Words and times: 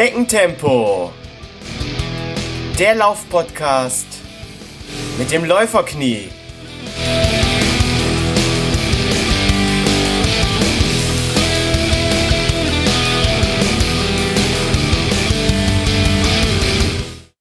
Schneckentempo. 0.00 1.12
Der 2.78 2.94
Laufpodcast 2.94 4.06
mit 5.18 5.30
dem 5.30 5.44
Läuferknie. 5.44 6.30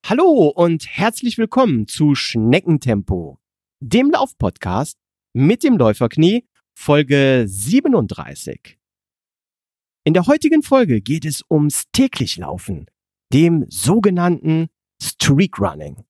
Hallo 0.05 0.51
und 0.53 0.85
herzlich 0.85 1.37
willkommen 1.37 1.87
zu 1.87 2.13
Schneckentempo, 2.13 3.39
dem 3.79 4.11
Laufpodcast 4.11 4.97
mit 5.31 5.63
dem 5.63 5.77
Läuferknie, 5.77 6.45
Folge 6.73 7.45
37. 7.47 8.78
In 10.09 10.15
der 10.15 10.25
heutigen 10.25 10.63
Folge 10.63 11.01
geht 11.01 11.23
es 11.23 11.45
ums 11.51 11.83
täglich 11.91 12.37
Laufen, 12.37 12.87
dem 13.31 13.67
sogenannten 13.69 14.69
Streak 14.99 15.59
Running. 15.59 16.03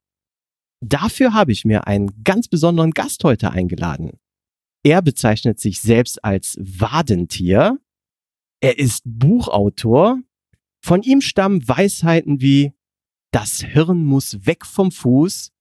Dafür 0.79 1.33
habe 1.33 1.51
ich 1.51 1.65
mir 1.65 1.85
einen 1.85 2.23
ganz 2.23 2.47
besonderen 2.47 2.91
Gast 2.91 3.25
heute 3.25 3.51
eingeladen. 3.51 4.17
Er 4.85 5.01
bezeichnet 5.01 5.59
sich 5.59 5.81
selbst 5.81 6.23
als 6.23 6.57
Wadentier. 6.61 7.77
Er 8.61 8.79
ist 8.79 9.01
Buchautor. 9.03 10.21
Von 10.81 11.01
ihm 11.01 11.19
stammen 11.19 11.67
Weisheiten 11.67 12.39
wie 12.39 12.71
das 13.33 13.59
Hirn 13.59 14.05
muss 14.05 14.45
weg 14.45 14.65
vom 14.65 14.93
Fuß 14.93 15.51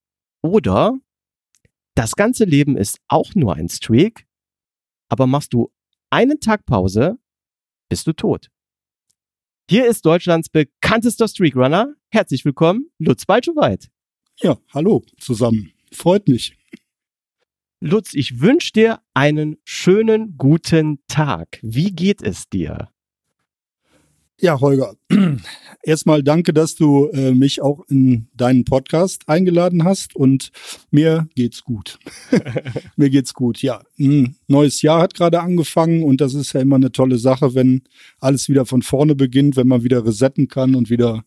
oder 0.45 0.97
das 1.97 2.15
ganze 2.15 2.45
Leben 2.45 2.77
ist 2.77 3.01
auch 3.09 3.35
nur 3.35 3.57
ein 3.57 3.69
Streak, 3.69 4.29
aber 5.09 5.27
machst 5.27 5.55
du 5.55 5.73
einen 6.11 6.39
Tag 6.39 6.67
Pause, 6.67 7.19
bist 7.89 8.07
du 8.07 8.13
tot. 8.13 8.51
Hier 9.71 9.87
ist 9.87 10.05
Deutschlands 10.07 10.49
bekanntester 10.49 11.29
Streakrunner. 11.29 11.95
Herzlich 12.11 12.45
willkommen, 12.45 12.91
Lutz 12.99 13.27
Balschowait. 13.27 13.89
Ja, 14.41 14.59
hallo 14.73 15.03
zusammen. 15.19 15.73
Freut 15.93 16.29
mich. 16.29 16.57
Lutz, 17.81 18.15
ich 18.15 18.41
wünsche 18.41 18.73
dir 18.73 19.01
einen 19.15 19.57
schönen 19.65 20.37
guten 20.37 21.01
Tag. 21.07 21.59
Wie 21.63 21.93
geht 21.93 22.23
es 22.23 22.49
dir? 22.49 22.91
Ja, 24.41 24.61
Holger, 24.61 24.95
erstmal 25.83 26.23
danke, 26.23 26.53
dass 26.53 26.77
du 26.77 27.09
äh, 27.09 27.33
mich 27.33 27.61
auch 27.61 27.85
in 27.89 28.29
deinen 28.35 28.65
Podcast 28.65 29.29
eingeladen 29.29 29.83
hast 29.83 30.15
und 30.15 30.53
mir 30.93 31.29
geht's 31.35 31.65
gut. 31.65 31.99
mir 32.97 33.11
geht's 33.11 33.35
gut, 33.35 33.61
ja. 33.63 33.83
Ein 33.99 34.37
neues 34.47 34.81
Jahr 34.81 35.03
hat 35.03 35.15
gerade 35.15 35.41
angefangen 35.41 36.05
und 36.05 36.21
das 36.21 36.35
ist 36.35 36.53
ja 36.53 36.61
immer 36.61 36.77
eine 36.77 36.93
tolle 36.93 37.19
Sache, 37.19 37.57
wenn 37.57 37.83
alles 38.21 38.49
wieder 38.49 38.65
von 38.65 38.83
vorne 38.83 39.17
beginnt, 39.17 39.57
wenn 39.57 39.67
man 39.67 39.83
wieder 39.83 40.07
resetten 40.07 40.47
kann 40.47 40.77
und 40.77 40.89
wieder 40.89 41.25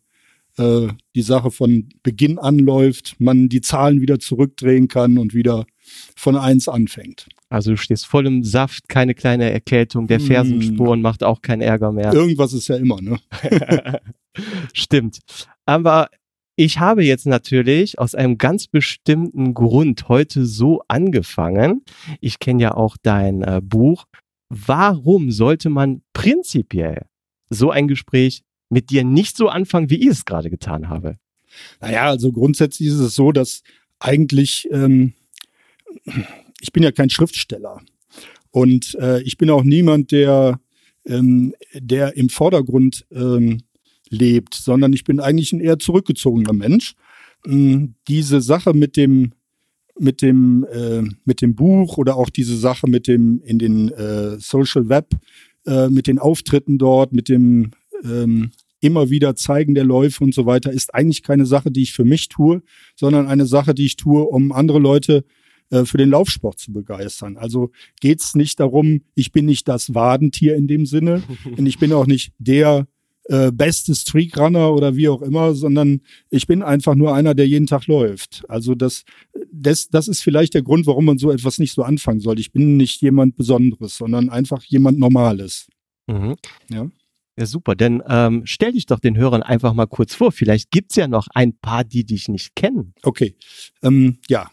äh, 0.56 0.88
die 1.14 1.22
Sache 1.22 1.52
von 1.52 1.90
Beginn 2.04 2.40
anläuft, 2.40 3.18
man 3.20 3.50
die 3.50 3.62
Zahlen 3.62 4.00
wieder 4.00 4.20
zurückdrehen 4.20 4.88
kann 4.88 5.18
und 5.18 5.34
wieder 5.34 5.66
von 6.16 6.38
eins 6.38 6.70
anfängt. 6.70 7.28
Also 7.52 7.72
du 7.72 7.78
stehst 7.78 8.06
voll 8.06 8.28
im 8.28 8.46
Saft, 8.46 8.88
keine 8.88 9.14
kleine 9.14 9.52
Erkältung, 9.52 10.08
der 10.08 10.22
Fersensporen 10.22 11.02
mm. 11.02 11.04
macht 11.04 11.22
auch 11.22 11.42
keinen 11.42 11.62
Ärger 11.62 11.92
mehr. 11.92 12.14
Irgendwas 12.14 12.54
ist 12.54 12.70
ja 12.70 12.78
immer, 12.78 13.02
ne? 13.02 13.20
Stimmt. 14.74 15.20
Aber 15.66 16.10
ich 16.56 16.80
habe 16.80 17.04
jetzt 17.04 17.26
natürlich 17.26 18.00
aus 18.00 18.16
einem 18.16 18.38
ganz 18.38 18.68
bestimmten 18.68 19.54
Grund 19.54 20.08
heute 20.08 20.46
so 20.46 20.82
angefangen. 20.88 21.84
Ich 22.22 22.40
kenne 22.40 22.64
ja 22.64 22.74
auch 22.74 22.96
dein 23.02 23.42
äh, 23.42 23.60
Buch. 23.62 24.06
Warum 24.48 25.32
sollte 25.32 25.70
man 25.70 26.04
prinzipiell 26.14 27.06
so 27.50 27.70
ein 27.70 27.90
Gespräch 27.90 28.44
mit 28.70 28.92
dir 28.92 29.04
nicht 29.04 29.36
so 29.36 29.50
anfangen, 29.50 29.90
wie 29.90 30.02
ich 30.02 30.08
es 30.08 30.24
gerade 30.24 30.50
getan 30.50 30.88
habe? 30.88 31.18
Naja, 31.82 32.06
also 32.06 32.32
grundsätzlich 32.32 32.88
ist 32.88 33.00
es 33.00 33.14
so, 33.14 33.34
dass 33.34 33.62
eigentlich 34.00 34.70
ähm, 34.72 35.14
ich 36.62 36.72
bin 36.72 36.84
ja 36.84 36.92
kein 36.92 37.10
Schriftsteller. 37.10 37.82
Und 38.52 38.96
äh, 38.96 39.22
ich 39.24 39.38
bin 39.38 39.50
auch 39.50 39.64
niemand, 39.64 40.12
der, 40.12 40.60
ähm, 41.06 41.54
der 41.74 42.16
im 42.16 42.30
Vordergrund 42.30 43.06
ähm, 43.12 43.62
lebt, 44.10 44.54
sondern 44.54 44.94
ich 44.94 45.04
bin 45.04 45.20
eigentlich 45.20 45.52
ein 45.54 45.62
eher 45.62 45.80
zurückgezogener 45.80 46.54
Mensch. 46.54 46.94
Ähm, 47.46 47.96
diese 48.08 48.42
Sache 48.42 48.74
mit 48.74 48.98
dem, 48.98 49.32
mit 49.98 50.22
dem, 50.22 50.66
äh, 50.72 51.02
mit 51.26 51.42
dem 51.42 51.56
Buch 51.56 51.98
oder 51.98 52.16
auch 52.16 52.30
diese 52.30 52.58
Sache 52.58 52.90
mit 52.90 53.08
dem 53.08 53.42
in 53.44 53.58
den 53.58 53.90
äh, 53.90 54.38
Social 54.40 54.90
Web, 54.90 55.16
äh, 55.66 55.90
mit 55.90 56.08
den 56.08 56.20
Auftritten 56.20 56.78
dort, 56.78 57.14
mit 57.14 57.30
dem 57.30 57.72
ähm, 58.04 58.52
immer 58.82 59.10
wieder 59.10 59.36
zeigen 59.36 59.76
der 59.76 59.84
Läufe 59.84 60.24
und 60.24 60.34
so 60.34 60.46
weiter, 60.46 60.72
ist 60.72 60.94
eigentlich 60.94 61.24
keine 61.24 61.46
Sache, 61.46 61.72
die 61.72 61.84
ich 61.84 61.94
für 61.94 62.06
mich 62.06 62.30
tue, 62.30 62.64
sondern 62.96 63.28
eine 63.28 63.46
Sache, 63.46 63.74
die 63.74 63.86
ich 63.86 63.96
tue, 63.96 64.24
um 64.24 64.52
andere 64.52 64.80
Leute 64.80 65.18
äh, 65.18 65.41
für 65.86 65.98
den 65.98 66.10
Laufsport 66.10 66.60
zu 66.60 66.74
begeistern. 66.74 67.38
Also 67.38 67.72
geht 68.00 68.22
es 68.22 68.36
nicht 68.36 68.60
darum, 68.60 69.02
ich 69.16 69.32
bin 69.32 69.46
nicht 69.46 69.68
das 69.68 69.94
Wadentier 69.94 70.56
in 70.56 70.68
dem 70.68 70.86
Sinne 70.86 71.24
und 71.58 71.66
ich 71.66 71.80
bin 71.80 71.94
auch 71.94 72.06
nicht 72.06 72.34
der 72.38 72.88
äh, 73.26 73.52
beste 73.52 73.96
Streakrunner 73.96 74.74
oder 74.74 74.96
wie 74.96 75.08
auch 75.08 75.22
immer, 75.22 75.54
sondern 75.54 76.02
ich 76.30 76.48
bin 76.48 76.64
einfach 76.64 76.96
nur 76.96 77.14
einer, 77.14 77.34
der 77.34 77.48
jeden 77.48 77.68
Tag 77.68 77.88
läuft. 77.88 78.44
Also 78.50 78.76
das, 78.76 79.04
das, 79.52 79.88
das 79.88 80.08
ist 80.08 80.22
vielleicht 80.22 80.54
der 80.54 80.64
Grund, 80.64 80.88
warum 80.88 81.06
man 81.06 81.18
so 81.18 81.32
etwas 81.32 81.60
nicht 81.60 81.74
so 81.74 81.84
anfangen 81.84 82.20
soll. 82.20 82.40
Ich 82.40 82.52
bin 82.52 82.78
nicht 82.78 83.02
jemand 83.02 83.36
Besonderes, 83.36 83.98
sondern 83.98 84.30
einfach 84.30 84.64
jemand 84.64 85.00
Normales. 85.00 85.68
Mhm. 86.08 86.36
Ja. 86.70 86.90
Ja, 87.38 87.46
super. 87.46 87.76
Denn 87.76 88.04
ähm, 88.08 88.42
stell 88.46 88.74
dich 88.74 88.86
doch 88.86 89.00
den 89.00 89.18
Hörern 89.18 89.42
einfach 89.42 89.74
mal 89.74 89.88
kurz 89.88 90.14
vor. 90.14 90.32
Vielleicht 90.32 90.70
gibt's 90.70 90.96
ja 90.96 91.08
noch 91.08 91.28
ein 91.34 91.58
paar, 91.58 91.84
die 91.84 92.04
dich 92.04 92.28
nicht 92.28 92.56
kennen. 92.56 92.94
Okay. 93.04 93.36
Ähm, 93.82 94.18
ja, 94.28 94.50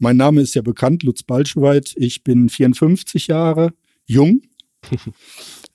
mein 0.00 0.16
Name 0.16 0.40
ist 0.40 0.54
ja 0.54 0.62
bekannt, 0.62 1.02
Lutz 1.02 1.22
Balschowait. 1.22 1.94
Ich 1.96 2.24
bin 2.24 2.48
54 2.48 3.26
Jahre 3.26 3.74
jung. 4.06 4.42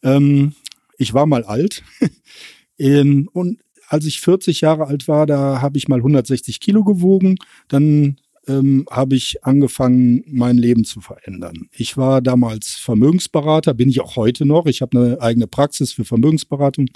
ähm, 0.03 0.53
ich 0.97 1.13
war 1.13 1.27
mal 1.27 1.43
alt. 1.43 1.83
ähm, 2.79 3.29
und 3.33 3.59
als 3.87 4.05
ich 4.05 4.19
40 4.19 4.61
Jahre 4.61 4.87
alt 4.87 5.07
war, 5.07 5.27
da 5.27 5.61
habe 5.61 5.77
ich 5.77 5.87
mal 5.87 5.99
160 5.99 6.59
Kilo 6.59 6.83
gewogen. 6.83 7.37
Dann 7.67 8.17
ähm, 8.47 8.87
habe 8.89 9.15
ich 9.15 9.45
angefangen, 9.45 10.23
mein 10.27 10.57
Leben 10.57 10.85
zu 10.85 11.01
verändern. 11.01 11.69
Ich 11.71 11.95
war 11.95 12.19
damals 12.21 12.71
Vermögensberater, 12.71 13.75
bin 13.75 13.89
ich 13.89 14.01
auch 14.01 14.15
heute 14.15 14.45
noch. 14.45 14.65
Ich 14.65 14.81
habe 14.81 14.99
eine 14.99 15.21
eigene 15.21 15.45
Praxis 15.45 15.91
für 15.93 16.03
Vermögensberatung. 16.03 16.87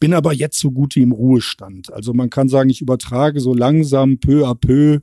Bin 0.00 0.14
aber 0.14 0.32
jetzt 0.32 0.58
so 0.58 0.70
gut 0.70 0.96
wie 0.96 1.02
im 1.02 1.12
Ruhestand. 1.12 1.92
Also 1.92 2.12
man 2.12 2.30
kann 2.30 2.48
sagen, 2.48 2.70
ich 2.70 2.80
übertrage 2.80 3.40
so 3.40 3.54
langsam 3.54 4.18
peu 4.18 4.46
à 4.46 4.54
peu 4.54 5.00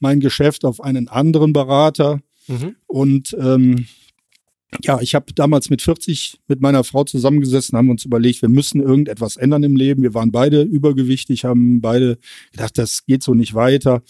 mein 0.00 0.20
Geschäft 0.20 0.64
auf 0.64 0.80
einen 0.80 1.08
anderen 1.08 1.52
Berater. 1.52 2.20
Mhm. 2.46 2.76
Und 2.86 3.36
ähm, 3.38 3.86
ja, 4.82 5.00
ich 5.00 5.14
habe 5.14 5.32
damals 5.34 5.70
mit 5.70 5.80
40 5.80 6.40
mit 6.46 6.60
meiner 6.60 6.84
Frau 6.84 7.04
zusammengesessen, 7.04 7.76
haben 7.78 7.88
uns 7.88 8.04
überlegt, 8.04 8.42
wir 8.42 8.50
müssen 8.50 8.82
irgendetwas 8.82 9.36
ändern 9.36 9.62
im 9.62 9.76
Leben. 9.76 10.02
Wir 10.02 10.12
waren 10.12 10.30
beide 10.30 10.62
übergewichtig, 10.62 11.44
haben 11.44 11.80
beide 11.80 12.18
gedacht, 12.52 12.76
das 12.76 13.06
geht 13.06 13.22
so 13.22 13.32
nicht 13.32 13.54
weiter. 13.54 14.02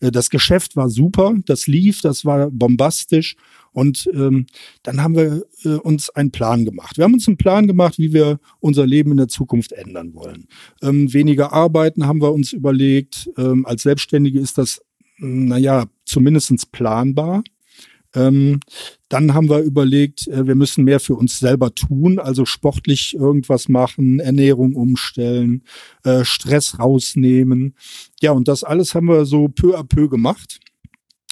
Äh, 0.00 0.10
das 0.10 0.30
Geschäft 0.30 0.74
war 0.74 0.88
super, 0.88 1.34
das 1.44 1.66
lief, 1.66 2.00
das 2.00 2.24
war 2.24 2.50
bombastisch. 2.50 3.36
Und 3.76 4.08
ähm, 4.14 4.46
dann 4.84 5.02
haben 5.02 5.16
wir 5.16 5.44
äh, 5.64 5.76
uns 5.76 6.08
einen 6.08 6.30
Plan 6.30 6.64
gemacht. 6.64 6.96
Wir 6.96 7.04
haben 7.04 7.12
uns 7.12 7.28
einen 7.28 7.36
Plan 7.36 7.66
gemacht, 7.66 7.98
wie 7.98 8.14
wir 8.14 8.40
unser 8.58 8.86
Leben 8.86 9.10
in 9.10 9.18
der 9.18 9.28
Zukunft 9.28 9.72
ändern 9.72 10.14
wollen. 10.14 10.48
Ähm, 10.80 11.12
weniger 11.12 11.52
arbeiten 11.52 12.06
haben 12.06 12.22
wir 12.22 12.32
uns 12.32 12.54
überlegt. 12.54 13.28
Ähm, 13.36 13.66
als 13.66 13.82
Selbstständige 13.82 14.40
ist 14.40 14.56
das 14.56 14.80
naja, 15.18 15.84
zumindest 16.06 16.72
planbar. 16.72 17.44
Ähm, 18.14 18.60
dann 19.10 19.34
haben 19.34 19.50
wir 19.50 19.58
überlegt, 19.58 20.26
äh, 20.28 20.46
wir 20.46 20.54
müssen 20.54 20.84
mehr 20.84 20.98
für 20.98 21.14
uns 21.14 21.38
selber 21.38 21.74
tun, 21.74 22.18
also 22.18 22.46
sportlich 22.46 23.14
irgendwas 23.14 23.68
machen, 23.68 24.20
Ernährung 24.20 24.74
umstellen, 24.74 25.64
äh, 26.02 26.24
Stress 26.24 26.78
rausnehmen. 26.78 27.74
Ja, 28.22 28.30
und 28.30 28.48
das 28.48 28.64
alles 28.64 28.94
haben 28.94 29.08
wir 29.08 29.26
so 29.26 29.48
peu 29.48 29.78
à 29.78 29.84
peu 29.84 30.08
gemacht. 30.08 30.60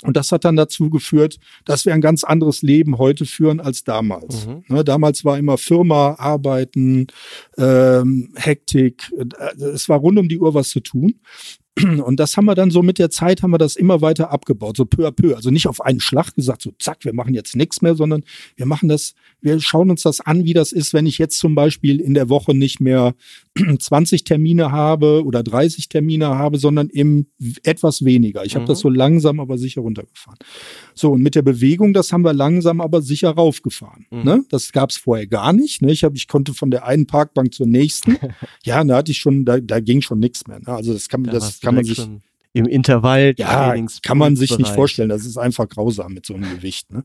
Und 0.04 0.16
das 0.16 0.30
hat 0.32 0.44
dann 0.44 0.56
dazu 0.56 0.90
geführt, 0.90 1.38
dass 1.64 1.86
wir 1.86 1.94
ein 1.94 2.02
ganz 2.02 2.24
anderes 2.24 2.62
Leben 2.62 2.98
heute 2.98 3.24
führen 3.24 3.58
als 3.58 3.84
damals. 3.84 4.46
Mhm. 4.46 4.64
Ne, 4.68 4.84
damals 4.84 5.24
war 5.24 5.38
immer 5.38 5.56
Firma, 5.58 6.14
Arbeiten, 6.18 7.06
ähm, 7.56 8.32
Hektik. 8.34 9.10
Äh, 9.16 9.62
es 9.62 9.88
war 9.88 9.98
rund 9.98 10.18
um 10.18 10.28
die 10.28 10.38
Uhr 10.38 10.54
was 10.54 10.68
zu 10.68 10.80
tun. 10.80 11.14
Und 12.04 12.20
das 12.20 12.36
haben 12.36 12.44
wir 12.44 12.54
dann 12.54 12.70
so 12.70 12.82
mit 12.82 12.98
der 12.98 13.10
Zeit, 13.10 13.42
haben 13.42 13.50
wir 13.50 13.58
das 13.58 13.74
immer 13.74 14.00
weiter 14.00 14.30
abgebaut, 14.30 14.76
so 14.76 14.84
peu 14.84 15.08
à 15.08 15.10
peu. 15.10 15.34
Also 15.34 15.50
nicht 15.50 15.66
auf 15.66 15.80
einen 15.80 15.98
Schlag 15.98 16.34
gesagt, 16.34 16.62
so 16.62 16.72
zack, 16.78 17.04
wir 17.04 17.12
machen 17.12 17.34
jetzt 17.34 17.56
nichts 17.56 17.82
mehr, 17.82 17.96
sondern 17.96 18.22
wir 18.54 18.66
machen 18.66 18.88
das, 18.88 19.14
wir 19.40 19.58
schauen 19.60 19.90
uns 19.90 20.02
das 20.02 20.20
an, 20.20 20.44
wie 20.44 20.52
das 20.52 20.70
ist, 20.70 20.94
wenn 20.94 21.06
ich 21.06 21.18
jetzt 21.18 21.38
zum 21.38 21.54
Beispiel 21.54 22.00
in 22.00 22.14
der 22.14 22.28
Woche 22.28 22.54
nicht 22.54 22.80
mehr 22.80 23.14
20 23.78 24.24
Termine 24.24 24.72
habe 24.72 25.24
oder 25.24 25.42
30 25.42 25.88
Termine 25.88 26.28
habe, 26.28 26.58
sondern 26.58 26.90
eben 26.90 27.26
etwas 27.62 28.04
weniger. 28.04 28.44
Ich 28.44 28.54
habe 28.54 28.64
Mhm. 28.64 28.68
das 28.68 28.80
so 28.80 28.88
langsam, 28.88 29.38
aber 29.40 29.58
sicher 29.58 29.80
runtergefahren. 29.82 30.38
So, 30.94 31.12
und 31.12 31.22
mit 31.22 31.34
der 31.34 31.42
Bewegung, 31.42 31.92
das 31.92 32.12
haben 32.12 32.22
wir 32.24 32.32
langsam, 32.32 32.80
aber 32.80 33.00
sicher 33.02 33.30
raufgefahren. 33.30 34.06
Mhm. 34.10 34.22
Ne? 34.24 34.44
Das 34.50 34.72
gab 34.72 34.90
es 34.90 34.96
vorher 34.96 35.26
gar 35.26 35.52
nicht. 35.52 35.82
Ne? 35.82 35.92
Ich, 35.92 36.02
hab, 36.04 36.14
ich 36.16 36.26
konnte 36.26 36.52
von 36.54 36.70
der 36.70 36.84
einen 36.86 37.06
Parkbank 37.06 37.54
zur 37.54 37.66
nächsten. 37.66 38.16
ja, 38.64 38.82
da 38.82 38.96
hatte 38.96 39.12
ich 39.12 39.18
schon, 39.18 39.44
da, 39.44 39.60
da 39.60 39.80
ging 39.80 40.00
schon 40.02 40.18
nichts 40.18 40.46
mehr. 40.46 40.58
Ne? 40.58 40.68
Also 40.68 40.92
das 40.92 41.08
kann, 41.08 41.24
Da 41.24 41.32
das 41.32 41.60
kann 41.60 41.74
man 41.76 41.84
sich 41.84 41.96
schon 41.96 42.22
Im 42.54 42.66
Intervall. 42.66 43.34
ja, 43.36 43.74
kann 44.02 44.16
man 44.16 44.36
sich 44.36 44.56
nicht 44.56 44.70
vorstellen. 44.70 45.08
Das 45.08 45.26
ist 45.26 45.36
einfach 45.36 45.68
grausam 45.68 46.14
mit 46.14 46.24
so 46.24 46.34
einem 46.34 46.48
Gewicht. 46.54 46.92
Ne? 46.92 47.04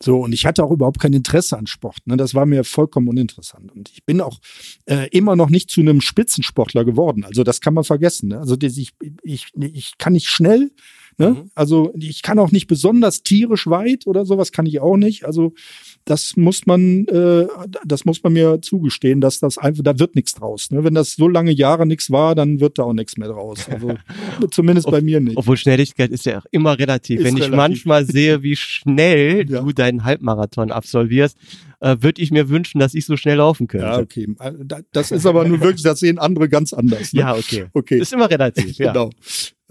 So, 0.00 0.20
und 0.20 0.32
ich 0.32 0.44
hatte 0.44 0.62
auch 0.62 0.70
überhaupt 0.70 1.00
kein 1.00 1.14
Interesse 1.14 1.56
an 1.56 1.66
Sport. 1.66 1.98
Ne? 2.04 2.18
Das 2.18 2.34
war 2.34 2.44
mir 2.44 2.62
vollkommen 2.62 3.08
uninteressant. 3.08 3.72
Und 3.72 3.90
ich 3.90 4.04
bin 4.04 4.20
auch 4.20 4.38
äh, 4.84 5.08
immer 5.08 5.34
noch 5.34 5.48
nicht 5.48 5.70
zu 5.70 5.80
einem 5.80 6.02
Spitzensportler 6.02 6.84
geworden. 6.84 7.24
Also 7.24 7.42
das 7.42 7.62
kann 7.62 7.72
man 7.72 7.84
vergessen. 7.84 8.28
Ne? 8.28 8.38
Also 8.38 8.54
ich, 8.60 8.92
ich, 9.22 9.46
ich 9.56 9.98
kann 9.98 10.12
nicht 10.12 10.28
schnell. 10.28 10.70
Ne? 11.18 11.30
Mhm. 11.30 11.50
Also 11.54 11.92
ich 11.98 12.22
kann 12.22 12.38
auch 12.38 12.52
nicht 12.52 12.66
besonders 12.66 13.22
tierisch 13.22 13.66
weit 13.66 14.06
oder 14.06 14.24
sowas 14.24 14.52
kann 14.52 14.66
ich 14.66 14.80
auch 14.80 14.96
nicht. 14.96 15.24
Also 15.24 15.52
das 16.04 16.36
muss 16.36 16.66
man, 16.66 17.06
äh, 17.06 17.46
das 17.84 18.04
muss 18.04 18.22
man 18.22 18.32
mir 18.32 18.60
zugestehen, 18.60 19.20
dass 19.20 19.38
das 19.38 19.56
einfach, 19.58 19.82
da 19.84 19.98
wird 19.98 20.16
nichts 20.16 20.34
draus. 20.34 20.70
Ne? 20.70 20.82
Wenn 20.84 20.94
das 20.94 21.12
so 21.14 21.28
lange 21.28 21.52
Jahre 21.52 21.86
nichts 21.86 22.10
war, 22.10 22.34
dann 22.34 22.60
wird 22.60 22.78
da 22.78 22.84
auch 22.84 22.92
nichts 22.92 23.16
mehr 23.16 23.28
draus. 23.28 23.68
Also 23.70 23.94
zumindest 24.50 24.90
bei 24.90 25.00
mir 25.00 25.20
nicht. 25.20 25.36
Obwohl 25.36 25.56
Schnelligkeit 25.56 26.10
ist 26.10 26.26
ja 26.26 26.38
auch 26.38 26.46
immer 26.50 26.78
relativ. 26.78 27.20
Ist 27.20 27.24
Wenn 27.26 27.36
ich 27.36 27.42
relativ. 27.44 27.56
manchmal 27.56 28.04
sehe, 28.06 28.42
wie 28.42 28.56
schnell 28.56 29.46
Ja. 29.52 29.60
du 29.60 29.72
deinen 29.72 30.04
Halbmarathon 30.04 30.70
absolvierst, 30.72 31.36
äh, 31.80 31.96
würde 32.00 32.22
ich 32.22 32.30
mir 32.30 32.48
wünschen, 32.48 32.78
dass 32.78 32.94
ich 32.94 33.04
so 33.06 33.16
schnell 33.16 33.36
laufen 33.36 33.66
könnte. 33.66 33.86
Ja, 33.86 33.98
okay. 33.98 34.28
Da- 34.64 34.80
Das 34.92 35.10
ist 35.10 35.26
aber 35.26 35.44
nur 35.46 35.60
wirklich, 35.60 35.82
das 35.82 36.00
sehen 36.00 36.18
andere 36.18 36.48
ganz 36.48 36.72
anders. 36.72 37.12
Ne? 37.12 37.20
Ja, 37.20 37.34
okay. 37.36 37.66
okay. 37.74 37.98
Ist 37.98 38.12
immer 38.12 38.30
relativ, 38.30 38.76
ja. 38.78 38.92
Genau. 38.92 39.10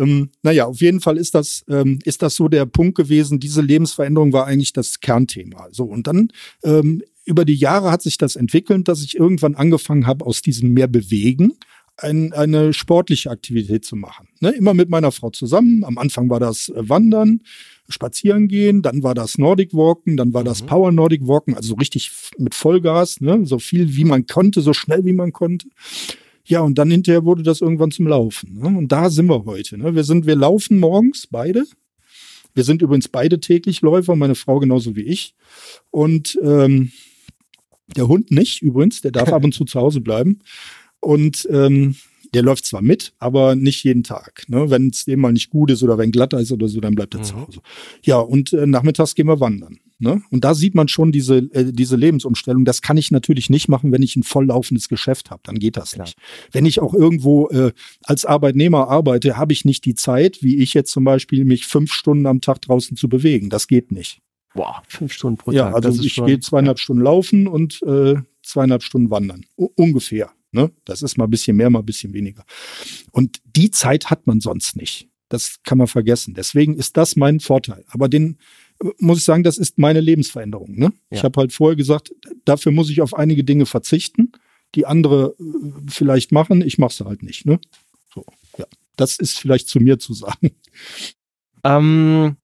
Ähm, 0.01 0.29
naja, 0.41 0.65
auf 0.65 0.81
jeden 0.81 0.99
Fall 0.99 1.17
ist 1.17 1.35
das, 1.35 1.63
ähm, 1.69 1.99
ist 2.03 2.21
das 2.21 2.35
so 2.35 2.47
der 2.47 2.65
Punkt 2.65 2.95
gewesen. 2.95 3.39
Diese 3.39 3.61
Lebensveränderung 3.61 4.33
war 4.33 4.47
eigentlich 4.47 4.73
das 4.73 4.99
Kernthema. 4.99 5.67
So, 5.71 5.85
und 5.85 6.07
dann 6.07 6.29
ähm, 6.63 7.03
über 7.23 7.45
die 7.45 7.55
Jahre 7.55 7.91
hat 7.91 8.01
sich 8.01 8.17
das 8.17 8.35
entwickelt, 8.35 8.87
dass 8.87 9.03
ich 9.03 9.17
irgendwann 9.17 9.55
angefangen 9.55 10.07
habe, 10.07 10.25
aus 10.25 10.41
diesem 10.41 10.73
mehr 10.73 10.87
bewegen 10.87 11.53
ein, 11.97 12.33
eine 12.33 12.73
sportliche 12.73 13.29
Aktivität 13.29 13.85
zu 13.85 13.95
machen. 13.95 14.27
Ne? 14.39 14.49
Immer 14.51 14.73
mit 14.73 14.89
meiner 14.89 15.11
Frau 15.11 15.29
zusammen. 15.29 15.83
Am 15.83 15.97
Anfang 15.97 16.29
war 16.29 16.39
das 16.39 16.69
äh, 16.69 16.89
Wandern, 16.89 17.41
Spazieren 17.89 18.47
gehen, 18.47 18.81
dann 18.81 19.03
war 19.03 19.13
das 19.13 19.37
Nordic 19.37 19.73
Walken, 19.73 20.15
dann 20.15 20.33
war 20.33 20.45
das 20.45 20.61
Mhm. 20.61 20.67
Power 20.67 20.91
Nordic 20.93 21.27
Walken, 21.27 21.55
also 21.55 21.75
richtig 21.75 22.09
mit 22.37 22.55
Vollgas, 22.55 23.19
ne? 23.19 23.45
so 23.45 23.59
viel 23.59 23.95
wie 23.95 24.05
man 24.05 24.25
konnte, 24.27 24.61
so 24.61 24.71
schnell 24.71 25.03
wie 25.03 25.13
man 25.13 25.33
konnte. 25.33 25.67
Ja, 26.51 26.59
und 26.59 26.77
dann 26.77 26.91
hinterher 26.91 27.23
wurde 27.23 27.43
das 27.43 27.61
irgendwann 27.61 27.91
zum 27.91 28.07
Laufen. 28.07 28.59
Ne? 28.59 28.77
Und 28.77 28.91
da 28.91 29.09
sind 29.09 29.27
wir 29.27 29.45
heute. 29.45 29.77
Ne? 29.77 29.95
Wir 29.95 30.03
sind, 30.03 30.25
wir 30.25 30.35
laufen 30.35 30.79
morgens 30.79 31.25
beide. 31.25 31.63
Wir 32.53 32.65
sind 32.65 32.81
übrigens 32.81 33.07
beide 33.07 33.39
täglich 33.39 33.79
Läufer, 33.79 34.17
meine 34.17 34.35
Frau 34.35 34.59
genauso 34.59 34.97
wie 34.97 35.03
ich. 35.03 35.33
Und 35.91 36.37
ähm, 36.43 36.91
der 37.95 38.09
Hund 38.09 38.31
nicht 38.31 38.61
übrigens, 38.61 38.99
der 38.99 39.11
darf 39.11 39.31
ab 39.33 39.45
und 39.45 39.53
zu 39.53 39.63
zu 39.63 39.79
Hause 39.79 40.01
bleiben. 40.01 40.39
Und 40.99 41.47
ähm, 41.49 41.95
der 42.33 42.43
läuft 42.43 42.65
zwar 42.65 42.81
mit, 42.81 43.13
aber 43.19 43.55
nicht 43.55 43.83
jeden 43.83 44.03
Tag. 44.03 44.45
Ne? 44.47 44.69
Wenn 44.69 44.87
es 44.89 45.05
dem 45.05 45.19
mal 45.19 45.33
nicht 45.33 45.49
gut 45.49 45.69
ist 45.71 45.83
oder 45.83 45.97
wenn 45.97 46.11
glatter 46.11 46.39
ist 46.39 46.51
oder 46.51 46.67
so, 46.69 46.79
dann 46.79 46.95
bleibt 46.95 47.13
er 47.15 47.23
zu 47.23 47.35
Mhm. 47.35 47.41
Hause. 47.47 47.59
Ja, 48.03 48.17
und 48.19 48.53
äh, 48.53 48.65
nachmittags 48.65 49.15
gehen 49.15 49.27
wir 49.27 49.39
wandern. 49.39 49.79
Ne? 49.99 50.21
Und 50.31 50.43
da 50.43 50.55
sieht 50.55 50.73
man 50.73 50.87
schon 50.87 51.11
diese, 51.11 51.37
äh, 51.37 51.71
diese 51.73 51.95
Lebensumstellung. 51.95 52.65
Das 52.65 52.81
kann 52.81 52.97
ich 52.97 53.11
natürlich 53.11 53.49
nicht 53.49 53.67
machen, 53.67 53.91
wenn 53.91 54.01
ich 54.01 54.15
ein 54.15 54.23
volllaufendes 54.23 54.87
Geschäft 54.89 55.29
habe. 55.29 55.41
Dann 55.43 55.59
geht 55.59 55.77
das 55.77 55.91
Klar. 55.91 56.05
nicht. 56.07 56.17
Wenn 56.51 56.65
ich 56.65 56.79
auch 56.79 56.93
irgendwo 56.93 57.49
äh, 57.49 57.71
als 58.03 58.25
Arbeitnehmer 58.25 58.87
arbeite, 58.87 59.37
habe 59.37 59.53
ich 59.53 59.65
nicht 59.65 59.85
die 59.85 59.93
Zeit, 59.95 60.41
wie 60.41 60.57
ich 60.57 60.73
jetzt 60.73 60.91
zum 60.91 61.03
Beispiel, 61.03 61.45
mich 61.45 61.67
fünf 61.67 61.91
Stunden 61.93 62.25
am 62.25 62.41
Tag 62.41 62.61
draußen 62.61 62.97
zu 62.97 63.09
bewegen. 63.09 63.49
Das 63.49 63.67
geht 63.67 63.91
nicht. 63.91 64.21
Boah, 64.55 64.81
fünf 64.87 65.13
Stunden 65.13 65.37
pro 65.37 65.51
Ja, 65.51 65.65
Tag. 65.65 65.75
also 65.75 65.89
das 65.89 65.97
ist 65.99 66.05
ich 66.05 66.13
schon- 66.13 66.27
gehe 66.27 66.39
zweieinhalb 66.39 66.79
Stunden 66.79 67.03
laufen 67.03 67.47
und 67.47 67.81
äh, 67.83 68.15
zweieinhalb 68.41 68.83
Stunden 68.83 69.09
wandern. 69.11 69.45
U 69.57 69.67
ungefähr. 69.75 70.31
Ne? 70.51 70.71
Das 70.85 71.01
ist 71.01 71.17
mal 71.17 71.25
ein 71.25 71.29
bisschen 71.29 71.55
mehr, 71.57 71.69
mal 71.69 71.79
ein 71.79 71.85
bisschen 71.85 72.13
weniger. 72.13 72.43
Und 73.11 73.41
die 73.45 73.71
Zeit 73.71 74.09
hat 74.09 74.27
man 74.27 74.41
sonst 74.41 74.75
nicht. 74.75 75.07
Das 75.29 75.59
kann 75.63 75.77
man 75.77 75.87
vergessen. 75.87 76.33
Deswegen 76.33 76.75
ist 76.75 76.97
das 76.97 77.15
mein 77.15 77.39
Vorteil. 77.39 77.85
Aber 77.87 78.09
den 78.09 78.37
äh, 78.83 78.89
muss 78.99 79.19
ich 79.19 79.23
sagen, 79.23 79.43
das 79.43 79.57
ist 79.57 79.77
meine 79.77 80.01
Lebensveränderung. 80.01 80.77
Ne? 80.77 80.91
Ich 81.09 81.19
Ja. 81.19 81.23
habe 81.23 81.39
halt 81.39 81.53
vorher 81.53 81.77
gesagt, 81.77 82.13
dafür 82.43 82.73
muss 82.73 82.89
ich 82.89 83.01
auf 83.01 83.13
einige 83.13 83.43
Dinge 83.45 83.65
verzichten, 83.65 84.33
die 84.75 84.85
andere 84.85 85.35
äh, 85.39 85.89
vielleicht 85.89 86.31
machen. 86.33 86.61
Ich 86.61 86.77
mache 86.77 86.93
sie 86.93 87.05
halt 87.05 87.23
nicht. 87.23 87.45
Ne? 87.45 87.59
So, 88.13 88.25
ja. 88.57 88.65
Das 88.97 89.17
ist 89.17 89.39
vielleicht 89.39 89.69
zu 89.69 89.79
mir 89.79 89.99
zu 89.99 90.13
sagen. 90.13 90.51
Ähm, 91.63 92.35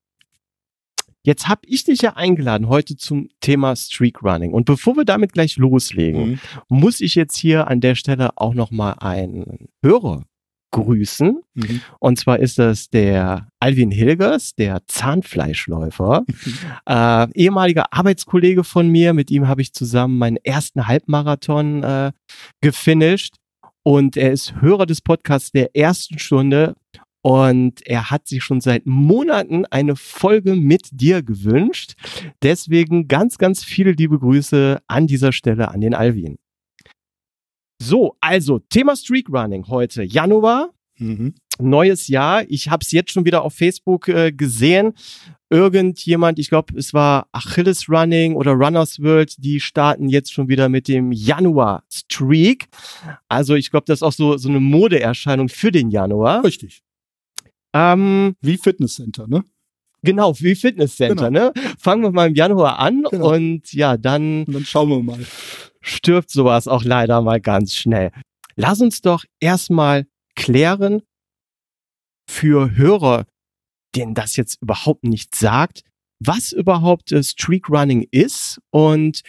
jetzt 1.28 1.48
habe 1.50 1.62
ich 1.66 1.84
dich 1.84 2.02
ja 2.02 2.14
eingeladen 2.16 2.70
heute 2.70 2.96
zum 2.96 3.28
Thema 3.42 3.76
Streak 3.76 4.24
Running. 4.24 4.54
Und 4.54 4.64
bevor 4.66 4.96
wir 4.96 5.04
damit 5.06 5.34
gleich 5.34 5.58
loslegen, 5.58 6.30
Mhm. 6.32 6.40
muss 6.70 7.02
ich 7.02 7.16
jetzt 7.16 7.36
hier 7.38 7.68
an 7.68 7.82
der 7.82 7.96
Stelle 7.96 8.30
auch 8.38 8.54
noch 8.54 8.72
mal 8.72 8.94
einen 8.94 9.68
Hörer 9.84 10.24
grüßen. 10.72 11.42
Mhm. 11.54 11.82
Und 12.00 12.18
zwar 12.20 12.40
ist 12.40 12.60
das 12.60 12.90
der 12.90 13.48
Alvin 13.60 13.92
Hilgers, 13.92 14.56
der 14.56 14.82
Zahnfleischläufer, 14.88 16.24
äh, 16.86 17.32
ehemaliger 17.34 17.94
Arbeitskollege 17.94 18.64
von 18.64 18.88
mir. 18.90 19.14
Mit 19.14 19.30
ihm 19.32 19.48
habe 19.48 19.62
ich 19.62 19.74
zusammen 19.74 20.18
meinen 20.18 20.38
ersten 20.38 20.88
Halbmarathon 20.88 21.84
äh, 21.84 22.12
gefinisht. 22.62 23.36
Und 23.84 24.18
er 24.18 24.32
ist 24.34 24.60
Hörer 24.62 24.86
des 24.86 25.02
Podcasts 25.02 25.52
der 25.52 25.76
ersten 25.76 26.20
Stunde. 26.20 26.76
Und 27.28 27.86
er 27.86 28.10
hat 28.10 28.26
sich 28.26 28.42
schon 28.42 28.62
seit 28.62 28.86
Monaten 28.86 29.66
eine 29.66 29.98
Folge 29.98 30.56
mit 30.56 30.88
dir 30.92 31.22
gewünscht. 31.24 31.96
Deswegen 32.42 33.10
ganz, 33.10 33.38
ganz 33.38 33.66
viele 33.66 33.92
liebe 33.92 34.18
Grüße 34.18 34.82
an 34.88 35.08
dieser 35.08 35.34
Stelle 35.34 35.68
an 35.68 35.82
den 35.82 35.94
Alvin. 35.94 36.38
So, 37.84 38.16
also 38.22 38.60
Thema 38.60 38.96
Streak 38.96 39.28
Running 39.30 39.68
heute. 39.68 40.04
Januar, 40.04 40.70
Mhm. 41.00 41.36
neues 41.60 42.08
Jahr. 42.08 42.44
Ich 42.48 42.70
habe 42.70 42.82
es 42.82 42.92
jetzt 42.94 43.12
schon 43.12 43.26
wieder 43.26 43.42
auf 43.44 43.54
Facebook 43.54 44.08
äh, 44.08 44.32
gesehen. 44.32 44.94
Irgendjemand, 45.50 46.40
ich 46.40 46.48
glaube, 46.48 46.78
es 46.78 46.94
war 46.94 47.28
Achilles 47.34 47.90
Running 47.90 48.36
oder 48.36 48.54
Runners 48.54 49.02
World, 49.02 49.36
die 49.38 49.60
starten 49.60 50.08
jetzt 50.08 50.32
schon 50.32 50.48
wieder 50.48 50.70
mit 50.70 50.88
dem 50.88 51.12
Januar 51.12 51.84
Streak. 51.92 52.68
Also 53.28 53.56
ich 53.56 53.70
glaube, 53.70 53.84
das 53.86 54.00
ist 54.00 54.04
auch 54.04 54.14
so, 54.14 54.38
so 54.38 54.48
eine 54.48 54.62
Modeerscheinung 54.62 55.50
für 55.50 55.72
den 55.74 55.92
Januar. 55.92 56.44
Richtig. 56.46 56.84
Ähm, 57.78 58.36
Wie 58.42 58.58
Fitnesscenter, 58.58 59.28
ne? 59.28 59.44
genau, 60.04 60.34
wie 60.40 60.56
Fitnesscenter, 60.56 61.30
ne? 61.32 61.52
Fangen 61.80 62.02
wir 62.04 62.12
mal 62.12 62.28
im 62.30 62.36
Januar 62.36 62.80
an 62.80 63.04
Genau. 63.12 63.34
und 63.36 63.74
ja, 63.74 63.98
dann 63.98 64.44
Und 64.46 64.54
dann 64.54 64.66
schauen 64.66 64.90
wir 64.90 65.04
mal. 65.04 65.20
stirbt 65.82 66.30
sowas 66.30 66.68
auch 66.68 66.84
leider 66.84 67.22
mal 67.22 67.42
ganz 67.42 67.76
schnell. 67.76 68.12
Lass 68.56 68.80
uns 68.82 69.02
doch 69.02 69.26
erstmal 69.42 70.06
klären 70.36 71.02
für 72.30 72.76
Hörer, 72.76 73.26
denen 73.96 74.14
das 74.14 74.36
jetzt 74.38 74.62
überhaupt 74.62 75.04
nicht 75.04 75.36
sagt, 75.36 75.82
was 76.20 76.52
überhaupt 76.52 77.12
äh, 77.12 77.24
Streak 77.24 77.70
Running 77.70 78.08
ist 78.12 78.60
und 78.72 79.22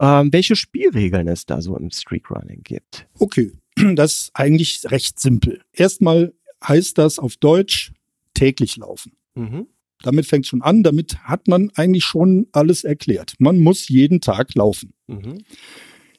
ähm, 0.00 0.32
welche 0.32 0.56
Spielregeln 0.56 1.28
es 1.28 1.46
da 1.46 1.60
so 1.62 1.76
im 1.76 1.90
Streak 1.90 2.30
Running 2.30 2.62
gibt. 2.64 3.06
Okay, 3.18 3.52
das 3.94 4.12
ist 4.12 4.30
eigentlich 4.34 4.80
recht 4.90 5.18
simpel. 5.20 5.62
Erstmal 5.72 6.32
heißt 6.62 6.98
das 6.98 7.18
auf 7.18 7.36
Deutsch 7.36 7.92
täglich 8.34 8.76
laufen. 8.76 9.12
Mhm. 9.34 9.66
Damit 10.02 10.26
fängt 10.26 10.46
schon 10.46 10.62
an, 10.62 10.82
damit 10.82 11.18
hat 11.24 11.48
man 11.48 11.70
eigentlich 11.74 12.04
schon 12.04 12.48
alles 12.52 12.84
erklärt. 12.84 13.34
Man 13.38 13.60
muss 13.60 13.88
jeden 13.88 14.20
Tag 14.20 14.54
laufen. 14.54 14.94
Mhm. 15.06 15.44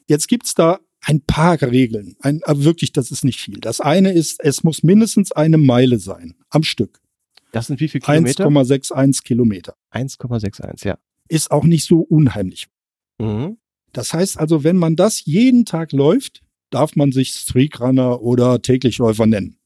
Jetzt 0.06 0.28
gibt's 0.28 0.54
da 0.54 0.80
ein 1.02 1.20
paar 1.20 1.60
Regeln. 1.60 2.16
Ein, 2.20 2.42
aber 2.44 2.64
wirklich, 2.64 2.92
das 2.92 3.10
ist 3.10 3.24
nicht 3.24 3.40
viel. 3.40 3.60
Das 3.60 3.80
eine 3.80 4.12
ist, 4.12 4.42
es 4.42 4.64
muss 4.64 4.82
mindestens 4.82 5.32
eine 5.32 5.58
Meile 5.58 5.98
sein 5.98 6.34
am 6.48 6.62
Stück. 6.62 7.00
Das 7.52 7.66
sind 7.66 7.80
wie 7.80 7.88
viele 7.88 8.02
Kilometer? 8.02 8.46
1,61 8.46 9.22
Kilometer. 9.22 9.74
1,61, 9.92 10.86
ja. 10.86 10.98
Ist 11.28 11.50
auch 11.50 11.64
nicht 11.64 11.84
so 11.84 12.00
unheimlich. 12.00 12.68
Mhm. 13.18 13.58
Das 13.92 14.12
heißt 14.12 14.38
also, 14.38 14.64
wenn 14.64 14.76
man 14.76 14.96
das 14.96 15.24
jeden 15.24 15.64
Tag 15.64 15.92
läuft, 15.92 16.42
darf 16.70 16.96
man 16.96 17.12
sich 17.12 17.30
Streakrunner 17.30 18.20
oder 18.22 18.60
Täglichläufer 18.60 19.26
nennen. 19.26 19.56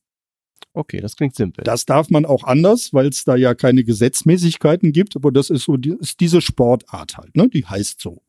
Okay, 0.78 1.00
das 1.00 1.16
klingt 1.16 1.34
simpel. 1.34 1.64
Das 1.64 1.86
darf 1.86 2.08
man 2.08 2.24
auch 2.24 2.44
anders, 2.44 2.94
weil 2.94 3.08
es 3.08 3.24
da 3.24 3.34
ja 3.34 3.56
keine 3.56 3.82
Gesetzmäßigkeiten 3.82 4.92
gibt, 4.92 5.16
aber 5.16 5.32
das 5.32 5.50
ist 5.50 5.64
so 5.64 5.76
die, 5.76 5.96
ist 5.98 6.20
diese 6.20 6.40
Sportart 6.40 7.16
halt, 7.16 7.34
ne? 7.34 7.48
Die 7.48 7.66
heißt 7.66 8.00
so. 8.00 8.22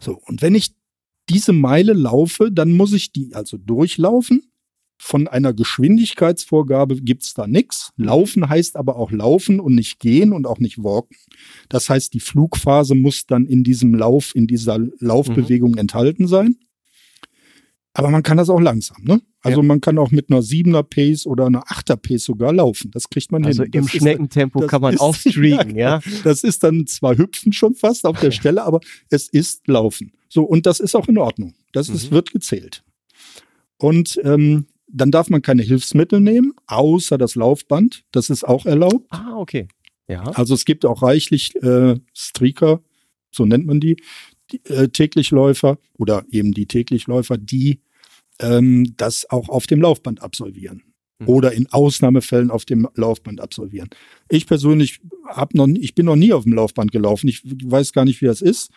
So, 0.00 0.18
und 0.24 0.40
wenn 0.40 0.54
ich 0.54 0.72
diese 1.28 1.52
Meile 1.52 1.92
laufe, 1.92 2.50
dann 2.50 2.72
muss 2.72 2.94
ich 2.94 3.12
die 3.12 3.34
also 3.34 3.58
durchlaufen. 3.58 4.40
Von 4.96 5.28
einer 5.28 5.52
Geschwindigkeitsvorgabe 5.52 7.02
gibt's 7.02 7.34
da 7.34 7.46
nix. 7.46 7.92
Laufen 7.98 8.48
heißt 8.48 8.76
aber 8.76 8.96
auch 8.96 9.10
laufen 9.10 9.60
und 9.60 9.74
nicht 9.74 9.98
gehen 9.98 10.32
und 10.32 10.46
auch 10.46 10.60
nicht 10.60 10.82
walken. 10.82 11.18
Das 11.68 11.90
heißt, 11.90 12.14
die 12.14 12.20
Flugphase 12.20 12.94
muss 12.94 13.26
dann 13.26 13.44
in 13.44 13.64
diesem 13.64 13.94
Lauf, 13.94 14.34
in 14.34 14.46
dieser 14.46 14.78
Laufbewegung 14.98 15.76
enthalten 15.76 16.26
sein. 16.26 16.56
Aber 17.92 18.08
man 18.08 18.22
kann 18.22 18.38
das 18.38 18.48
auch 18.48 18.60
langsam, 18.60 19.04
ne? 19.04 19.20
Also 19.44 19.60
Ja. 19.60 19.66
man 19.66 19.80
kann 19.80 19.98
auch 19.98 20.10
mit 20.10 20.30
einer 20.30 20.42
7er 20.42 20.82
Pace 20.82 21.26
oder 21.26 21.46
einer 21.46 21.62
8er 21.70 21.96
Pace 21.96 22.24
sogar 22.24 22.52
laufen. 22.52 22.90
Das 22.90 23.08
kriegt 23.10 23.30
man 23.30 23.44
Also 23.44 23.62
hin. 23.62 23.72
im 23.72 23.82
Das 23.84 23.94
ist- 23.94 24.00
Schneckentempo 24.00 24.60
kann 24.66 24.80
man 24.82 24.94
ist- 24.94 25.00
auch 25.00 25.14
streaken, 25.14 25.76
ja. 25.76 26.00
Das 26.24 26.42
ist 26.42 26.64
dann 26.64 26.86
zwar 26.86 27.16
hüpfen 27.16 27.52
schon 27.52 27.74
fast 27.74 28.04
auf 28.06 28.18
der 28.18 28.30
Stelle, 28.32 28.64
aber 28.64 28.80
es 29.10 29.28
ist 29.28 29.68
laufen. 29.68 30.12
So, 30.28 30.42
und 30.42 30.66
das 30.66 30.80
ist 30.80 30.94
auch 30.96 31.06
in 31.08 31.18
Ordnung. 31.18 31.54
Das 31.72 31.88
ist, 31.88 32.10
Mhm. 32.10 32.14
wird 32.14 32.32
gezählt. 32.32 32.82
Und 33.78 34.18
ähm, 34.24 34.66
dann 34.88 35.10
darf 35.10 35.28
man 35.28 35.42
keine 35.42 35.62
Hilfsmittel 35.62 36.20
nehmen, 36.20 36.52
außer 36.66 37.18
das 37.18 37.34
Laufband. 37.34 38.04
Das 38.12 38.30
ist 38.30 38.44
auch 38.44 38.64
erlaubt. 38.66 39.06
Ah, 39.10 39.36
okay. 39.36 39.68
Ja. 40.08 40.22
Also 40.32 40.54
es 40.54 40.64
gibt 40.64 40.84
auch 40.84 41.02
reichlich 41.02 41.54
äh, 41.62 41.96
Streaker, 42.12 42.80
so 43.30 43.44
nennt 43.46 43.66
man 43.66 43.80
die, 43.80 43.96
die 44.52 44.64
äh, 44.66 44.88
Täglichläufer 44.88 45.78
oder 45.98 46.24
eben 46.30 46.52
die 46.52 46.66
Täglichläufer, 46.66 47.36
die 47.38 47.80
ähm, 48.40 48.94
das 48.96 49.28
auch 49.30 49.48
auf 49.48 49.66
dem 49.66 49.80
Laufband 49.80 50.22
absolvieren 50.22 50.82
Mhm. 51.20 51.28
oder 51.28 51.52
in 51.52 51.66
Ausnahmefällen 51.72 52.50
auf 52.50 52.64
dem 52.64 52.88
Laufband 52.94 53.40
absolvieren. 53.40 53.88
Ich 54.28 54.46
persönlich 54.46 55.00
hab 55.26 55.54
noch, 55.54 55.68
ich 55.68 55.94
bin 55.94 56.06
noch 56.06 56.16
nie 56.16 56.32
auf 56.32 56.42
dem 56.42 56.54
Laufband 56.54 56.90
gelaufen. 56.90 57.28
Ich 57.28 57.42
weiß 57.44 57.92
gar 57.92 58.04
nicht, 58.04 58.20
wie 58.20 58.26
das 58.26 58.42
ist. 58.42 58.70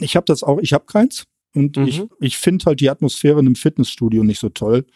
Ich 0.00 0.16
habe 0.16 0.24
das 0.24 0.42
auch, 0.42 0.58
ich 0.60 0.72
habe 0.72 0.86
keins 0.86 1.24
und 1.54 1.76
Mhm. 1.76 1.86
ich, 1.86 2.02
ich 2.20 2.38
finde 2.38 2.64
halt 2.64 2.80
die 2.80 2.88
Atmosphäre 2.88 3.38
in 3.40 3.46
einem 3.46 3.54
Fitnessstudio 3.56 4.24
nicht 4.24 4.40
so 4.40 4.48
toll. 4.48 4.86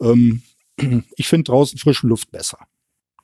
Ähm, 0.00 0.42
ich 1.16 1.26
finde 1.26 1.44
draußen 1.50 1.78
frische 1.78 2.06
Luft 2.06 2.30
besser. 2.30 2.58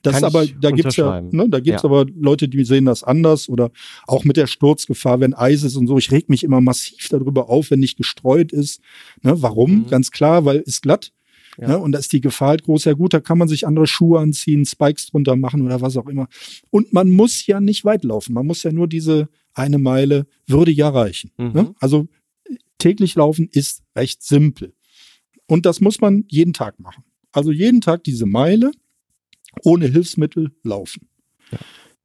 Das 0.02 0.14
Kann 0.14 0.24
ist 0.24 0.34
aber, 0.34 0.46
da 0.46 0.70
gibt's 0.72 0.96
ja, 0.96 1.20
ne, 1.20 1.48
da 1.48 1.60
gibt's 1.60 1.82
Ja. 1.82 1.88
aber 1.88 2.06
Leute, 2.16 2.48
die 2.48 2.64
sehen 2.64 2.86
das 2.86 3.04
anders 3.04 3.48
oder 3.48 3.70
auch 4.06 4.24
mit 4.24 4.36
der 4.36 4.48
Sturzgefahr, 4.48 5.20
wenn 5.20 5.32
Eis 5.32 5.62
ist 5.62 5.76
und 5.76 5.86
so. 5.86 5.96
Ich 5.96 6.10
reg 6.10 6.28
mich 6.28 6.42
immer 6.42 6.60
massiv 6.60 7.08
darüber 7.08 7.48
auf, 7.48 7.70
wenn 7.70 7.78
nicht 7.80 7.96
gestreut 7.96 8.52
ist. 8.52 8.80
Ne, 9.22 9.40
warum? 9.40 9.82
Mhm. 9.82 9.86
Ganz 9.86 10.10
klar, 10.10 10.44
weil 10.44 10.58
ist 10.58 10.82
glatt. 10.82 11.12
Ja. 11.60 11.68
Ne, 11.68 11.78
und 11.78 11.92
da 11.92 11.98
ist 11.98 12.12
die 12.12 12.20
Gefahr 12.20 12.48
halt 12.48 12.64
groß. 12.64 12.84
Ja 12.84 12.94
gut, 12.94 13.14
da 13.14 13.20
kann 13.20 13.38
man 13.38 13.46
sich 13.46 13.66
andere 13.66 13.86
Schuhe 13.86 14.18
anziehen, 14.20 14.64
Spikes 14.64 15.06
drunter 15.06 15.36
machen 15.36 15.62
oder 15.62 15.80
was 15.80 15.96
auch 15.96 16.08
immer. 16.08 16.26
Und 16.70 16.92
man 16.92 17.10
muss 17.10 17.46
ja 17.46 17.60
nicht 17.60 17.84
weit 17.84 18.04
laufen. 18.04 18.32
Man 18.32 18.46
muss 18.46 18.62
ja 18.62 18.72
nur 18.72 18.88
diese 18.88 19.28
eine 19.54 19.78
Meile, 19.78 20.26
würde 20.46 20.72
ja 20.72 20.88
reichen. 20.88 21.30
Mhm. 21.36 21.52
Ne? 21.52 21.74
Also 21.78 22.08
täglich 22.78 23.14
laufen 23.14 23.48
ist 23.52 23.82
recht 23.94 24.22
simpel. 24.22 24.72
Und 25.46 25.66
das 25.66 25.80
muss 25.80 26.00
man 26.00 26.24
jeden 26.28 26.54
Tag 26.54 26.80
machen. 26.80 27.04
Also 27.30 27.52
jeden 27.52 27.80
Tag 27.80 28.02
diese 28.04 28.26
Meile 28.26 28.72
ohne 29.64 29.86
Hilfsmittel 29.86 30.52
laufen. 30.62 31.08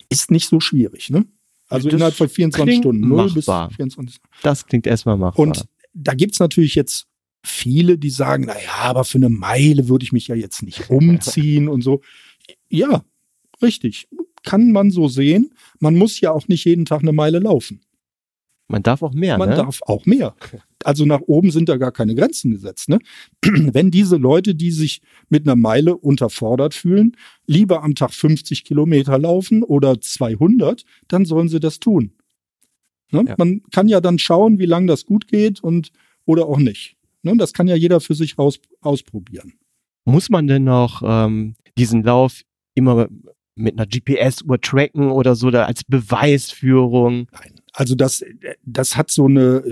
Ist 0.10 0.32
nicht 0.32 0.48
so 0.48 0.60
schwierig, 0.60 1.10
ne? 1.10 1.25
Also 1.70 1.89
Das 1.89 1.96
innerhalb 1.96 2.16
von 2.16 2.30
24 2.30 2.66
klingt 2.66 2.84
Stunden. 2.84 3.08
0 3.08 3.34
bis 3.34 3.48
machbar. 3.48 3.72
24. 3.72 4.18
Das 4.42 4.66
klingt 4.66 4.88
erstmal 4.88 5.18
machbar. 5.18 5.46
Und 5.46 5.66
da 5.94 6.13
gibt's 6.13 6.39
natürlich 6.39 6.75
jetzt 6.75 7.08
viele, 7.44 7.98
die 7.98 8.10
sagen, 8.10 8.46
na 8.48 8.54
ja, 8.62 8.84
aber 8.84 9.04
für 9.04 9.18
eine 9.18 9.30
Meile 9.30 9.89
würde 9.89 10.04
ich 10.04 10.12
mich 10.12 10.27
ja 10.27 10.36
jetzt 10.36 10.63
nicht 10.63 10.89
umziehen 10.89 11.68
und 11.68 11.82
so. 11.82 12.01
Ja, 12.70 13.04
richtig. 13.62 14.08
Kann 14.44 14.72
man 14.72 14.92
so 14.92 15.08
sehen. 15.10 15.51
Man 15.80 15.96
muss 15.96 16.22
ja 16.22 16.32
auch 16.32 16.48
nicht 16.48 16.63
jeden 16.66 16.86
Tag 16.86 17.01
eine 17.01 17.12
Meile 17.12 17.39
laufen. 17.39 17.82
Man 18.68 18.84
darf 18.84 19.02
auch 19.02 19.14
mehr, 19.14 19.38
Man 19.38 19.50
ne? 19.50 19.56
darf 19.56 19.80
auch 19.84 20.06
mehr. 20.06 20.36
Also 20.84 21.06
nach 21.06 21.22
oben 21.22 21.52
sind 21.52 21.70
da 21.70 21.78
gar 21.78 21.92
keine 21.92 22.16
Grenzen 22.16 22.52
gesetzt. 22.52 22.90
Ne? 22.90 23.00
Wenn 23.42 23.92
diese 23.92 24.18
Leute, 24.18 24.56
die 24.56 24.72
sich 24.72 25.02
mit 25.30 25.48
einer 25.48 25.56
Meile 25.56 25.96
unterfordert 25.96 26.74
fühlen, 26.74 27.16
lieber 27.46 27.84
am 27.84 27.96
Tag 27.96 28.14
50 28.14 28.66
Kilometer 28.66 29.18
laufen 29.18 29.64
oder 29.64 30.02
200, 30.02 30.84
dann 31.08 31.26
sollen 31.26 31.48
sie 31.48 31.60
das 31.60 31.80
tun. 31.80 32.12
Ne? 33.12 33.24
Ja. 33.28 33.36
Man 33.38 33.62
kann 33.72 33.88
ja 33.88 34.02
dann 34.02 34.20
schauen, 34.20 34.60
wie 34.60 34.66
lange 34.66 34.88
das 34.88 35.06
gut 35.06 35.28
geht 35.28 35.64
und 35.64 35.92
oder 36.26 36.48
auch 36.48 36.60
nicht. 36.60 36.98
Ne? 37.24 37.38
Das 37.38 37.54
kann 37.54 37.68
ja 37.68 37.76
jeder 37.76 38.02
für 38.02 38.16
sich 38.16 38.38
raus, 38.38 38.60
ausprobieren. 38.82 39.54
Muss 40.04 40.30
man 40.30 40.48
denn 40.48 40.66
noch 40.66 41.02
ähm, 41.06 41.56
diesen 41.78 42.04
Lauf 42.04 42.42
immer 42.76 43.08
mit 43.56 43.78
einer 43.78 43.88
GPS-Uhr 43.88 44.60
tracken 44.62 45.10
oder 45.10 45.36
so 45.36 45.52
da 45.52 45.66
als 45.66 45.84
Beweisführung? 45.86 47.28
Nein. 47.32 47.57
Also 47.77 47.93
das, 47.93 48.25
das 48.65 48.98
hat 48.98 49.12
so 49.12 49.25
eine, 49.25 49.63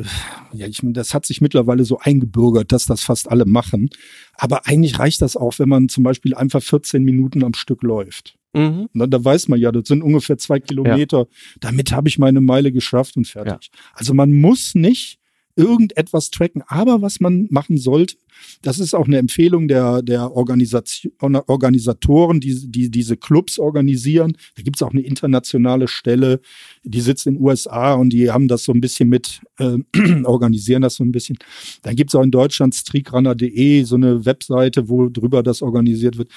ja, 0.54 0.68
ich, 0.68 0.80
das 0.84 1.16
hat 1.16 1.26
sich 1.26 1.42
mittlerweile 1.42 1.86
so 1.86 1.98
eingebürgert, 1.98 2.72
dass 2.72 2.86
das 2.86 3.02
fast 3.02 3.32
alle 3.32 3.46
machen. 3.46 3.90
Aber 4.36 4.68
eigentlich 4.68 5.00
reicht 5.00 5.24
das 5.24 5.36
auch, 5.36 5.58
wenn 5.58 5.70
man 5.70 5.90
zum 5.90 6.04
Beispiel 6.04 6.36
einfach 6.36 6.62
14 6.62 7.04
Minuten 7.04 7.44
am 7.44 7.56
Stück 7.56 7.82
läuft. 7.82 8.38
Mhm. 8.54 8.90
Na, 8.94 9.08
da 9.08 9.26
weiß 9.26 9.48
man 9.48 9.60
ja, 9.60 9.72
das 9.72 9.88
sind 9.88 10.04
ungefähr 10.04 10.38
zwei 10.38 10.60
Kilometer. 10.60 11.26
Damit 11.60 11.94
habe 11.94 12.08
ich 12.08 12.20
meine 12.20 12.42
Meile 12.42 12.72
geschafft 12.72 13.18
und 13.18 13.28
fertig. 13.28 13.72
Also 13.96 14.14
man 14.14 14.40
muss 14.40 14.76
nicht 14.76 15.18
irgendetwas 15.56 16.32
tracken. 16.32 16.62
Aber 16.68 17.02
was 17.02 17.20
man 17.20 17.48
machen 17.50 17.78
sollte, 17.78 18.16
das 18.62 18.80
ist 18.80 18.94
auch 18.94 19.06
eine 19.06 19.18
Empfehlung 19.18 19.68
der, 19.68 20.02
der 20.02 20.36
Organisation, 20.36 21.14
Organisatoren, 21.48 22.40
die, 22.40 22.70
die 22.70 22.90
diese 22.92 23.18
Clubs 23.18 23.58
organisieren. 23.60 24.38
Da 24.56 24.64
gibt 24.64 24.78
es 24.78 24.82
auch 24.82 24.92
eine 24.92 25.02
internationale 25.02 25.88
Stelle, 25.88 26.42
die 26.84 27.02
sitzt 27.02 27.28
in 27.28 27.36
den 27.36 27.44
USA 27.44 27.94
und 27.94 28.10
die 28.12 28.32
haben 28.32 28.48
das 28.48 28.64
so 28.64 28.74
ein 28.74 28.82
bisschen 28.82 29.10
mit, 29.10 29.42
äh, 29.60 29.78
organisieren 30.24 30.82
das 30.82 30.96
so 30.96 31.04
ein 31.04 31.12
bisschen. 31.12 31.38
Dann 31.84 31.96
gibt 31.96 32.12
es 32.12 32.16
auch 32.16 32.24
in 32.24 32.32
Deutschland 32.32 32.76
streakrunner.de, 32.76 33.84
so 33.84 33.96
eine 33.96 34.26
Webseite, 34.26 34.90
wo 34.90 35.10
drüber 35.10 35.44
das 35.44 35.62
organisiert 35.62 36.18
wird. 36.18 36.30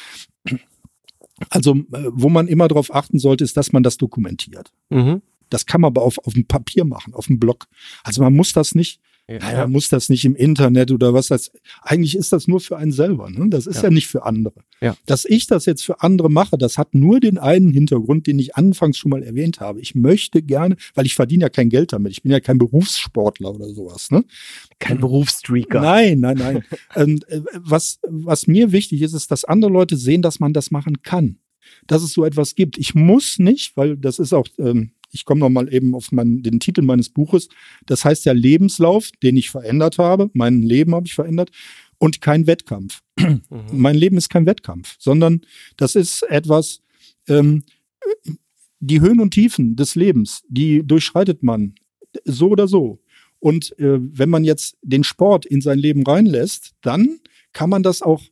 Also, 1.50 1.74
äh, 1.74 2.10
wo 2.10 2.28
man 2.28 2.48
immer 2.48 2.68
darauf 2.68 2.94
achten 2.94 3.18
sollte, 3.18 3.44
ist, 3.44 3.56
dass 3.56 3.72
man 3.72 3.82
das 3.82 3.96
dokumentiert. 3.96 4.72
Mhm. 4.90 5.22
Das 5.50 5.66
kann 5.66 5.80
man 5.80 5.88
aber 5.88 6.02
auf, 6.02 6.18
auf 6.18 6.34
dem 6.34 6.46
Papier 6.46 6.84
machen, 6.84 7.14
auf 7.14 7.26
dem 7.26 7.38
Blog. 7.38 7.66
Also 8.02 8.22
man 8.22 8.34
muss 8.34 8.52
das 8.52 8.74
nicht, 8.74 9.00
Ja. 9.30 9.38
naja, 9.40 9.58
man 9.60 9.72
muss 9.72 9.90
das 9.90 10.08
nicht 10.08 10.24
im 10.24 10.34
Internet 10.34 10.90
oder 10.90 11.12
was 11.12 11.28
das. 11.28 11.52
Eigentlich 11.82 12.16
ist 12.16 12.32
das 12.32 12.48
nur 12.48 12.60
für 12.60 12.78
einen 12.78 12.92
selber. 12.92 13.28
Ne? 13.28 13.50
Das 13.50 13.66
ist 13.66 13.76
ja. 13.76 13.84
Ja. 13.84 13.90
nicht 13.90 14.06
für 14.06 14.24
andere. 14.24 14.54
Ja. 14.80 14.96
Dass 15.04 15.26
ich 15.26 15.46
das 15.46 15.66
jetzt 15.66 15.84
für 15.84 16.00
andere 16.00 16.30
mache, 16.30 16.56
das 16.56 16.78
hat 16.78 16.94
nur 16.94 17.20
den 17.20 17.36
einen 17.36 17.70
Hintergrund, 17.70 18.26
den 18.26 18.38
ich 18.38 18.56
anfangs 18.56 18.96
schon 18.96 19.10
mal 19.10 19.22
erwähnt 19.22 19.60
habe. 19.60 19.80
Ich 19.80 19.94
möchte 19.94 20.40
gerne, 20.42 20.76
weil 20.94 21.04
ich 21.04 21.14
verdiene 21.14 21.42
ja 21.42 21.48
kein 21.50 21.68
Geld 21.68 21.92
damit. 21.92 22.12
Ich 22.12 22.22
bin 22.22 22.32
ja 22.32 22.40
kein 22.40 22.56
Berufssportler 22.56 23.54
oder 23.54 23.68
sowas. 23.68 24.10
Ne? 24.10 24.24
Kein 24.78 24.98
Berufsstreaker. 24.98 25.82
Nein, 25.82 26.20
nein, 26.20 26.38
nein. 26.38 26.64
ähm, 26.96 27.20
äh, 27.28 27.40
was, 27.54 27.98
was 28.08 28.46
mir 28.46 28.72
wichtig 28.72 29.02
ist, 29.02 29.12
ist, 29.12 29.30
dass 29.30 29.44
andere 29.44 29.70
Leute 29.70 29.98
sehen, 29.98 30.22
dass 30.22 30.40
man 30.40 30.54
das 30.54 30.70
machen 30.70 31.02
kann. 31.02 31.36
Dass 31.86 32.02
es 32.02 32.14
so 32.14 32.24
etwas 32.24 32.54
gibt. 32.54 32.78
Ich 32.78 32.94
muss 32.94 33.38
nicht, 33.38 33.76
weil 33.76 33.98
das 33.98 34.18
ist 34.18 34.32
auch, 34.32 34.46
ähm, 34.58 34.92
ich 35.10 35.24
komme 35.24 35.40
nochmal 35.40 35.72
eben 35.72 35.94
auf 35.94 36.12
meinen, 36.12 36.42
den 36.42 36.60
Titel 36.60 36.82
meines 36.82 37.08
Buches. 37.08 37.48
Das 37.86 38.04
heißt 38.04 38.24
ja 38.26 38.32
Lebenslauf, 38.32 39.10
den 39.22 39.36
ich 39.36 39.50
verändert 39.50 39.98
habe. 39.98 40.30
Mein 40.34 40.62
Leben 40.62 40.94
habe 40.94 41.06
ich 41.06 41.14
verändert. 41.14 41.50
Und 41.98 42.20
kein 42.20 42.46
Wettkampf. 42.46 43.02
Mhm. 43.18 43.42
Mein 43.72 43.96
Leben 43.96 44.16
ist 44.16 44.28
kein 44.28 44.46
Wettkampf, 44.46 44.96
sondern 44.98 45.40
das 45.76 45.96
ist 45.96 46.22
etwas, 46.22 46.80
ähm, 47.28 47.64
die 48.80 49.00
Höhen 49.00 49.20
und 49.20 49.32
Tiefen 49.34 49.74
des 49.76 49.94
Lebens, 49.94 50.42
die 50.48 50.86
durchschreitet 50.86 51.42
man 51.42 51.74
so 52.24 52.50
oder 52.50 52.68
so. 52.68 53.00
Und 53.40 53.76
äh, 53.78 53.98
wenn 54.00 54.30
man 54.30 54.44
jetzt 54.44 54.76
den 54.82 55.04
Sport 55.04 55.46
in 55.46 55.60
sein 55.60 55.78
Leben 55.78 56.04
reinlässt, 56.04 56.74
dann 56.80 57.20
kann 57.52 57.70
man 57.70 57.82
das 57.82 58.02
auch, 58.02 58.22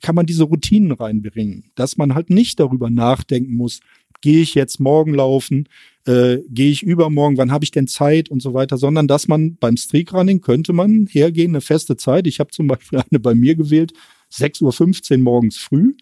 kann 0.00 0.14
man 0.14 0.26
diese 0.26 0.44
Routinen 0.44 0.92
reinbringen, 0.92 1.70
dass 1.74 1.96
man 1.96 2.14
halt 2.14 2.30
nicht 2.30 2.58
darüber 2.60 2.90
nachdenken 2.90 3.54
muss, 3.54 3.80
gehe 4.22 4.40
ich 4.40 4.54
jetzt 4.54 4.80
morgen 4.80 5.12
laufen, 5.14 5.68
äh, 6.06 6.38
gehe 6.48 6.70
ich 6.70 6.82
übermorgen, 6.82 7.36
wann 7.36 7.52
habe 7.52 7.64
ich 7.64 7.70
denn 7.70 7.86
Zeit 7.86 8.30
und 8.30 8.40
so 8.40 8.54
weiter, 8.54 8.78
sondern 8.78 9.06
dass 9.06 9.28
man 9.28 9.56
beim 9.56 9.76
Streakrunning 9.76 10.40
könnte 10.40 10.72
man 10.72 11.06
hergehen, 11.10 11.50
eine 11.50 11.60
feste 11.60 11.96
Zeit. 11.96 12.26
Ich 12.26 12.40
habe 12.40 12.50
zum 12.50 12.66
Beispiel 12.66 13.00
eine 13.10 13.20
bei 13.20 13.34
mir 13.34 13.54
gewählt, 13.54 13.92
6.15 14.32 15.12
Uhr 15.12 15.18
morgens 15.18 15.58
früh. 15.58 15.94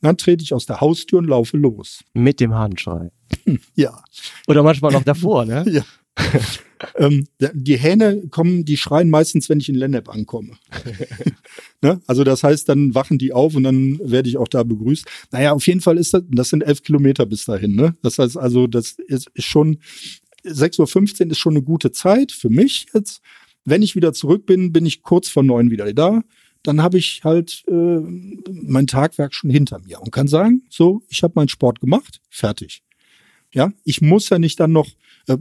Dann 0.00 0.16
trete 0.16 0.42
ich 0.42 0.54
aus 0.54 0.66
der 0.66 0.80
Haustür 0.80 1.18
und 1.18 1.26
laufe 1.26 1.56
los. 1.58 2.02
Mit 2.14 2.40
dem 2.40 2.54
Handschrei. 2.54 3.10
Ja. 3.74 4.02
Oder 4.46 4.62
manchmal 4.62 4.92
noch 4.92 5.04
davor, 5.04 5.44
ne? 5.44 5.64
Ja. 5.70 5.84
ähm, 6.96 7.26
die 7.38 7.76
Hähne 7.76 8.28
kommen, 8.30 8.64
die 8.64 8.78
schreien 8.78 9.10
meistens, 9.10 9.48
wenn 9.50 9.60
ich 9.60 9.68
in 9.68 9.74
Lennep 9.74 10.08
ankomme. 10.08 10.56
Ne? 11.82 12.00
Also 12.06 12.24
das 12.24 12.42
heißt, 12.42 12.68
dann 12.68 12.94
wachen 12.94 13.18
die 13.18 13.32
auf 13.32 13.54
und 13.54 13.64
dann 13.64 13.98
werde 14.02 14.28
ich 14.28 14.36
auch 14.36 14.48
da 14.48 14.62
begrüßt. 14.62 15.06
Naja, 15.30 15.52
auf 15.52 15.66
jeden 15.66 15.80
Fall 15.80 15.98
ist 15.98 16.14
das, 16.14 16.22
das 16.30 16.50
sind 16.50 16.62
elf 16.62 16.82
Kilometer 16.82 17.26
bis 17.26 17.44
dahin. 17.44 17.74
Ne? 17.74 17.96
Das 18.02 18.18
heißt 18.18 18.36
also, 18.36 18.66
das 18.66 18.96
ist, 19.06 19.30
schon, 19.36 19.78
6.15 20.44 21.24
Uhr 21.26 21.30
ist 21.32 21.38
schon 21.38 21.54
eine 21.54 21.62
gute 21.62 21.92
Zeit 21.92 22.32
für 22.32 22.50
mich 22.50 22.86
jetzt. 22.94 23.20
Wenn 23.64 23.82
ich 23.82 23.96
wieder 23.96 24.12
zurück 24.12 24.46
bin, 24.46 24.72
bin 24.72 24.86
ich 24.86 25.02
kurz 25.02 25.28
vor 25.28 25.42
neun 25.42 25.70
wieder 25.70 25.92
da. 25.92 26.22
Dann 26.62 26.82
habe 26.82 26.98
ich 26.98 27.22
halt 27.24 27.64
äh, 27.68 27.72
mein 27.72 28.86
Tagwerk 28.86 29.34
schon 29.34 29.50
hinter 29.50 29.80
mir 29.80 30.00
und 30.00 30.10
kann 30.12 30.28
sagen, 30.28 30.62
so, 30.68 31.02
ich 31.08 31.22
habe 31.22 31.34
meinen 31.36 31.48
Sport 31.48 31.80
gemacht, 31.80 32.20
fertig. 32.28 32.82
Ja, 33.52 33.72
ich 33.84 34.00
muss 34.00 34.28
ja 34.28 34.38
nicht 34.38 34.58
dann 34.60 34.72
noch, 34.72 34.88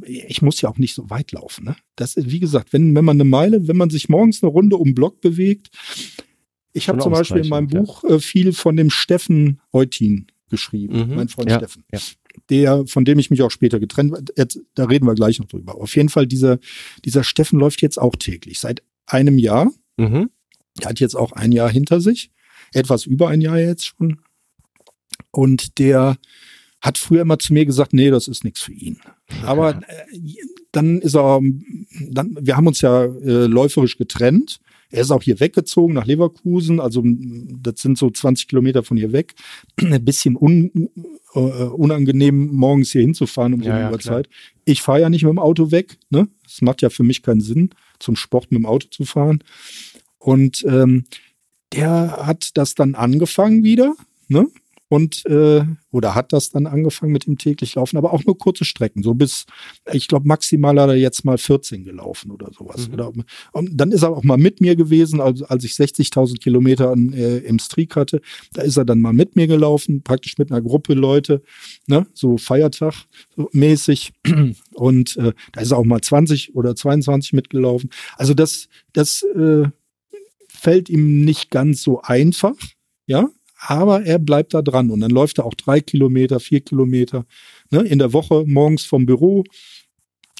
ich 0.06 0.42
muss 0.42 0.62
ja 0.62 0.70
auch 0.70 0.78
nicht 0.78 0.96
so 0.96 1.10
weit 1.10 1.32
laufen. 1.32 1.66
Ne? 1.66 1.76
Das 1.96 2.16
ist, 2.16 2.32
wie 2.32 2.40
gesagt, 2.40 2.74
wenn, 2.74 2.96
wenn 2.96 3.06
man 3.06 3.18
eine 3.18 3.24
Meile, 3.24 3.68
wenn 3.68 3.78
man 3.78 3.90
sich 3.90 4.10
morgens 4.10 4.42
eine 4.44 4.52
Runde 4.52 4.78
um 4.78 4.90
den 4.90 4.96
Block 4.96 5.22
bewegt. 5.22 5.70
Ich 6.74 6.90
habe 6.90 7.00
zum 7.00 7.12
Beispiel 7.14 7.42
in 7.44 7.50
meinem 7.50 7.68
ausreichend, 7.68 7.88
Buch 7.88 8.04
äh, 8.04 8.20
viel 8.20 8.52
von 8.52 8.76
dem 8.76 8.90
Steffen 8.90 9.62
Eutin 9.72 10.28
geschrieben, 10.50 11.10
Mhm. 11.10 11.16
mein 11.16 11.30
Freund 11.30 11.50
Ja, 11.50 11.58
Steffen. 11.60 11.84
ja. 11.92 12.00
Der, 12.50 12.86
von 12.88 13.06
dem 13.06 13.18
ich 13.18 13.30
mich 13.30 13.42
auch 13.44 13.52
später 13.52 13.80
getrennt 13.80 14.12
habe, 14.12 14.24
da 14.76 14.86
reden 14.86 15.06
wir 15.08 15.16
gleich 15.16 15.40
noch 15.40 15.48
drüber. 15.48 15.76
Auf 15.76 15.96
jeden 15.96 16.10
Fall, 16.10 16.28
dieser, 16.28 16.60
dieser 17.06 17.24
Steffen 17.24 17.60
läuft 17.60 17.82
jetzt 17.82 17.98
auch 17.98 18.16
täglich, 18.18 18.60
seit 18.60 18.84
einem 19.06 19.38
Jahr. 19.38 19.72
Mhm. 19.96 20.30
Der 20.82 20.90
hat 20.90 21.00
jetzt 21.00 21.16
auch 21.16 21.32
ein 21.32 21.54
Jahr 21.54 21.70
hinter 21.70 22.02
sich, 22.02 22.32
etwas 22.74 23.06
über 23.06 23.30
ein 23.30 23.40
Jahr 23.40 23.58
jetzt 23.58 23.86
schon. 23.86 24.20
Und 25.32 25.80
der 25.80 26.18
hat 26.82 26.98
früher 26.98 27.22
immer 27.22 27.40
zu 27.40 27.54
mir 27.54 27.66
gesagt, 27.66 27.94
nee, 27.94 28.10
das 28.10 28.28
ist 28.28 28.44
nichts 28.44 28.62
für 28.62 28.74
ihn. 28.74 29.00
Aber 29.44 29.76
äh, 29.76 30.34
dann 30.72 31.00
ist 31.00 31.16
er, 31.16 31.42
dann, 32.10 32.38
wir 32.40 32.58
haben 32.58 32.68
uns 32.68 32.82
ja 32.82 33.06
äh, 33.06 33.46
läuferisch 33.48 33.98
getrennt. 33.98 34.60
Er 34.92 35.02
ist 35.02 35.12
auch 35.12 35.24
hier 35.24 35.40
weggezogen 35.40 35.94
nach 35.94 36.06
Leverkusen, 36.06 36.80
also 36.80 37.02
das 37.04 37.82
sind 37.82 37.98
so 37.98 38.10
20 38.10 38.48
Kilometer 38.48 38.84
von 38.84 38.98
hier 38.98 39.12
weg. 39.12 39.34
Ein 39.82 40.06
bisschen 40.06 40.38
un, 40.38 40.90
äh, 41.34 41.40
unangenehm, 41.40 42.54
morgens 42.54 42.92
hier 42.92 43.02
hinzufahren 43.02 43.54
um 43.54 43.62
so 43.62 43.70
Ja, 43.70 43.76
eine 43.76 43.84
ja, 43.86 43.92
Uhrzeit. 43.92 44.30
Ich 44.64 44.82
fahre 44.82 45.02
ja 45.02 45.10
nicht 45.10 45.24
mit 45.24 45.32
dem 45.32 45.40
Auto 45.40 45.72
weg. 45.72 45.98
Ne? 46.10 46.28
Das 46.44 46.62
macht 46.62 46.82
ja 46.82 46.90
für 46.90 47.04
mich 47.04 47.24
keinen 47.24 47.42
Sinn, 47.42 47.72
zum 48.00 48.16
Sport 48.16 48.52
mit 48.52 48.60
dem 48.60 48.66
Auto 48.66 48.88
zu 48.90 49.06
fahren. 49.06 49.44
Und 50.20 50.64
ähm, 50.68 51.06
der 51.74 52.26
hat 52.26 52.52
das 52.56 52.76
dann 52.76 52.96
angefangen 52.96 53.64
wieder, 53.64 53.96
ne? 54.28 54.48
Und 54.88 55.26
äh, 55.26 55.66
oder 55.92 56.14
hat 56.14 56.32
das 56.32 56.52
dann 56.52 56.68
angefangen 56.68 57.12
mit 57.12 57.26
dem 57.26 57.38
täglich 57.38 57.74
Laufen, 57.76 57.98
aber 57.98 58.14
auch 58.14 58.24
nur 58.24 58.38
kurze 58.38 58.66
Strecken, 58.66 59.02
so 59.02 59.16
bis, 59.16 59.46
ich 59.92 60.08
glaube, 60.08 60.28
maximal 60.28 60.80
hat 60.80 60.90
er 60.90 60.96
jetzt 60.96 61.26
mal 61.26 61.40
14 61.40 61.84
gelaufen 61.84 62.30
oder 62.32 62.52
sowas. 62.56 62.88
Mhm. 62.88 62.94
Oder, 62.94 63.12
und 63.52 63.72
dann 63.74 63.92
ist 63.92 64.04
er 64.04 64.12
auch 64.12 64.24
mal 64.24 64.38
mit 64.38 64.62
mir 64.62 64.76
gewesen, 64.76 65.22
also 65.22 65.46
als 65.46 65.64
ich 65.64 65.72
60.000 65.72 66.40
Kilometer 66.40 66.92
an, 66.92 67.14
äh, 67.14 67.38
im 67.38 67.58
Streak 67.58 67.96
hatte, 67.96 68.22
da 68.54 68.62
ist 68.62 68.78
er 68.78 68.86
dann 68.86 69.02
mal 69.02 69.14
mit 69.14 69.36
mir 69.36 69.48
gelaufen, 69.48 70.04
praktisch 70.04 70.38
mit 70.38 70.52
einer 70.52 70.62
Gruppe 70.62 70.94
Leute, 70.94 71.42
ne, 71.88 72.06
so 72.14 72.38
Feiertag 72.38 72.94
so 73.36 73.50
mäßig. 73.54 74.14
Und 74.74 75.18
äh, 75.18 75.34
da 75.54 75.62
ist 75.62 75.72
er 75.72 75.78
auch 75.78 75.86
mal 75.86 76.02
20 76.02 76.56
oder 76.56 76.76
22 76.76 77.34
mitgelaufen. 77.34 77.90
Also 78.18 78.34
das, 78.34 78.68
das 78.94 79.24
äh, 79.24 79.64
fällt 80.48 80.90
ihm 80.90 81.24
nicht 81.24 81.52
ganz 81.52 81.82
so 81.82 82.02
einfach, 82.02 82.56
ja, 83.08 83.30
aber 83.58 84.04
er 84.04 84.20
bleibt 84.20 84.54
da 84.54 84.62
dran 84.62 84.90
und 84.92 85.00
dann 85.00 85.12
läuft 85.12 85.40
er 85.40 85.46
auch 85.46 85.54
drei 85.54 85.80
Kilometer, 85.80 86.40
vier 86.40 86.62
Kilometer 86.62 87.26
ne, 87.72 87.82
in 87.82 88.00
der 88.00 88.14
Woche 88.14 88.44
morgens 88.46 88.86
vom 88.86 89.06
Büro. 89.06 89.44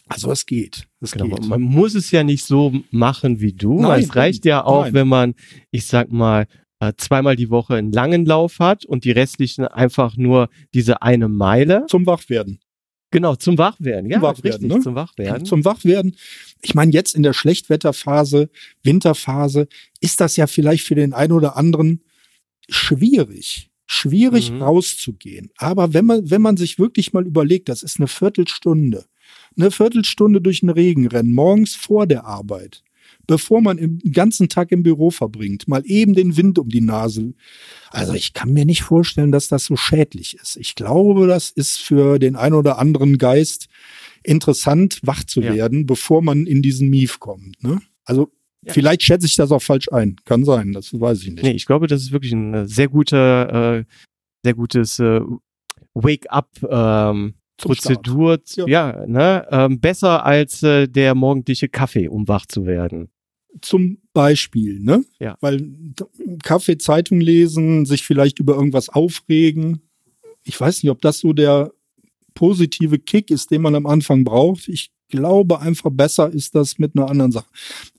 Also 0.08 0.32
es 0.32 0.46
geht. 0.46 0.88
Es 1.02 1.12
Genau, 1.12 1.36
geht. 1.36 1.48
man 1.48 1.62
muss 1.62 1.96
es 1.96 2.12
ja 2.12 2.24
nicht 2.24 2.46
so 2.46 2.74
machen 2.92 3.40
wie 3.42 3.54
du. 3.54 3.82
Nein, 3.82 4.02
es 4.04 4.16
reicht 4.16 4.46
ja 4.46 4.64
auch, 4.64 4.84
nein. 4.86 4.94
wenn 4.94 5.08
man, 5.08 5.34
ich 5.72 5.86
sag 5.88 6.12
mal, 6.12 6.46
äh, 6.80 6.94
zweimal 6.98 7.36
die 7.36 7.50
Woche 7.50 7.76
einen 7.76 7.92
langen 7.92 8.26
Lauf 8.26 8.60
hat 8.60 8.86
und 8.86 9.04
die 9.06 9.12
restlichen 9.12 9.66
einfach 9.68 10.18
nur 10.18 10.50
diese 10.74 11.02
eine 11.02 11.28
Meile. 11.28 11.86
Zum 11.88 12.06
Wachwerden. 12.06 12.60
Genau, 13.12 13.36
zum 13.36 13.58
Wachwerden. 13.58 14.10
Ja, 14.10 14.18
Zum 14.18 14.24
Wachwerden, 14.24 14.62
richtig, 14.66 14.78
ne? 14.78 14.84
zum 14.84 14.96
Wachwerden. 14.96 15.46
Zum 15.46 15.64
Wachwerden. 15.66 16.18
Ich 16.62 16.76
meine, 16.76 16.92
jetzt 16.92 17.16
in 17.16 17.24
der 17.24 17.34
Schlechtwetterphase, 17.34 18.50
Winterphase, 18.84 19.68
ist 20.02 20.20
das 20.20 20.36
ja 20.36 20.48
vielleicht 20.48 20.84
für 20.84 20.96
den 20.96 21.14
einen 21.14 21.32
oder 21.32 21.56
anderen 21.56 22.02
schwierig. 22.70 23.70
Schwierig 23.88 24.52
Mhm. 24.52 24.62
rauszugehen. 24.64 25.52
Aber 25.58 25.94
wenn 25.94 26.06
man, 26.06 26.30
wenn 26.30 26.42
man 26.42 26.58
sich 26.58 26.80
wirklich 26.80 27.14
mal 27.14 27.26
überlegt, 27.26 27.70
das 27.70 27.84
ist 27.84 28.00
eine 28.00 28.08
Viertelstunde. 28.08 29.06
Eine 29.58 29.70
Viertelstunde 29.72 30.42
durch 30.42 30.62
den 30.62 30.70
Regen 30.70 31.08
rennen, 31.08 31.34
morgens 31.34 31.76
vor 31.76 32.08
der 32.08 32.26
Arbeit, 32.26 32.84
bevor 33.28 33.62
man 33.62 33.78
im 33.78 34.00
ganzen 34.12 34.50
Tag 34.50 34.72
im 34.72 34.82
Büro 34.84 35.12
verbringt, 35.12 35.68
mal 35.68 35.84
eben 35.86 36.14
den 36.16 36.36
Wind 36.36 36.58
um 36.60 36.70
die 36.70 36.82
Nase. 36.82 37.34
Also 37.92 38.14
ich 38.14 38.34
kann 38.34 38.54
mir 38.54 38.66
nicht 38.66 38.82
vorstellen, 38.82 39.32
dass 39.32 39.48
das 39.48 39.66
so 39.66 39.76
schädlich 39.76 40.36
ist. 40.42 40.58
Ich 40.58 40.74
glaube, 40.76 41.28
das 41.28 41.52
ist 41.52 41.78
für 41.78 42.18
den 42.20 42.36
einen 42.36 42.56
oder 42.56 42.80
anderen 42.80 43.18
Geist 43.20 43.68
interessant, 44.24 45.00
wach 45.04 45.24
zu 45.24 45.42
Ja. 45.42 45.54
werden, 45.54 45.86
bevor 45.86 46.22
man 46.24 46.46
in 46.48 46.62
diesen 46.64 46.90
Mief 46.90 47.20
kommt. 47.20 47.62
Ne? 47.64 47.82
Also 48.04 48.32
Ja. 48.66 48.74
vielleicht 48.74 49.04
schätze 49.04 49.28
ich 49.28 49.36
das 49.36 49.52
auch 49.52 49.62
falsch 49.62 49.92
ein. 49.92 50.16
Kann 50.26 50.44
sein, 50.44 50.74
das 50.74 51.00
weiß 51.00 51.24
ich 51.24 51.32
nicht. 51.32 51.44
Nee, 51.44 51.52
ich 51.52 51.66
glaube, 51.66 51.88
das 51.88 52.02
ist 52.02 52.12
wirklich 52.12 52.34
ein 52.34 52.54
äh, 52.54 52.68
sehr 52.68 52.88
guter, 52.88 53.78
äh, 53.80 53.84
sehr 54.44 54.54
gutes 54.54 55.00
äh, 55.00 55.22
Wake-up 55.94 56.50
ähm. 56.70 57.36
Prozedur. 57.58 58.40
Ja. 58.56 58.68
Ja, 58.68 59.06
ne? 59.08 59.48
Ähm, 59.50 59.80
besser 59.80 60.26
als 60.26 60.62
äh, 60.64 60.88
der 60.88 61.16
morgendliche 61.16 61.70
Kaffee, 61.70 62.08
um 62.10 62.28
wach 62.28 62.46
zu 62.46 62.66
werden. 62.66 63.10
Zum 63.62 64.00
Beispiel, 64.14 64.80
ne? 64.82 65.06
Ja. 65.20 65.38
Weil 65.40 65.66
Kaffee, 66.44 66.78
Zeitung 66.78 67.22
lesen, 67.22 67.86
sich 67.86 68.04
vielleicht 68.04 68.40
über 68.40 68.56
irgendwas 68.56 68.90
aufregen. 68.90 69.82
Ich 70.44 70.60
weiß 70.60 70.84
nicht, 70.84 70.92
ob 70.92 71.02
das 71.02 71.20
so 71.20 71.32
der 71.32 71.72
positive 72.34 73.00
Kick 73.00 73.32
ist, 73.32 73.52
den 73.52 73.62
man 73.62 73.76
am 73.76 73.86
Anfang 73.86 74.26
braucht. 74.26 74.68
Ich 74.68 74.92
glaube 75.08 75.62
einfach 75.62 75.90
besser 75.92 76.32
ist 76.34 76.56
das 76.56 76.78
mit 76.78 76.96
einer 76.96 77.10
anderen 77.10 77.32
Sache. 77.32 77.48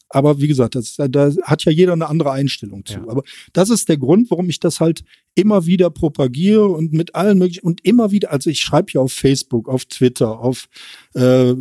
Aber 0.08 0.40
wie 0.40 0.46
gesagt, 0.46 0.74
das, 0.76 0.96
da 0.96 1.32
hat 1.42 1.64
ja 1.64 1.72
jeder 1.72 1.92
eine 1.92 2.08
andere 2.08 2.30
Einstellung 2.30 2.84
zu. 2.84 2.94
Ja. 2.94 3.08
Aber 3.08 3.22
das 3.52 3.70
ist 3.70 3.88
der 3.88 3.96
Grund, 3.96 4.30
warum 4.30 4.48
ich 4.48 4.60
das 4.60 4.80
halt 4.80 5.02
immer 5.34 5.66
wieder 5.66 5.90
propagiere 5.90 6.66
und 6.68 6.92
mit 6.92 7.14
allen 7.14 7.38
möglichen 7.38 7.66
und 7.66 7.84
immer 7.84 8.10
wieder, 8.12 8.30
also 8.30 8.48
ich 8.48 8.60
schreibe 8.60 8.92
ja 8.92 9.00
auf 9.00 9.12
Facebook, 9.12 9.68
auf 9.68 9.84
Twitter, 9.84 10.38
auf 10.38 10.68
äh, 11.14 11.54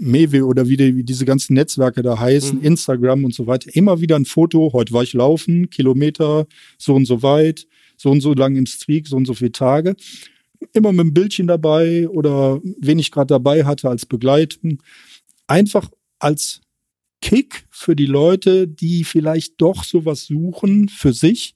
Mewe 0.00 0.44
oder 0.44 0.68
wie, 0.68 0.76
die, 0.76 0.96
wie 0.96 1.04
diese 1.04 1.24
ganzen 1.24 1.54
Netzwerke 1.54 2.02
da 2.02 2.18
heißen, 2.18 2.58
Mhm. 2.58 2.64
Instagram 2.64 3.24
und 3.24 3.34
so 3.34 3.46
weiter, 3.46 3.70
immer 3.74 4.00
wieder 4.00 4.16
ein 4.16 4.24
Foto, 4.24 4.72
heute 4.72 4.92
war 4.92 5.02
ich 5.02 5.12
laufen, 5.12 5.70
Kilometer, 5.70 6.46
so 6.78 6.94
und 6.94 7.04
so 7.04 7.22
weit, 7.22 7.66
so 7.96 8.10
und 8.10 8.20
so 8.20 8.34
lang 8.34 8.56
im 8.56 8.66
Streak, 8.66 9.06
so 9.06 9.16
und 9.16 9.26
so 9.26 9.34
viele 9.34 9.52
Tage. 9.52 9.96
Immer 10.72 10.92
mit 10.92 11.00
einem 11.00 11.14
Bildchen 11.14 11.46
dabei 11.46 12.08
oder 12.08 12.60
wen 12.80 12.98
ich 12.98 13.10
gerade 13.10 13.28
dabei 13.28 13.64
hatte 13.64 13.88
als 13.88 14.06
Begleitung. 14.06 14.82
Einfach 15.46 15.90
als 16.18 16.60
Kick 17.20 17.66
für 17.70 17.96
die 17.96 18.06
Leute, 18.06 18.68
die 18.68 19.04
vielleicht 19.04 19.60
doch 19.60 19.84
sowas 19.84 20.26
suchen 20.26 20.88
für 20.88 21.12
sich. 21.12 21.54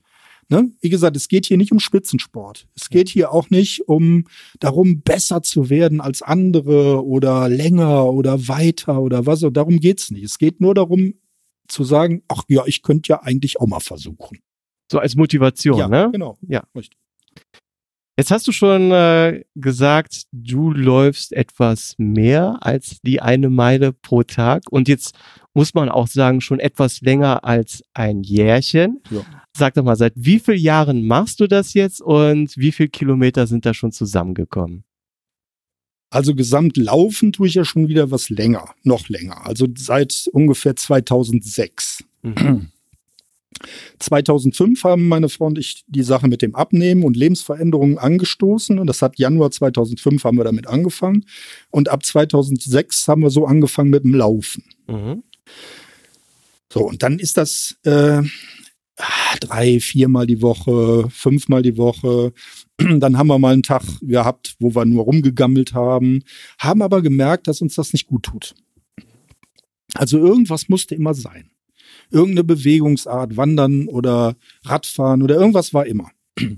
Ne? 0.49 0.73
Wie 0.81 0.89
gesagt, 0.89 1.17
es 1.17 1.29
geht 1.29 1.47
hier 1.47 1.57
nicht 1.57 1.71
um 1.71 1.79
Spitzensport. 1.79 2.67
Es 2.75 2.89
geht 2.89 3.09
hier 3.09 3.33
auch 3.33 3.51
nicht 3.51 3.89
um 3.89 4.25
darum, 4.59 5.01
besser 5.03 5.43
zu 5.43 5.71
werden 5.71 6.01
als 6.01 6.23
andere 6.23 7.05
oder 7.05 7.49
länger 7.49 8.07
oder 8.07 8.49
weiter 8.49 9.01
oder 9.01 9.27
was. 9.27 9.47
Darum 9.53 9.79
geht's 9.79 10.11
nicht. 10.11 10.25
Es 10.25 10.39
geht 10.39 10.61
nur 10.61 10.75
darum 10.75 11.15
zu 11.69 11.85
sagen, 11.85 12.23
ach 12.27 12.43
ja, 12.49 12.65
ich 12.67 12.83
könnte 12.83 13.11
ja 13.11 13.23
eigentlich 13.23 13.61
auch 13.61 13.69
mal 13.69 13.81
versuchen. 13.81 14.39
So 14.91 14.99
als 14.99 15.15
Motivation, 15.15 15.79
ja, 15.79 15.87
ne? 15.87 16.09
genau. 16.11 16.37
Ja. 16.49 16.65
Richtig. 16.75 16.99
Jetzt 18.21 18.33
hast 18.33 18.47
du 18.47 18.53
schon 18.53 18.91
äh, 18.91 19.45
gesagt, 19.55 20.25
du 20.31 20.73
läufst 20.73 21.33
etwas 21.33 21.95
mehr 21.97 22.59
als 22.61 23.01
die 23.03 23.23
eine 23.23 23.49
Meile 23.49 23.95
pro 23.95 24.25
Tag 24.25 24.65
und 24.71 24.89
jetzt 24.89 25.15
muss 25.55 25.75
man 25.75 25.89
auch 25.89 26.07
sagen, 26.07 26.41
schon 26.41 26.61
etwas 26.61 27.01
länger 27.01 27.45
als 27.45 27.83
ein 27.93 28.23
Jährchen. 28.23 29.01
Ja. 29.11 29.23
Sag 29.57 29.75
doch 29.75 29.83
mal, 29.83 29.97
seit 29.97 30.13
wie 30.17 30.39
vielen 30.39 30.59
Jahren 30.59 31.07
machst 31.07 31.41
du 31.41 31.47
das 31.47 31.75
jetzt 31.75 32.01
und 32.01 32.57
wie 32.57 32.73
viele 32.73 32.89
Kilometer 32.89 33.47
sind 33.47 33.67
da 33.67 33.75
schon 33.75 33.93
zusammengekommen? 33.93 34.85
Also 36.11 36.35
gesamt 36.35 36.77
laufen 36.77 37.33
tue 37.33 37.47
ich 37.47 37.55
ja 37.55 37.65
schon 37.65 37.89
wieder 37.89 38.11
was 38.11 38.31
länger, 38.31 38.75
noch 38.83 39.09
länger. 39.09 39.47
Also 39.47 39.67
seit 39.77 40.29
ungefähr 40.33 40.75
2006. 40.75 42.05
2005 44.01 44.85
haben 44.85 45.07
meine 45.07 45.29
Frau 45.29 45.47
und 45.47 45.59
ich 45.59 45.85
die 45.87 46.03
Sache 46.03 46.27
mit 46.27 46.43
dem 46.43 46.57
Abnehmen 46.57 47.05
und 47.05 47.17
Lebensveränderungen 47.17 47.99
angestoßen. 47.99 48.81
Und 48.81 48.89
das 48.89 49.03
hat 49.03 49.21
Januar 49.21 49.53
2005 49.53 50.25
haben 50.25 50.37
wir 50.37 50.45
damit 50.45 50.67
angefangen. 50.67 51.27
Und 51.71 51.89
ab 51.89 52.05
2006 52.05 53.07
haben 53.07 53.23
wir 53.23 53.31
so 53.31 53.47
angefangen 53.47 53.91
mit 53.91 54.03
dem 54.03 54.15
Laufen. 54.15 54.65
Mhm. 54.89 55.23
So, 56.73 56.87
und 56.87 57.03
dann 57.03 57.19
ist 57.19 57.37
das 57.37 57.77
äh, 57.85 58.23
ah, 59.01 59.37
drei, 59.41 59.81
viermal 59.81 60.27
die 60.27 60.43
Woche, 60.43 61.09
fünfmal 61.11 61.63
die 61.63 61.77
Woche. 61.77 62.33
Dann 62.79 63.19
haben 63.19 63.27
wir 63.27 63.39
mal 63.39 63.53
einen 63.53 63.63
Tag 63.63 63.83
gehabt, 64.01 64.55
wo 64.59 64.75
wir 64.75 64.85
nur 64.85 65.05
rumgegammelt 65.05 65.75
haben, 65.75 66.23
haben 66.59 66.83
aber 66.83 67.03
gemerkt, 67.03 67.49
dass 67.49 67.61
uns 67.61 67.75
das 67.75 67.93
nicht 67.93 68.07
gut 68.07 68.25
tut. 68.25 68.55
Also 69.95 70.19
irgendwas 70.19 70.69
musste 70.69 70.95
immer 70.95 71.15
sein. 71.15 71.51
Irgendeine 72.11 72.45
Bewegungsart, 72.45 73.37
Wandern 73.37 73.89
oder 73.89 74.37
Radfahren 74.65 75.23
oder 75.23 75.37
irgendwas 75.37 75.75
war 75.75 75.87
immer. 75.87 76.11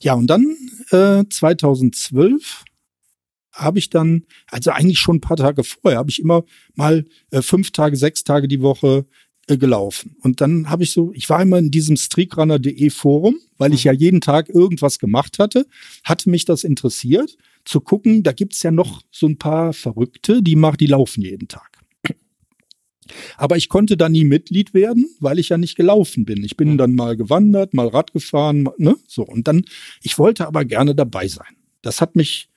Ja, 0.00 0.14
und 0.14 0.28
dann 0.28 0.54
äh, 0.90 1.24
2012 1.28 2.64
habe 3.56 3.78
ich 3.78 3.90
dann, 3.90 4.24
also 4.48 4.70
eigentlich 4.70 4.98
schon 4.98 5.16
ein 5.16 5.20
paar 5.20 5.36
Tage 5.36 5.64
vorher, 5.64 5.98
habe 5.98 6.10
ich 6.10 6.20
immer 6.20 6.44
mal 6.74 7.04
äh, 7.30 7.42
fünf 7.42 7.70
Tage, 7.72 7.96
sechs 7.96 8.22
Tage 8.24 8.48
die 8.48 8.60
Woche 8.62 9.06
äh, 9.48 9.56
gelaufen. 9.56 10.16
Und 10.22 10.40
dann 10.40 10.68
habe 10.70 10.82
ich 10.84 10.92
so, 10.92 11.12
ich 11.14 11.28
war 11.30 11.42
immer 11.42 11.58
in 11.58 11.70
diesem 11.70 11.96
streakrunner.de 11.96 12.90
Forum, 12.90 13.36
weil 13.58 13.72
ich 13.72 13.84
Mhm. 13.84 13.88
ja 13.88 13.92
jeden 13.92 14.20
Tag 14.20 14.48
irgendwas 14.50 14.98
gemacht 14.98 15.38
hatte, 15.38 15.66
hatte 16.04 16.30
mich 16.30 16.44
das 16.44 16.64
interessiert, 16.64 17.36
zu 17.64 17.80
gucken, 17.80 18.22
da 18.22 18.32
gibt's 18.32 18.62
ja 18.62 18.70
noch 18.70 19.02
so 19.10 19.26
ein 19.26 19.38
paar 19.38 19.72
Verrückte, 19.72 20.42
die 20.42 20.54
machen, 20.56 20.76
die 20.78 20.86
laufen 20.86 21.22
jeden 21.22 21.48
Tag. 21.48 21.70
Aber 23.36 23.56
ich 23.56 23.68
konnte 23.68 23.96
da 23.96 24.08
nie 24.08 24.24
Mitglied 24.24 24.74
werden, 24.74 25.06
weil 25.20 25.38
ich 25.38 25.50
ja 25.50 25.58
nicht 25.58 25.76
gelaufen 25.76 26.24
bin. 26.24 26.42
Ich 26.42 26.56
bin 26.56 26.72
Mhm. 26.72 26.78
dann 26.78 26.94
mal 26.96 27.16
gewandert, 27.16 27.72
mal 27.72 27.86
Rad 27.86 28.12
gefahren, 28.12 28.68
ne? 28.78 28.96
So. 29.06 29.22
Und 29.24 29.46
dann, 29.46 29.64
ich 30.02 30.18
wollte 30.18 30.46
aber 30.46 30.64
gerne 30.64 30.94
dabei 30.94 31.28
sein. 31.28 31.56
Das 31.82 32.00
hat 32.00 32.16
mich, 32.16 32.48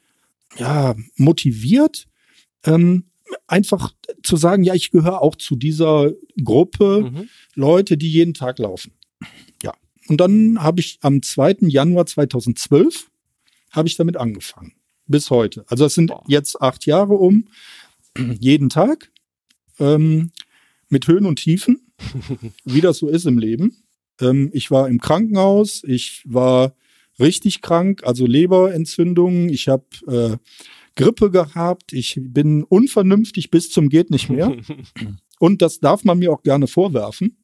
ja, 0.57 0.95
motiviert, 1.15 2.07
ähm, 2.65 3.05
einfach 3.47 3.93
zu 4.23 4.35
sagen, 4.37 4.63
ja, 4.63 4.73
ich 4.73 4.91
gehöre 4.91 5.21
auch 5.21 5.35
zu 5.35 5.55
dieser 5.55 6.11
Gruppe 6.43 7.11
Mhm. 7.11 7.29
Leute, 7.55 7.97
die 7.97 8.09
jeden 8.11 8.33
Tag 8.33 8.59
laufen. 8.59 8.91
Ja. 9.63 9.73
Und 10.07 10.17
dann 10.19 10.61
habe 10.61 10.79
ich 10.79 10.97
am 11.01 11.21
2. 11.21 11.57
Januar 11.67 12.05
2012 12.05 13.09
habe 13.71 13.87
ich 13.87 13.97
damit 13.97 14.17
angefangen. 14.17 14.73
Bis 15.07 15.29
heute. 15.29 15.65
Also 15.67 15.85
es 15.85 15.95
sind 15.95 16.07
Boah. 16.07 16.23
jetzt 16.27 16.61
acht 16.61 16.85
Jahre 16.85 17.13
um, 17.13 17.47
jeden 18.39 18.69
Tag, 18.69 19.11
ähm, 19.79 20.31
mit 20.89 21.07
Höhen 21.07 21.25
und 21.25 21.37
Tiefen, 21.37 21.91
wie 22.65 22.81
das 22.81 22.97
so 22.97 23.07
ist 23.09 23.25
im 23.25 23.37
Leben. 23.37 23.83
Ähm, 24.19 24.49
ich 24.53 24.71
war 24.71 24.87
im 24.87 24.99
Krankenhaus, 24.99 25.83
ich 25.83 26.23
war 26.25 26.73
richtig 27.19 27.61
krank, 27.61 28.03
also 28.03 28.25
Leberentzündung, 28.25 29.49
ich 29.49 29.67
habe 29.67 29.85
äh, 30.07 30.37
Grippe 30.95 31.31
gehabt, 31.31 31.93
ich 31.93 32.19
bin 32.21 32.63
unvernünftig 32.63 33.51
bis 33.51 33.71
zum 33.71 33.89
geht 33.89 34.09
nicht 34.09 34.29
mehr. 34.29 34.55
Und 35.39 35.61
das 35.61 35.79
darf 35.79 36.03
man 36.03 36.19
mir 36.19 36.31
auch 36.31 36.43
gerne 36.43 36.67
vorwerfen. 36.67 37.37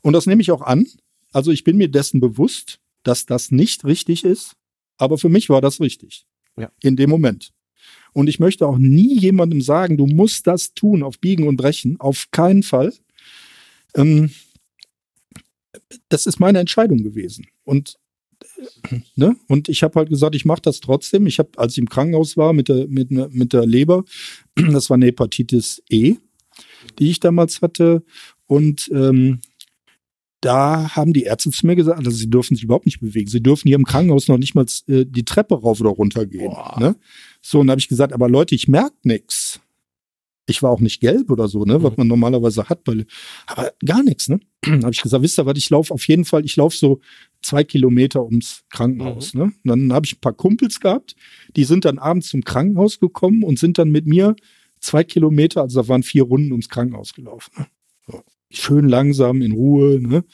Und 0.00 0.12
das 0.12 0.26
nehme 0.26 0.42
ich 0.42 0.50
auch 0.50 0.62
an. 0.62 0.86
Also 1.32 1.52
ich 1.52 1.64
bin 1.64 1.76
mir 1.76 1.88
dessen 1.88 2.20
bewusst, 2.20 2.80
dass 3.04 3.26
das 3.26 3.50
nicht 3.50 3.84
richtig 3.84 4.24
ist. 4.24 4.56
Aber 4.96 5.18
für 5.18 5.28
mich 5.28 5.48
war 5.48 5.60
das 5.60 5.80
richtig. 5.80 6.26
Ja. 6.56 6.72
In 6.82 6.96
dem 6.96 7.10
Moment. 7.10 7.52
Und 8.12 8.28
ich 8.28 8.40
möchte 8.40 8.66
auch 8.66 8.78
nie 8.78 9.16
jemandem 9.18 9.60
sagen, 9.60 9.96
du 9.96 10.06
musst 10.06 10.46
das 10.46 10.74
tun, 10.74 11.02
auf 11.02 11.20
Biegen 11.20 11.46
und 11.46 11.56
Brechen. 11.56 12.00
Auf 12.00 12.26
keinen 12.32 12.64
Fall. 12.64 12.92
Ähm, 13.94 14.30
das 16.08 16.26
ist 16.26 16.40
meine 16.40 16.58
Entscheidung 16.58 17.02
gewesen. 17.02 17.46
Und, 17.64 17.98
ne? 19.16 19.36
und 19.48 19.68
ich 19.68 19.82
habe 19.82 19.98
halt 19.98 20.08
gesagt, 20.08 20.34
ich 20.34 20.44
mache 20.44 20.62
das 20.62 20.80
trotzdem. 20.80 21.26
Ich 21.26 21.38
habe, 21.38 21.50
als 21.56 21.72
ich 21.72 21.78
im 21.78 21.88
Krankenhaus 21.88 22.36
war 22.36 22.52
mit 22.52 22.68
der, 22.68 22.86
mit, 22.88 23.10
mit 23.10 23.52
der 23.52 23.66
Leber, 23.66 24.04
das 24.54 24.90
war 24.90 24.94
eine 24.96 25.06
Hepatitis 25.06 25.82
E, 25.88 26.16
die 26.98 27.10
ich 27.10 27.20
damals 27.20 27.62
hatte. 27.62 28.02
Und 28.46 28.88
ähm, 28.92 29.40
da 30.40 30.94
haben 30.94 31.12
die 31.12 31.24
Ärzte 31.24 31.50
zu 31.50 31.66
mir 31.66 31.74
gesagt, 31.74 31.98
also 31.98 32.10
sie 32.10 32.30
dürfen 32.30 32.54
sich 32.54 32.64
überhaupt 32.64 32.86
nicht 32.86 33.00
bewegen. 33.00 33.28
Sie 33.28 33.42
dürfen 33.42 33.66
hier 33.68 33.76
im 33.76 33.84
Krankenhaus 33.84 34.28
noch 34.28 34.38
nicht 34.38 34.54
mal 34.54 34.66
äh, 34.86 35.04
die 35.04 35.24
Treppe 35.24 35.60
rauf 35.60 35.80
oder 35.80 35.90
runter 35.90 36.26
gehen. 36.26 36.52
Ne? 36.78 36.94
So, 37.42 37.60
und 37.60 37.66
da 37.66 37.72
habe 37.72 37.80
ich 37.80 37.88
gesagt, 37.88 38.12
aber 38.12 38.28
Leute, 38.28 38.54
ich 38.54 38.68
merke 38.68 38.96
nichts. 39.02 39.60
Ich 40.46 40.62
war 40.62 40.70
auch 40.70 40.80
nicht 40.80 41.00
gelb 41.00 41.30
oder 41.30 41.46
so, 41.46 41.64
ne, 41.64 41.82
was 41.82 41.90
Mhm. 41.90 41.96
man 41.98 42.06
normalerweise 42.06 42.70
hat, 42.70 42.80
weil, 42.86 43.04
aber 43.46 43.72
gar 43.84 44.02
nichts, 44.02 44.28
ne? 44.30 44.40
habe 44.66 44.92
ich 44.92 45.02
gesagt, 45.02 45.22
wisst 45.22 45.38
ihr 45.38 45.44
was, 45.44 45.58
ich 45.58 45.68
laufe 45.68 45.92
auf 45.92 46.08
jeden 46.08 46.24
Fall, 46.24 46.42
ich 46.44 46.56
laufe 46.56 46.74
so 46.74 47.00
zwei 47.42 47.64
Kilometer 47.64 48.24
ums 48.24 48.64
Krankenhaus. 48.70 49.34
Ne? 49.34 49.44
Und 49.44 49.54
dann 49.64 49.92
habe 49.92 50.06
ich 50.06 50.16
ein 50.16 50.20
paar 50.20 50.34
Kumpels 50.34 50.80
gehabt, 50.80 51.14
die 51.56 51.64
sind 51.64 51.84
dann 51.84 51.98
abends 51.98 52.28
zum 52.28 52.42
Krankenhaus 52.42 53.00
gekommen 53.00 53.42
und 53.44 53.58
sind 53.58 53.78
dann 53.78 53.90
mit 53.90 54.06
mir 54.06 54.34
zwei 54.80 55.04
Kilometer, 55.04 55.62
also 55.62 55.82
da 55.82 55.88
waren 55.88 56.02
vier 56.02 56.24
Runden 56.24 56.52
ums 56.52 56.68
Krankenhaus 56.68 57.14
gelaufen. 57.14 57.52
Ne? 57.56 57.66
So. 58.06 58.22
Schön 58.50 58.88
langsam, 58.88 59.42
in 59.42 59.52
Ruhe, 59.52 60.00
ne? 60.00 60.24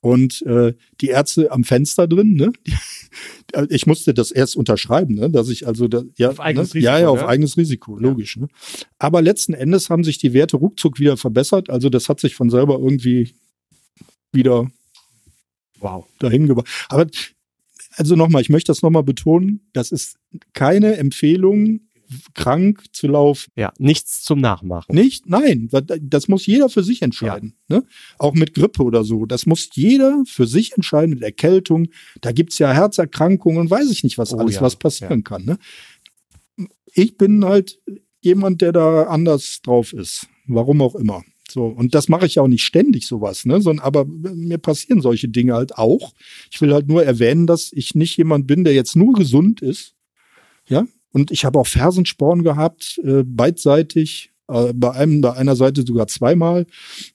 Und 0.00 0.42
äh, 0.42 0.74
die 1.00 1.08
Ärzte 1.08 1.52
am 1.52 1.62
Fenster 1.62 2.08
drin, 2.08 2.34
ne? 2.34 2.52
Ich 3.68 3.86
musste 3.86 4.14
das 4.14 4.30
erst 4.30 4.56
unterschreiben, 4.56 5.14
ne? 5.14 5.28
Dass 5.28 5.50
ich 5.50 5.66
also 5.66 5.86
da, 5.86 6.02
ja, 6.16 6.30
Auf 6.30 6.40
eigenes 6.40 6.72
ne? 6.72 6.80
ja, 6.80 6.92
ja, 6.92 6.96
Risiko, 6.96 7.12
auf 7.12 7.20
ne? 7.20 7.28
eigenes 7.28 7.56
Risiko, 7.58 7.98
logisch. 7.98 8.38
Ne? 8.38 8.48
Aber 8.98 9.20
letzten 9.20 9.52
Endes 9.52 9.90
haben 9.90 10.02
sich 10.02 10.16
die 10.16 10.32
Werte 10.32 10.56
ruckzuck 10.56 10.98
wieder 10.98 11.18
verbessert. 11.18 11.68
Also 11.68 11.90
das 11.90 12.08
hat 12.08 12.18
sich 12.18 12.34
von 12.34 12.48
selber 12.48 12.78
irgendwie 12.78 13.34
wieder 14.32 14.70
Wow. 15.82 16.06
dahin 16.18 16.46
gebracht. 16.46 16.68
Aber 16.88 17.06
also 17.96 18.16
nochmal, 18.16 18.42
ich 18.42 18.48
möchte 18.48 18.70
das 18.70 18.82
nochmal 18.82 19.02
betonen, 19.02 19.60
das 19.72 19.92
ist 19.92 20.16
keine 20.54 20.96
Empfehlung, 20.96 21.80
krank 22.34 22.84
zu 22.92 23.06
laufen. 23.06 23.50
Ja, 23.56 23.72
nichts 23.78 24.22
zum 24.22 24.40
Nachmachen. 24.40 24.94
Nicht? 24.94 25.26
Nein, 25.28 25.70
das 26.00 26.28
muss 26.28 26.46
jeder 26.46 26.68
für 26.68 26.82
sich 26.82 27.02
entscheiden. 27.02 27.54
Ne? 27.68 27.84
Auch 28.18 28.34
mit 28.34 28.54
Grippe 28.54 28.82
oder 28.82 29.04
so. 29.04 29.26
Das 29.26 29.46
muss 29.46 29.70
jeder 29.72 30.22
für 30.26 30.46
sich 30.46 30.72
entscheiden, 30.74 31.14
mit 31.14 31.22
Erkältung. 31.22 31.88
Da 32.20 32.32
gibt's 32.32 32.58
ja 32.58 32.72
Herzerkrankungen 32.72 33.58
und 33.58 33.70
weiß 33.70 33.90
ich 33.90 34.04
nicht, 34.04 34.18
was 34.18 34.32
Oh 34.32 34.38
alles, 34.38 34.56
ja, 34.56 34.60
was 34.60 34.76
passieren 34.76 35.24
kann. 35.24 35.44
Ne? 35.44 35.58
Ich 36.92 37.16
bin 37.16 37.44
halt 37.44 37.78
jemand, 38.20 38.60
der 38.60 38.72
da 38.72 39.04
anders 39.04 39.60
drauf 39.62 39.92
ist. 39.92 40.26
Warum 40.46 40.82
auch 40.82 40.94
immer. 40.94 41.22
So, 41.52 41.66
und 41.66 41.94
das 41.94 42.08
mache 42.08 42.26
ich 42.26 42.36
ja 42.36 42.42
auch 42.42 42.48
nicht 42.48 42.64
ständig 42.64 43.06
sowas, 43.06 43.44
ne? 43.44 43.60
Sondern 43.60 43.84
aber 43.84 44.04
mir 44.06 44.58
passieren 44.58 45.00
solche 45.00 45.28
Dinge 45.28 45.54
halt 45.54 45.76
auch. 45.76 46.12
Ich 46.50 46.60
will 46.60 46.72
halt 46.72 46.88
nur 46.88 47.04
erwähnen, 47.04 47.46
dass 47.46 47.72
ich 47.72 47.94
nicht 47.94 48.16
jemand 48.16 48.46
bin, 48.46 48.64
der 48.64 48.72
jetzt 48.74 48.96
nur 48.96 49.12
gesund 49.12 49.60
ist. 49.60 49.94
Ja. 50.68 50.86
Und 51.12 51.30
ich 51.30 51.44
habe 51.44 51.58
auch 51.58 51.66
Fersensporn 51.66 52.42
gehabt, 52.42 52.98
äh, 53.04 53.22
beidseitig, 53.24 54.30
äh, 54.48 54.72
bei 54.74 54.92
einem, 54.92 55.20
bei 55.20 55.34
einer 55.34 55.56
Seite 55.56 55.82
sogar 55.82 56.06
zweimal. 56.06 56.66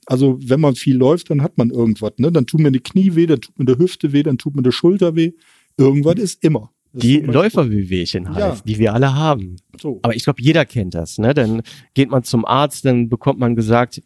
Also, 0.05 0.37
wenn 0.41 0.59
man 0.59 0.75
viel 0.75 0.95
läuft, 0.95 1.29
dann 1.31 1.41
hat 1.41 1.57
man 1.57 1.71
irgendwas, 1.71 2.13
ne? 2.17 2.31
Dann 2.31 2.45
tut 2.45 2.59
mir 2.59 2.71
die 2.71 2.79
Knie 2.79 3.15
weh, 3.15 3.25
dann 3.25 3.41
tut 3.41 3.57
mir 3.57 3.65
die 3.65 3.77
Hüfte 3.79 4.13
weh, 4.13 4.21
dann 4.23 4.37
tut 4.37 4.55
mir 4.55 4.61
die 4.61 4.71
Schulter 4.71 5.15
weh. 5.15 5.31
Irgendwas 5.77 6.15
ist 6.15 6.43
immer. 6.43 6.71
Das 6.93 7.01
Die 7.01 7.19
Läuferwehwehchen 7.19 8.29
halt, 8.29 8.39
Ja. 8.39 8.57
die 8.65 8.77
wir 8.79 8.93
alle 8.93 9.13
haben. 9.13 9.57
So. 9.79 9.99
Aber 10.03 10.15
ich 10.15 10.23
glaube, 10.23 10.41
jeder 10.41 10.65
kennt 10.65 10.93
das. 10.95 11.17
Ne? 11.17 11.33
Dann 11.33 11.61
geht 11.93 12.09
man 12.09 12.23
zum 12.23 12.45
Arzt, 12.45 12.85
dann 12.85 13.09
bekommt 13.09 13.39
man 13.39 13.55
gesagt, 13.55 14.01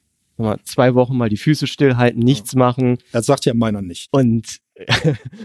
zwei 0.64 0.96
Wochen 0.96 1.18
mal 1.18 1.30
die 1.30 1.38
Füße 1.38 1.68
stillhalten, 1.68 2.22
nichts 2.22 2.56
machen 2.56 2.98
Das 3.12 3.26
sagt 3.26 3.46
ja 3.46 3.54
meiner 3.54 3.82
nicht. 3.82 4.08
und 4.12 4.60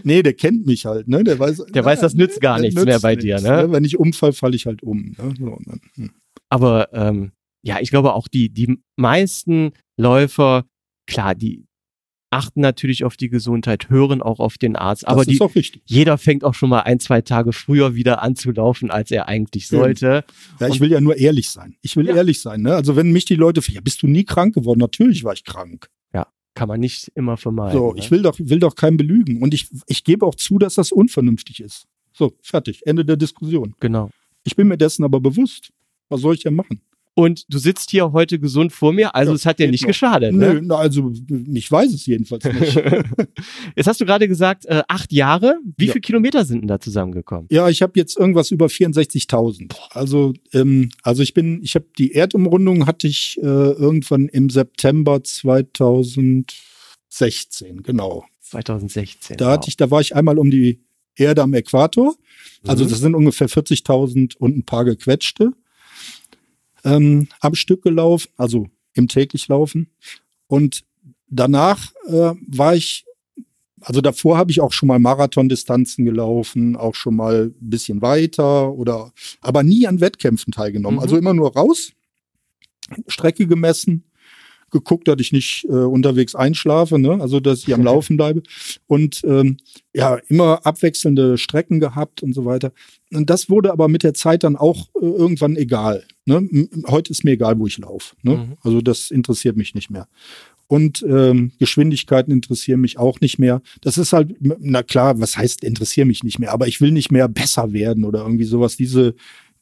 Nee, 0.03 0.23
der 0.23 0.33
kennt 0.33 0.65
mich 0.65 0.85
halt, 0.85 1.07
ne? 1.07 1.23
Der 1.23 1.37
weiß, 1.37 1.65
Der 1.73 1.85
weiß, 1.85 1.99
das 1.99 2.13
nützt 2.15 2.41
gar 2.41 2.59
nichts 2.59 2.75
nützt 2.75 2.87
mehr 2.87 2.99
bei 2.99 3.15
dir, 3.15 3.39
ne? 3.39 3.67
Wenn 3.71 3.83
ich 3.83 3.99
umfall, 3.99 4.33
falle 4.33 4.55
ich 4.55 4.65
halt 4.65 4.81
um. 4.83 5.15
Ne? 5.17 5.33
So, 5.37 5.59
dann, 5.65 5.81
hm. 5.95 6.11
Aber 6.49 6.91
ähm, 6.93 7.31
ja, 7.63 7.79
ich 7.79 7.89
glaube 7.89 8.13
auch 8.13 8.27
die, 8.27 8.49
die 8.49 8.79
meisten 8.95 9.71
Läufer, 9.97 10.65
klar, 11.07 11.35
die 11.35 11.66
achten 12.29 12.61
natürlich 12.61 13.03
auf 13.03 13.15
die 13.17 13.29
Gesundheit, 13.29 13.89
hören 13.89 14.21
auch 14.21 14.39
auf 14.39 14.57
den 14.57 14.75
Arzt, 14.75 15.03
das 15.03 15.09
aber 15.09 15.25
die, 15.25 15.39
jeder 15.85 16.17
fängt 16.17 16.43
auch 16.43 16.53
schon 16.53 16.69
mal 16.69 16.81
ein, 16.81 16.99
zwei 16.99 17.21
Tage 17.21 17.53
früher 17.53 17.95
wieder 17.95 18.21
an 18.21 18.35
zu 18.35 18.51
laufen, 18.51 18.91
als 18.91 19.11
er 19.11 19.27
eigentlich 19.27 19.67
sollte. 19.67 20.23
Ja, 20.59 20.67
ich 20.67 20.73
Und- 20.73 20.79
will 20.81 20.91
ja 20.91 21.01
nur 21.01 21.17
ehrlich 21.17 21.49
sein. 21.49 21.75
Ich 21.81 21.95
will 21.95 22.07
Ja. 22.07 22.15
ehrlich 22.15 22.41
sein. 22.41 22.61
Ne? 22.61 22.75
Also 22.75 22.95
wenn 22.95 23.11
mich 23.11 23.25
die 23.25 23.35
Leute, 23.35 23.61
ja, 23.71 23.81
bist 23.81 24.01
du 24.01 24.07
nie 24.07 24.23
krank 24.25 24.53
geworden? 24.55 24.79
Natürlich 24.79 25.23
war 25.23 25.33
ich 25.33 25.43
krank. 25.43 25.89
Kann 26.53 26.69
man 26.69 26.79
nicht 26.79 27.11
immer 27.13 27.37
vermeiden. 27.37 27.77
So, 27.77 27.93
ne? 27.93 27.99
ich 27.99 28.09
will 28.09 28.23
doch, 28.23 28.35
will 28.39 28.57
doch 28.57 28.73
keinen 28.73 28.97
belügen. 28.97 29.43
Und 29.43 29.53
ich, 29.53 29.67
ich 29.85 30.03
gebe 30.03 30.25
auch 30.25 30.33
zu, 30.33 30.57
dass 30.57 30.73
das 30.73 30.91
unvernünftig 30.91 31.59
ist. 31.59 31.85
So, 32.13 32.33
fertig. 32.41 32.81
Ende 32.87 33.05
der 33.05 33.15
Diskussion. 33.15 33.75
Genau. 33.79 34.09
Ich 34.43 34.55
bin 34.55 34.67
mir 34.67 34.75
dessen 34.75 35.03
aber 35.03 35.19
bewusst. 35.19 35.69
Was 36.09 36.21
soll 36.21 36.33
ich 36.33 36.41
denn 36.41 36.55
machen? 36.55 36.81
Und 37.19 37.45
du 37.49 37.57
sitzt 37.57 37.89
hier 37.89 38.11
heute 38.11 38.37
gesund 38.37 38.71
vor 38.71 38.93
mir, 38.93 39.15
also 39.15 39.31
Ja, 39.31 39.35
es 39.37 39.47
hat 39.47 39.57
dir 39.57 39.71
nicht 39.71 39.81
noch. 39.81 39.87
geschadet. 39.87 40.35
Nö, 40.35 40.61
Ne? 40.61 40.75
also 40.75 41.11
ich 41.51 41.71
weiß 41.71 41.91
es 41.91 42.05
jedenfalls 42.05 42.43
nicht. 42.45 42.75
Jetzt 43.75 43.87
hast 43.87 43.99
du 43.99 44.05
gerade 44.05 44.27
gesagt, 44.27 44.67
äh, 44.67 44.83
acht 44.87 45.11
Jahre. 45.11 45.57
Wie 45.77 45.87
Ja. 45.87 45.93
viele 45.93 46.01
Kilometer 46.01 46.45
sind 46.45 46.61
denn 46.61 46.67
da 46.67 46.79
zusammengekommen? 46.79 47.47
Ja, 47.49 47.69
ich 47.69 47.81
habe 47.81 47.93
jetzt 47.95 48.19
irgendwas 48.19 48.51
über 48.51 48.69
64.000. 48.69 49.73
Also, 49.89 50.33
ähm, 50.53 50.89
also 51.01 51.23
ich 51.23 51.33
bin, 51.33 51.59
ich 51.63 51.73
habe 51.73 51.87
die 51.97 52.11
Erdumrundung 52.13 52.85
hatte 52.85 53.07
ich 53.07 53.39
äh, 53.41 53.47
irgendwann 53.47 54.27
im 54.27 54.51
September 54.51 55.23
2016, 55.23 57.81
genau. 57.81 58.25
2016. 58.41 59.37
Da 59.37 59.53
hatte 59.53 59.69
ich, 59.69 59.77
da 59.77 59.89
war 59.89 60.01
ich 60.01 60.15
einmal 60.15 60.37
um 60.37 60.51
die 60.51 60.81
Erde 61.15 61.41
am 61.41 61.55
Äquator. 61.55 62.13
Also 62.67 62.83
Mhm. 62.85 62.89
das 62.89 62.99
sind 62.99 63.15
ungefähr 63.15 63.49
40.000 63.49 64.37
und 64.37 64.55
ein 64.55 64.65
paar 64.65 64.85
gequetschte 64.85 65.53
ähm, 66.87 67.27
am 67.41 67.53
Stück 67.53 67.83
gelaufen, 67.83 68.29
also 68.37 68.67
im 68.93 69.07
täglich 69.07 69.47
Laufen. 69.49 69.89
Und 70.47 70.85
danach 71.27 71.91
äh, 72.07 72.33
war 72.47 72.75
ich, 72.75 73.05
also 73.81 73.99
davor 73.99 74.37
habe 74.37 74.51
ich 74.51 74.61
auch 74.61 74.71
schon 74.71 74.87
mal 74.87 74.99
Marathondistanzen 74.99 76.05
gelaufen, 76.05 76.75
auch 76.77 76.95
schon 76.95 77.15
mal 77.15 77.53
ein 77.59 77.69
bisschen 77.69 78.01
weiter 78.01 78.71
oder, 78.71 79.11
aber 79.41 79.63
nie 79.63 79.85
an 79.85 79.99
Wettkämpfen 79.99 80.53
teilgenommen. 80.53 80.97
Mhm. 80.97 81.03
Also 81.03 81.17
immer 81.17 81.33
nur 81.33 81.53
raus, 81.53 81.91
Strecke 83.07 83.47
gemessen, 83.47 84.05
geguckt, 84.71 85.07
dass 85.07 85.17
ich 85.19 85.31
nicht 85.31 85.65
äh, 85.69 85.73
unterwegs 85.73 86.35
einschlafe, 86.35 86.99
ne? 86.99 87.19
also 87.21 87.39
dass 87.39 87.59
ich 87.67 87.73
am 87.73 87.83
Laufen 87.85 88.17
bleibe 88.17 88.43
und 88.87 89.21
ähm, 89.23 89.57
ja, 89.93 90.17
immer 90.27 90.65
abwechselnde 90.65 91.37
Strecken 91.37 91.79
gehabt 91.79 92.21
und 92.21 92.33
so 92.33 92.45
weiter. 92.45 92.71
Und 93.13 93.29
das 93.29 93.49
wurde 93.49 93.71
aber 93.71 93.87
mit 93.87 94.03
der 94.03 94.13
Zeit 94.13 94.43
dann 94.43 94.55
auch 94.55 94.89
äh, 94.95 95.05
irgendwann 95.05 95.55
egal. 95.55 96.03
Ne? 96.25 96.69
Heute 96.87 97.11
ist 97.11 97.23
mir 97.23 97.31
egal, 97.31 97.57
wo 97.59 97.67
ich 97.67 97.77
laufe. 97.77 98.15
Ne? 98.21 98.37
Mhm. 98.37 98.57
Also 98.61 98.81
das 98.81 99.11
interessiert 99.11 99.55
mich 99.55 99.75
nicht 99.75 99.89
mehr. 99.89 100.07
Und 100.67 101.03
ähm, 101.07 101.53
Geschwindigkeiten 101.59 102.31
interessieren 102.31 102.81
mich 102.81 102.99
auch 102.99 103.21
nicht 103.21 103.39
mehr. 103.39 103.61
Das 103.81 103.97
ist 103.97 104.11
halt, 104.11 104.35
na 104.41 104.83
klar, 104.83 105.19
was 105.19 105.37
heißt 105.37 105.63
interessieren 105.63 106.09
mich 106.09 106.23
nicht 106.23 106.39
mehr, 106.39 106.51
aber 106.51 106.67
ich 106.67 106.81
will 106.81 106.91
nicht 106.91 107.09
mehr 107.09 107.29
besser 107.29 107.71
werden 107.71 108.03
oder 108.03 108.23
irgendwie 108.23 108.43
sowas. 108.43 108.75
Diese, 108.75 109.15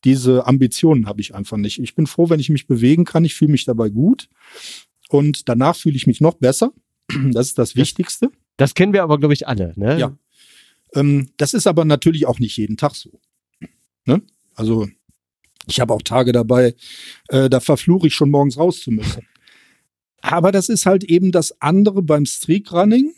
diese 0.03 0.47
Ambitionen 0.47 1.05
habe 1.05 1.21
ich 1.21 1.35
einfach 1.35 1.57
nicht. 1.57 1.79
Ich 1.79 1.93
bin 1.93 2.07
froh, 2.07 2.29
wenn 2.29 2.39
ich 2.39 2.49
mich 2.49 2.65
bewegen 2.65 3.05
kann. 3.05 3.23
Ich 3.23 3.35
fühle 3.35 3.51
mich 3.51 3.65
dabei 3.65 3.89
gut. 3.89 4.29
Und 5.09 5.47
danach 5.49 5.75
fühle 5.75 5.95
ich 5.95 6.07
mich 6.07 6.21
noch 6.21 6.35
besser. 6.35 6.71
Das 7.31 7.47
ist 7.47 7.57
das 7.59 7.75
Wichtigste. 7.75 8.31
Das 8.57 8.73
kennen 8.73 8.93
wir 8.93 9.03
aber, 9.03 9.19
glaube 9.19 9.33
ich, 9.33 9.47
alle. 9.47 9.73
Ne? 9.75 9.99
Ja. 9.99 10.17
Ähm, 10.93 11.29
das 11.37 11.53
ist 11.53 11.67
aber 11.67 11.85
natürlich 11.85 12.25
auch 12.25 12.39
nicht 12.39 12.57
jeden 12.57 12.77
Tag 12.77 12.95
so. 12.95 13.19
Ne? 14.05 14.21
Also 14.55 14.87
Ich 15.67 15.79
habe 15.79 15.93
auch 15.93 16.01
Tage 16.01 16.31
dabei, 16.31 16.75
äh, 17.29 17.49
da 17.49 17.59
verfluche 17.59 18.07
ich 18.07 18.13
schon 18.13 18.31
morgens 18.31 18.57
raus 18.57 18.81
zu 18.81 18.91
müssen. 18.91 19.27
Aber 20.21 20.51
das 20.51 20.69
ist 20.69 20.87
halt 20.87 21.03
eben 21.03 21.31
das 21.31 21.61
andere 21.61 22.01
beim 22.01 22.25
Streakrunning. 22.25 23.13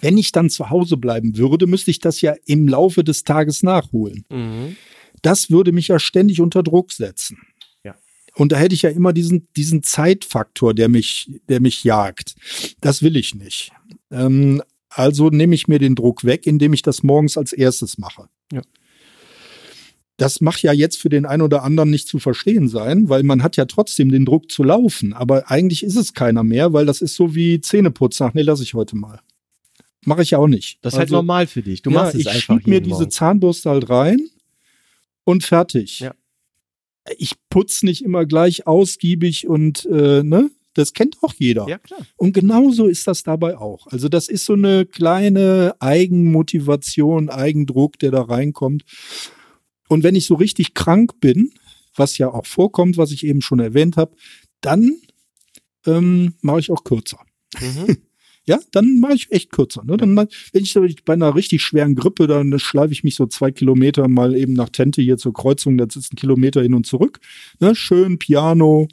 Wenn 0.00 0.16
ich 0.16 0.32
dann 0.32 0.48
zu 0.48 0.70
Hause 0.70 0.96
bleiben 0.96 1.36
würde, 1.36 1.66
müsste 1.66 1.90
ich 1.90 1.98
das 1.98 2.20
ja 2.22 2.34
im 2.46 2.68
Laufe 2.68 3.04
des 3.04 3.24
Tages 3.24 3.62
nachholen. 3.62 4.24
Mhm. 4.30 4.76
Das 5.20 5.50
würde 5.50 5.72
mich 5.72 5.88
ja 5.88 5.98
ständig 5.98 6.40
unter 6.40 6.62
Druck 6.62 6.92
setzen. 6.92 7.38
Und 8.38 8.52
da 8.52 8.56
hätte 8.56 8.74
ich 8.76 8.82
ja 8.82 8.90
immer 8.90 9.12
diesen, 9.12 9.48
diesen 9.56 9.82
Zeitfaktor, 9.82 10.72
der 10.72 10.88
mich, 10.88 11.28
der 11.48 11.60
mich 11.60 11.82
jagt. 11.82 12.36
Das 12.80 13.02
will 13.02 13.16
ich 13.16 13.34
nicht. 13.34 13.72
Ähm, 14.12 14.62
also 14.90 15.28
nehme 15.30 15.56
ich 15.56 15.66
mir 15.66 15.80
den 15.80 15.96
Druck 15.96 16.22
weg, 16.22 16.46
indem 16.46 16.72
ich 16.72 16.82
das 16.82 17.02
morgens 17.02 17.36
als 17.36 17.52
erstes 17.52 17.98
mache. 17.98 18.28
Ja. 18.52 18.62
Das 20.18 20.40
macht 20.40 20.62
ja 20.62 20.72
jetzt 20.72 20.98
für 20.98 21.08
den 21.08 21.26
einen 21.26 21.42
oder 21.42 21.64
anderen 21.64 21.90
nicht 21.90 22.06
zu 22.06 22.20
verstehen 22.20 22.68
sein, 22.68 23.08
weil 23.08 23.24
man 23.24 23.42
hat 23.42 23.56
ja 23.56 23.64
trotzdem 23.64 24.12
den 24.12 24.24
Druck 24.24 24.52
zu 24.52 24.62
laufen. 24.62 25.14
Aber 25.14 25.50
eigentlich 25.50 25.82
ist 25.82 25.96
es 25.96 26.14
keiner 26.14 26.44
mehr, 26.44 26.72
weil 26.72 26.86
das 26.86 27.00
ist 27.02 27.16
so 27.16 27.34
wie 27.34 27.60
Zähneputzen. 27.60 28.24
Ach 28.28 28.34
nee, 28.34 28.42
lasse 28.42 28.62
ich 28.62 28.74
heute 28.74 28.94
mal. 28.96 29.18
Mache 30.04 30.22
ich 30.22 30.36
auch 30.36 30.46
nicht. 30.46 30.78
Das 30.82 30.94
ist 30.94 30.98
halt 30.98 31.08
Also, 31.08 31.16
normal 31.16 31.48
für 31.48 31.62
dich. 31.62 31.82
Du 31.82 31.90
ja, 31.90 32.02
machst 32.02 32.14
es 32.14 32.20
ich 32.20 32.28
einfach. 32.28 32.40
schieb 32.58 32.68
mir 32.68 32.74
jeden 32.74 32.84
diese 32.84 32.98
Morgen. 33.00 33.10
Zahnbürste 33.10 33.70
halt 33.70 33.90
rein 33.90 34.20
und 35.24 35.42
fertig. 35.42 35.98
Ja. 35.98 36.14
Ich 37.16 37.32
putze 37.50 37.86
nicht 37.86 38.02
immer 38.02 38.26
gleich 38.26 38.66
ausgiebig 38.66 39.46
und 39.48 39.86
äh, 39.86 40.22
ne, 40.22 40.50
das 40.74 40.92
kennt 40.92 41.16
auch 41.22 41.34
jeder. 41.36 41.68
Ja, 41.68 41.78
klar. 41.78 42.00
Und 42.16 42.32
genauso 42.32 42.86
ist 42.86 43.06
das 43.06 43.22
dabei 43.22 43.56
auch. 43.58 43.86
Also 43.88 44.08
das 44.08 44.28
ist 44.28 44.44
so 44.44 44.52
eine 44.52 44.86
kleine 44.86 45.74
Eigenmotivation, 45.80 47.30
Eigendruck, 47.30 47.98
der 47.98 48.12
da 48.12 48.22
reinkommt. 48.22 48.84
Und 49.88 50.04
wenn 50.04 50.14
ich 50.14 50.26
so 50.26 50.34
richtig 50.34 50.74
krank 50.74 51.18
bin, 51.20 51.52
was 51.96 52.18
ja 52.18 52.28
auch 52.28 52.46
vorkommt, 52.46 52.96
was 52.96 53.10
ich 53.10 53.24
eben 53.24 53.42
schon 53.42 53.58
erwähnt 53.58 53.96
habe, 53.96 54.14
dann 54.60 55.00
ähm, 55.86 56.34
mache 56.42 56.60
ich 56.60 56.70
auch 56.70 56.84
kürzer. 56.84 57.18
Mhm. 57.60 57.96
Ja, 58.48 58.58
dann 58.72 58.98
mache 58.98 59.14
ich 59.14 59.30
echt 59.30 59.52
kürzer. 59.52 59.84
Ne? 59.84 59.98
Dann 59.98 60.14
mal, 60.14 60.26
wenn 60.52 60.64
ich 60.64 60.74
bei 61.04 61.12
einer 61.12 61.34
richtig 61.34 61.62
schweren 61.62 61.94
Grippe, 61.94 62.26
dann 62.26 62.58
schleife 62.58 62.92
ich 62.92 63.04
mich 63.04 63.14
so 63.14 63.26
zwei 63.26 63.50
Kilometer 63.50 64.08
mal 64.08 64.34
eben 64.34 64.54
nach 64.54 64.70
Tente 64.70 65.02
hier 65.02 65.18
zur 65.18 65.34
Kreuzung, 65.34 65.76
das 65.76 65.96
ist 65.96 66.12
ein 66.12 66.16
Kilometer 66.16 66.62
hin 66.62 66.72
und 66.72 66.86
zurück. 66.86 67.20
Ne? 67.60 67.74
Schön 67.74 68.18
Piano 68.18 68.88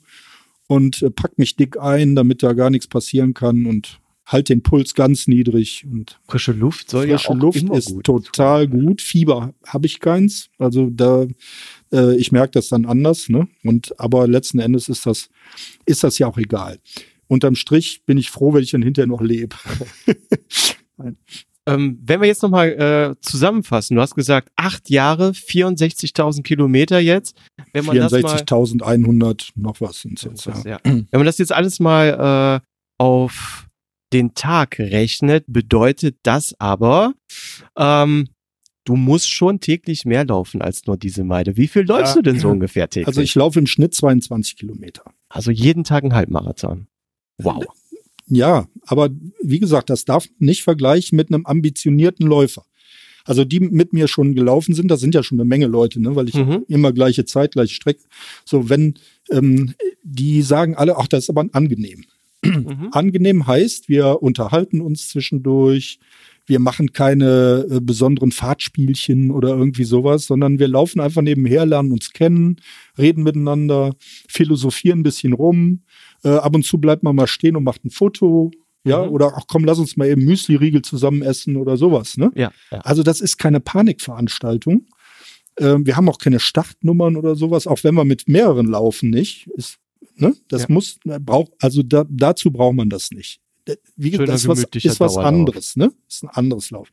und 0.67 1.01
äh, 1.01 1.09
pack 1.09 1.37
mich 1.37 1.55
dick 1.55 1.79
ein, 1.79 2.15
damit 2.15 2.43
da 2.43 2.51
gar 2.51 2.69
nichts 2.69 2.87
passieren 2.87 3.33
kann 3.33 3.65
und 3.65 3.99
halt 4.25 4.49
den 4.49 4.61
Puls 4.61 4.93
ganz 4.93 5.27
niedrig 5.27 5.85
und 5.89 6.19
Frische 6.27 6.51
Luft 6.51 6.89
soll 6.89 7.07
frische 7.07 7.27
ja 7.27 7.29
auch 7.29 7.39
Luft 7.39 7.61
immer 7.61 7.77
ist 7.77 7.91
gut 7.91 8.05
total 8.05 8.67
gut. 8.67 9.01
Fieber 9.01 9.53
habe 9.65 9.85
ich 9.85 9.99
keins, 9.99 10.49
also 10.57 10.89
da 10.89 11.27
äh, 11.93 12.17
ich 12.17 12.31
merke 12.31 12.51
das 12.51 12.69
dann 12.69 12.85
anders, 12.85 13.29
ne? 13.29 13.47
Und 13.63 13.97
aber 13.99 14.27
letzten 14.27 14.59
Endes 14.59 14.89
ist 14.89 15.05
das 15.05 15.29
ist 15.85 16.03
das 16.03 16.17
ja 16.17 16.27
auch 16.27 16.37
egal. 16.37 16.79
Unterm 17.27 17.55
Strich 17.55 18.03
bin 18.05 18.17
ich 18.17 18.29
froh, 18.29 18.53
wenn 18.53 18.63
ich 18.63 18.71
dann 18.71 18.81
hinterher 18.81 19.07
noch 19.07 19.21
lebe. 19.21 19.55
Ähm, 21.67 21.99
wenn 22.03 22.21
wir 22.21 22.27
jetzt 22.27 22.43
nochmal 22.43 22.69
äh, 22.73 23.15
zusammenfassen, 23.21 23.95
du 23.95 24.01
hast 24.01 24.13
gesagt, 24.13 24.51
acht 24.55 24.87
Jahre, 24.91 25.31
64.000 25.31 26.43
Kilometer 26.43 26.99
jetzt. 26.99 27.35
Wenn 27.73 27.85
man 27.85 27.97
das 27.97 28.11
mal, 28.11 28.19
64.100 28.19 29.49
noch 29.55 29.81
was 29.81 30.01
sind 30.01 30.21
jetzt. 30.21 30.45
Ja. 30.45 30.53
ja. 30.63 30.79
Wenn 30.83 31.07
man 31.11 31.25
das 31.25 31.39
jetzt 31.39 31.51
alles 31.51 31.79
mal 31.79 32.61
äh, 32.61 33.03
auf 33.03 33.67
den 34.13 34.35
Tag 34.35 34.77
rechnet, 34.77 35.45
bedeutet 35.47 36.17
das 36.21 36.53
aber, 36.59 37.15
ähm, 37.75 38.27
du 38.85 38.95
musst 38.95 39.31
schon 39.31 39.59
täglich 39.59 40.05
mehr 40.05 40.23
laufen 40.23 40.61
als 40.61 40.85
nur 40.85 40.97
diese 40.97 41.23
Meide. 41.23 41.57
Wie 41.57 41.67
viel 41.67 41.81
läufst 41.81 42.15
Ja. 42.15 42.21
du 42.21 42.29
denn 42.29 42.39
so 42.39 42.49
ungefähr 42.49 42.87
täglich? 42.91 43.07
Also 43.07 43.21
ich 43.21 43.33
laufe 43.33 43.57
im 43.57 43.65
Schnitt 43.65 43.95
22 43.95 44.55
Kilometer. 44.55 45.03
also 45.29 45.49
jeden 45.49 45.83
Tag 45.83 46.03
ein 46.03 46.13
Halbmarathon. 46.13 46.85
Wow. 47.37 47.63
Ja, 48.27 48.67
aber 48.85 49.09
wie 49.41 49.59
gesagt, 49.59 49.89
das 49.89 50.05
darf 50.05 50.27
man 50.39 50.47
nicht 50.47 50.63
vergleichen 50.63 51.15
mit 51.15 51.31
einem 51.31 51.45
ambitionierten 51.45 52.25
Läufer. 52.25 52.65
Also 53.23 53.43
die 53.43 53.59
mit 53.59 53.91
mir 53.91 54.07
schon 54.07 54.35
gelaufen 54.35 54.73
sind, 54.75 54.89
das 54.89 54.99
sind 54.99 55.15
ja 55.15 55.23
schon 55.23 55.39
eine 55.39 55.47
Menge 55.47 55.65
Leute, 55.65 55.99
ne, 55.99 56.15
weil 56.15 56.29
ich 56.29 56.35
Mhm. 56.35 56.65
immer 56.67 56.93
gleiche 56.93 57.25
Zeit, 57.25 57.53
gleiche 57.53 57.73
Strecke. 57.73 58.01
So, 58.45 58.69
wenn 58.69 58.95
ähm, 59.31 59.73
die 60.03 60.41
sagen 60.43 60.75
alle, 60.75 60.97
ach, 60.97 61.07
das 61.07 61.25
ist 61.25 61.29
aber 61.29 61.45
angenehm. 61.51 62.05
Mhm. 62.43 62.89
Angenehm 62.91 63.47
heißt, 63.47 63.89
wir 63.89 64.21
unterhalten 64.21 64.81
uns 64.81 65.09
zwischendurch, 65.09 65.99
wir 66.45 66.59
machen 66.59 66.93
keine 66.93 67.65
äh, 67.71 67.79
besonderen 67.81 68.31
Fahrtspielchen 68.31 69.31
oder 69.31 69.49
irgendwie 69.49 69.83
sowas, 69.83 70.27
sondern 70.27 70.59
wir 70.59 70.67
laufen 70.67 70.99
einfach 70.99 71.23
nebenher, 71.23 71.65
lernen 71.65 71.91
uns 71.91 72.13
kennen, 72.13 72.57
reden 72.99 73.23
miteinander, 73.23 73.95
philosophieren 74.27 74.99
ein 74.99 75.03
bisschen 75.03 75.33
rum. 75.33 75.81
Äh, 76.25 76.29
ab 76.37 76.53
und 76.55 76.65
zu 76.65 76.77
bleibt 76.79 77.03
man 77.03 77.15
mal 77.15 77.27
stehen 77.27 77.55
und 77.55 77.63
macht 77.63 77.85
ein 77.85 77.91
Foto. 77.91 78.51
Ja, 78.87 79.03
Mhm. 79.03 79.11
oder 79.13 79.33
ach 79.35 79.45
komm, 79.47 79.63
lass 79.63 79.79
uns 79.79 79.97
mal 79.97 80.07
eben 80.07 80.25
Müsli-Riegel 80.25 80.81
zusammen 80.83 81.21
essen 81.23 81.55
oder 81.55 81.75
sowas. 81.77 82.17
Ne? 82.17 82.31
Ja, 82.35 82.51
ja. 82.71 82.79
Also 82.81 83.01
das 83.03 83.19
ist 83.21 83.37
keine 83.37 83.59
Panikveranstaltung. 83.59 84.85
Ähm, 85.57 85.85
wir 85.85 85.95
haben 85.95 86.07
auch 86.09 86.17
keine 86.19 86.39
Startnummern 86.39 87.15
oder 87.15 87.35
sowas, 87.35 87.65
auch 87.65 87.83
wenn 87.83 87.95
wir 87.95 88.03
mit 88.05 88.27
mehreren 88.27 88.67
laufen 88.67 89.09
nicht. 89.09 89.47
Ist, 89.55 89.77
ne? 90.17 90.35
Das 90.49 90.63
Ja. 90.63 90.67
muss, 90.69 90.99
braucht, 91.21 91.51
also 91.59 91.81
da, 91.81 92.05
dazu 92.09 92.51
braucht 92.51 92.75
man 92.75 92.89
das 92.89 93.09
nicht. 93.11 93.39
Wie 93.95 94.11
gesagt, 94.11 94.27
Schöner, 94.27 94.33
das 94.33 94.41
ist 94.41 94.47
was, 94.47 94.59
ist 94.83 94.99
was 94.99 95.13
Dauerlauf. 95.15 95.25
anderes, 95.33 95.75
ne? 95.75 95.91
Ist 96.07 96.23
ein 96.23 96.29
anderes 96.29 96.69
Lauf. 96.71 96.89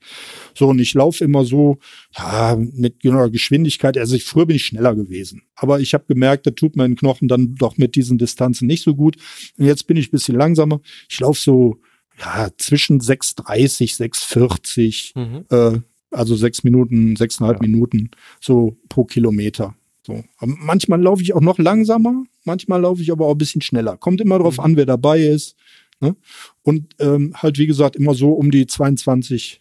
So, 0.54 0.68
und 0.68 0.78
ich 0.78 0.94
laufe 0.94 1.22
immer 1.24 1.44
so, 1.44 1.78
ja, 2.16 2.56
mit 2.56 3.00
genau 3.00 3.28
Geschwindigkeit. 3.28 3.98
Also 3.98 4.14
ich, 4.16 4.24
früher 4.24 4.46
bin 4.46 4.56
ich 4.56 4.64
schneller 4.66 4.94
gewesen. 4.94 5.42
Aber 5.54 5.80
ich 5.80 5.92
habe 5.92 6.04
gemerkt, 6.08 6.46
da 6.46 6.50
tut 6.52 6.74
mein 6.76 6.96
Knochen 6.96 7.28
dann 7.28 7.54
doch 7.56 7.76
mit 7.76 7.94
diesen 7.94 8.16
Distanzen 8.16 8.66
nicht 8.66 8.82
so 8.84 8.94
gut. 8.94 9.16
Und 9.58 9.66
jetzt 9.66 9.86
bin 9.86 9.96
ich 9.98 10.08
ein 10.08 10.12
bisschen 10.12 10.36
langsamer. 10.36 10.80
Ich 11.10 11.20
laufe 11.20 11.38
so, 11.40 11.78
ja, 12.18 12.48
zwischen 12.56 13.00
6,30, 13.00 13.96
6,40 13.96 15.12
Mhm. 15.14 15.44
äh, 15.50 15.80
also 16.10 16.36
sechs 16.36 16.62
Minuten, 16.62 17.16
sechseinhalb 17.16 17.62
Ja. 17.62 17.68
Minuten 17.68 18.10
so 18.40 18.76
pro 18.88 19.04
Kilometer. 19.04 19.74
So. 20.06 20.24
Aber 20.38 20.52
manchmal 20.58 21.00
laufe 21.00 21.22
ich 21.22 21.32
auch 21.32 21.40
noch 21.40 21.58
langsamer, 21.58 22.24
manchmal 22.44 22.80
laufe 22.80 23.00
ich 23.02 23.12
aber 23.12 23.26
auch 23.26 23.32
ein 23.32 23.38
bisschen 23.38 23.62
schneller. 23.62 23.96
Kommt 23.96 24.20
immer 24.20 24.38
drauf 24.38 24.58
Mhm. 24.58 24.64
an, 24.64 24.76
wer 24.76 24.86
dabei 24.86 25.20
ist. 25.22 25.54
Ne? 26.02 26.16
Und 26.62 26.96
ähm, 26.98 27.32
halt, 27.34 27.58
wie 27.58 27.66
gesagt, 27.66 27.94
immer 27.94 28.14
so 28.14 28.32
um 28.32 28.50
die 28.50 28.66
22 28.66 29.60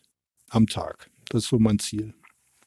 am 0.49 0.67
Tag. 0.67 1.09
Das 1.29 1.43
ist 1.43 1.49
so 1.49 1.59
mein 1.59 1.79
Ziel. 1.79 2.13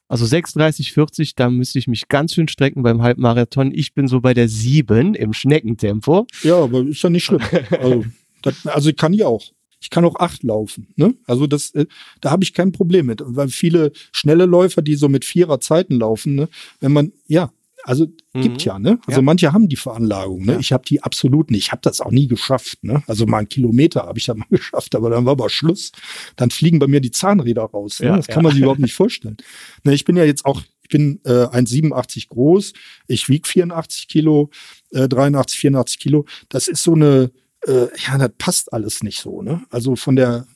Also 0.06 0.26
6,30, 0.26 0.92
40, 0.92 1.34
da 1.34 1.50
müsste 1.50 1.78
ich 1.80 1.88
mich 1.88 2.08
ganz 2.08 2.34
schön 2.34 2.46
strecken 2.46 2.84
beim 2.84 3.02
Halbmarathon. 3.02 3.72
Ich 3.74 3.94
bin 3.94 4.06
so 4.06 4.20
bei 4.20 4.32
der 4.32 4.48
7 4.48 5.14
im 5.14 5.32
Schneckentempo. 5.32 6.26
Ja, 6.42 6.58
aber 6.58 6.82
ist 6.82 7.02
ja 7.02 7.10
nicht 7.10 7.24
schlimm. 7.24 7.40
Also, 7.80 8.04
das, 8.42 8.66
also 8.66 8.90
ich 8.90 8.96
kann 8.96 9.12
ja 9.12 9.26
auch. 9.26 9.44
Ich 9.80 9.90
kann 9.90 10.04
auch 10.04 10.16
acht 10.16 10.42
laufen. 10.44 10.86
Ne? 10.96 11.14
Also 11.26 11.46
das, 11.46 11.70
äh, 11.72 11.86
da 12.20 12.30
habe 12.30 12.44
ich 12.44 12.54
kein 12.54 12.72
Problem 12.72 13.06
mit. 13.06 13.22
Weil 13.24 13.48
viele 13.48 13.92
schnelle 14.12 14.46
Läufer, 14.46 14.82
die 14.82 14.94
so 14.94 15.08
mit 15.08 15.24
vierer 15.24 15.60
Zeiten 15.60 15.98
laufen, 15.98 16.36
ne? 16.36 16.48
wenn 16.80 16.92
man, 16.92 17.12
ja, 17.26 17.52
also 17.86 18.06
gibt 18.32 18.56
Mhm. 18.56 18.56
ja, 18.64 18.78
ne? 18.78 18.98
Also 19.06 19.20
Ja. 19.20 19.22
manche 19.22 19.52
haben 19.52 19.68
die 19.68 19.76
Veranlagung, 19.76 20.44
ne? 20.44 20.52
Ja. 20.54 20.58
Ich 20.58 20.72
habe 20.72 20.84
die 20.88 21.02
absolut 21.02 21.50
nicht. 21.50 21.66
Ich 21.66 21.72
habe 21.72 21.82
das 21.82 22.00
auch 22.00 22.10
nie 22.10 22.26
geschafft, 22.26 22.82
ne? 22.82 23.02
Also 23.06 23.26
mal 23.26 23.38
einen 23.38 23.48
Kilometer 23.48 24.02
habe 24.06 24.18
ich 24.18 24.24
da 24.24 24.34
mal 24.34 24.46
geschafft, 24.50 24.94
aber 24.94 25.10
dann 25.10 25.24
war 25.26 25.32
aber 25.32 25.48
Schluss. 25.50 25.92
Dann 26.36 26.50
fliegen 26.50 26.78
bei 26.78 26.86
mir 26.86 27.00
die 27.00 27.10
Zahnräder 27.10 27.62
raus. 27.62 28.00
Ne? 28.00 28.06
Ja, 28.08 28.16
das 28.16 28.26
kann 28.26 28.42
man 28.42 28.52
sich 28.52 28.60
überhaupt 28.62 28.80
nicht 28.80 28.94
vorstellen. 28.94 29.36
Ne, 29.84 29.94
ich 29.94 30.04
bin 30.04 30.16
ja 30.16 30.24
jetzt 30.24 30.44
auch, 30.44 30.62
ich 30.82 30.88
bin 30.88 31.20
äh, 31.24 31.30
1,87 31.46 32.28
groß, 32.28 32.72
ich 33.06 33.28
wiege 33.28 33.46
84 33.48 34.08
Kilo, 34.08 34.50
äh, 34.90 35.06
83, 35.08 35.58
84 35.60 35.98
Kilo. 35.98 36.24
Das 36.48 36.68
ist 36.68 36.82
so 36.82 36.94
eine, 36.94 37.30
äh, 37.66 37.86
ja, 38.06 38.18
das 38.18 38.30
passt 38.38 38.72
alles 38.72 39.02
nicht 39.02 39.20
so, 39.20 39.42
ne? 39.42 39.62
Also 39.70 39.94
von 39.96 40.16
der, 40.16 40.46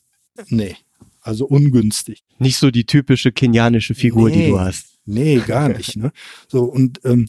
nee, 0.49 0.77
also 1.21 1.47
ungünstig. 1.47 2.25
Nicht 2.38 2.57
so 2.59 2.71
die 2.71 2.85
typische 2.87 3.33
kenianische 3.33 3.95
Figur, 3.95 4.31
die 4.31 4.38
Nee. 4.38 4.49
du 4.51 4.61
hast. 4.61 4.97
Nee, 5.09 5.38
gar 5.47 5.68
nicht. 5.68 5.97
Ne? 5.97 6.12
So, 6.49 6.64
und 6.64 7.01
ähm, 7.05 7.29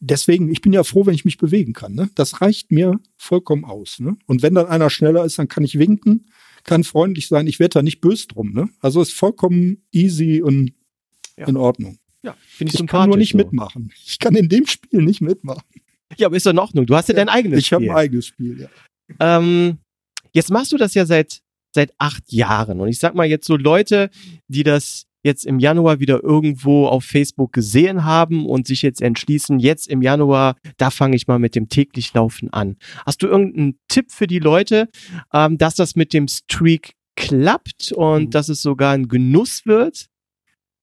deswegen, 0.00 0.50
ich 0.50 0.60
bin 0.60 0.72
ja 0.72 0.84
froh, 0.84 1.06
wenn 1.06 1.14
ich 1.14 1.24
mich 1.24 1.38
bewegen 1.38 1.72
kann. 1.72 1.94
Ne? 1.94 2.08
Das 2.14 2.40
reicht 2.40 2.70
mir 2.70 2.98
vollkommen 3.16 3.64
aus. 3.64 3.98
Ne? 4.00 4.16
Und 4.26 4.42
wenn 4.42 4.54
dann 4.54 4.66
einer 4.66 4.90
schneller 4.90 5.24
ist, 5.24 5.38
dann 5.38 5.48
kann 5.48 5.64
ich 5.64 5.78
winken, 5.78 6.26
kann 6.64 6.84
freundlich 6.84 7.28
sein. 7.28 7.46
Ich 7.46 7.58
werde 7.58 7.74
da 7.74 7.82
nicht 7.82 8.00
böse 8.00 8.28
drum. 8.28 8.52
Ne? 8.52 8.68
Also 8.80 9.00
ist 9.02 9.12
vollkommen 9.12 9.82
easy 9.92 10.42
und 10.42 10.72
Ja. 11.36 11.46
in 11.48 11.56
Ordnung. 11.56 11.98
Ja, 12.22 12.34
finde 12.46 12.70
ich, 12.70 12.74
Ich 12.74 12.78
sympathisch. 12.78 13.00
kann 13.00 13.08
nur 13.10 13.18
nicht 13.18 13.32
so. 13.32 13.38
mitmachen. 13.38 13.92
Ich 14.04 14.18
kann 14.18 14.34
in 14.34 14.48
dem 14.48 14.66
Spiel 14.66 15.02
nicht 15.02 15.20
mitmachen. 15.20 15.62
Ja, 16.16 16.26
aber 16.28 16.36
ist 16.36 16.46
doch 16.46 16.50
in 16.52 16.58
Ordnung. 16.58 16.86
Du 16.86 16.94
hast 16.96 17.08
ja, 17.08 17.14
dein 17.14 17.28
eigenes 17.28 17.58
Ich 17.60 17.72
habe 17.72 17.82
Spiel. 17.84 17.90
ein 17.90 17.96
eigenes 17.96 18.26
Spiel, 18.26 18.60
ja. 18.60 18.68
Ähm, 19.20 19.78
jetzt 20.32 20.50
machst 20.50 20.72
du 20.72 20.76
das 20.76 20.94
ja 20.94 21.04
seit, 21.06 21.40
seit 21.74 21.92
acht 21.98 22.32
Jahren. 22.32 22.80
Und 22.80 22.88
ich 22.88 22.98
sag 22.98 23.14
mal 23.14 23.26
jetzt 23.26 23.46
so 23.46 23.56
Leute, 23.56 24.10
die 24.48 24.62
das 24.62 25.06
jetzt 25.26 25.44
im 25.44 25.58
Januar 25.58 26.00
wieder 26.00 26.22
irgendwo 26.24 26.86
auf 26.86 27.04
Facebook 27.04 27.52
gesehen 27.52 28.04
haben 28.04 28.46
und 28.46 28.66
sich 28.66 28.80
jetzt 28.80 29.02
entschließen, 29.02 29.58
jetzt 29.58 29.88
im 29.88 30.00
Januar, 30.00 30.56
da 30.78 30.90
fange 30.90 31.16
ich 31.16 31.26
mal 31.26 31.38
mit 31.38 31.54
dem 31.54 31.68
täglich 31.68 32.14
Laufen 32.14 32.50
an. 32.52 32.76
Hast 33.04 33.22
du 33.22 33.26
irgendeinen 33.26 33.78
Tipp 33.88 34.10
für 34.10 34.26
die 34.26 34.38
Leute, 34.38 34.88
ähm, 35.34 35.58
dass 35.58 35.74
das 35.74 35.96
mit 35.96 36.14
dem 36.14 36.28
Streak 36.28 36.94
klappt 37.16 37.92
und 37.92 38.24
Mhm. 38.24 38.30
dass 38.30 38.48
es 38.48 38.62
sogar 38.62 38.92
ein 38.94 39.08
Genuss 39.08 39.66
wird? 39.66 40.06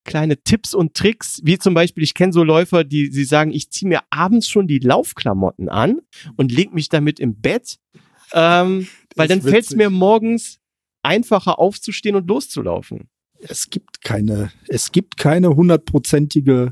kleine 0.06 0.36
Tipps 0.44 0.74
und 0.74 0.96
Tricks, 0.96 1.40
wie 1.46 1.58
zum 1.58 1.74
Beispiel, 1.74 2.04
ich 2.04 2.14
kenne 2.14 2.34
so 2.34 2.44
Läufer, 2.44 2.84
die 2.84 3.08
sie 3.08 3.24
sagen, 3.24 3.52
ich 3.52 3.70
ziehe 3.72 3.88
mir 3.88 4.02
abends 4.10 4.50
schon 4.50 4.68
die 4.68 4.80
Laufklamotten 4.80 5.70
an 5.70 6.02
und 6.36 6.52
leg 6.52 6.74
mich 6.74 6.90
damit 6.90 7.22
im 7.22 7.40
Bett, 7.40 7.78
ähm, 8.34 8.86
weil 9.16 9.30
dann 9.30 9.42
fällt 9.42 9.64
es 9.64 9.74
mir 9.74 9.90
morgens 9.90 10.60
einfacher 11.04 11.58
aufzustehen 11.58 12.18
und 12.18 12.28
loszulaufen. 12.28 13.08
Es 13.48 13.70
gibt 13.70 14.02
keine, 14.02 14.52
es 14.68 14.92
gibt 14.92 15.18
keine 15.18 15.56
hundertprozentige 15.56 16.72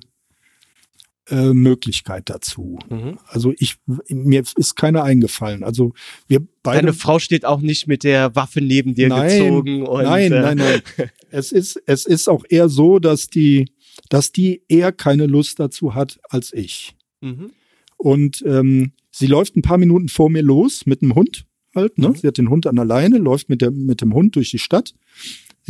äh, 1.29 1.53
Möglichkeit 1.53 2.29
dazu. 2.29 2.79
Mhm. 2.89 3.17
Also 3.27 3.53
ich, 3.57 3.75
mir 4.09 4.43
ist 4.55 4.75
keine 4.75 5.03
eingefallen. 5.03 5.63
Also 5.63 5.93
wir 6.27 6.41
beide. 6.63 6.79
Deine 6.79 6.93
Frau 6.93 7.19
steht 7.19 7.45
auch 7.45 7.61
nicht 7.61 7.87
mit 7.87 8.03
der 8.03 8.35
Waffe 8.35 8.59
neben 8.59 8.95
dir 8.95 9.07
nein, 9.07 9.29
gezogen. 9.29 9.85
Und, 9.85 10.03
nein, 10.03 10.31
äh, 10.31 10.41
nein, 10.41 10.57
nein. 10.57 10.81
es 11.29 11.51
ist, 11.51 11.81
es 11.85 12.05
ist 12.05 12.27
auch 12.27 12.43
eher 12.49 12.69
so, 12.69 12.99
dass 12.99 13.27
die, 13.27 13.71
dass 14.09 14.31
die 14.31 14.63
eher 14.67 14.91
keine 14.91 15.25
Lust 15.25 15.59
dazu 15.59 15.95
hat 15.95 16.19
als 16.29 16.51
ich. 16.53 16.95
Mhm. 17.21 17.51
Und 17.97 18.43
ähm, 18.45 18.93
sie 19.11 19.27
läuft 19.27 19.55
ein 19.55 19.61
paar 19.61 19.77
Minuten 19.77 20.09
vor 20.09 20.29
mir 20.29 20.41
los 20.41 20.85
mit 20.85 21.01
dem 21.01 21.15
Hund 21.15 21.45
halt. 21.75 21.97
Ne? 21.97 22.09
Mhm. 22.09 22.15
Sie 22.15 22.27
hat 22.27 22.37
den 22.37 22.49
Hund 22.49 22.67
an 22.67 22.75
der 22.75 22.85
Leine, 22.85 23.17
läuft 23.19 23.47
mit, 23.47 23.61
der, 23.61 23.71
mit 23.71 24.01
dem 24.01 24.13
Hund 24.13 24.35
durch 24.35 24.51
die 24.51 24.59
Stadt. 24.59 24.93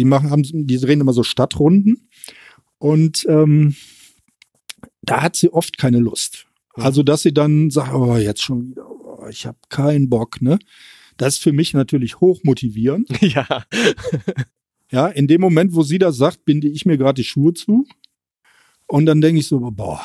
Sie 0.02 0.06
machen, 0.06 0.32
haben, 0.32 0.42
die 0.44 0.80
drehen 0.80 1.00
immer 1.00 1.14
so 1.14 1.22
Stadtrunden. 1.22 2.10
Und 2.80 3.24
ähm, 3.30 3.76
da 5.04 5.22
hat 5.22 5.36
sie 5.36 5.54
oft 5.54 5.78
keine 5.78 6.00
Lust. 6.00 6.48
Also, 6.74 7.04
dass 7.04 7.22
sie 7.22 7.36
dann 7.36 7.70
sagt, 7.70 7.94
oh, 7.94 8.18
jetzt 8.18 8.42
schon 8.42 8.72
wieder, 8.72 8.90
oh, 8.90 9.28
ich 9.30 9.46
habe 9.46 9.60
keinen 9.70 10.10
Bock, 10.10 10.42
ne? 10.42 10.58
Das 11.18 11.36
ist 11.36 11.44
für 11.44 11.54
mich 11.54 11.76
natürlich 11.76 12.20
hochmotivierend. 12.20 13.10
Ja. 13.22 13.46
ja, 14.90 15.08
in 15.08 15.28
dem 15.28 15.40
Moment, 15.40 15.76
wo 15.76 15.84
sie 15.84 16.00
das 16.00 16.18
sagt, 16.18 16.46
binde 16.46 16.68
ich 16.68 16.88
mir 16.88 16.98
gerade 16.98 17.22
die 17.22 17.28
Schuhe 17.28 17.54
zu. 17.54 17.86
Und 18.88 19.06
dann 19.06 19.22
denke 19.22 19.40
ich 19.40 19.48
so, 19.48 19.60
boah, 19.60 20.02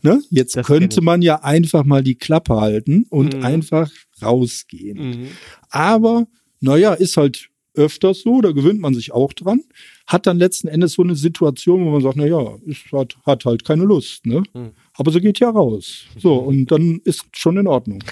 ne? 0.00 0.22
Jetzt 0.30 0.56
das 0.56 0.66
könnte 0.66 1.02
man 1.02 1.20
ja 1.20 1.42
einfach 1.42 1.84
mal 1.84 2.02
die 2.02 2.16
Klappe 2.16 2.58
halten 2.58 3.04
und 3.10 3.36
mhm. 3.36 3.44
einfach 3.44 3.90
rausgehen. 4.22 5.10
Mhm. 5.10 5.28
Aber, 5.68 6.26
naja, 6.60 6.94
ist 6.94 7.18
halt 7.18 7.50
öfters 7.76 8.22
so, 8.22 8.40
da 8.40 8.52
gewöhnt 8.52 8.80
man 8.80 8.94
sich 8.94 9.12
auch 9.12 9.32
dran, 9.32 9.62
hat 10.06 10.26
dann 10.26 10.38
letzten 10.38 10.68
Endes 10.68 10.94
so 10.94 11.02
eine 11.02 11.14
Situation, 11.14 11.84
wo 11.84 11.90
man 11.90 12.02
sagt, 12.02 12.16
na 12.16 12.26
ja, 12.26 12.56
es 12.68 12.78
hat, 12.92 13.16
hat 13.24 13.44
halt 13.44 13.64
keine 13.64 13.84
Lust, 13.84 14.26
ne? 14.26 14.42
Mhm. 14.54 14.70
Aber 14.94 15.12
sie 15.12 15.20
geht 15.20 15.38
ja 15.38 15.50
raus. 15.50 16.04
So, 16.18 16.34
und 16.34 16.70
dann 16.70 17.00
ist 17.04 17.24
schon 17.32 17.56
in 17.58 17.66
Ordnung. 17.66 18.02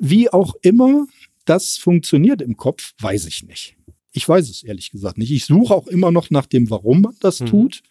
Wie 0.00 0.30
auch 0.30 0.54
immer 0.62 1.06
das 1.46 1.76
funktioniert 1.76 2.42
im 2.42 2.56
Kopf, 2.56 2.92
weiß 3.00 3.26
ich 3.26 3.44
nicht. 3.44 3.76
Ich 4.12 4.28
weiß 4.28 4.50
es 4.50 4.62
ehrlich 4.62 4.90
gesagt 4.90 5.18
nicht. 5.18 5.30
Ich 5.30 5.44
suche 5.46 5.74
auch 5.74 5.86
immer 5.86 6.10
noch 6.10 6.30
nach 6.30 6.46
dem, 6.46 6.68
warum 6.70 7.02
man 7.02 7.14
das 7.20 7.40
mhm. 7.40 7.46
tut. 7.46 7.82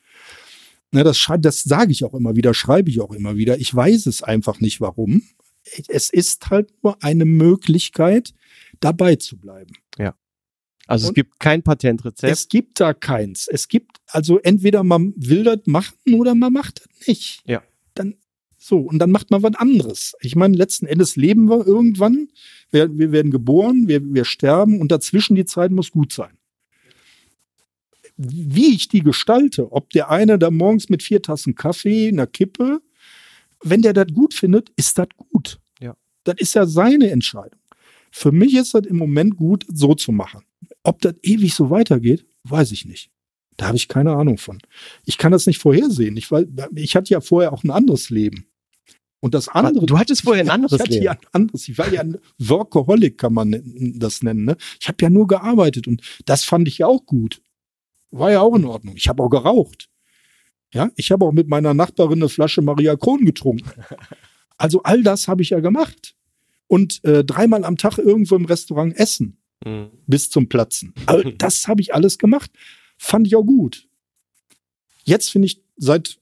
Na, 0.92 1.04
das, 1.04 1.26
das 1.40 1.64
sage 1.64 1.92
ich 1.92 2.04
auch 2.04 2.14
immer 2.14 2.36
wieder, 2.36 2.54
schreibe 2.54 2.90
ich 2.90 3.02
auch 3.02 3.12
immer 3.12 3.38
wieder. 3.38 3.60
Ich 3.60 3.74
weiß 3.74 4.06
es 4.06 4.22
einfach 4.22 4.60
nicht, 4.60 4.82
warum. 4.82 5.24
Es 5.88 6.10
ist 6.10 6.50
halt 6.50 6.72
nur 6.84 7.02
eine 7.04 7.26
Möglichkeit, 7.26 8.34
dabei 8.80 9.16
zu 9.16 9.38
bleiben. 9.38 9.74
Ja. 9.98 10.16
Also 10.88 11.08
und 11.08 11.12
es 11.12 11.16
gibt 11.16 11.40
kein 11.40 11.64
Patentrezept. 11.64 12.32
Es 12.32 12.48
gibt 12.48 12.80
da 12.80 12.94
keins. 12.94 13.48
Es 13.48 13.68
gibt, 13.68 13.98
also 14.08 14.40
entweder 14.40 14.84
man 14.84 15.14
will 15.18 15.44
das 15.44 15.60
machen 15.66 15.96
oder 16.14 16.36
man 16.36 16.54
macht 16.54 16.82
das 16.82 17.08
nicht. 17.08 17.42
Ja. 17.46 17.64
Dann 17.96 18.16
so, 18.58 18.80
und 18.80 18.98
dann 19.00 19.12
macht 19.12 19.30
man 19.30 19.44
was 19.44 19.56
anderes. 19.56 20.16
Ich 20.22 20.36
meine, 20.36 20.58
letzten 20.58 20.88
Endes 20.88 21.16
leben 21.16 21.50
wir 21.50 21.68
irgendwann. 21.68 22.30
Wir, 22.72 22.98
wir 22.98 23.12
werden 23.12 23.30
geboren, 23.32 23.88
wir, 23.88 24.02
wir 24.04 24.26
sterben 24.26 24.82
und 24.82 24.92
dazwischen 24.92 25.36
die 25.36 25.46
Zeit 25.46 25.72
muss 25.72 25.92
gut 25.92 26.12
sein. 26.12 26.38
Wie 28.18 28.74
ich 28.74 28.88
die 28.88 29.02
gestalte, 29.02 29.72
ob 29.72 29.90
der 29.92 30.10
eine 30.10 30.40
da 30.40 30.50
morgens 30.50 30.90
mit 30.90 31.04
vier 31.04 31.22
Tassen 31.22 31.54
Kaffee, 31.54 32.08
einer 32.08 32.28
Kippe, 32.28 32.82
wenn 33.64 33.82
der 33.82 33.94
das 33.94 34.08
gut 34.14 34.34
findet, 34.34 34.72
ist 34.78 34.98
das 34.98 35.10
gut. 35.16 35.60
Ja. 35.80 35.96
Das 36.24 36.36
ist 36.40 36.56
ja 36.56 36.66
seine 36.66 37.12
Entscheidung. 37.12 37.60
Für 38.12 38.32
mich 38.32 38.56
ist 38.56 38.74
das 38.74 38.86
im 38.86 38.96
Moment 38.98 39.36
gut, 39.36 39.66
so 39.68 39.94
zu 39.94 40.12
machen. 40.12 40.42
Ob 40.86 41.02
das 41.02 41.16
ewig 41.24 41.54
so 41.54 41.70
weitergeht, 41.70 42.26
weiß 42.44 42.72
ich 42.72 42.86
nicht. 42.86 43.10
Da 43.58 43.68
habe 43.68 43.78
ich 43.78 43.88
keine 43.88 44.14
Ahnung 44.14 44.38
von. 44.38 44.60
Ich 45.06 45.18
kann 45.18 45.32
das 45.32 45.46
nicht 45.48 45.60
vorhersehen. 45.60 46.18
Ich, 46.18 46.32
weil, 46.32 46.48
ich 46.76 46.96
hatte 46.96 47.12
ja 47.12 47.22
vorher 47.22 47.54
auch 47.54 47.64
ein 47.64 47.72
anderes 47.72 48.10
Leben. 48.10 48.46
Und 49.20 49.34
das 49.34 49.48
andere. 49.48 49.86
Du 49.86 49.98
hattest 49.98 50.24
vorher 50.24 50.44
ein 50.44 50.50
anderes 50.52 50.74
ich 50.74 50.80
hatte 50.80 50.92
Leben. 50.92 51.04
Ja 51.06 51.12
ein 51.14 51.28
anderes. 51.32 51.68
Ich 51.68 51.78
war 51.78 51.92
ja 51.92 52.02
ein 52.02 52.18
Workaholic, 52.38 53.18
kann 53.18 53.34
man 53.34 53.62
das 53.98 54.22
nennen. 54.22 54.46
Ne? 54.46 54.58
Ich 54.80 54.88
habe 54.88 54.98
ja 55.02 55.10
nur 55.10 55.28
gearbeitet 55.28 55.88
und 55.88 56.02
das 56.26 56.44
fand 56.44 56.68
ich 56.68 56.78
ja 56.80 56.88
auch 56.88 57.06
gut. 57.06 57.42
War 58.12 58.32
ja 58.32 58.42
auch 58.42 58.56
in 58.56 58.66
Ordnung. 58.66 58.96
Ich 58.96 59.08
habe 59.08 59.24
auch 59.24 59.30
geraucht. 59.30 59.90
Ja, 60.74 60.92
ich 60.96 61.12
habe 61.12 61.26
auch 61.26 61.32
mit 61.32 61.48
meiner 61.48 61.74
Nachbarin 61.74 62.20
eine 62.20 62.30
Flasche 62.30 62.62
Maria 62.62 62.96
Kron 62.96 63.26
getrunken. 63.26 63.72
Also 64.58 64.84
all 64.84 65.04
das 65.04 65.28
habe 65.28 65.42
ich 65.42 65.50
ja 65.50 65.60
gemacht. 65.60 66.16
Und 66.68 67.04
äh, 67.04 67.24
dreimal 67.24 67.64
am 67.64 67.78
Tag 67.78 67.98
irgendwo 67.98 68.36
im 68.36 68.46
Restaurant 68.46 68.96
essen. 68.98 69.38
Mhm. 69.64 69.90
Bis 70.08 70.30
zum 70.30 70.50
Platzen. 70.50 70.94
Also 71.06 71.30
das 71.38 71.68
habe 71.68 71.82
ich 71.82 71.94
alles 71.94 72.18
gemacht. 72.18 72.52
Fand 72.98 73.28
ich 73.28 73.36
auch 73.36 73.44
gut. 73.44 73.88
Jetzt 75.04 75.30
finde 75.30 75.48
ich 75.48 75.62
seit 75.78 76.18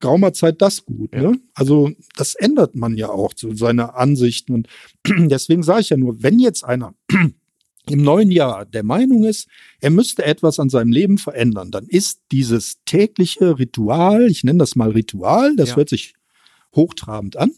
geraumer 0.00 0.32
Zeit 0.32 0.60
das 0.60 0.84
gut. 0.84 1.14
Ja. 1.14 1.30
Ne? 1.30 1.40
Also 1.54 1.90
das 2.16 2.34
ändert 2.34 2.74
man 2.74 2.96
ja 2.96 3.08
auch, 3.08 3.32
so 3.36 3.54
seine 3.54 3.94
Ansichten. 3.94 4.52
Und 4.52 4.68
deswegen 5.06 5.62
sage 5.62 5.80
ich 5.80 5.90
ja 5.90 5.96
nur, 5.96 6.22
wenn 6.22 6.38
jetzt 6.38 6.64
einer 6.64 6.94
im 7.90 8.02
neuen 8.02 8.30
Jahr 8.30 8.66
der 8.66 8.82
Meinung 8.82 9.24
ist, 9.24 9.48
er 9.80 9.90
müsste 9.90 10.24
etwas 10.24 10.58
an 10.58 10.68
seinem 10.68 10.90
Leben 10.90 11.18
verändern, 11.18 11.70
dann 11.70 11.86
ist 11.86 12.20
dieses 12.32 12.82
tägliche 12.84 13.58
Ritual, 13.58 14.26
ich 14.26 14.44
nenne 14.44 14.58
das 14.58 14.74
mal 14.74 14.90
Ritual, 14.90 15.54
das 15.56 15.70
ja. 15.70 15.76
hört 15.76 15.88
sich 15.88 16.14
hochtrabend 16.74 17.36
an, 17.36 17.52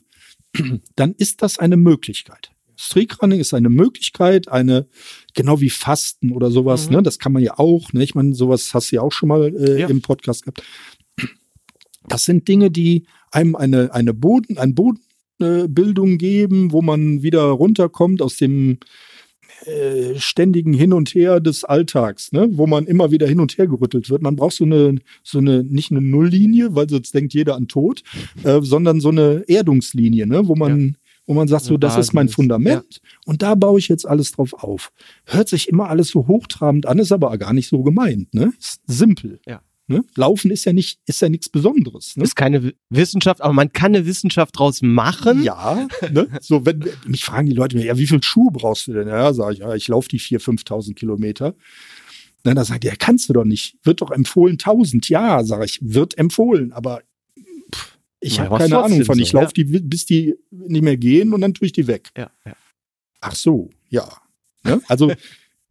dann 0.96 1.14
ist 1.14 1.42
das 1.42 1.58
eine 1.58 1.76
Möglichkeit. 1.76 2.50
Streakrunning 2.80 3.40
ist 3.40 3.54
eine 3.54 3.70
Möglichkeit, 3.70 4.48
eine, 4.48 4.86
genau 5.34 5.60
wie 5.60 5.68
Fasten 5.68 6.30
oder 6.30 6.52
sowas, 6.52 6.88
mhm. 6.88 6.96
ne? 6.96 7.02
Das 7.02 7.18
kann 7.18 7.32
man 7.32 7.42
ja 7.42 7.58
auch, 7.58 7.92
ne? 7.92 8.04
Ich 8.04 8.14
meine, 8.14 8.34
sowas 8.34 8.72
hast 8.72 8.92
du 8.92 8.96
ja 8.96 9.02
auch 9.02 9.10
schon 9.10 9.28
mal 9.28 9.52
äh, 9.56 9.80
ja. 9.80 9.88
im 9.88 10.00
Podcast 10.00 10.44
gehabt. 10.44 10.62
Das 12.06 12.24
sind 12.24 12.46
Dinge, 12.46 12.70
die 12.70 13.06
einem 13.32 13.56
eine, 13.56 13.92
eine 13.92 14.14
Boden, 14.14 14.58
ein 14.58 14.76
Bodenbildung 14.76 16.12
äh, 16.12 16.16
geben, 16.18 16.70
wo 16.70 16.80
man 16.80 17.22
wieder 17.22 17.42
runterkommt 17.42 18.22
aus 18.22 18.36
dem 18.36 18.78
äh, 19.66 20.14
ständigen 20.14 20.72
Hin 20.72 20.92
und 20.92 21.12
Her 21.16 21.40
des 21.40 21.64
Alltags, 21.64 22.30
ne? 22.30 22.48
wo 22.52 22.68
man 22.68 22.86
immer 22.86 23.10
wieder 23.10 23.26
hin 23.26 23.40
und 23.40 23.58
her 23.58 23.66
gerüttelt 23.66 24.08
wird. 24.08 24.22
Man 24.22 24.36
braucht 24.36 24.54
so 24.54 24.64
eine, 24.64 24.94
so 25.24 25.38
eine, 25.38 25.64
nicht 25.64 25.90
eine 25.90 26.00
Nulllinie, 26.00 26.76
weil 26.76 26.88
sonst 26.88 27.12
denkt 27.12 27.34
jeder 27.34 27.56
an 27.56 27.66
Tod, 27.66 28.04
äh, 28.44 28.60
sondern 28.62 29.00
so 29.00 29.08
eine 29.08 29.42
Erdungslinie, 29.48 30.28
ne? 30.28 30.46
wo 30.46 30.54
man 30.54 30.80
ja 30.80 31.07
wo 31.28 31.34
man 31.34 31.46
sagt, 31.46 31.66
so, 31.66 31.76
das 31.76 31.98
ist 31.98 32.14
mein 32.14 32.30
Fundament 32.30 33.00
und 33.26 33.42
da 33.42 33.54
baue 33.54 33.78
ich 33.78 33.88
jetzt 33.88 34.06
alles 34.06 34.32
drauf 34.32 34.54
auf. 34.54 34.90
Hört 35.26 35.48
sich 35.48 35.68
immer 35.68 35.90
alles 35.90 36.08
so 36.08 36.26
hochtrabend 36.26 36.86
an, 36.86 36.98
ist 36.98 37.12
aber 37.12 37.36
gar 37.36 37.52
nicht 37.52 37.68
so 37.68 37.82
gemeint, 37.82 38.32
ne? 38.32 38.52
Ist 38.58 38.80
simpel. 38.86 39.38
Ja. 39.46 39.60
Ne? 39.88 40.04
Laufen 40.16 40.50
ist 40.50 40.64
ja 40.64 40.72
nicht, 40.72 41.00
ist 41.06 41.20
ja 41.20 41.28
nichts 41.28 41.50
Besonderes. 41.50 42.16
Ne? 42.16 42.24
Ist 42.24 42.34
keine 42.34 42.72
Wissenschaft, 42.88 43.42
aber 43.42 43.52
man 43.52 43.72
kann 43.72 43.94
eine 43.94 44.06
Wissenschaft 44.06 44.58
draus 44.58 44.80
machen. 44.82 45.42
Ja, 45.42 45.86
ne? 46.10 46.28
so 46.40 46.64
wenn 46.64 46.84
mich 47.06 47.24
fragen 47.24 47.46
die 47.46 47.54
Leute, 47.54 47.78
ja, 47.78 47.96
wie 47.98 48.06
viel 48.06 48.22
Schuhe 48.22 48.50
brauchst 48.50 48.86
du 48.86 48.94
denn? 48.94 49.08
Ja, 49.08 49.32
sage 49.34 49.52
ich, 49.54 49.58
ja, 49.60 49.74
ich 49.74 49.88
laufe 49.88 50.08
die 50.08 50.20
4.000, 50.20 50.64
5.000 50.64 50.94
Kilometer. 50.94 51.54
Dann 52.42 52.56
da 52.56 52.64
sagt 52.64 52.84
er, 52.84 52.92
ja, 52.92 52.96
kannst 52.98 53.28
du 53.28 53.34
doch 53.34 53.44
nicht. 53.44 53.76
Wird 53.82 54.00
doch 54.00 54.10
empfohlen 54.10 54.54
1000. 54.54 55.08
Ja, 55.10 55.44
sage 55.44 55.66
ich, 55.66 55.78
wird 55.82 56.16
empfohlen, 56.16 56.72
aber 56.72 57.02
ich 58.20 58.40
habe 58.40 58.58
keine 58.58 58.78
Ahnung 58.82 59.04
von. 59.04 59.18
Ich 59.18 59.30
so, 59.30 59.40
laufe 59.40 59.54
die, 59.54 59.64
bis 59.64 60.06
die 60.06 60.34
nicht 60.50 60.82
mehr 60.82 60.96
gehen 60.96 61.32
und 61.32 61.40
dann 61.40 61.54
tue 61.54 61.66
ich 61.66 61.72
die 61.72 61.86
weg. 61.86 62.08
Ja, 62.16 62.30
ja. 62.44 62.52
Ach 63.20 63.34
so, 63.34 63.70
ja. 63.88 64.08
Ne? 64.64 64.80
Also, 64.88 65.12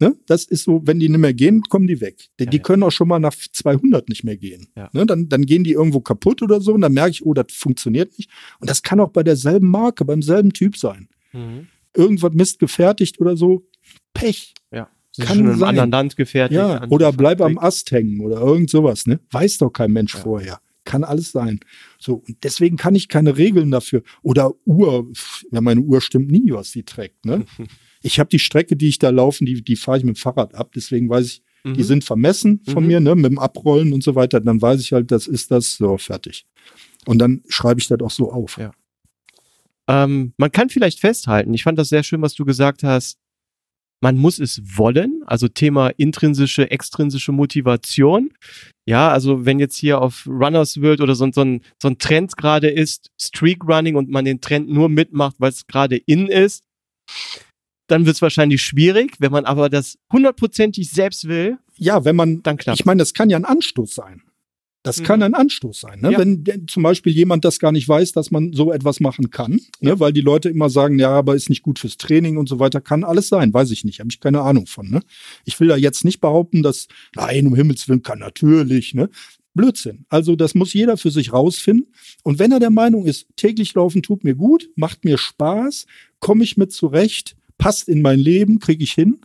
ne? 0.00 0.16
das 0.26 0.44
ist 0.44 0.64
so, 0.64 0.80
wenn 0.84 0.98
die 0.98 1.08
nicht 1.08 1.18
mehr 1.18 1.34
gehen, 1.34 1.62
kommen 1.62 1.86
die 1.86 2.00
weg. 2.00 2.28
Die, 2.38 2.44
ja, 2.44 2.50
die 2.50 2.58
können 2.60 2.82
auch 2.82 2.90
schon 2.90 3.08
mal 3.08 3.18
nach 3.18 3.34
200 3.34 4.08
nicht 4.08 4.24
mehr 4.24 4.36
gehen. 4.36 4.68
Ne? 4.92 5.06
Dann, 5.06 5.28
dann 5.28 5.44
gehen 5.44 5.64
die 5.64 5.72
irgendwo 5.72 6.00
kaputt 6.00 6.42
oder 6.42 6.60
so 6.60 6.72
und 6.72 6.80
dann 6.80 6.92
merke 6.92 7.10
ich, 7.10 7.26
oh, 7.26 7.34
das 7.34 7.46
funktioniert 7.50 8.16
nicht. 8.16 8.30
Und 8.60 8.70
das 8.70 8.82
kann 8.82 9.00
auch 9.00 9.10
bei 9.10 9.22
derselben 9.22 9.68
Marke, 9.68 10.04
beim 10.04 10.22
selben 10.22 10.52
Typ 10.52 10.76
sein. 10.76 11.08
Mhm. 11.32 11.68
Irgendwas 11.94 12.32
Mist 12.32 12.58
gefertigt 12.58 13.20
oder 13.20 13.36
so. 13.36 13.66
Pech. 14.14 14.54
Ja. 14.72 14.88
Kann 15.20 15.40
in 15.40 15.48
einem 15.48 15.62
anderen 15.64 15.90
Land 15.90 16.16
gefertigt. 16.16 16.56
Ja, 16.56 16.86
oder 16.88 17.12
bleib 17.12 17.40
am 17.40 17.58
Ast 17.58 17.90
hängen 17.90 18.20
oder 18.20 18.40
irgend 18.40 18.70
sowas. 18.70 19.06
Ne? 19.06 19.18
Weiß 19.32 19.58
doch 19.58 19.70
kein 19.70 19.92
Mensch 19.92 20.14
vorher 20.14 20.60
kann 20.88 21.04
alles 21.04 21.32
sein. 21.32 21.60
So, 21.98 22.14
und 22.26 22.38
deswegen 22.42 22.76
kann 22.76 22.94
ich 22.94 23.08
keine 23.08 23.36
Regeln 23.36 23.70
dafür. 23.70 24.02
Oder 24.22 24.54
Uhr, 24.64 25.12
ja, 25.52 25.60
meine 25.60 25.82
Uhr 25.82 26.00
stimmt 26.00 26.30
nie, 26.30 26.50
was 26.50 26.72
sie 26.72 26.82
trägt. 26.82 27.24
Ne? 27.24 27.44
Ich 28.00 28.20
habe 28.20 28.30
die 28.30 28.38
Strecke, 28.38 28.76
die 28.76 28.86
ich 28.86 29.00
da 29.00 29.10
laufen, 29.10 29.44
die, 29.44 29.60
die 29.60 29.74
fahre 29.74 29.98
ich 29.98 30.04
mit 30.04 30.14
dem 30.14 30.20
Fahrrad 30.20 30.54
ab. 30.54 30.70
Deswegen 30.72 31.10
weiß 31.10 31.26
ich, 31.26 31.42
mhm. 31.64 31.74
die 31.74 31.82
sind 31.82 32.04
vermessen 32.04 32.62
von 32.64 32.84
mhm. 32.84 32.88
mir, 32.88 33.00
ne, 33.00 33.16
mit 33.16 33.24
dem 33.24 33.40
Abrollen 33.40 33.92
und 33.92 34.04
so 34.04 34.14
weiter. 34.14 34.38
Dann 34.40 34.62
weiß 34.62 34.80
ich 34.80 34.92
halt, 34.92 35.10
das 35.10 35.26
ist 35.26 35.50
das, 35.50 35.74
so, 35.74 35.98
fertig. 35.98 36.46
Und 37.06 37.18
dann 37.18 37.42
schreibe 37.48 37.80
ich 37.80 37.88
das 37.88 38.00
auch 38.00 38.12
so 38.12 38.30
auf. 38.30 38.56
Ja. 38.56 38.70
Ähm, 39.88 40.32
man 40.36 40.52
kann 40.52 40.68
vielleicht 40.68 41.00
festhalten, 41.00 41.52
ich 41.54 41.64
fand 41.64 41.76
das 41.76 41.88
sehr 41.88 42.04
schön, 42.04 42.22
was 42.22 42.34
du 42.34 42.44
gesagt 42.44 42.84
hast, 42.84 43.18
man 44.00 44.16
muss 44.16 44.38
es 44.38 44.60
wollen, 44.76 45.22
also 45.26 45.48
Thema 45.48 45.88
intrinsische, 45.88 46.70
extrinsische 46.70 47.32
Motivation. 47.32 48.30
Ja, 48.86 49.10
also 49.10 49.44
wenn 49.44 49.58
jetzt 49.58 49.76
hier 49.76 50.00
auf 50.00 50.26
Runners 50.26 50.80
World 50.80 51.00
oder 51.00 51.14
so, 51.14 51.30
so, 51.32 51.42
ein, 51.42 51.62
so 51.82 51.88
ein 51.88 51.98
Trend 51.98 52.36
gerade 52.36 52.68
ist, 52.68 53.10
Streak 53.20 53.64
Running 53.64 53.96
und 53.96 54.08
man 54.08 54.24
den 54.24 54.40
Trend 54.40 54.68
nur 54.68 54.88
mitmacht, 54.88 55.36
weil 55.38 55.50
es 55.50 55.66
gerade 55.66 55.96
in 55.96 56.28
ist, 56.28 56.64
dann 57.88 58.06
wird 58.06 58.16
es 58.16 58.22
wahrscheinlich 58.22 58.62
schwierig. 58.62 59.16
Wenn 59.18 59.32
man 59.32 59.44
aber 59.44 59.68
das 59.68 59.98
hundertprozentig 60.12 60.90
selbst 60.90 61.26
will, 61.26 61.58
Ja, 61.76 62.04
wenn 62.04 62.16
man, 62.16 62.42
dann 62.42 62.56
klappt 62.56 62.80
ich 62.80 62.86
meine, 62.86 62.98
das 62.98 63.14
kann 63.14 63.30
ja 63.30 63.36
ein 63.36 63.44
Anstoß 63.44 63.94
sein. 63.94 64.22
Das 64.84 65.00
Mhm. 65.00 65.04
kann 65.04 65.22
ein 65.22 65.34
Anstoß 65.34 65.80
sein, 65.80 66.00
ne? 66.00 66.12
Ja. 66.12 66.18
wenn 66.18 66.66
zum 66.68 66.82
Beispiel 66.84 67.12
jemand 67.12 67.44
das 67.44 67.58
gar 67.58 67.72
nicht 67.72 67.88
weiß, 67.88 68.12
dass 68.12 68.30
man 68.30 68.52
so 68.52 68.72
etwas 68.72 69.00
machen 69.00 69.30
kann, 69.30 69.60
ne? 69.80 69.98
weil 69.98 70.12
die 70.12 70.20
Leute 70.20 70.48
immer 70.48 70.70
sagen, 70.70 70.98
ja, 71.00 71.10
aber 71.10 71.34
ist 71.34 71.50
nicht 71.50 71.62
gut 71.62 71.78
fürs 71.80 71.96
Training 71.96 72.36
und 72.36 72.48
so 72.48 72.58
weiter, 72.60 72.80
kann 72.80 73.02
alles 73.02 73.28
sein, 73.28 73.52
weiß 73.52 73.72
ich 73.72 73.84
nicht, 73.84 73.98
habe 73.98 74.08
ich 74.10 74.20
keine 74.20 74.40
Ahnung 74.42 74.66
von. 74.66 74.88
Ne? 74.88 75.00
Ich 75.44 75.58
will 75.58 75.68
da 75.68 75.76
jetzt 75.76 76.04
nicht 76.04 76.20
behaupten, 76.20 76.62
dass, 76.62 76.86
nein, 77.16 77.46
um 77.48 77.54
Himmels 77.56 77.88
Willen 77.88 78.02
kann 78.02 78.20
natürlich, 78.20 78.94
ne? 78.94 79.08
Blödsinn. 79.54 80.04
Also 80.08 80.36
das 80.36 80.54
muss 80.54 80.72
jeder 80.72 80.96
für 80.96 81.10
sich 81.10 81.32
rausfinden. 81.32 81.92
Und 82.22 82.38
wenn 82.38 82.52
er 82.52 82.60
der 82.60 82.70
Meinung 82.70 83.04
ist, 83.04 83.26
täglich 83.34 83.74
laufen 83.74 84.02
tut 84.02 84.22
mir 84.22 84.36
gut, 84.36 84.70
macht 84.76 85.04
mir 85.04 85.18
Spaß, 85.18 85.86
komme 86.20 86.44
ich 86.44 86.56
mit 86.56 86.70
zurecht, 86.72 87.34
passt 87.58 87.88
in 87.88 88.00
mein 88.00 88.20
Leben, 88.20 88.60
kriege 88.60 88.84
ich 88.84 88.92
hin, 88.92 89.20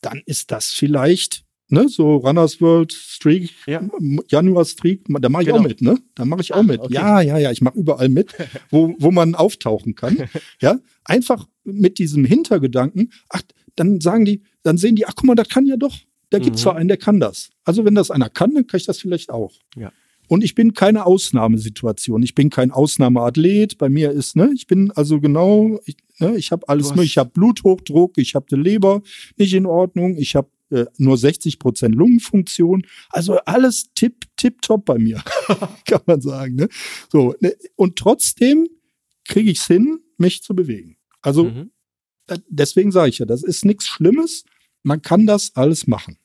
dann 0.00 0.20
ist 0.26 0.50
das 0.50 0.70
vielleicht, 0.70 1.44
ne, 1.68 1.88
so 1.88 2.16
Runners 2.16 2.60
World 2.60 2.92
Streak, 2.92 3.50
Ja. 3.66 3.82
Januar 4.28 4.64
Streak, 4.64 5.04
da 5.08 5.28
mache 5.28 5.42
ich 5.42 5.48
Genau. 5.48 5.60
auch 5.60 5.64
mit, 5.64 5.80
ne? 5.82 5.98
Da 6.14 6.24
mache 6.24 6.40
ich 6.42 6.52
auch 6.54 6.58
Ah, 6.58 6.62
mit. 6.62 6.80
okay. 6.80 6.94
Ja, 6.94 7.20
ja, 7.20 7.38
ja, 7.38 7.50
ich 7.50 7.60
mache 7.60 7.78
überall 7.78 8.08
mit, 8.08 8.34
wo, 8.70 8.94
wo 8.98 9.10
man 9.10 9.34
auftauchen 9.34 9.94
kann. 9.94 10.16
Ja, 10.60 10.78
einfach 11.04 11.46
mit 11.64 11.98
diesem 11.98 12.24
Hintergedanken, 12.24 13.12
ach, 13.28 13.42
dann 13.74 14.00
sagen 14.00 14.24
die, 14.24 14.42
dann 14.62 14.78
sehen 14.78 14.96
die, 14.96 15.06
ach 15.06 15.12
guck 15.16 15.24
mal, 15.26 15.34
das 15.34 15.48
kann 15.48 15.66
ja 15.66 15.76
doch. 15.76 15.94
Da 16.30 16.38
gibt's 16.38 16.60
Mhm. 16.60 16.62
zwar 16.62 16.76
einen, 16.76 16.88
der 16.88 16.96
kann 16.96 17.20
das. 17.20 17.50
Also 17.64 17.84
wenn 17.84 17.94
das 17.94 18.10
einer 18.10 18.28
kann, 18.28 18.54
dann 18.54 18.66
kann 18.66 18.78
ich 18.78 18.86
das 18.86 18.98
vielleicht 18.98 19.30
auch. 19.30 19.52
Ja. 19.76 19.92
Und 20.28 20.42
ich 20.42 20.56
bin 20.56 20.72
keine 20.74 21.06
Ausnahmesituation. 21.06 22.20
Ich 22.24 22.34
bin 22.34 22.50
kein 22.50 22.72
Ausnahmeathlet. 22.72 23.78
Bei 23.78 23.88
mir 23.88 24.10
ist, 24.10 24.34
ne, 24.34 24.50
ich 24.54 24.66
bin 24.66 24.90
also 24.92 25.20
genau, 25.20 25.78
ich, 25.84 25.96
ne, 26.18 26.36
ich 26.36 26.50
habe 26.50 26.68
alles 26.68 26.86
hast- 26.86 26.96
mögliche. 26.96 27.12
Ich 27.12 27.18
habe 27.18 27.30
Bluthochdruck, 27.30 28.18
ich 28.18 28.34
habe 28.34 28.46
die 28.50 28.56
Leber 28.56 29.02
nicht 29.36 29.54
in 29.54 29.66
Ordnung, 29.66 30.16
ich 30.16 30.34
habe 30.34 30.48
äh, 30.70 30.86
nur 30.98 31.16
60 31.16 31.58
Prozent 31.58 31.94
Lungenfunktion. 31.94 32.86
Also 33.10 33.38
alles 33.40 33.90
tipp, 33.94 34.24
tipp, 34.36 34.62
top 34.62 34.84
bei 34.84 34.98
mir, 34.98 35.22
kann 35.86 36.00
man 36.06 36.20
sagen. 36.20 36.56
Ne? 36.56 36.68
So, 37.10 37.34
ne? 37.40 37.54
Und 37.76 37.96
trotzdem 37.96 38.68
kriege 39.24 39.50
ich 39.50 39.58
es 39.58 39.66
hin, 39.66 40.00
mich 40.18 40.42
zu 40.42 40.54
bewegen. 40.54 40.96
Also 41.22 41.44
Mhm. 41.44 41.70
äh, 42.28 42.38
deswegen 42.48 42.92
sage 42.92 43.10
ich 43.10 43.18
ja, 43.18 43.26
das 43.26 43.42
ist 43.42 43.64
nichts 43.64 43.86
Schlimmes. 43.86 44.44
Man 44.82 45.02
kann 45.02 45.26
das 45.26 45.54
alles 45.56 45.86
machen. 45.86 46.18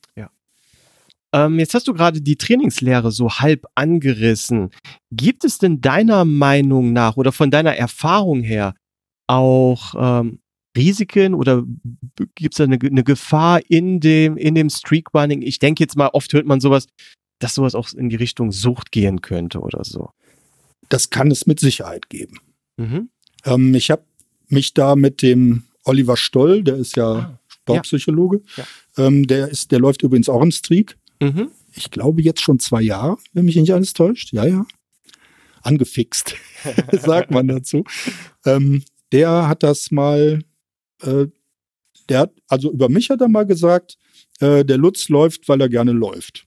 Ähm, 1.34 1.58
jetzt 1.58 1.74
hast 1.74 1.88
du 1.88 1.94
gerade 1.94 2.20
die 2.20 2.36
Trainingslehre 2.36 3.10
so 3.10 3.30
halb 3.30 3.64
angerissen. 3.74 4.70
Gibt 5.10 5.44
es 5.44 5.58
denn 5.58 5.80
deiner 5.80 6.24
Meinung 6.24 6.92
nach 6.92 7.16
oder 7.16 7.32
von 7.32 7.50
deiner 7.50 7.74
Erfahrung 7.74 8.42
her 8.42 8.74
auch 9.26 9.94
ähm, 9.96 10.40
Risiken 10.76 11.34
oder 11.34 11.64
gibt 12.34 12.54
es 12.54 12.58
da 12.58 12.64
eine, 12.64 12.78
eine 12.82 13.04
Gefahr 13.04 13.60
in 13.68 14.00
dem, 14.00 14.36
in 14.36 14.54
dem 14.54 14.70
Streakrunning? 14.70 15.42
Ich 15.42 15.58
denke 15.58 15.82
jetzt 15.82 15.96
mal, 15.96 16.08
oft 16.12 16.32
hört 16.32 16.46
man 16.46 16.60
sowas, 16.60 16.86
dass 17.38 17.54
sowas 17.54 17.74
auch 17.74 17.92
in 17.92 18.08
die 18.08 18.16
Richtung 18.16 18.52
Sucht 18.52 18.92
gehen 18.92 19.20
könnte 19.20 19.60
oder 19.60 19.84
so. 19.84 20.10
Das 20.88 21.10
kann 21.10 21.30
es 21.30 21.46
mit 21.46 21.60
Sicherheit 21.60 22.08
geben. 22.08 22.38
Mhm. 22.76 23.10
Ähm, 23.44 23.74
ich 23.74 23.90
habe 23.90 24.04
mich 24.48 24.74
da 24.74 24.96
mit 24.96 25.22
dem 25.22 25.64
Oliver 25.84 26.16
Stoll, 26.16 26.62
der 26.62 26.76
ist 26.76 26.96
ja 26.96 27.12
Ah, 27.12 27.38
Sportpsychologe, 27.48 28.42
Ja. 28.56 28.64
Ähm, 29.06 29.26
der 29.26 29.48
ist, 29.48 29.72
der 29.72 29.78
läuft 29.78 30.02
übrigens 30.02 30.28
auch 30.28 30.42
im 30.42 30.50
Streak. 30.50 30.96
Mhm. 31.20 31.50
Ich 31.74 31.90
glaube 31.90 32.22
jetzt 32.22 32.40
schon 32.42 32.58
zwei 32.58 32.82
Jahre, 32.82 33.16
wenn 33.32 33.44
mich 33.44 33.56
nicht 33.56 33.72
alles 33.72 33.92
täuscht. 33.92 34.32
Ja, 34.32 34.44
ja. 34.44 34.66
Angefixt, 35.62 36.34
sagt 36.92 37.30
man 37.30 37.48
dazu. 37.48 37.84
Ähm, 38.44 38.82
der 39.12 39.48
hat 39.48 39.62
das 39.62 39.90
mal, 39.90 40.40
äh, 41.02 41.26
der 42.08 42.20
hat, 42.20 42.32
also 42.48 42.72
über 42.72 42.88
mich 42.88 43.10
hat 43.10 43.20
er 43.20 43.28
mal 43.28 43.46
gesagt, 43.46 43.98
äh, 44.40 44.64
der 44.64 44.78
Lutz 44.78 45.08
läuft, 45.08 45.48
weil 45.48 45.60
er 45.60 45.68
gerne 45.68 45.92
läuft. 45.92 46.46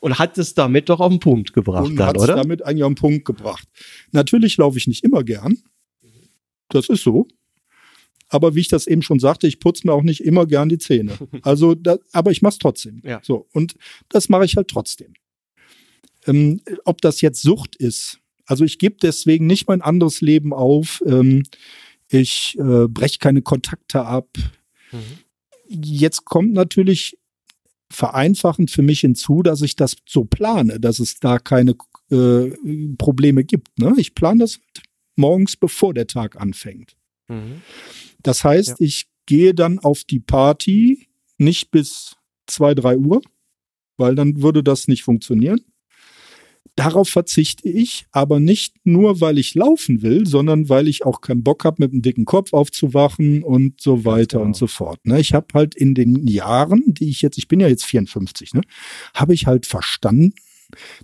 Und 0.00 0.18
hat 0.18 0.38
es 0.38 0.54
damit 0.54 0.88
doch 0.88 1.00
auf 1.00 1.10
den 1.10 1.20
Punkt 1.20 1.52
gebracht 1.52 1.86
und 1.86 1.96
dann, 1.96 2.08
hat 2.08 2.16
es 2.16 2.22
oder? 2.24 2.36
damit 2.36 2.62
eigentlich 2.62 2.84
auf 2.84 2.90
den 2.90 2.96
Punkt 2.96 3.24
gebracht. 3.24 3.66
Natürlich 4.12 4.56
laufe 4.56 4.78
ich 4.78 4.86
nicht 4.86 5.04
immer 5.04 5.24
gern. 5.24 5.58
Das 6.68 6.88
ist 6.88 7.02
so. 7.02 7.28
Aber 8.28 8.54
wie 8.54 8.60
ich 8.60 8.68
das 8.68 8.86
eben 8.86 9.02
schon 9.02 9.20
sagte, 9.20 9.46
ich 9.46 9.60
putze 9.60 9.86
mir 9.86 9.92
auch 9.92 10.02
nicht 10.02 10.20
immer 10.20 10.46
gern 10.46 10.68
die 10.68 10.78
Zähne. 10.78 11.12
Also, 11.42 11.74
da, 11.74 11.98
aber 12.12 12.30
ich 12.30 12.42
mache 12.42 12.52
es 12.52 12.58
trotzdem. 12.58 13.00
Ja. 13.04 13.20
So 13.22 13.46
und 13.52 13.76
das 14.08 14.28
mache 14.28 14.44
ich 14.44 14.56
halt 14.56 14.68
trotzdem. 14.68 15.14
Ähm, 16.26 16.60
ob 16.84 17.00
das 17.00 17.20
jetzt 17.20 17.42
Sucht 17.42 17.76
ist, 17.76 18.18
also 18.46 18.64
ich 18.64 18.78
gebe 18.78 18.96
deswegen 19.00 19.46
nicht 19.46 19.68
mein 19.68 19.82
anderes 19.82 20.20
Leben 20.20 20.52
auf. 20.52 21.02
Ähm, 21.06 21.44
ich 22.08 22.56
äh, 22.58 22.88
breche 22.88 23.18
keine 23.18 23.42
Kontakte 23.42 24.04
ab. 24.04 24.28
Mhm. 24.92 24.98
Jetzt 25.68 26.24
kommt 26.24 26.52
natürlich 26.52 27.18
vereinfachend 27.90 28.70
für 28.70 28.82
mich 28.82 29.00
hinzu, 29.00 29.42
dass 29.42 29.62
ich 29.62 29.76
das 29.76 29.96
so 30.06 30.24
plane, 30.24 30.80
dass 30.80 30.98
es 30.98 31.18
da 31.18 31.38
keine 31.38 31.74
äh, 32.10 32.50
Probleme 32.98 33.44
gibt. 33.44 33.78
Ne? 33.78 33.94
Ich 33.96 34.14
plane 34.14 34.40
das 34.40 34.60
morgens, 35.14 35.56
bevor 35.56 35.94
der 35.94 36.06
Tag 36.06 36.40
anfängt. 36.40 36.96
Mhm. 37.28 37.62
Das 38.22 38.44
heißt, 38.44 38.80
ich 38.80 39.06
gehe 39.26 39.54
dann 39.54 39.78
auf 39.78 40.04
die 40.04 40.20
Party 40.20 41.08
nicht 41.38 41.70
bis 41.70 42.16
zwei, 42.46 42.74
drei 42.74 42.96
Uhr, 42.96 43.22
weil 43.96 44.14
dann 44.14 44.42
würde 44.42 44.62
das 44.62 44.88
nicht 44.88 45.02
funktionieren. 45.02 45.60
Darauf 46.76 47.08
verzichte 47.08 47.68
ich, 47.70 48.06
aber 48.12 48.38
nicht 48.38 48.74
nur, 48.84 49.22
weil 49.22 49.38
ich 49.38 49.54
laufen 49.54 50.02
will, 50.02 50.26
sondern 50.26 50.68
weil 50.68 50.88
ich 50.88 51.06
auch 51.06 51.22
keinen 51.22 51.42
Bock 51.42 51.64
habe, 51.64 51.82
mit 51.82 51.92
einem 51.92 52.02
dicken 52.02 52.26
Kopf 52.26 52.52
aufzuwachen 52.52 53.42
und 53.42 53.80
so 53.80 54.04
weiter 54.04 54.38
genau. 54.38 54.48
und 54.48 54.56
so 54.56 54.66
fort. 54.66 55.00
Ne? 55.06 55.18
Ich 55.18 55.32
habe 55.32 55.46
halt 55.54 55.74
in 55.74 55.94
den 55.94 56.26
Jahren, 56.26 56.82
die 56.86 57.08
ich 57.08 57.22
jetzt, 57.22 57.38
ich 57.38 57.48
bin 57.48 57.60
ja 57.60 57.68
jetzt 57.68 57.86
54, 57.86 58.52
ne, 58.52 58.60
habe 59.14 59.32
ich 59.32 59.46
halt 59.46 59.64
verstanden, 59.64 60.34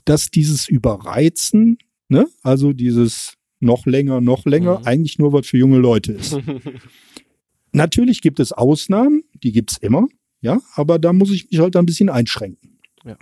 dass 0.04 0.30
dieses 0.30 0.68
Überreizen, 0.68 1.78
ne, 2.08 2.26
also 2.42 2.74
dieses 2.74 3.38
noch 3.58 3.86
länger, 3.86 4.20
noch 4.20 4.44
länger, 4.44 4.80
Mhm. 4.80 4.86
eigentlich 4.86 5.18
nur 5.18 5.32
was 5.32 5.46
für 5.46 5.56
junge 5.56 5.78
Leute 5.78 6.12
ist. 6.12 6.36
Natürlich 7.72 8.20
gibt 8.20 8.40
es 8.40 8.52
Ausnahmen, 8.52 9.22
die 9.42 9.52
gibt's 9.52 9.78
immer, 9.78 10.06
ja, 10.42 10.60
aber 10.74 10.98
da 10.98 11.12
muss 11.14 11.30
ich 11.30 11.50
mich 11.50 11.60
halt 11.60 11.76
ein 11.76 11.86
bisschen 11.86 12.10
einschränken. 12.10 12.78
Ja. 13.04 13.16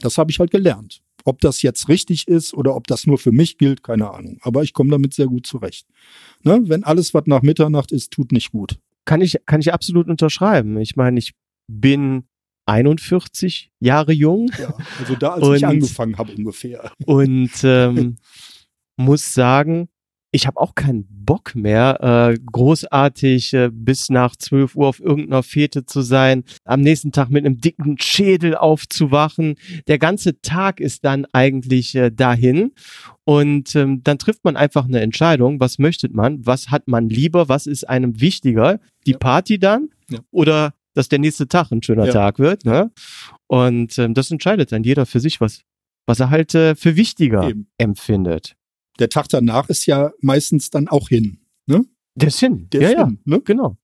Das 0.00 0.18
habe 0.18 0.30
ich 0.30 0.38
halt 0.38 0.52
gelernt. 0.52 1.02
Ob 1.26 1.40
das 1.40 1.60
jetzt 1.62 1.88
richtig 1.88 2.28
ist 2.28 2.54
oder 2.54 2.74
ob 2.76 2.86
das 2.86 3.06
nur 3.06 3.18
für 3.18 3.32
mich 3.32 3.58
gilt, 3.58 3.82
keine 3.82 4.10
Ahnung. 4.12 4.38
Aber 4.42 4.62
ich 4.62 4.72
komme 4.72 4.90
damit 4.90 5.12
sehr 5.12 5.26
gut 5.26 5.46
zurecht. 5.46 5.86
Ne? 6.44 6.60
Wenn 6.64 6.84
alles, 6.84 7.12
was 7.14 7.24
nach 7.26 7.42
Mitternacht 7.42 7.90
ist, 7.92 8.12
tut 8.12 8.32
nicht 8.32 8.52
gut. 8.52 8.78
kann 9.04 9.20
ich, 9.20 9.36
kann 9.44 9.60
ich 9.60 9.72
absolut 9.74 10.08
unterschreiben. 10.08 10.78
Ich 10.78 10.96
meine, 10.96 11.18
ich 11.18 11.32
bin 11.68 12.24
41 12.66 13.70
Jahre 13.80 14.12
jung 14.12 14.50
Ja, 14.58 14.74
also 14.98 15.14
da, 15.16 15.34
als 15.34 15.42
Und- 15.46 15.56
ich 15.56 15.66
angefangen 15.66 16.16
habe 16.18 16.32
ungefähr. 16.32 16.92
und 17.04 17.50
ähm, 17.64 18.16
muss 18.96 19.32
sagen, 19.34 19.88
ich 20.36 20.46
habe 20.46 20.60
auch 20.60 20.74
keinen 20.74 21.06
Bock 21.08 21.54
mehr, 21.54 22.30
äh, 22.34 22.38
großartig 22.52 23.54
äh, 23.54 23.70
bis 23.72 24.10
nach 24.10 24.36
12 24.36 24.76
Uhr 24.76 24.86
auf 24.86 25.00
irgendeiner 25.00 25.42
Fete 25.42 25.86
zu 25.86 26.02
sein, 26.02 26.44
am 26.64 26.82
nächsten 26.82 27.10
Tag 27.10 27.30
mit 27.30 27.44
einem 27.46 27.58
dicken 27.58 27.96
Schädel 27.98 28.54
aufzuwachen. 28.54 29.56
Der 29.88 29.98
ganze 29.98 30.40
Tag 30.42 30.78
ist 30.78 31.04
dann 31.04 31.26
eigentlich 31.32 31.94
äh, 31.94 32.10
dahin 32.10 32.72
und 33.24 33.74
ähm, 33.74 34.02
dann 34.04 34.18
trifft 34.18 34.44
man 34.44 34.56
einfach 34.56 34.84
eine 34.84 35.00
Entscheidung, 35.00 35.58
was 35.58 35.78
möchte 35.78 36.08
man, 36.10 36.44
was 36.44 36.70
hat 36.70 36.86
man 36.86 37.08
lieber, 37.08 37.48
was 37.48 37.66
ist 37.66 37.88
einem 37.88 38.20
wichtiger, 38.20 38.78
die 39.06 39.12
Ja. 39.12 39.18
Party 39.18 39.58
dann 39.58 39.88
Ja. 40.10 40.18
oder 40.30 40.74
dass 40.94 41.08
der 41.08 41.18
nächste 41.18 41.48
Tag 41.48 41.70
ein 41.72 41.82
schöner 41.82 42.06
Ja. 42.06 42.12
Tag 42.12 42.38
wird. 42.38 42.64
Ne? 42.64 42.90
Und 43.46 43.98
ähm, 43.98 44.12
das 44.12 44.30
entscheidet 44.30 44.70
dann 44.72 44.82
jeder 44.82 45.06
für 45.06 45.20
sich, 45.20 45.40
was, 45.40 45.62
was 46.06 46.20
er 46.20 46.30
halt 46.30 46.54
äh, 46.54 46.74
für 46.74 46.96
wichtiger 46.96 47.48
Eben. 47.48 47.68
empfindet. 47.78 48.55
Der 48.98 49.08
Tag 49.08 49.28
danach 49.28 49.68
ist 49.68 49.86
ja 49.86 50.12
meistens 50.20 50.70
dann 50.70 50.88
auch 50.88 51.08
hin. 51.08 51.38
Der 52.18 52.28
ist 52.28 52.40
hin. 52.40 52.66
Der 52.72 52.80
ja, 52.80 52.88
ist 52.88 52.94
ja, 52.94 53.06
hin, 53.06 53.18
ne? 53.24 53.40
genau. 53.42 53.76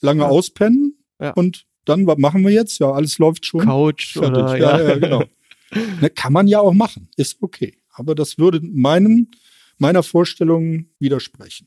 Lange 0.00 0.20
Ja. 0.22 0.28
auspennen 0.28 0.98
Ja. 1.20 1.32
und 1.32 1.64
dann, 1.86 2.06
was 2.06 2.18
machen 2.18 2.42
wir 2.44 2.50
jetzt? 2.52 2.78
Ja, 2.80 2.92
alles 2.92 3.18
läuft 3.18 3.46
schon. 3.46 3.64
Couch 3.64 4.12
Fertig. 4.12 4.30
oder 4.30 4.56
ja, 4.58 4.80
ja, 4.88 4.98
genau. 4.98 5.24
ne, 6.02 6.10
kann 6.10 6.34
man 6.34 6.46
ja 6.48 6.60
auch 6.60 6.74
machen, 6.74 7.08
ist 7.16 7.38
okay. 7.40 7.78
Aber 7.90 8.14
das 8.14 8.36
würde 8.36 8.60
meinem, 8.62 9.28
meiner 9.78 10.02
Vorstellung 10.02 10.86
widersprechen. 10.98 11.66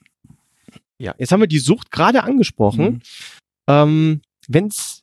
Ja, 0.99 1.15
jetzt 1.17 1.31
haben 1.31 1.39
wir 1.39 1.47
die 1.47 1.57
Sucht 1.59 1.89
gerade 1.89 2.21
angesprochen. 2.23 2.85
Mhm. 2.85 3.01
Ähm, 3.67 4.21
Wenn 4.47 4.67
es 4.67 5.00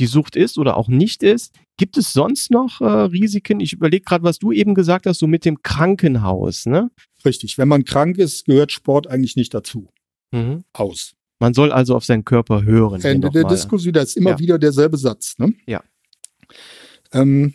die 0.00 0.06
Sucht 0.06 0.34
ist 0.36 0.58
oder 0.58 0.76
auch 0.76 0.88
nicht 0.88 1.22
ist, 1.22 1.54
gibt 1.76 1.96
es 1.96 2.12
sonst 2.12 2.50
noch 2.50 2.80
äh, 2.80 2.84
Risiken? 2.84 3.60
Ich 3.60 3.72
überlege 3.72 4.04
gerade, 4.04 4.24
was 4.24 4.38
du 4.38 4.50
eben 4.52 4.74
gesagt 4.74 5.06
hast, 5.06 5.18
so 5.18 5.26
mit 5.26 5.44
dem 5.44 5.62
Krankenhaus, 5.62 6.66
ne? 6.66 6.90
Richtig. 7.24 7.58
Wenn 7.58 7.68
man 7.68 7.84
krank 7.84 8.18
ist, 8.18 8.46
gehört 8.46 8.72
Sport 8.72 9.06
eigentlich 9.06 9.36
nicht 9.36 9.54
dazu. 9.54 9.88
Mhm. 10.32 10.64
Aus. 10.72 11.12
Man 11.38 11.54
soll 11.54 11.72
also 11.72 11.96
auf 11.96 12.04
seinen 12.04 12.24
Körper 12.24 12.64
hören. 12.64 13.00
Ende 13.02 13.30
der. 13.30 13.44
Diskussion, 13.44 13.92
da 13.92 14.02
ist 14.02 14.16
immer 14.16 14.30
Ja. 14.30 14.38
wieder 14.38 14.58
derselbe 14.58 14.96
Satz. 14.96 15.38
Ne? 15.38 15.54
Ja. 15.66 15.82
Ähm, 17.12 17.54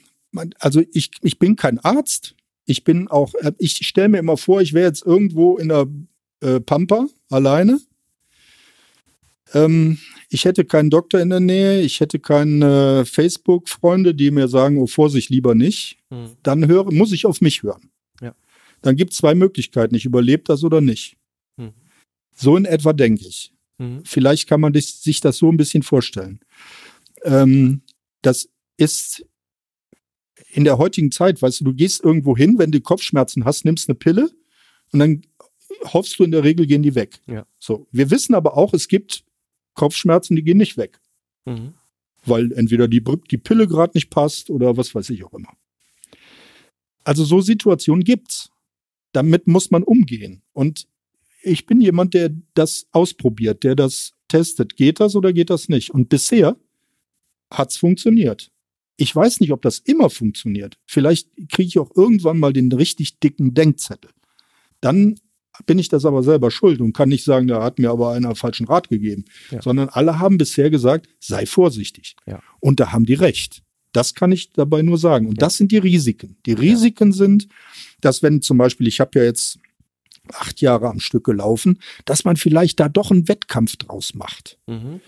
also 0.60 0.82
ich, 0.92 1.12
ich 1.22 1.40
bin 1.40 1.56
kein 1.56 1.80
Arzt. 1.80 2.36
Ich 2.66 2.84
bin 2.84 3.08
auch, 3.08 3.34
äh, 3.36 3.52
ich 3.60 3.76
stelle 3.88 4.10
mir 4.10 4.18
immer 4.20 4.38
vor, 4.38 4.62
ich 4.62 4.74
wäre 4.74 4.88
jetzt 4.88 5.06
irgendwo 5.06 5.58
in 5.58 5.70
der 5.70 5.88
äh, 6.42 6.60
Pampa 6.60 7.08
alleine. 7.30 7.80
Ähm, 9.56 9.98
ich 10.30 10.46
hätte 10.46 10.66
keinen 10.66 10.90
Doktor 10.90 11.22
in 11.22 11.30
der 11.30 11.40
Nähe, 11.40 11.82
ich 11.82 12.02
hätte 12.02 12.20
keine 12.20 13.06
Facebook-Freunde, 13.06 14.14
die 14.14 14.30
mir 14.30 14.48
sagen, 14.48 14.78
oh 14.78 14.86
Vorsicht, 14.86 15.30
lieber 15.30 15.56
nicht. 15.56 15.98
Mhm. 16.10 16.32
Dann 16.44 16.68
höre, 16.68 16.92
muss 16.92 17.14
ich 17.14 17.26
auf 17.26 17.42
mich 17.42 17.64
hören. 17.64 17.90
Ja. 18.22 18.36
Dann 18.82 18.98
gibt 18.98 19.14
es 19.14 19.18
zwei 19.18 19.34
Möglichkeiten, 19.34 19.96
ich 19.96 20.06
überlebe 20.06 20.44
das 20.46 20.64
oder 20.64 20.82
nicht. 20.82 21.16
Mhm. 21.56 21.74
So 22.36 22.58
in 22.58 22.66
etwa 22.66 22.92
denke 22.92 23.26
ich. 23.26 23.54
Mhm. 23.78 24.04
Vielleicht 24.04 24.48
kann 24.50 24.60
man 24.60 24.74
sich 24.74 25.22
das 25.22 25.38
so 25.38 25.50
ein 25.50 25.58
bisschen 25.58 25.84
vorstellen. 25.84 26.40
Ähm, 27.24 27.82
das 28.22 28.50
ist 28.78 29.26
in 30.52 30.66
der 30.66 30.78
heutigen 30.78 31.12
Zeit, 31.12 31.42
weißt 31.42 31.62
du, 31.62 31.66
du 31.66 31.74
gehst 31.74 32.04
irgendwo 32.04 32.36
hin, 32.36 32.58
wenn 32.58 32.72
du 32.72 32.82
Kopfschmerzen 32.82 33.46
hast, 33.46 33.64
nimmst 33.64 33.88
eine 33.88 33.96
Pille 33.96 34.32
und 34.92 35.00
dann 35.00 35.22
hoffst 35.94 36.20
du 36.20 36.24
in 36.24 36.32
der 36.32 36.44
Regel 36.44 36.66
gehen 36.66 36.84
die 36.84 36.96
weg. 36.96 37.20
Ja. 37.26 37.46
So. 37.60 37.88
Wir 37.92 38.12
wissen 38.12 38.36
aber 38.36 38.58
auch, 38.58 38.74
es 38.74 38.88
gibt 38.88 39.24
Kopfschmerzen, 39.76 40.36
die 40.36 40.44
gehen 40.44 40.58
nicht 40.58 40.78
weg, 40.78 41.00
Mhm. 41.46 41.74
weil 42.26 42.52
entweder 42.54 42.88
die, 42.88 43.04
die 43.30 43.38
Pille 43.38 43.68
gerade 43.68 43.92
nicht 43.96 44.10
passt 44.10 44.50
oder 44.50 44.76
was 44.78 44.96
weiß 44.96 45.10
ich 45.12 45.24
auch 45.24 45.34
immer. 45.34 45.54
Also 47.04 47.24
so 47.24 47.40
Situationen 47.42 48.04
gibt's. 48.04 48.50
Damit 49.12 49.48
muss 49.48 49.72
man 49.72 49.84
umgehen. 49.84 50.42
Und 50.54 50.88
ich 51.42 51.66
bin 51.68 51.80
jemand, 51.80 52.14
der 52.16 52.32
das 52.56 52.88
ausprobiert, 52.92 53.64
der 53.64 53.76
das 53.76 54.14
testet. 54.28 54.76
Geht 54.76 55.00
das 55.00 55.16
oder 55.16 55.32
geht 55.32 55.50
das 55.52 55.70
nicht? 55.70 55.92
Und 55.92 56.10
bisher 56.10 56.58
hat's 57.52 57.78
funktioniert. 57.78 58.52
Ich 58.98 59.16
weiß 59.16 59.40
nicht, 59.42 59.52
ob 59.52 59.62
das 59.62 59.80
immer 59.80 60.10
funktioniert. 60.10 60.78
Vielleicht 60.86 61.30
kriege 61.50 61.68
ich 61.68 61.80
auch 61.80 61.92
irgendwann 61.96 62.40
mal 62.40 62.54
den 62.54 62.72
richtig 62.72 63.20
dicken 63.20 63.54
Denkzettel. 63.54 64.10
Dann 64.82 65.20
bin 65.66 65.80
ich 65.80 65.90
das 65.90 66.06
aber 66.06 66.24
selber 66.24 66.52
schuld 66.52 66.82
und 66.82 66.94
kann 66.94 67.10
nicht 67.10 67.24
sagen, 67.24 67.48
da 67.48 67.64
hat 67.64 67.80
mir 67.80 67.90
aber 67.92 68.12
einer 68.12 68.36
falschen 68.36 68.66
Rat 68.68 68.90
gegeben. 68.90 69.26
Ja. 69.52 69.62
Sondern 69.62 69.90
alle 69.90 70.20
haben 70.20 70.38
bisher 70.38 70.70
gesagt, 70.70 71.08
sei 71.20 71.46
vorsichtig. 71.46 72.16
Ja. 72.26 72.42
Und 72.60 72.80
da 72.80 72.92
haben 72.92 73.06
die 73.06 73.14
recht. 73.14 73.62
Das 73.94 74.14
kann 74.14 74.32
ich 74.32 74.52
dabei 74.52 74.82
nur 74.82 74.98
sagen. 74.98 75.28
Und 75.28 75.36
Ja. 75.38 75.46
das 75.48 75.58
sind 75.58 75.72
die 75.72 75.78
Risiken. 75.78 76.38
Die 76.46 76.54
Risiken 76.54 77.12
sind, 77.14 77.48
dass 78.02 78.22
wenn 78.24 78.42
zum 78.42 78.58
Beispiel, 78.58 78.88
ich 78.88 79.00
habe 79.00 79.20
ja 79.20 79.26
jetzt 79.26 79.58
acht 80.34 80.60
Jahre 80.62 80.90
am 80.90 81.00
Stück 81.00 81.24
gelaufen, 81.24 81.80
dass 82.06 82.26
man 82.26 82.36
vielleicht 82.36 82.80
da 82.80 82.90
doch 82.90 83.12
einen 83.12 83.28
Wettkampf 83.28 83.78
draus 83.78 84.14
macht. 84.16 84.58
Mhm. 84.68 85.00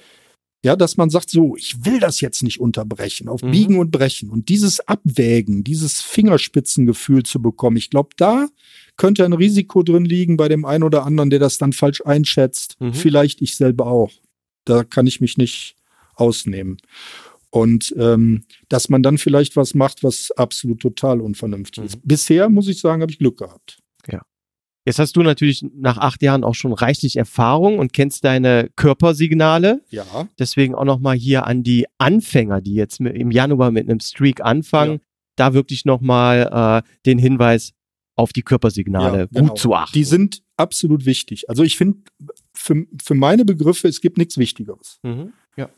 Ja, 0.64 0.76
dass 0.76 0.98
man 0.98 1.10
sagt, 1.10 1.30
so, 1.30 1.56
ich 1.56 1.86
will 1.86 2.00
das 2.00 2.20
jetzt 2.20 2.44
nicht 2.44 2.60
unterbrechen, 2.60 3.28
auf 3.30 3.42
Mhm. 3.42 3.52
Biegen 3.52 3.80
und 3.80 3.92
Brechen. 3.92 4.30
Und 4.30 4.50
dieses 4.50 4.80
Abwägen, 4.88 5.64
dieses 5.64 6.02
Fingerspitzengefühl 6.02 7.24
zu 7.24 7.42
bekommen, 7.42 7.78
ich 7.78 7.90
glaube, 7.90 8.10
da 8.18 8.48
könnte 8.98 9.24
ein 9.26 9.34
Risiko 9.34 9.84
drin 9.84 10.06
liegen 10.06 10.38
bei 10.38 10.48
dem 10.50 10.66
einen 10.66 10.84
oder 10.84 11.06
anderen, 11.06 11.30
der 11.30 11.40
das 11.40 11.58
dann 11.58 11.74
falsch 11.74 12.02
einschätzt. 12.06 12.76
Mhm. 12.80 12.94
Vielleicht 12.94 13.42
ich 13.42 13.56
selber 13.56 13.88
auch. 13.88 14.12
Da 14.66 14.84
kann 14.84 15.08
ich 15.08 15.22
mich 15.22 15.38
nicht 15.38 15.76
ausnehmen. 16.16 16.78
Und 17.50 17.96
ähm, 17.98 18.44
dass 18.68 18.90
man 18.90 19.04
dann 19.04 19.18
vielleicht 19.18 19.56
was 19.56 19.74
macht, 19.74 20.04
was 20.04 20.32
absolut 20.32 20.82
total 20.82 21.22
unvernünftig 21.22 21.84
ist. 21.86 22.00
Bisher, 22.04 22.50
muss 22.50 22.68
ich 22.68 22.80
sagen, 22.82 23.02
habe 23.02 23.12
ich 23.12 23.20
Glück 23.20 23.38
gehabt. 23.38 23.80
Jetzt 24.86 25.00
hast 25.00 25.18
du 25.18 25.22
natürlich 25.22 25.66
nach 25.76 25.98
acht 25.98 26.22
Jahren 26.24 26.46
auch 26.46 26.56
schon 26.56 26.72
reichlich 26.72 27.18
Erfahrung 27.18 27.78
und 27.78 27.92
kennst 27.92 28.24
deine 28.24 28.70
Körpersignale. 28.78 29.82
Ja. 29.90 30.30
Deswegen 30.40 30.76
auch 30.76 30.86
nochmal 30.86 31.18
hier 31.18 31.46
an 31.46 31.62
die 31.62 31.88
Anfänger, 31.98 32.62
die 32.62 32.74
jetzt 32.76 33.02
im 33.02 33.30
Januar 33.30 33.72
mit 33.72 33.90
einem 33.90 34.00
Streak 34.00 34.40
anfangen, 34.40 34.94
Ja. 34.94 35.00
da 35.36 35.54
wirklich 35.54 35.84
nochmal 35.84 36.84
äh, 36.86 36.90
den 37.06 37.18
Hinweis 37.20 37.74
auf 38.18 38.34
die 38.34 38.42
Körpersignale 38.42 39.20
Ja, 39.20 39.26
genau. 39.28 39.48
gut 39.50 39.60
zu 39.60 39.74
achten. 39.74 39.94
Die 39.94 40.04
sind 40.04 40.42
absolut 40.58 41.06
wichtig. 41.06 41.50
Also 41.50 41.64
ich 41.64 41.78
finde, 41.78 42.00
für, 42.54 42.86
für 43.02 43.14
meine 43.16 43.46
Begriffe, 43.46 43.88
es 43.88 44.02
gibt 44.02 44.18
nichts 44.18 44.38
Wichtigeres. 44.38 45.00
mhm. 45.04 45.32
Ja. 45.56 45.70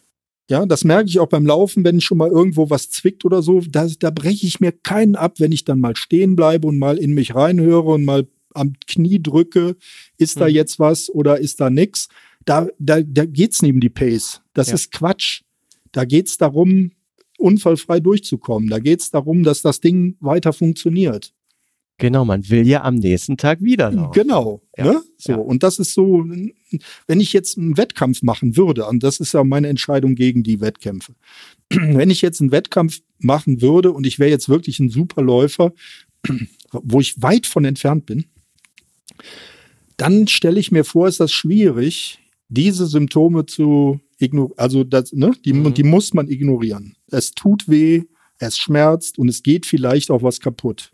Ja, 0.50 0.66
das 0.66 0.84
merke 0.84 1.08
ich 1.10 1.20
auch 1.20 1.28
beim 1.28 1.46
Laufen, 1.46 1.84
wenn 1.84 2.02
schon 2.02 2.18
mal 2.18 2.30
irgendwo 2.30 2.72
was 2.72 2.90
zwickt 2.90 3.24
oder 3.24 3.44
so. 3.44 3.62
Da, 3.70 3.88
da 4.00 4.10
breche 4.10 4.48
ich 4.48 4.60
mir 4.60 4.72
keinen 4.72 5.16
ab, 5.16 5.40
wenn 5.40 5.52
ich 5.52 5.64
dann 5.64 5.80
mal 5.80 5.96
stehen 5.96 6.36
bleibe 6.36 6.66
und 6.68 6.80
mal 6.80 6.98
in 6.98 7.14
mich 7.14 7.36
reinhöre 7.36 7.92
und 7.92 8.04
mal 8.04 8.28
am 8.56 8.74
Knie 8.88 9.22
drücke. 9.22 9.76
Ist 10.18 10.40
da 10.40 10.48
Mhm. 10.48 10.54
jetzt 10.56 10.80
was 10.80 11.10
oder 11.12 11.40
ist 11.40 11.60
da 11.60 11.70
nix? 11.70 12.08
Da, 12.46 12.68
da, 12.80 13.02
da 13.04 13.26
geht's 13.26 13.62
um 13.62 13.80
die 13.80 13.90
Pace. 13.90 14.42
Das 14.56 14.70
Ja. 14.70 14.74
ist 14.76 14.92
Quatsch. 14.92 15.42
Da 15.92 16.06
geht's 16.06 16.38
darum, 16.40 16.94
unfallfrei 17.38 18.00
durchzukommen. 18.00 18.70
Da 18.70 18.80
geht's 18.80 19.12
darum, 19.12 19.44
dass 19.44 19.62
das 19.62 19.82
Ding 19.82 20.16
weiter 20.20 20.52
funktioniert. 20.54 21.32
Genau, 22.00 22.26
man 22.26 22.50
will 22.50 22.68
ja 22.68 22.84
am 22.84 22.96
nächsten 22.96 23.38
Tag 23.38 23.62
wieder 23.62 23.92
laufen. 23.92 24.12
Genau. 24.14 24.62
Ja, 24.78 24.86
Ne? 24.86 25.02
So. 25.18 25.32
ja. 25.34 25.38
Und 25.38 25.64
das 25.64 25.80
ist 25.80 25.94
so, 25.94 26.26
wenn 27.08 27.20
ich 27.20 27.34
jetzt 27.34 27.58
einen 27.58 27.78
Wettkampf 27.78 28.24
machen 28.24 28.58
würde, 28.58 28.86
und 28.88 29.04
das 29.04 29.20
ist 29.20 29.34
ja 29.34 29.44
meine 29.44 29.68
Entscheidung 29.68 30.16
gegen 30.16 30.42
die 30.44 30.62
Wettkämpfe. 30.62 31.14
Wenn 31.70 32.10
ich 32.10 32.22
jetzt 32.22 32.42
einen 32.42 32.52
Wettkampf 32.52 33.02
machen 33.20 33.62
würde 33.62 33.92
und 33.92 34.08
ich 34.08 34.18
wäre 34.18 34.32
jetzt 34.32 34.50
wirklich 34.50 34.80
ein 34.80 34.90
super 34.90 35.22
Läufer, 35.22 35.72
wo 36.72 37.00
ich 37.00 37.22
weit 37.22 37.46
von 37.46 37.64
entfernt 37.66 38.06
bin, 38.08 38.26
dann 39.98 40.28
stelle 40.28 40.60
ich 40.60 40.72
mir 40.72 40.84
vor, 40.84 41.08
ist 41.08 41.20
das 41.20 41.32
schwierig, 41.32 42.20
diese 42.48 42.88
Symptome 42.88 43.46
zu 43.46 44.00
ignorieren. 44.18 44.58
Also 44.58 44.84
das, 44.84 45.12
ne, 45.14 45.32
die, 45.46 45.54
Mhm. 45.54 45.74
die 45.74 45.84
muss 45.84 46.14
man 46.14 46.28
ignorieren. 46.28 46.96
Es 47.12 47.32
tut 47.32 47.68
weh, 47.68 48.04
es 48.40 48.58
schmerzt 48.58 49.20
und 49.20 49.28
es 49.30 49.44
geht 49.44 49.66
vielleicht 49.66 50.10
auch 50.12 50.24
was 50.24 50.40
kaputt. 50.40 50.92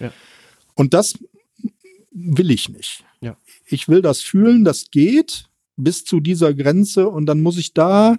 Ja. 0.00 0.12
Und 0.74 0.94
das 0.94 1.14
will 2.12 2.50
ich 2.50 2.68
nicht. 2.68 3.04
Ja. 3.20 3.36
Ich 3.66 3.88
will 3.88 4.02
das 4.02 4.20
fühlen, 4.20 4.64
das 4.64 4.90
geht 4.90 5.48
bis 5.76 6.04
zu 6.04 6.20
dieser 6.20 6.54
Grenze 6.54 7.08
und 7.08 7.26
dann 7.26 7.42
muss 7.42 7.58
ich 7.58 7.74
da, 7.74 8.16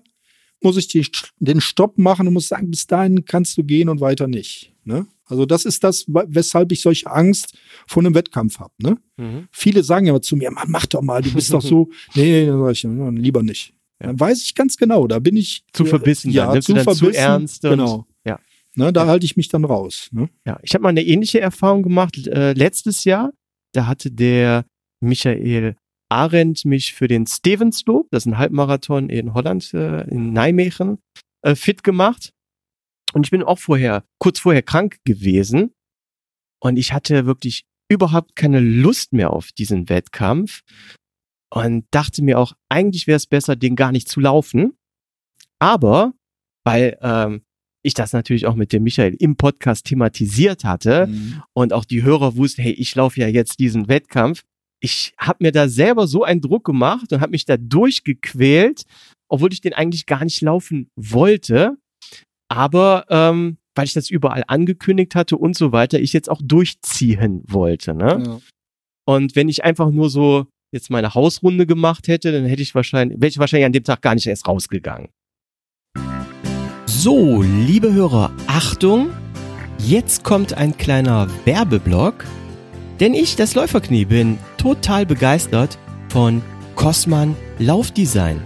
muss 0.62 0.78
ich 0.78 0.88
die, 0.88 1.06
den 1.40 1.62
Stopp 1.62 1.98
machen 1.98 2.28
und 2.28 2.34
muss 2.34 2.48
sagen, 2.48 2.70
bis 2.70 2.88
dahin 2.88 3.26
kannst 3.26 3.58
du 3.58 3.64
gehen 3.64 3.90
und 3.90 4.00
weiter 4.00 4.28
nicht. 4.28 4.74
Ne? 4.84 5.08
Also 5.26 5.46
das 5.46 5.66
ist 5.66 5.84
das, 5.84 6.06
weshalb 6.08 6.72
ich 6.72 6.82
solche 6.82 7.12
Angst 7.12 7.58
vor 7.88 8.02
einem 8.04 8.16
Wettkampf 8.16 8.60
habe. 8.60 8.74
Ne? 8.78 8.98
Mhm. 9.18 9.48
Viele 9.52 9.84
sagen 9.84 10.06
ja 10.06 10.22
zu 10.22 10.36
mir, 10.36 10.52
mach 10.52 10.86
doch 10.86 11.02
mal, 11.02 11.22
du 11.22 11.34
bist 11.34 11.52
doch 11.52 11.62
so. 11.62 11.90
Nee, 12.16 12.50
ich, 12.72 12.84
ja, 12.84 13.10
lieber 13.10 13.44
nicht. 13.44 13.74
Ja. 14.00 14.08
Dann 14.08 14.20
weiß 14.20 14.42
ich 14.44 14.56
ganz 14.56 14.78
genau, 14.78 15.08
da 15.08 15.20
bin 15.20 15.36
ich 15.36 15.64
Zu 15.74 15.86
verbissen, 15.86 16.32
ja, 16.32 16.48
zu 16.62 16.74
dann 16.74 16.84
zu 16.84 16.96
verbissen, 16.96 17.14
ernst. 17.16 17.62
Genau. 17.64 18.06
Ne, 18.78 18.94
da 18.94 19.02
Ja. 19.04 19.08
halte 19.08 19.26
ich 19.26 19.36
mich 19.36 19.50
dann 19.50 19.66
raus. 19.66 20.10
Ne? 20.12 20.30
Ja, 20.46 20.60
ich 20.62 20.74
habe 20.74 20.84
mal 20.84 20.90
eine 20.90 21.02
ähnliche 21.04 21.42
Erfahrung 21.42 21.82
gemacht 21.84 22.16
äh, 22.28 22.54
letztes 22.54 23.04
Jahr. 23.04 23.32
Da 23.74 23.88
hatte 23.88 24.12
der 24.12 24.66
Michael 25.02 25.76
Arendt 26.10 26.64
mich 26.64 26.94
für 26.94 27.08
den 27.08 27.26
Stevensloop, 27.28 28.08
das 28.12 28.24
ist 28.24 28.28
ein 28.28 28.38
Halbmarathon 28.38 29.10
in 29.10 29.34
Holland, 29.34 29.74
äh, 29.74 30.02
in 30.10 30.32
Nijmegen, 30.32 31.00
äh, 31.42 31.56
fit 31.56 31.84
gemacht. 31.84 32.32
Und 33.14 33.26
ich 33.26 33.32
bin 33.32 33.44
auch 33.44 33.60
vorher, 33.60 34.04
kurz 34.20 34.40
vorher 34.40 34.62
krank 34.62 34.98
gewesen. 35.06 35.74
Und 36.62 36.78
ich 36.78 36.94
hatte 36.94 37.26
wirklich 37.26 37.66
überhaupt 37.90 38.36
keine 38.36 38.60
Lust 38.60 39.12
mehr 39.14 39.32
auf 39.32 39.52
diesen 39.52 39.90
Wettkampf. 39.90 40.62
Und 41.54 41.86
dachte 41.92 42.22
mir 42.24 42.38
auch, 42.40 42.54
eigentlich 42.70 43.08
wäre 43.08 43.18
es 43.18 43.28
besser, 43.28 43.56
den 43.56 43.76
gar 43.76 43.92
nicht 43.92 44.08
zu 44.10 44.20
laufen. 44.20 44.78
Aber, 45.60 46.14
weil 46.66 46.98
ähm, 47.02 47.42
ich 47.88 47.94
das 47.94 48.14
natürlich 48.14 48.46
auch 48.46 48.56
mit 48.56 48.72
dem 48.74 48.84
Michael 48.84 49.16
im 49.20 49.36
Podcast 49.36 49.86
thematisiert 49.86 50.64
hatte 50.64 51.08
Mhm. 51.08 51.42
und 51.54 51.74
auch 51.74 51.86
die 51.86 52.04
Hörer 52.04 52.36
wussten, 52.36 52.62
hey, 52.62 52.74
ich 52.74 52.94
laufe 52.96 53.20
ja 53.20 53.28
jetzt 53.28 53.60
diesen 53.60 53.88
Wettkampf. 53.88 54.44
Ich 54.80 55.14
habe 55.18 55.38
mir 55.42 55.52
da 55.52 55.68
selber 55.70 56.06
so 56.08 56.24
einen 56.24 56.42
Druck 56.42 56.64
gemacht 56.66 57.12
und 57.12 57.20
habe 57.22 57.32
mich 57.32 57.46
da 57.46 57.58
durchgequält, 57.58 58.84
obwohl 59.30 59.52
ich 59.52 59.62
den 59.62 59.74
eigentlich 59.74 60.06
gar 60.06 60.24
nicht 60.24 60.42
laufen 60.42 60.90
wollte. 60.96 61.78
Aber 62.50 63.06
ähm, 63.10 63.58
weil 63.76 63.86
ich 63.86 63.94
das 63.94 64.10
überall 64.10 64.44
angekündigt 64.48 65.16
hatte 65.16 65.38
und 65.38 65.56
so 65.56 65.72
weiter, 65.72 66.00
ich 66.00 66.14
jetzt 66.14 66.30
auch 66.30 66.42
durchziehen 66.44 67.44
wollte. 67.48 67.94
Ne? 67.94 68.24
Ja. 68.26 68.40
Und 69.06 69.36
wenn 69.36 69.50
ich 69.50 69.64
einfach 69.64 69.92
nur 69.92 70.10
so 70.10 70.48
jetzt 70.74 70.90
meine 70.90 71.14
Hausrunde 71.14 71.66
gemacht 71.66 72.08
hätte, 72.08 72.32
dann 72.32 72.46
hätte 72.46 72.62
ich 72.62 72.76
wahrscheinlich, 72.76 73.20
wäre 73.20 73.30
ich 73.30 73.38
wahrscheinlich 73.38 73.66
an 73.66 73.72
dem 73.72 73.84
Tag 73.84 74.02
gar 74.02 74.16
nicht 74.16 74.28
erst 74.28 74.48
rausgegangen. 74.48 75.10
So, 77.00 77.43
liebe 77.43 77.93
Hörer, 77.93 78.32
Achtung! 78.48 79.10
Jetzt 79.78 80.24
kommt 80.24 80.56
ein 80.56 80.76
kleiner 80.76 81.28
Werbeblock. 81.45 82.26
Denn 83.00 83.14
ich, 83.14 83.36
das 83.36 83.54
Läuferknie, 83.54 84.04
bin 84.04 84.39
total 84.58 85.06
begeistert 85.06 85.78
von 86.10 86.41
Cosman 86.74 87.36
Laufdesign. 87.60 88.41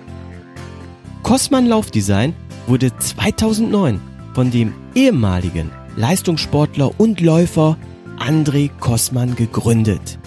Cosman 1.24 1.66
Laufdesign 1.66 2.34
wurde 2.68 2.91
2009 2.97 4.02
von 4.34 4.52
dem 4.52 4.74
ehemaligen 4.95 5.72
Leistungssportler 5.95 6.91
und 6.99 7.22
Läufer 7.22 7.78
André 8.20 8.70
Kosman 8.82 9.34
gegründet. 9.38 10.20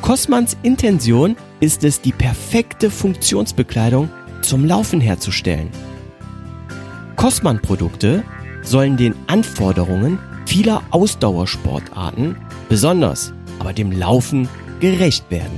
Cosmans 0.00 0.56
Intention 0.64 1.36
ist 1.60 1.84
es, 1.84 2.00
die 2.00 2.10
perfekte 2.10 2.90
Funktionsbekleidung 2.90 4.10
zum 4.40 4.64
Laufen 4.64 5.00
herzustellen. 5.00 5.70
Cosman-Produkte 7.22 8.24
sollen 8.62 8.96
den 8.96 9.14
Anforderungen 9.28 10.18
vieler 10.44 10.82
Ausdauersportarten, 10.90 12.34
besonders 12.68 13.32
aber 13.60 13.72
dem 13.72 13.92
Laufen, 13.92 14.48
gerecht 14.80 15.30
werden. 15.30 15.56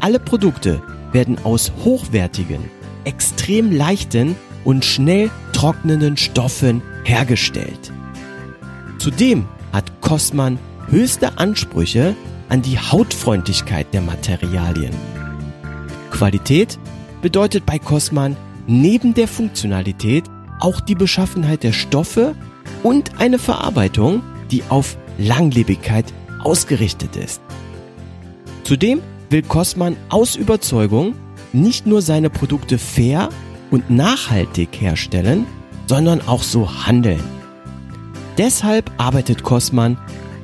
Alle 0.00 0.20
Produkte 0.20 0.82
werden 1.12 1.38
aus 1.44 1.72
hochwertigen, 1.82 2.60
extrem 3.04 3.72
leichten 3.72 4.36
und 4.66 4.84
schnell 4.84 5.30
trocknenden 5.54 6.18
Stoffen 6.18 6.82
hergestellt. 7.04 7.90
Zudem 8.98 9.46
hat 9.72 9.98
Cosman 10.02 10.58
höchste 10.90 11.38
Ansprüche 11.38 12.14
an 12.50 12.60
die 12.60 12.78
Hautfreundlichkeit 12.78 13.94
der 13.94 14.02
Materialien. 14.02 14.92
Qualität 16.10 16.78
bedeutet 17.22 17.64
bei 17.64 17.78
Cosman 17.78 18.36
neben 18.68 19.14
der 19.14 19.26
Funktionalität 19.26 20.24
auch 20.60 20.80
die 20.80 20.94
Beschaffenheit 20.94 21.64
der 21.64 21.72
Stoffe 21.72 22.36
und 22.82 23.20
eine 23.20 23.38
Verarbeitung, 23.38 24.22
die 24.50 24.62
auf 24.68 24.96
Langlebigkeit 25.18 26.04
ausgerichtet 26.44 27.16
ist. 27.16 27.40
Zudem 28.62 29.00
will 29.30 29.42
Cosman 29.42 29.96
aus 30.10 30.36
Überzeugung 30.36 31.14
nicht 31.52 31.86
nur 31.86 32.02
seine 32.02 32.30
Produkte 32.30 32.78
fair 32.78 33.30
und 33.70 33.90
nachhaltig 33.90 34.68
herstellen, 34.78 35.46
sondern 35.86 36.20
auch 36.26 36.42
so 36.42 36.86
handeln. 36.86 37.22
Deshalb 38.36 38.90
arbeitet 38.98 39.42
Cosman 39.42 39.98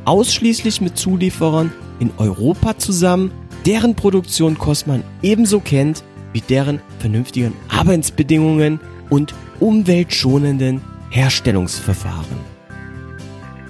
ausschließlich 0.07 0.81
mit 0.81 0.97
Zulieferern 0.97 1.73
in 2.01 2.11
Europa 2.17 2.79
zusammen, 2.79 3.31
deren 3.67 3.95
Produktion 3.95 4.59
Cosman 4.59 5.05
ebenso 5.23 5.61
kennt 5.61 6.03
wie 6.35 6.43
deren 6.43 6.83
vernünftigen 6.99 7.55
Arbeitsbedingungen 7.69 8.79
und 9.09 9.35
umweltschonenden 9.61 10.83
Herstellungsverfahren. 11.09 12.37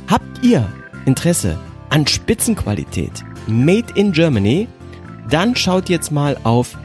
Habt 0.09 0.43
ihr 0.43 0.67
Interesse 1.05 1.57
an 1.91 2.09
Spitzenqualität 2.09 3.23
Made 3.47 3.93
in 3.95 4.11
Germany? 4.13 4.67
Dann 5.31 5.55
schaut 5.55 5.89
jetzt 5.89 6.11
mal 6.11 6.37
auf 6.43 6.77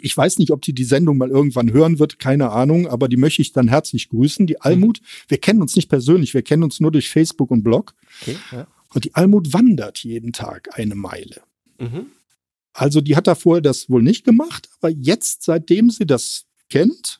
ich 0.01 0.16
weiß 0.16 0.39
nicht, 0.39 0.51
ob 0.51 0.62
die 0.62 0.74
die 0.74 0.84
Sendung 0.84 1.18
mal 1.18 1.30
irgendwann 1.30 1.72
hören 1.72 1.99
wird, 1.99 2.20
keine 2.20 2.51
Ahnung, 2.51 2.88
aber 2.88 3.08
die 3.08 3.18
möchte 3.18 3.41
ich 3.41 3.51
dann 3.51 3.68
herzlich 3.68 4.10
grüßen. 4.10 4.47
Die 4.47 4.62
Almut, 4.62 5.01
mhm. 5.01 5.05
wir 5.30 5.38
kennen 5.39 5.62
uns 5.62 5.76
nicht 5.76 5.89
persönlich, 5.89 6.34
wir 6.34 6.43
kennen 6.43 6.64
uns 6.64 6.80
nur 6.80 6.91
durch 6.91 7.10
Facebook 7.10 7.51
und 7.51 7.64
Blog. 7.64 7.93
Okay, 8.22 8.38
ja. 8.51 8.68
Und 8.93 9.03
die 9.03 9.16
Almut 9.16 9.53
wandert 9.53 9.99
jeden 9.99 10.32
Tag 10.32 10.78
eine 10.78 10.95
Meile. 10.95 11.41
Mhm. 11.80 12.08
Also 12.74 13.01
die 13.01 13.16
hat 13.16 13.28
da 13.28 13.36
vorher 13.36 13.62
das 13.62 13.89
wohl 13.89 14.03
nicht 14.03 14.24
gemacht, 14.24 14.70
aber 14.80 14.91
jetzt, 14.91 15.43
seitdem 15.43 15.89
sie 15.89 16.05
das 16.05 16.45
kennt, 16.70 17.20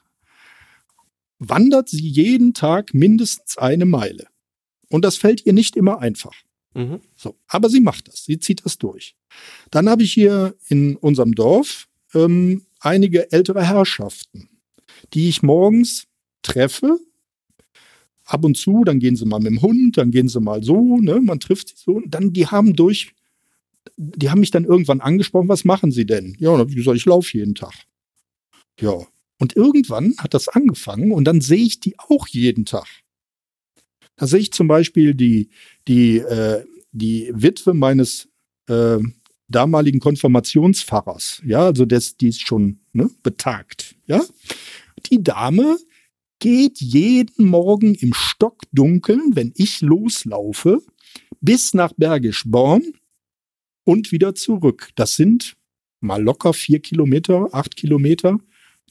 wandert 1.40 1.90
sie 1.90 2.08
jeden 2.08 2.54
Tag 2.54 2.94
mindestens 2.94 3.58
eine 3.58 3.86
Meile. 3.86 4.28
Und 4.90 5.04
das 5.04 5.18
fällt 5.18 5.46
ihr 5.46 5.54
nicht 5.54 5.76
immer 5.76 6.00
einfach. 6.00 6.34
Mhm. 6.74 7.00
So, 7.16 7.36
aber 7.48 7.70
sie 7.70 7.82
macht 7.82 8.08
das, 8.08 8.26
sie 8.26 8.40
zieht 8.40 8.66
das 8.66 8.78
durch. 8.78 9.16
Dann 9.72 9.90
habe 9.90 10.04
ich 10.04 10.14
hier 10.14 10.56
in 10.70 10.96
unserem 10.96 11.34
Dorf 11.34 11.87
ähm, 12.14 12.66
einige 12.80 13.32
ältere 13.32 13.66
Herrschaften, 13.66 14.50
die 15.14 15.30
ich 15.30 15.44
morgens 15.44 16.08
treffe. 16.42 17.00
Ab 18.26 18.44
und 18.44 18.58
zu, 18.58 18.84
dann 18.84 19.00
gehen 19.00 19.16
sie 19.16 19.26
mal 19.26 19.40
mit 19.40 19.52
dem 19.52 19.62
Hund, 19.62 19.98
dann 19.98 20.12
gehen 20.12 20.28
sie 20.28 20.42
mal 20.42 20.62
so, 20.62 20.98
ne, 20.98 21.22
man 21.22 21.40
trifft 21.40 21.70
sie 21.70 21.76
so, 21.78 21.94
und 21.94 22.12
dann, 22.12 22.34
die 22.34 22.48
haben 22.48 22.76
durch 22.76 23.14
die 23.96 24.30
haben 24.30 24.40
mich 24.40 24.52
dann 24.52 24.66
irgendwann 24.66 25.02
angesprochen, 25.02 25.50
was 25.50 25.66
machen 25.66 25.92
Sie 25.92 26.06
denn? 26.06 26.36
Ja, 26.40 26.50
und 26.50 26.56
dann 26.56 26.60
habe 26.62 26.72
ich 26.72 26.78
gesagt, 26.78 26.98
ich 26.98 27.06
laufe 27.06 27.38
jeden 27.38 27.56
Tag. 27.56 27.74
Ja. 28.80 29.06
Und 29.40 29.56
irgendwann 29.56 30.16
hat 30.18 30.34
das 30.34 30.48
angefangen 30.48 31.12
und 31.12 31.26
dann 31.26 31.42
sehe 31.42 31.64
ich 31.64 31.80
die 31.80 31.98
auch 32.00 32.28
jeden 32.28 32.66
Tag. 32.66 32.88
Da 34.16 34.26
sehe 34.26 34.40
ich 34.40 34.52
zum 34.52 34.68
Beispiel 34.68 35.14
die, 35.14 35.50
die, 35.88 36.18
äh, 36.18 36.66
die 36.92 37.32
Witwe 37.34 37.76
meines 37.76 38.30
äh, 38.68 38.98
damaligen 39.50 40.00
Konfirmationspfarrers. 40.00 41.42
Ja, 41.46 41.66
also 41.66 41.86
das, 41.86 42.18
die 42.18 42.30
ist 42.30 42.46
schon 42.46 42.80
ne, 42.94 43.10
betagt. 43.24 43.96
Ja. 44.08 44.24
Die 45.10 45.24
Dame 45.24 45.78
geht 46.40 46.80
jeden 46.80 47.46
Morgen 47.46 47.96
im 47.96 48.14
Stockdunkeln, 48.14 49.36
wenn 49.36 49.54
ich 49.56 49.82
loslaufe, 49.82 50.82
bis 51.42 51.74
nach 51.74 51.94
Bergisch 51.94 52.44
Born 52.46 52.84
und 53.84 54.12
wieder 54.12 54.36
zurück. 54.36 54.90
Das 54.96 55.16
sind 55.16 55.56
mal 56.00 56.22
locker 56.22 56.54
vier 56.54 56.80
Kilometer, 56.80 57.48
acht 57.54 57.76
Kilometer, 57.76 58.40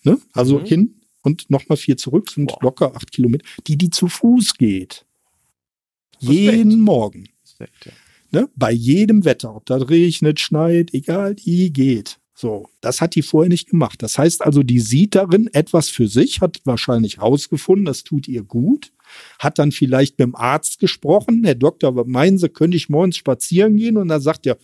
ne? 0.02 0.18
also 0.32 0.58
mhm. 0.58 0.64
hin 0.64 0.94
und 1.22 1.50
nochmal 1.50 1.76
vier 1.76 1.96
zurück, 1.96 2.30
sind 2.30 2.48
Boah. 2.48 2.58
locker 2.62 2.96
acht 2.96 3.12
Kilometer, 3.12 3.44
die 3.66 3.76
die 3.76 3.90
zu 3.90 4.08
Fuß 4.08 4.54
geht. 4.54 5.04
Respekt. 6.22 6.32
Jeden 6.32 6.80
Morgen. 6.80 7.28
Respekt, 7.44 7.86
ja. 7.86 7.92
Ne? 8.32 8.48
Bei 8.56 8.72
jedem 8.72 9.24
Wetter, 9.24 9.54
ob 9.54 9.66
das 9.66 9.88
regnet, 9.88 10.40
schneit, 10.40 10.92
egal, 10.94 11.34
die 11.34 11.72
geht. 11.72 12.18
So, 12.34 12.68
das 12.82 13.00
hat 13.00 13.14
die 13.14 13.22
vorher 13.22 13.48
nicht 13.48 13.70
gemacht. 13.70 14.02
Das 14.02 14.18
heißt 14.18 14.44
also, 14.44 14.62
die 14.62 14.80
sieht 14.80 15.14
darin 15.14 15.48
etwas 15.52 15.88
für 15.88 16.06
sich, 16.06 16.40
hat 16.40 16.60
wahrscheinlich 16.64 17.20
rausgefunden, 17.20 17.86
das 17.86 18.04
tut 18.04 18.28
ihr 18.28 18.42
gut 18.42 18.92
hat 19.38 19.58
dann 19.58 19.72
vielleicht 19.72 20.18
mit 20.18 20.26
dem 20.26 20.34
Arzt 20.34 20.80
gesprochen. 20.80 21.44
Herr 21.44 21.54
Doktor, 21.54 22.06
meinen 22.06 22.38
Sie, 22.38 22.48
könnte 22.48 22.76
ich 22.76 22.88
morgens 22.88 23.16
spazieren 23.16 23.76
gehen? 23.76 23.96
Und 23.96 24.08
dann 24.08 24.20
sagt 24.20 24.46
er, 24.46 24.58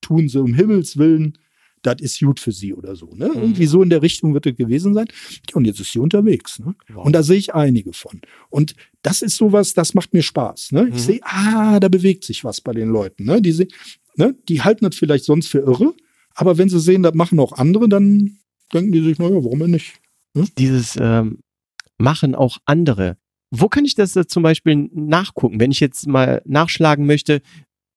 tun 0.00 0.28
sie 0.28 0.40
um 0.40 0.54
Himmels 0.54 0.96
Willen, 0.96 1.38
das 1.86 2.00
ist 2.00 2.20
gut 2.20 2.40
für 2.40 2.52
sie 2.52 2.74
oder 2.74 2.96
so. 2.96 3.14
Ne? 3.14 3.28
Mhm. 3.28 3.40
Irgendwie 3.40 3.66
so 3.66 3.82
in 3.82 3.90
der 3.90 4.02
Richtung 4.02 4.34
wird 4.34 4.46
es 4.46 4.56
gewesen 4.56 4.94
sein. 4.94 5.06
Und 5.54 5.64
jetzt 5.66 5.80
ist 5.80 5.92
sie 5.92 5.98
unterwegs. 5.98 6.58
Ne? 6.58 6.74
Wow. 6.92 7.06
Und 7.06 7.12
da 7.12 7.22
sehe 7.22 7.38
ich 7.38 7.54
einige 7.54 7.92
von. 7.92 8.20
Und 8.50 8.74
das 9.02 9.22
ist 9.22 9.36
sowas, 9.36 9.74
das 9.74 9.94
macht 9.94 10.12
mir 10.12 10.22
Spaß. 10.22 10.72
Ne? 10.72 10.84
Mhm. 10.84 10.92
Ich 10.94 11.02
sehe, 11.02 11.20
ah, 11.22 11.80
da 11.80 11.88
bewegt 11.88 12.24
sich 12.24 12.44
was 12.44 12.60
bei 12.60 12.72
den 12.72 12.88
Leuten. 12.88 13.24
Ne? 13.24 13.40
Die, 13.40 13.52
seh, 13.52 13.68
ne? 14.16 14.34
die 14.48 14.62
halten 14.62 14.84
das 14.84 14.96
vielleicht 14.96 15.24
sonst 15.24 15.48
für 15.48 15.60
irre, 15.60 15.94
aber 16.34 16.58
wenn 16.58 16.68
sie 16.68 16.80
sehen, 16.80 17.02
das 17.02 17.14
machen 17.14 17.40
auch 17.40 17.52
andere, 17.52 17.88
dann 17.88 18.38
denken 18.72 18.92
die 18.92 19.02
sich, 19.02 19.18
naja, 19.18 19.36
warum 19.36 19.60
denn 19.60 19.70
nicht? 19.70 19.94
Ne? 20.34 20.44
Dieses 20.58 20.96
ähm, 21.00 21.38
Machen 21.98 22.34
auch 22.34 22.58
andere 22.66 23.16
Wo 23.50 23.68
kann 23.68 23.84
ich 23.84 23.94
das 23.94 24.16
äh, 24.16 24.26
zum 24.26 24.42
Beispiel 24.42 24.90
nachgucken, 24.92 25.60
wenn 25.60 25.70
ich 25.70 25.80
jetzt 25.80 26.06
mal 26.06 26.42
nachschlagen 26.44 27.06
möchte, 27.06 27.40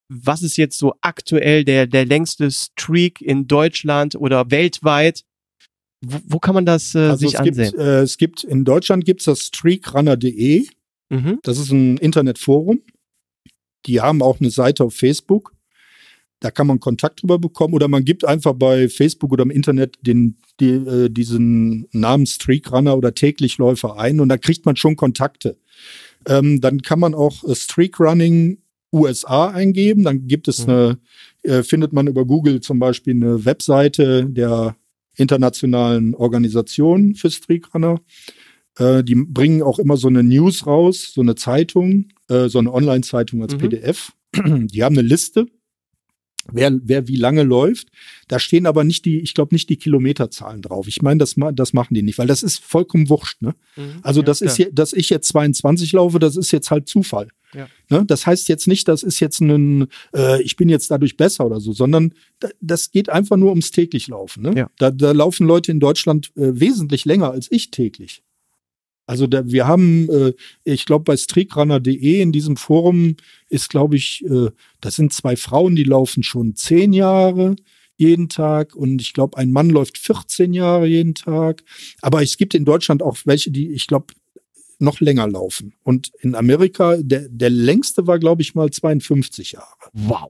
was 0.09 0.41
ist 0.41 0.57
jetzt 0.57 0.77
so 0.77 0.95
aktuell 1.01 1.63
der, 1.63 1.87
der 1.87 2.05
längste 2.05 2.49
Streak 2.51 3.21
in 3.21 3.47
Deutschland 3.47 4.15
oder 4.15 4.49
weltweit? 4.51 5.23
Wo, 6.01 6.17
wo 6.25 6.39
kann 6.39 6.55
man 6.55 6.65
das 6.65 6.95
äh, 6.95 6.99
Also 6.99 7.27
sich 7.27 7.35
es 7.35 7.43
gibt, 7.43 7.59
ansehen? 7.59 7.79
äh, 7.79 8.01
es 8.01 8.17
gibt, 8.17 8.43
in 8.43 8.65
Deutschland 8.65 9.05
gibt 9.05 9.21
es 9.21 9.25
das 9.25 9.41
streakrunner.de. 9.41 10.65
Mhm. 11.09 11.39
Das 11.43 11.59
ist 11.59 11.71
ein 11.71 11.97
Internetforum. 11.97 12.81
Die 13.85 14.01
haben 14.01 14.21
auch 14.21 14.39
eine 14.39 14.49
Seite 14.49 14.83
auf 14.83 14.95
Facebook. 14.95 15.53
Da 16.39 16.51
kann 16.51 16.67
man 16.67 16.79
Kontakt 16.79 17.21
drüber 17.21 17.37
bekommen 17.37 17.73
oder 17.73 17.87
man 17.87 18.05
gibt 18.05 18.25
einfach 18.25 18.53
bei 18.53 18.87
Facebook 18.87 19.31
oder 19.33 19.43
im 19.43 19.51
Internet 19.51 19.97
den, 20.01 20.37
die, 20.59 20.69
äh, 20.69 21.09
diesen 21.09 21.87
Namen 21.91 22.25
Streakrunner 22.25 22.97
oder 22.97 23.13
Täglichläufer 23.13 23.97
ein 23.97 24.19
und 24.21 24.29
da 24.29 24.37
kriegt 24.37 24.65
man 24.65 24.75
schon 24.75 24.95
Kontakte. 24.95 25.57
Ähm, 26.25 26.61
dann 26.61 26.81
kann 26.81 26.99
man 26.99 27.13
auch 27.13 27.43
äh, 27.43 27.55
Streakrunning 27.55 28.59
USA 28.91 29.47
eingeben. 29.49 30.03
Dann 30.03 30.27
gibt 30.27 30.47
es 30.47 30.65
Mhm. 30.65 30.69
eine, 30.73 30.97
äh, 31.43 31.63
findet 31.63 31.93
man 31.93 32.07
über 32.07 32.25
Google 32.25 32.61
zum 32.61 32.79
Beispiel 32.79 33.13
eine 33.13 33.45
Webseite 33.45 34.25
der 34.25 34.75
internationalen 35.15 36.15
Organisation 36.15 37.15
für 37.15 37.29
Streakrunner. 37.29 37.99
Äh, 38.77 39.03
die 39.03 39.15
bringen 39.15 39.61
auch 39.61 39.79
immer 39.79 39.97
so 39.97 40.07
eine 40.07 40.23
News 40.23 40.65
raus, 40.65 41.11
so 41.13 41.21
eine 41.21 41.35
Zeitung, 41.35 42.07
äh, 42.29 42.47
so 42.49 42.59
eine 42.59 42.71
Online-Zeitung 42.73 43.41
als 43.41 43.53
Mhm. 43.53 43.57
PDF. 43.59 44.13
Die 44.33 44.83
haben 44.83 44.97
eine 44.97 45.07
Liste, 45.07 45.47
wer, 46.51 46.71
wer 46.83 47.07
wie 47.07 47.15
lange 47.17 47.43
läuft. 47.43 47.89
Da 48.27 48.39
stehen 48.39 48.65
aber 48.65 48.83
nicht 48.83 49.05
die, 49.05 49.19
ich 49.19 49.33
glaube 49.33 49.53
nicht 49.55 49.69
die 49.69 49.77
Kilometerzahlen 49.77 50.61
drauf. 50.61 50.87
Ich 50.87 51.01
meine, 51.01 51.17
das, 51.17 51.35
ma- 51.35 51.51
das 51.51 51.73
machen 51.73 51.93
die 51.95 52.01
nicht, 52.03 52.17
weil 52.17 52.27
das 52.27 52.43
ist 52.43 52.59
vollkommen 52.63 53.09
wurscht. 53.09 53.41
Ne? 53.41 53.55
Mhm. 53.75 53.99
Also 54.03 54.21
Ja, 54.21 54.25
das 54.27 54.41
ist 54.41 54.55
klar. 54.55 54.67
je, 54.69 54.73
dass 54.73 54.93
ich 54.93 55.09
jetzt 55.09 55.27
22 55.29 55.91
laufe, 55.93 56.19
das 56.19 56.37
ist 56.37 56.51
jetzt 56.51 56.71
halt 56.71 56.87
Zufall. 56.87 57.27
Ja. 57.53 57.67
Ne? 57.89 58.05
Das 58.05 58.25
heißt 58.27 58.47
jetzt 58.49 58.67
nicht, 58.67 58.87
das 58.87 59.03
ist 59.03 59.19
jetzt 59.19 59.41
ein, 59.41 59.87
äh, 60.15 60.41
ich 60.41 60.55
bin 60.55 60.69
jetzt 60.69 60.91
dadurch 60.91 61.17
besser 61.17 61.45
oder 61.45 61.59
so, 61.59 61.73
sondern 61.73 62.13
da, 62.39 62.49
das 62.61 62.91
geht 62.91 63.09
einfach 63.09 63.37
nur 63.37 63.49
ums 63.49 63.71
täglich 63.71 64.07
Laufen. 64.07 64.43
Ne? 64.43 64.53
Ja. 64.55 64.71
Da, 64.77 64.91
da 64.91 65.11
laufen 65.11 65.47
Leute 65.47 65.71
in 65.71 65.79
Deutschland 65.79 66.31
äh, 66.35 66.59
wesentlich 66.59 67.05
länger 67.05 67.31
als 67.31 67.47
ich 67.51 67.71
täglich. 67.71 68.21
Also 69.09 69.25
da, 69.25 69.47
wir 69.47 69.65
haben, 69.65 70.07
äh, 70.09 70.33
ich 70.63 70.85
glaube, 70.85 71.03
bei 71.03 71.17
streakrunner.de 71.17 72.21
in 72.21 72.31
diesem 72.31 72.57
Forum 72.57 73.15
ist, 73.49 73.69
glaube 73.69 73.95
ich, 73.95 74.23
äh, 74.25 74.51
das 74.81 74.97
sind 74.97 75.13
zwei 75.13 75.35
Frauen, 75.35 75.75
die 75.75 75.83
laufen 75.83 76.21
schon 76.21 76.55
zehn 76.55 76.93
Jahre 76.93 77.55
jeden 77.97 78.29
Tag 78.29 78.75
und 78.75 79.01
ich 79.01 79.13
glaube, 79.13 79.37
ein 79.37 79.51
Mann 79.51 79.71
läuft 79.71 79.97
14 79.97 80.53
Jahre 80.53 80.85
jeden 80.85 81.15
Tag. 81.15 81.63
Aber 82.01 82.21
es 82.21 82.37
gibt 82.37 82.53
in 82.53 82.65
Deutschland 82.65 83.01
auch 83.01 83.17
welche, 83.25 83.49
die, 83.49 83.71
ich 83.71 83.87
glaube, 83.87 84.13
noch 84.79 84.99
länger 85.01 85.27
laufen. 85.27 85.73
Und 85.83 86.11
in 86.21 86.35
Amerika, 86.35 86.97
der, 86.97 87.27
der 87.29 87.49
längste 87.49 88.07
war, 88.07 88.17
glaube 88.19 88.41
ich, 88.41 88.55
mal 88.55 88.69
52 88.71 89.51
Jahre. 89.53 89.67
Wow. 89.93 90.29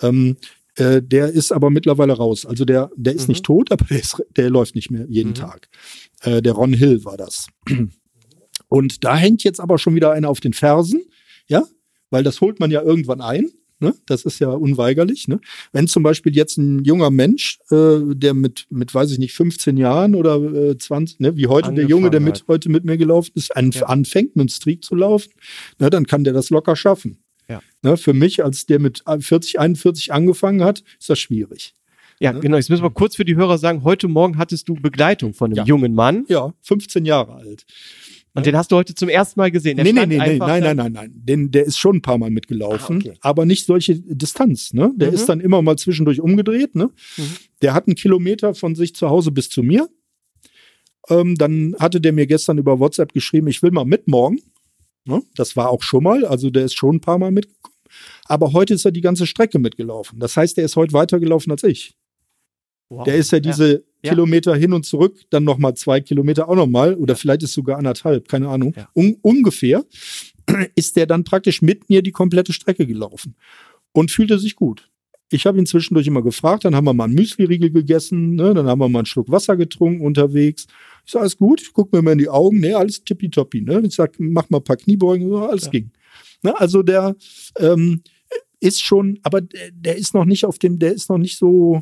Ähm, 0.00 0.36
äh, 0.76 1.02
der 1.02 1.28
ist 1.28 1.52
aber 1.52 1.70
mittlerweile 1.70 2.12
raus. 2.14 2.46
Also 2.46 2.64
der, 2.64 2.90
der 2.96 3.14
ist 3.14 3.22
Mhm. 3.28 3.32
nicht 3.32 3.44
tot, 3.44 3.70
aber 3.72 3.84
der, 3.86 3.98
ist, 4.00 4.22
der 4.36 4.48
läuft 4.50 4.74
nicht 4.76 4.90
mehr 4.90 5.06
jeden 5.08 5.30
Mhm. 5.30 5.34
Tag. 5.34 5.68
Äh, 6.22 6.40
der 6.40 6.52
Ron 6.52 6.72
Hill 6.72 7.04
war 7.04 7.16
das. 7.16 7.48
Und 8.68 9.04
da 9.04 9.16
hängt 9.16 9.42
jetzt 9.44 9.60
aber 9.60 9.78
schon 9.78 9.94
wieder 9.94 10.12
einer 10.12 10.28
auf 10.28 10.40
den 10.40 10.52
Fersen, 10.52 11.02
ja, 11.48 11.64
weil 12.10 12.22
das 12.22 12.40
holt 12.40 12.60
man 12.60 12.70
ja 12.70 12.82
irgendwann 12.82 13.20
ein. 13.20 13.50
Ne? 13.80 13.94
Das 14.06 14.24
ist 14.24 14.38
ja 14.40 14.50
unweigerlich. 14.50 15.26
Ne? 15.26 15.40
Wenn 15.72 15.88
zum 15.88 16.02
Beispiel 16.02 16.36
jetzt 16.36 16.58
ein 16.58 16.84
junger 16.84 17.10
Mensch, 17.10 17.58
äh, 17.70 17.98
der 18.14 18.34
mit, 18.34 18.66
mit, 18.70 18.94
weiß 18.94 19.10
ich 19.12 19.18
nicht, 19.18 19.32
15 19.32 19.76
Jahren 19.78 20.14
oder 20.14 20.36
äh, 20.36 20.76
20, 20.78 21.20
ne, 21.20 21.36
wie 21.36 21.46
heute 21.46 21.72
der 21.72 21.86
Junge, 21.86 22.10
der 22.10 22.18
Angefangen 22.20 22.42
mit, 22.46 22.48
heute 22.48 22.68
mit 22.68 22.84
mir 22.84 22.98
gelaufen 22.98 23.32
ist, 23.34 23.56
an, 23.56 23.70
Ja. 23.70 23.86
anfängt, 23.86 24.36
mit 24.36 24.44
dem 24.44 24.48
Streak 24.50 24.84
zu 24.84 24.94
laufen, 24.94 25.30
ne, 25.78 25.88
dann 25.90 26.06
kann 26.06 26.24
der 26.24 26.32
das 26.34 26.50
locker 26.50 26.76
schaffen. 26.76 27.18
Ja. 27.48 27.62
Ne, 27.82 27.96
für 27.96 28.12
mich, 28.12 28.44
als 28.44 28.66
der 28.66 28.78
mit 28.80 29.02
40, 29.18 29.58
41 29.58 30.12
angefangen 30.12 30.62
hat, 30.62 30.82
ist 30.98 31.08
das 31.08 31.18
schwierig. 31.18 31.74
Ja, 32.20 32.34
Ne? 32.34 32.40
genau. 32.40 32.56
Jetzt 32.58 32.68
müssen 32.68 32.82
wir 32.82 32.90
kurz 32.90 33.16
für 33.16 33.24
die 33.24 33.34
Hörer 33.36 33.56
sagen, 33.56 33.82
heute 33.82 34.06
Morgen 34.06 34.36
hattest 34.36 34.68
du 34.68 34.74
Begleitung 34.74 35.32
von 35.32 35.50
einem 35.50 35.56
Ja. 35.56 35.64
jungen 35.64 35.94
Mann 35.94 36.26
Ja, 36.28 36.52
15 36.60 37.06
Jahre 37.06 37.32
alt. 37.36 37.64
Und 38.34 38.46
den 38.46 38.56
hast 38.56 38.70
du 38.72 38.76
heute 38.76 38.94
zum 38.94 39.08
ersten 39.08 39.40
Mal 39.40 39.50
gesehen. 39.50 39.76
Der 39.76 39.84
nee, 39.84 39.92
nee, 39.92 40.06
nee, 40.06 40.18
nee, 40.18 40.38
nein, 40.38 40.62
nein, 40.62 40.76
nein, 40.76 40.92
nein. 40.92 41.12
Den, 41.14 41.50
der 41.50 41.64
ist 41.64 41.78
schon 41.78 41.96
ein 41.96 42.02
paar 42.02 42.18
Mal 42.18 42.30
mitgelaufen, 42.30 42.96
Ah, 42.96 43.08
okay. 43.10 43.18
aber 43.20 43.44
nicht 43.44 43.66
solche 43.66 43.96
Distanz. 44.00 44.72
Ne? 44.72 44.92
Der 44.96 45.08
Mhm. 45.08 45.14
ist 45.14 45.28
dann 45.28 45.40
immer 45.40 45.62
mal 45.62 45.76
zwischendurch 45.76 46.20
umgedreht. 46.20 46.74
Ne? 46.74 46.90
Mhm. 47.16 47.22
Der 47.62 47.74
hat 47.74 47.86
einen 47.88 47.96
Kilometer 47.96 48.54
von 48.54 48.74
sich 48.74 48.94
zu 48.94 49.08
Hause 49.10 49.30
bis 49.32 49.48
zu 49.48 49.62
mir. 49.62 49.88
Ähm, 51.08 51.34
dann 51.36 51.74
hatte 51.78 52.00
der 52.00 52.12
mir 52.12 52.26
gestern 52.26 52.58
über 52.58 52.78
WhatsApp 52.78 53.12
geschrieben, 53.12 53.48
ich 53.48 53.62
will 53.62 53.70
mal 53.72 53.84
mit 53.84 54.06
morgen. 54.06 54.38
Ne? 55.04 55.22
Das 55.34 55.56
war 55.56 55.70
auch 55.70 55.82
schon 55.82 56.04
mal, 56.04 56.24
also 56.24 56.50
der 56.50 56.64
ist 56.66 56.74
schon 56.76 56.96
ein 56.96 57.00
paar 57.00 57.18
Mal 57.18 57.30
mitgekommen. 57.32 57.74
Aber 58.26 58.52
heute 58.52 58.74
ist 58.74 58.84
er 58.84 58.92
die 58.92 59.00
ganze 59.00 59.26
Strecke 59.26 59.58
mitgelaufen. 59.58 60.20
Das 60.20 60.36
heißt, 60.36 60.56
der 60.56 60.64
ist 60.66 60.76
heute 60.76 60.92
weitergelaufen 60.92 61.50
als 61.50 61.64
ich. 61.64 61.96
Wow. 62.88 63.04
Der 63.04 63.16
ist 63.16 63.32
ja 63.32 63.40
diese 63.40 63.72
Ja. 63.72 63.78
Kilometer 64.02 64.54
hin 64.54 64.72
und 64.72 64.84
zurück, 64.84 65.20
dann 65.30 65.44
nochmal 65.44 65.74
zwei 65.74 66.00
Kilometer 66.00 66.48
auch 66.48 66.56
nochmal 66.56 66.94
oder 66.94 67.16
vielleicht 67.16 67.42
ist 67.42 67.52
sogar 67.52 67.78
anderthalb, 67.78 68.28
keine 68.28 68.48
Ahnung. 68.48 68.74
Ja. 68.76 68.88
Un 68.94 69.16
ungefähr 69.22 69.84
ist 70.74 70.96
der 70.96 71.06
dann 71.06 71.24
praktisch 71.24 71.62
mit 71.62 71.88
mir 71.88 72.02
die 72.02 72.12
komplette 72.12 72.52
Strecke 72.52 72.86
gelaufen 72.86 73.34
und 73.92 74.10
fühlte 74.10 74.38
sich 74.38 74.56
gut. 74.56 74.88
Ich 75.32 75.46
habe 75.46 75.58
ihn 75.58 75.66
zwischendurch 75.66 76.08
immer 76.08 76.22
gefragt, 76.22 76.64
dann 76.64 76.74
haben 76.74 76.86
wir 76.86 76.92
mal 76.92 77.04
einen 77.04 77.14
Müsli-Riegel 77.14 77.70
gegessen, 77.70 78.34
ne, 78.34 78.52
dann 78.52 78.66
haben 78.66 78.80
wir 78.80 78.88
mal 78.88 79.00
einen 79.00 79.06
Schluck 79.06 79.30
Wasser 79.30 79.56
getrunken 79.56 80.04
unterwegs. 80.04 80.66
Ich 81.06 81.12
sage, 81.12 81.22
alles 81.22 81.36
gut, 81.36 81.62
ich 81.62 81.72
gucke 81.72 81.96
mir 81.96 82.02
mal 82.02 82.12
in 82.12 82.18
die 82.18 82.28
Augen, 82.28 82.58
ne, 82.58 82.74
alles 82.76 83.04
tippitoppi. 83.04 83.60
Ne? 83.60 83.80
Ich 83.84 83.94
sage, 83.94 84.14
mach 84.18 84.50
mal 84.50 84.58
ein 84.58 84.64
paar 84.64 84.76
Kniebeugen, 84.76 85.32
alles 85.34 85.66
Ja. 85.66 85.70
ging. 85.70 85.92
Ne, 86.42 86.58
also 86.58 86.82
der 86.82 87.14
ähm, 87.58 88.02
ist 88.58 88.82
schon, 88.82 89.20
aber 89.22 89.40
der, 89.40 89.70
der 89.72 89.96
ist 89.96 90.14
noch 90.14 90.24
nicht 90.24 90.44
auf 90.44 90.58
dem, 90.58 90.78
der 90.80 90.92
ist 90.94 91.08
noch 91.08 91.18
nicht 91.18 91.38
so 91.38 91.80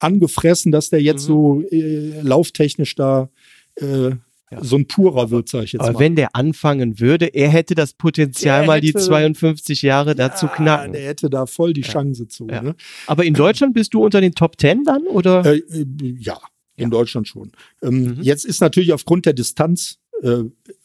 angefressen, 0.00 0.72
dass 0.72 0.90
der 0.90 1.02
jetzt 1.02 1.22
Mhm. 1.22 1.32
so 1.32 1.62
äh, 1.70 2.20
lauftechnisch 2.22 2.94
da 2.94 3.28
äh, 3.76 4.10
Ja. 4.52 4.64
so 4.64 4.74
ein 4.76 4.88
purer 4.88 5.30
wird, 5.30 5.48
sage 5.48 5.64
ich 5.66 5.72
jetzt 5.74 5.82
Aber 5.82 5.92
mal. 5.92 6.00
wenn 6.00 6.16
der 6.16 6.34
anfangen 6.34 6.98
würde, 6.98 7.26
er 7.26 7.48
hätte 7.50 7.76
das 7.76 7.92
Potenzial, 7.92 8.62
Der 8.62 8.66
mal 8.66 8.80
die 8.80 8.88
hätte- 8.88 8.98
52 8.98 9.82
Jahre 9.82 10.16
da 10.16 10.34
zu 10.34 10.48
knacken. 10.48 10.92
Der 10.92 11.02
hätte 11.06 11.30
da 11.30 11.46
voll 11.46 11.72
die 11.72 11.82
Ja. 11.82 11.92
Chance 11.92 12.26
zu. 12.26 12.48
Ja. 12.48 12.60
Ne? 12.60 12.74
Aber 13.06 13.24
in 13.24 13.34
Deutschland 13.34 13.74
bist 13.74 13.94
du 13.94 14.02
unter 14.04 14.20
den 14.20 14.34
Top 14.34 14.60
10 14.60 14.82
dann, 14.82 15.06
oder? 15.06 15.46
Äh, 15.46 15.58
äh, 15.58 15.86
ja, 16.18 16.36
in 16.76 16.84
Ja. 16.84 16.88
Deutschland 16.88 17.28
schon. 17.28 17.52
Ähm, 17.80 18.16
Mhm. 18.16 18.22
Jetzt 18.22 18.44
ist 18.44 18.60
natürlich 18.60 18.92
aufgrund 18.92 19.24
der 19.24 19.34
Distanz, 19.34 19.98
äh, 20.22 20.38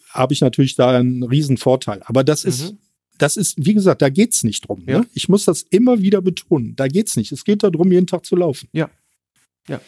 habe 0.10 0.34
ich 0.34 0.42
natürlich 0.42 0.76
da 0.76 0.92
einen 0.98 1.24
riesen 1.24 1.58
Vorteil. 1.58 2.02
Aber 2.06 2.24
das 2.24 2.46
ist, 2.46 2.74
Mhm. 2.74 2.78
das 3.18 3.36
ist, 3.36 3.56
wie 3.66 3.74
gesagt, 3.74 4.04
da 4.04 4.10
geht's 4.10 4.44
nicht 4.44 4.68
drum. 4.70 4.84
Ja. 4.88 5.00
Ne? 5.00 5.06
Ich 5.16 5.28
muss 5.28 5.44
das 5.44 5.64
immer 5.64 6.02
wieder 6.02 6.22
betonen. 6.22 6.76
Da 6.76 6.88
geht's 6.88 7.18
nicht. 7.18 7.32
Es 7.32 7.44
geht 7.44 7.64
darum, 7.64 7.92
jeden 7.92 8.06
Tag 8.06 8.26
zu 8.28 8.36
laufen. 8.36 8.70
Ja. 8.74 8.92
Ja. 9.68 9.82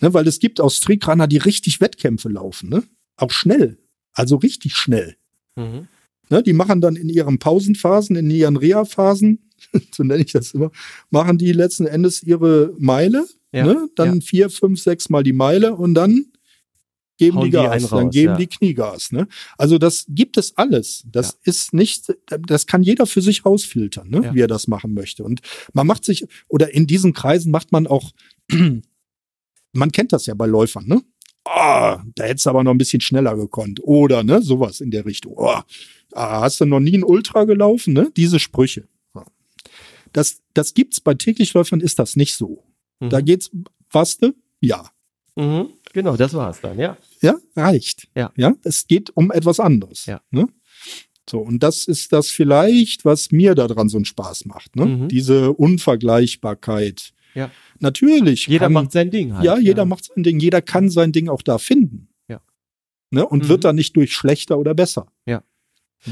Ne, 0.00 0.14
weil 0.14 0.26
es 0.28 0.38
gibt 0.38 0.60
auch 0.60 0.70
Streakrunner, 0.70 1.26
die 1.26 1.38
richtig 1.38 1.80
Wettkämpfe 1.80 2.28
laufen. 2.28 2.68
Ne? 2.68 2.84
Auch 3.16 3.32
schnell. 3.32 3.78
Also 4.12 4.36
richtig 4.36 4.76
schnell. 4.76 5.16
Mhm. 5.56 5.88
Ne, 6.30 6.42
die 6.42 6.52
machen 6.52 6.80
dann 6.80 6.96
in 6.96 7.08
ihren 7.08 7.38
Pausenphasen, 7.38 8.16
in 8.16 8.30
ihren 8.30 8.56
Reha-Phasen, 8.56 9.50
so 9.94 10.02
nenne 10.02 10.22
ich 10.22 10.32
das 10.32 10.52
immer, 10.52 10.70
machen 11.10 11.38
die 11.38 11.52
letzten 11.52 11.86
Endes 11.86 12.22
ihre 12.22 12.74
Meile, 12.78 13.26
Ja, 13.52 13.64
ne, 13.64 13.88
dann 13.96 14.16
ja. 14.16 14.20
vier, 14.20 14.50
fünf, 14.50 14.80
sechs 14.80 15.08
Mal 15.08 15.22
die 15.22 15.32
Meile 15.32 15.74
und 15.74 15.94
dann 15.94 16.26
geben 17.16 17.36
Hauen 17.36 17.44
die 17.46 17.50
die 17.50 17.56
Gas, 17.56 17.72
einen 17.72 17.88
dann 17.88 18.04
raus, 18.04 18.14
geben 18.14 18.32
ja. 18.32 18.36
die 18.36 18.46
Kniegas. 18.46 19.12
Ne? 19.12 19.26
Also 19.56 19.78
das 19.78 20.04
gibt 20.08 20.36
es 20.36 20.56
alles. 20.56 21.02
Das 21.10 21.38
ist 21.42 21.74
nicht, 21.74 22.14
das 22.26 22.66
kann 22.66 22.82
jeder 22.82 23.06
für 23.06 23.22
sich 23.22 23.44
rausfiltern, 23.44 24.08
ne, 24.08 24.30
wie 24.32 24.40
er 24.40 24.46
das 24.46 24.68
machen 24.68 24.94
möchte. 24.94 25.24
Und 25.24 25.40
man 25.72 25.86
macht 25.86 26.04
sich, 26.04 26.26
oder 26.48 26.72
in 26.72 26.86
diesen 26.86 27.12
Kreisen 27.12 27.50
macht 27.50 27.72
man 27.72 27.86
auch, 27.86 28.12
man 29.78 29.92
kennt 29.92 30.12
das 30.12 30.26
ja 30.26 30.34
bei 30.34 30.46
Läufern, 30.46 30.86
ne? 30.86 31.02
Ah, 31.44 32.02
da 32.14 32.24
hättest 32.24 32.46
du 32.46 32.50
aber 32.50 32.62
noch 32.62 32.72
ein 32.72 32.78
bisschen 32.78 33.00
schneller 33.00 33.36
gekonnt. 33.36 33.80
Oder, 33.82 34.22
ne, 34.22 34.42
sowas 34.42 34.80
in 34.80 34.90
der 34.90 35.06
Richtung. 35.06 35.34
Oh, 35.36 35.60
ah, 36.12 36.40
hast 36.40 36.60
du 36.60 36.66
noch 36.66 36.80
nie 36.80 36.96
ein 36.98 37.04
Ultra 37.04 37.44
gelaufen, 37.44 37.94
ne? 37.94 38.12
Diese 38.16 38.38
Sprüche. 38.38 38.86
Das, 40.12 40.40
das 40.54 40.74
gibt's 40.74 41.00
bei 41.00 41.14
Täglichläufern 41.14 41.80
ist 41.80 41.98
das 41.98 42.16
nicht 42.16 42.34
so. 42.34 42.64
Mhm. 43.00 43.10
Da 43.10 43.20
geht's, 43.20 43.50
was 43.90 44.18
du? 44.18 44.34
Ja. 44.60 44.90
Mhm. 45.36 45.70
Genau, 45.92 46.16
das 46.16 46.34
war's 46.34 46.60
dann, 46.60 46.78
ja. 46.78 46.96
Ja, 47.22 47.36
reicht. 47.56 48.08
Ja. 48.14 48.32
Ja, 48.36 48.54
es 48.62 48.86
geht 48.86 49.10
um 49.16 49.30
etwas 49.30 49.60
anderes. 49.60 50.06
Ja. 50.06 50.20
Ne? 50.30 50.48
So, 51.28 51.40
und 51.40 51.62
das 51.62 51.86
ist 51.86 52.12
das 52.12 52.28
vielleicht, 52.28 53.04
was 53.04 53.30
mir 53.30 53.54
daran 53.54 53.88
so 53.88 53.98
einen 53.98 54.04
Spaß 54.04 54.46
macht. 54.46 54.76
Ne? 54.76 54.86
Mhm. 54.86 55.08
Diese 55.08 55.52
Unvergleichbarkeit. 55.52 57.12
Ja. 57.34 57.50
Natürlich. 57.80 58.46
Jeder 58.46 58.66
kann, 58.66 58.72
macht 58.72 58.92
sein 58.92 59.10
Ding 59.10 59.34
halt. 59.34 59.44
Ja, 59.44 59.58
jeder 59.58 59.84
macht 59.84 60.04
sein 60.04 60.22
Ding. 60.22 60.40
Jeder 60.40 60.62
kann 60.62 60.90
sein 60.90 61.12
Ding 61.12 61.28
auch 61.28 61.42
da 61.42 61.58
finden. 61.58 62.08
Ja. 62.28 62.40
Ne? 63.10 63.26
Und 63.26 63.44
Mhm. 63.44 63.48
wird 63.48 63.64
dann 63.64 63.76
nicht 63.76 63.94
durch 63.96 64.12
schlechter 64.14 64.58
oder 64.58 64.74
besser. 64.74 65.06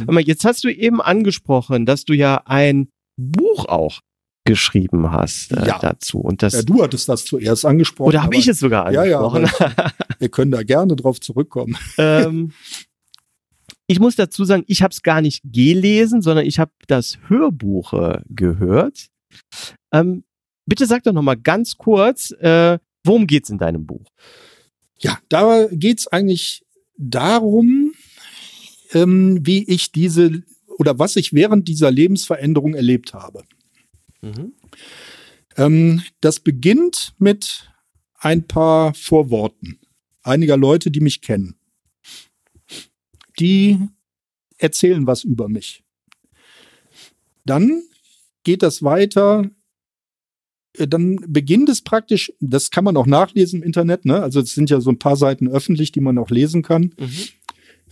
Aber 0.09 0.21
jetzt 0.21 0.45
hast 0.45 0.65
du 0.65 0.69
eben 0.69 1.01
angesprochen, 1.01 1.87
dass 1.87 2.05
du 2.05 2.13
ja 2.13 2.43
ein 2.45 2.89
Buch 3.17 3.67
auch 3.67 4.01
geschrieben 4.45 5.13
hast 5.13 5.53
äh, 5.53 5.65
Ja. 5.65 5.79
dazu. 5.79 6.19
Und 6.19 6.43
das, 6.43 6.55
Ja, 6.55 6.63
du 6.63 6.83
hattest 6.83 7.09
das 7.09 7.25
zuerst 7.25 7.65
angesprochen. 7.65 8.09
oder 8.09 8.25
habe 8.25 8.35
ich 8.37 8.49
es 8.49 8.59
sogar 8.59 8.91
Ja, 8.93 9.05
ja, 9.05 9.21
angesprochen? 9.21 9.71
Wir 10.19 10.29
können 10.29 10.51
da 10.51 10.65
gerne 10.65 10.97
drauf 10.97 11.21
zurückkommen. 11.21 11.77
ähm, 11.99 12.53
Ich 13.87 14.01
muss 14.01 14.17
dazu 14.17 14.45
sagen, 14.45 14.65
ich 14.67 14.83
habe 14.83 14.91
es 14.91 15.03
gar 15.03 15.21
nicht 15.21 15.41
gelesen, 15.45 16.21
sondern 16.21 16.45
ich 16.47 16.59
habe 16.59 16.73
das 16.89 17.19
Hörbuch 17.29 17.93
äh, 17.93 18.21
gehört. 18.29 19.07
Ähm, 19.93 20.25
bitte 20.67 20.87
sag 20.87 21.05
doch 21.05 21.13
noch 21.13 21.23
mal 21.23 21.37
ganz 21.37 21.77
kurz, 21.77 22.33
äh, 22.33 22.79
worum 23.05 23.27
geht's 23.27 23.51
in 23.51 23.59
deinem 23.59 23.87
Buch? 23.87 24.05
Ja, 24.99 25.19
da 25.29 25.67
geht's 25.71 26.07
eigentlich 26.07 26.65
darum, 26.97 27.93
ähm, 28.93 29.41
wie 29.47 29.65
ich 29.69 29.93
diese 29.93 30.43
oder 30.79 30.99
was 30.99 31.17
ich 31.17 31.33
während 31.33 31.69
dieser 31.69 31.91
Lebensveränderung 31.91 32.75
erlebt 32.75 33.15
habe. 33.15 33.45
Mhm. 34.21 34.53
Ähm, 35.57 36.03
das 36.21 36.41
beginnt 36.41 37.15
mit 37.19 37.71
ein 38.19 38.47
paar 38.47 38.95
Vorworten 38.95 39.79
einiger 40.23 40.57
Leute, 40.57 40.91
die 40.91 41.01
mich 41.01 41.21
kennen. 41.21 41.57
Die 43.39 43.79
erzählen 44.59 45.07
was 45.07 45.25
über 45.25 45.49
mich. 45.49 45.85
Dann 47.45 47.83
geht 48.43 48.63
das 48.63 48.83
weiter. 48.83 49.49
Äh, 50.79 50.89
dann 50.89 51.17
beginnt 51.27 51.69
es 51.69 51.83
praktisch, 51.83 52.33
das 52.41 52.71
kann 52.71 52.85
man 52.85 52.97
auch 52.97 53.07
nachlesen 53.07 53.61
im 53.61 53.67
Internet, 53.67 54.05
ne? 54.05 54.23
also 54.23 54.41
es 54.41 54.55
sind 54.55 54.71
ja 54.71 54.81
so 54.81 54.91
ein 54.91 54.99
paar 54.99 55.17
Seiten 55.17 55.49
öffentlich, 55.49 55.93
die 55.93 56.01
man 56.01 56.19
auch 56.19 56.31
lesen 56.31 56.63
kann. 56.63 56.95
Mhm. 56.99 57.11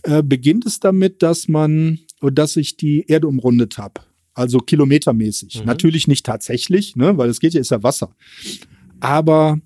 Äh, 0.03 0.23
beginnt 0.23 0.65
es 0.65 0.79
damit, 0.79 1.23
dass 1.23 1.47
man, 1.47 1.99
dass 2.21 2.55
ich 2.55 2.77
die 2.77 3.05
Erde 3.07 3.27
umrundet 3.27 3.77
habe. 3.77 4.01
Also 4.33 4.59
kilometermäßig. 4.59 5.61
Mhm. 5.61 5.65
Natürlich 5.65 6.07
nicht 6.07 6.25
tatsächlich, 6.25 6.95
ne? 6.95 7.17
weil 7.17 7.29
es 7.29 7.39
geht 7.39 7.53
ja, 7.53 7.61
ist 7.61 7.71
ja 7.71 7.83
Wasser. 7.83 8.15
Aber 8.99 9.59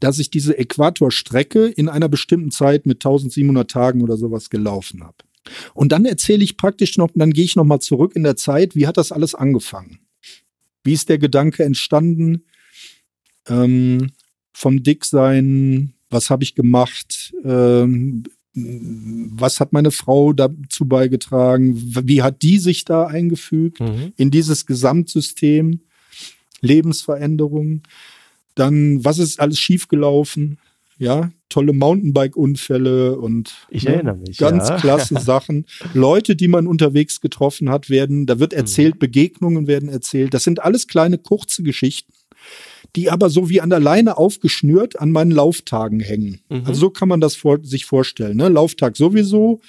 dass 0.00 0.18
ich 0.18 0.30
diese 0.30 0.58
Äquatorstrecke 0.58 1.66
in 1.66 1.88
einer 1.88 2.08
bestimmten 2.08 2.50
Zeit 2.50 2.86
mit 2.86 2.98
1700 2.98 3.70
Tagen 3.70 4.02
oder 4.02 4.16
sowas 4.16 4.50
gelaufen 4.50 5.02
habe. 5.02 5.16
Und 5.74 5.92
dann 5.92 6.04
erzähle 6.04 6.44
ich 6.44 6.56
praktisch 6.56 6.98
noch, 6.98 7.10
dann 7.14 7.32
gehe 7.32 7.44
ich 7.44 7.56
noch 7.56 7.64
mal 7.64 7.80
zurück 7.80 8.14
in 8.14 8.24
der 8.24 8.36
Zeit, 8.36 8.74
wie 8.74 8.86
hat 8.86 8.96
das 8.96 9.12
alles 9.12 9.34
angefangen? 9.34 10.00
Wie 10.86 10.92
ist 10.92 11.08
der 11.08 11.18
Gedanke 11.18 11.64
entstanden? 11.64 12.44
Ähm, 13.48 14.12
vom 14.52 14.82
Dicksein, 14.82 15.92
was 16.08 16.30
habe 16.30 16.44
ich 16.44 16.54
gemacht? 16.54 17.34
Ähm, 17.44 18.24
was 18.54 19.60
hat 19.60 19.74
meine 19.74 19.90
Frau 19.90 20.32
dazu 20.32 20.86
beigetragen? 20.86 21.74
Wie 22.08 22.22
hat 22.22 22.40
die 22.42 22.58
sich 22.58 22.84
da 22.84 23.06
eingefügt 23.06 23.80
mhm. 23.80 24.12
in 24.16 24.30
dieses 24.30 24.64
Gesamtsystem? 24.64 25.80
Lebensveränderung. 26.60 27.82
Dann, 28.54 29.04
was 29.04 29.18
ist 29.18 29.40
alles 29.40 29.58
schiefgelaufen? 29.58 30.58
Ja, 30.98 31.30
tolle 31.48 31.72
Mountainbike-Unfälle 31.72 33.18
und 33.18 33.54
ich 33.68 33.84
ne, 33.84 34.16
mich, 34.26 34.38
ganz 34.38 34.68
ja. 34.68 34.76
klasse 34.76 35.14
Sachen. 35.20 35.66
Leute, 35.92 36.36
die 36.36 36.48
man 36.48 36.66
unterwegs 36.66 37.20
getroffen 37.20 37.70
hat, 37.70 37.90
werden, 37.90 38.26
da 38.26 38.38
wird 38.38 38.52
erzählt, 38.52 38.94
mhm. 38.94 39.00
Begegnungen 39.00 39.66
werden 39.66 39.88
erzählt. 39.88 40.32
Das 40.32 40.44
sind 40.44 40.62
alles 40.62 40.86
kleine, 40.86 41.18
kurze 41.18 41.62
Geschichten, 41.62 42.12
die 42.94 43.10
aber 43.10 43.28
so 43.28 43.50
wie 43.50 43.60
an 43.60 43.70
der 43.70 43.80
Leine 43.80 44.16
aufgeschnürt 44.16 44.98
an 44.98 45.12
meinen 45.12 45.30
Lauftagen 45.30 46.00
hängen. 46.00 46.40
Mhm. 46.48 46.62
Also 46.64 46.80
so 46.80 46.90
kann 46.90 47.08
man 47.08 47.20
das 47.20 47.36
vor, 47.36 47.58
sich 47.62 47.84
vorstellen. 47.84 48.38
Ne? 48.38 48.48
Lauftag 48.48 48.96
sowieso, 48.96 49.60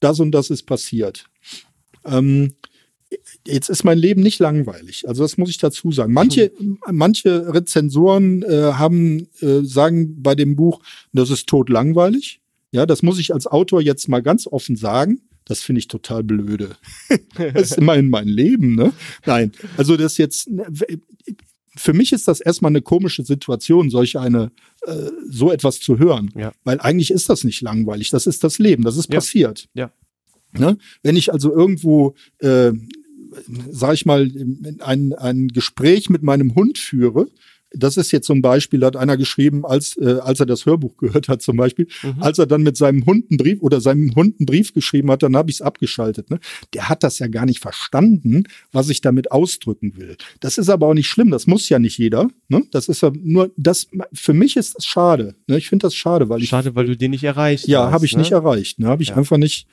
das 0.00 0.20
und 0.20 0.32
das 0.32 0.48
ist 0.48 0.64
passiert. 0.64 1.26
Ähm, 2.04 2.54
jetzt 3.46 3.68
ist 3.68 3.84
mein 3.84 3.98
Leben 3.98 4.22
nicht 4.22 4.38
langweilig. 4.38 5.08
Also 5.08 5.22
das 5.22 5.36
muss 5.36 5.50
ich 5.50 5.58
dazu 5.58 5.92
sagen. 5.92 6.12
Manche, 6.12 6.52
hm. 6.56 6.78
manche 6.90 7.52
Rezensoren 7.52 8.42
äh, 8.42 8.72
haben 8.74 9.28
äh, 9.40 9.62
sagen 9.62 10.22
bei 10.22 10.34
dem 10.34 10.56
Buch, 10.56 10.80
das 11.12 11.30
ist 11.30 11.46
tot 11.46 11.68
langweilig. 11.68 12.40
Ja, 12.70 12.86
das 12.86 13.02
muss 13.02 13.18
ich 13.18 13.34
als 13.34 13.46
Autor 13.46 13.82
jetzt 13.82 14.08
mal 14.08 14.22
ganz 14.22 14.46
offen 14.46 14.76
sagen. 14.76 15.20
Das 15.44 15.60
finde 15.60 15.80
ich 15.80 15.88
total 15.88 16.22
blöde. 16.22 16.76
das 17.36 17.72
ist 17.72 17.78
immerhin 17.78 18.08
mein 18.08 18.28
Leben, 18.28 18.76
ne? 18.76 18.92
Nein, 19.26 19.52
also 19.76 19.96
das 19.96 20.16
jetzt 20.16 20.48
für 21.74 21.92
mich 21.92 22.12
ist 22.12 22.28
das 22.28 22.40
erstmal 22.40 22.70
eine 22.70 22.82
komische 22.82 23.24
Situation, 23.24 23.90
solch 23.90 24.18
eine 24.18 24.50
äh, 24.86 25.10
so 25.28 25.50
etwas 25.50 25.80
zu 25.80 25.98
hören, 25.98 26.30
ja. 26.36 26.52
weil 26.64 26.80
eigentlich 26.80 27.10
ist 27.10 27.28
das 27.28 27.44
nicht 27.44 27.62
langweilig. 27.62 28.10
Das 28.10 28.26
ist 28.26 28.44
das 28.44 28.58
Leben, 28.58 28.84
das 28.84 28.96
ist 28.96 29.08
ja. 29.08 29.16
passiert. 29.16 29.68
Ja. 29.74 29.90
Ne? 30.52 30.76
Wenn 31.02 31.16
ich 31.16 31.32
also 31.32 31.52
irgendwo 31.52 32.14
äh, 32.38 32.72
sag 33.70 33.94
ich 33.94 34.06
mal, 34.06 34.30
ein, 34.80 35.12
ein 35.14 35.48
Gespräch 35.48 36.10
mit 36.10 36.22
meinem 36.22 36.54
Hund 36.54 36.78
führe, 36.78 37.26
das 37.74 37.96
ist 37.96 38.12
jetzt 38.12 38.26
so 38.26 38.32
ein 38.32 38.42
Beispiel, 38.42 38.84
hat 38.84 38.96
einer 38.96 39.16
geschrieben, 39.16 39.64
als, 39.64 39.96
äh, 39.96 40.18
als 40.22 40.40
er 40.40 40.46
das 40.46 40.66
Hörbuch 40.66 40.96
gehört 40.96 41.28
hat, 41.28 41.42
zum 41.42 41.56
Beispiel, 41.56 41.86
mhm. 42.02 42.22
als 42.22 42.38
er 42.38 42.46
dann 42.46 42.62
mit 42.62 42.76
seinem 42.76 43.06
Hund 43.06 43.30
einen 43.30 43.38
Brief 43.38 43.60
oder 43.62 43.80
seinem 43.80 44.14
Hund 44.14 44.36
einen 44.38 44.46
Brief 44.46 44.74
geschrieben 44.74 45.10
hat, 45.10 45.22
dann 45.22 45.36
habe 45.36 45.50
ich 45.50 45.56
es 45.56 45.62
abgeschaltet. 45.62 46.30
Ne? 46.30 46.38
Der 46.74 46.88
hat 46.88 47.02
das 47.02 47.18
ja 47.18 47.26
gar 47.28 47.46
nicht 47.46 47.60
verstanden, 47.60 48.44
was 48.72 48.88
ich 48.88 49.00
damit 49.00 49.32
ausdrücken 49.32 49.96
will. 49.96 50.16
Das 50.40 50.58
ist 50.58 50.68
aber 50.68 50.86
auch 50.86 50.94
nicht 50.94 51.08
schlimm, 51.08 51.30
das 51.30 51.46
muss 51.46 51.68
ja 51.68 51.78
nicht 51.78 51.98
jeder. 51.98 52.28
Ne? 52.48 52.62
Das 52.70 52.88
ist 52.88 53.02
ja 53.02 53.12
nur, 53.22 53.50
das 53.56 53.88
für 54.12 54.34
mich 54.34 54.56
ist 54.56 54.76
das 54.76 54.84
schade. 54.84 55.34
Ne? 55.46 55.58
Ich 55.58 55.68
finde 55.68 55.86
das 55.86 55.94
schade, 55.94 56.28
weil 56.28 56.42
ich. 56.42 56.48
Schade, 56.48 56.74
weil 56.74 56.86
du 56.86 56.96
den 56.96 57.12
nicht 57.12 57.24
erreicht 57.24 57.66
Ja, 57.68 57.90
habe 57.90 58.04
ich 58.04 58.12
ne? 58.12 58.20
nicht 58.20 58.32
erreicht. 58.32 58.78
Ne? 58.78 58.86
Habe 58.86 59.02
ich 59.02 59.10
ja. 59.10 59.16
einfach 59.16 59.38
nicht, 59.38 59.66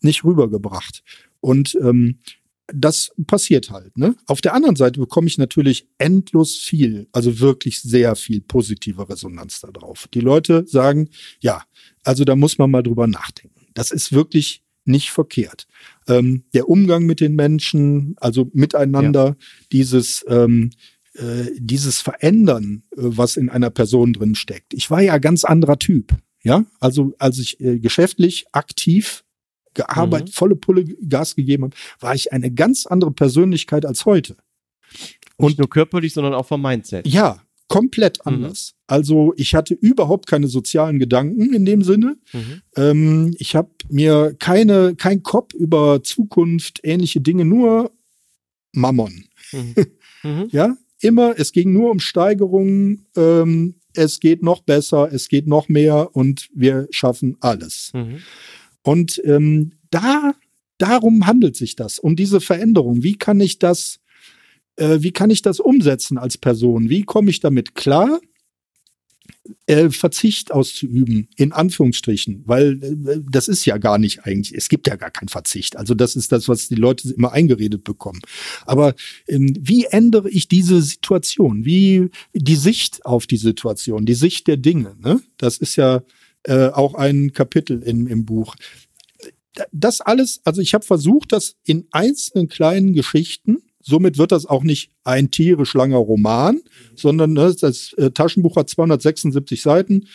nicht 0.00 0.24
rübergebracht. 0.24 1.02
Und 1.40 1.76
ähm, 1.80 2.18
das 2.68 3.12
passiert 3.26 3.70
halt. 3.70 3.96
Ne? 3.96 4.16
Auf 4.26 4.40
der 4.40 4.54
anderen 4.54 4.76
Seite 4.76 5.00
bekomme 5.00 5.28
ich 5.28 5.38
natürlich 5.38 5.88
endlos 5.98 6.56
viel, 6.56 7.08
also 7.12 7.38
wirklich 7.40 7.80
sehr 7.80 8.16
viel 8.16 8.40
positive 8.40 9.08
Resonanz 9.08 9.60
darauf. 9.60 10.08
Die 10.12 10.20
Leute 10.20 10.64
sagen, 10.66 11.08
ja, 11.40 11.62
also 12.02 12.24
da 12.24 12.34
muss 12.36 12.58
man 12.58 12.70
mal 12.70 12.82
drüber 12.82 13.06
nachdenken. 13.06 13.66
Das 13.74 13.90
ist 13.90 14.12
wirklich 14.12 14.62
nicht 14.84 15.10
verkehrt. 15.10 15.66
Ähm, 16.08 16.44
der 16.54 16.68
Umgang 16.68 17.04
mit 17.04 17.20
den 17.20 17.34
Menschen, 17.34 18.14
also 18.18 18.50
miteinander, 18.52 19.26
ja. 19.26 19.36
dieses 19.72 20.24
ähm, 20.28 20.70
äh, 21.14 21.50
dieses 21.58 22.00
Verändern, 22.00 22.82
äh, 22.92 22.96
was 22.98 23.36
in 23.36 23.48
einer 23.48 23.70
Person 23.70 24.12
drin 24.12 24.34
steckt. 24.34 24.74
Ich 24.74 24.90
war 24.90 25.00
ja 25.00 25.18
ganz 25.18 25.44
anderer 25.44 25.78
Typ. 25.78 26.14
Ja, 26.42 26.64
also 26.78 27.14
als 27.18 27.38
ich 27.38 27.60
äh, 27.60 27.78
geschäftlich 27.80 28.46
aktiv 28.52 29.24
gearbeitet, 29.76 30.28
mhm. 30.28 30.32
volle 30.32 30.56
Pulle 30.56 30.84
Gas 31.08 31.36
gegeben 31.36 31.64
habe, 31.64 31.76
war 32.00 32.14
ich 32.14 32.32
eine 32.32 32.50
ganz 32.50 32.86
andere 32.86 33.12
Persönlichkeit 33.12 33.86
als 33.86 34.04
heute. 34.04 34.36
Und 35.36 35.48
Nicht 35.48 35.58
nur 35.58 35.70
körperlich, 35.70 36.14
sondern 36.14 36.34
auch 36.34 36.46
vom 36.46 36.62
Mindset. 36.62 37.06
Ja, 37.06 37.42
komplett 37.68 38.18
mhm. 38.18 38.34
anders. 38.34 38.72
Mhm. 38.72 38.76
Also 38.88 39.34
ich 39.36 39.54
hatte 39.54 39.74
überhaupt 39.74 40.26
keine 40.26 40.48
sozialen 40.48 40.98
Gedanken 40.98 41.52
in 41.52 41.64
dem 41.64 41.82
Sinne. 41.82 42.16
Mhm. 42.32 42.62
Ähm, 42.76 43.36
ich 43.38 43.54
habe 43.54 43.70
mir 43.88 44.34
keine, 44.38 44.96
kein 44.96 45.22
Kopf 45.22 45.54
über 45.54 46.02
Zukunft, 46.02 46.80
ähnliche 46.82 47.20
Dinge, 47.20 47.44
nur 47.44 47.92
Mammon. 48.72 49.24
Mhm. 49.52 49.74
mhm. 50.22 50.48
ja, 50.50 50.76
immer, 51.00 51.38
es 51.38 51.52
ging 51.52 51.72
nur 51.72 51.90
um 51.90 52.00
Steigerungen, 52.00 53.06
ähm, 53.16 53.74
es 53.94 54.20
geht 54.20 54.42
noch 54.42 54.60
besser, 54.60 55.10
es 55.12 55.28
geht 55.28 55.46
noch 55.46 55.68
mehr 55.68 56.14
und 56.14 56.48
wir 56.54 56.86
schaffen 56.90 57.36
alles. 57.40 57.92
Und 58.86 59.20
ähm, 59.24 59.72
da, 59.90 60.36
darum 60.78 61.26
handelt 61.26 61.56
sich 61.56 61.74
das, 61.74 61.98
um 61.98 62.14
diese 62.14 62.40
Veränderung. 62.40 63.02
Wie 63.02 63.16
kann 63.16 63.40
ich 63.40 63.58
das, 63.58 63.98
äh, 64.76 64.98
wie 65.00 65.10
kann 65.10 65.28
ich 65.30 65.42
das 65.42 65.58
umsetzen 65.58 66.18
als 66.18 66.38
Person? 66.38 66.88
Wie 66.88 67.02
komme 67.02 67.30
ich 67.30 67.40
damit 67.40 67.74
klar? 67.74 68.20
Äh, 69.66 69.90
Verzicht 69.90 70.52
auszuüben, 70.52 71.26
in 71.34 71.52
Anführungsstrichen, 71.52 72.44
weil 72.46 72.80
äh, 72.80 73.20
das 73.28 73.48
ist 73.48 73.64
ja 73.64 73.76
gar 73.78 73.98
nicht 73.98 74.24
eigentlich, 74.24 74.54
es 74.54 74.68
gibt 74.68 74.86
ja 74.86 74.94
gar 74.94 75.10
keinen 75.10 75.28
Verzicht. 75.28 75.76
Also 75.76 75.94
das 75.94 76.14
ist 76.14 76.30
das, 76.30 76.48
was 76.48 76.68
die 76.68 76.76
Leute 76.76 77.12
immer 77.12 77.32
eingeredet 77.32 77.82
bekommen. 77.82 78.20
Aber 78.66 78.94
ähm, 79.26 79.52
wie 79.58 79.86
ändere 79.86 80.30
ich 80.30 80.46
diese 80.46 80.80
Situation? 80.80 81.64
Wie 81.64 82.08
die 82.34 82.54
Sicht 82.54 83.04
auf 83.04 83.26
die 83.26 83.36
Situation, 83.36 84.06
die 84.06 84.14
Sicht 84.14 84.46
der 84.46 84.58
Dinge? 84.58 84.94
Ne? 85.02 85.20
Das 85.38 85.58
ist 85.58 85.74
ja 85.74 86.04
äh, 86.46 86.68
auch 86.68 86.94
ein 86.94 87.32
Kapitel 87.32 87.82
im, 87.82 88.06
im 88.06 88.24
Buch. 88.24 88.54
Das 89.72 90.00
alles, 90.00 90.40
also 90.44 90.60
ich 90.60 90.74
habe 90.74 90.84
versucht, 90.84 91.32
das 91.32 91.56
in 91.64 91.86
einzelnen 91.90 92.48
kleinen 92.48 92.92
Geschichten, 92.92 93.58
somit 93.82 94.18
wird 94.18 94.32
das 94.32 94.46
auch 94.46 94.62
nicht 94.62 94.90
ein 95.04 95.30
tierisch 95.30 95.74
langer 95.74 95.96
Roman, 95.96 96.60
sondern 96.94 97.32
ne, 97.32 97.54
das 97.58 97.92
äh, 97.94 98.10
Taschenbuch 98.10 98.56
hat 98.56 98.68
276 98.68 99.62
Seiten 99.62 100.06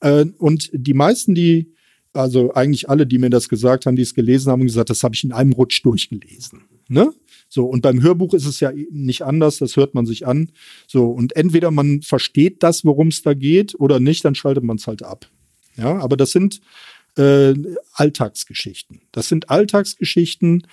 äh, 0.00 0.26
und 0.38 0.70
die 0.72 0.94
meisten, 0.94 1.34
die 1.34 1.72
also 2.12 2.52
eigentlich 2.52 2.90
alle, 2.90 3.06
die 3.06 3.18
mir 3.18 3.30
das 3.30 3.48
gesagt 3.48 3.86
haben, 3.86 3.96
die 3.96 4.02
es 4.02 4.14
gelesen 4.14 4.52
haben, 4.52 4.64
gesagt, 4.64 4.90
das 4.90 5.02
habe 5.02 5.14
ich 5.14 5.24
in 5.24 5.32
einem 5.32 5.52
Rutsch 5.52 5.82
durchgelesen. 5.84 6.64
Ne? 6.88 7.12
So, 7.48 7.66
und 7.66 7.82
beim 7.82 8.02
Hörbuch 8.02 8.34
ist 8.34 8.46
es 8.46 8.60
ja 8.60 8.72
nicht 8.90 9.22
anders, 9.22 9.58
das 9.58 9.76
hört 9.76 9.94
man 9.94 10.06
sich 10.06 10.26
an. 10.26 10.50
So, 10.86 11.06
und 11.06 11.36
entweder 11.36 11.70
man 11.70 12.02
versteht 12.02 12.62
das, 12.62 12.84
worum 12.84 13.08
es 13.08 13.22
da 13.22 13.34
geht, 13.34 13.78
oder 13.78 14.00
nicht, 14.00 14.24
dann 14.24 14.34
schaltet 14.34 14.64
man 14.64 14.76
es 14.76 14.86
halt 14.86 15.02
ab. 15.02 15.30
Ja, 15.76 15.98
aber 15.98 16.16
das 16.16 16.32
sind 16.32 16.60
äh, 17.16 17.54
Alltagsgeschichten. 17.94 19.02
Das 19.12 19.28
sind 19.28 19.50
Alltagsgeschichten, 19.50 20.66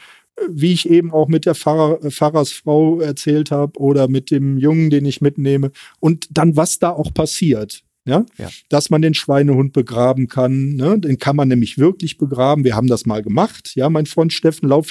wie 0.50 0.74
ich 0.74 0.89
eben 0.89 1.12
auch 1.12 1.28
mit 1.28 1.45
der 1.45 1.56
Pfarrer, 1.56 2.00
Pfarrersfrau 2.10 3.02
erzählt 3.02 3.52
habe 3.52 3.80
oder 3.80 4.08
mit 4.08 4.32
dem 4.32 4.58
Jungen, 4.58 4.89
den 4.89 5.06
ich 5.06 5.22
mitnehme. 5.22 5.72
Und 6.00 6.28
dann, 6.32 6.56
was 6.56 6.80
da 6.80 6.91
auch 6.91 7.14
passiert. 7.14 7.84
Ja? 8.10 8.26
Ja. 8.38 8.49
dass 8.70 8.89
man 8.89 9.01
den 9.01 9.14
Schweinehund 9.14 9.72
begraben 9.74 10.28
kann. 10.28 10.74
Ne? 10.76 10.99
Den 10.99 11.18
kann 11.18 11.36
man 11.36 11.47
nämlich 11.47 11.78
wirklich 11.78 12.18
begraben. 12.18 12.64
Wir 12.64 12.76
haben 12.76 12.88
das 12.88 13.05
mal 13.05 13.22
gemacht. 13.22 13.72
Ja, 13.76 13.89
mein 13.89 14.05
Freund 14.05 14.34
Steffen, 14.34 14.68
Lauf, 14.68 14.89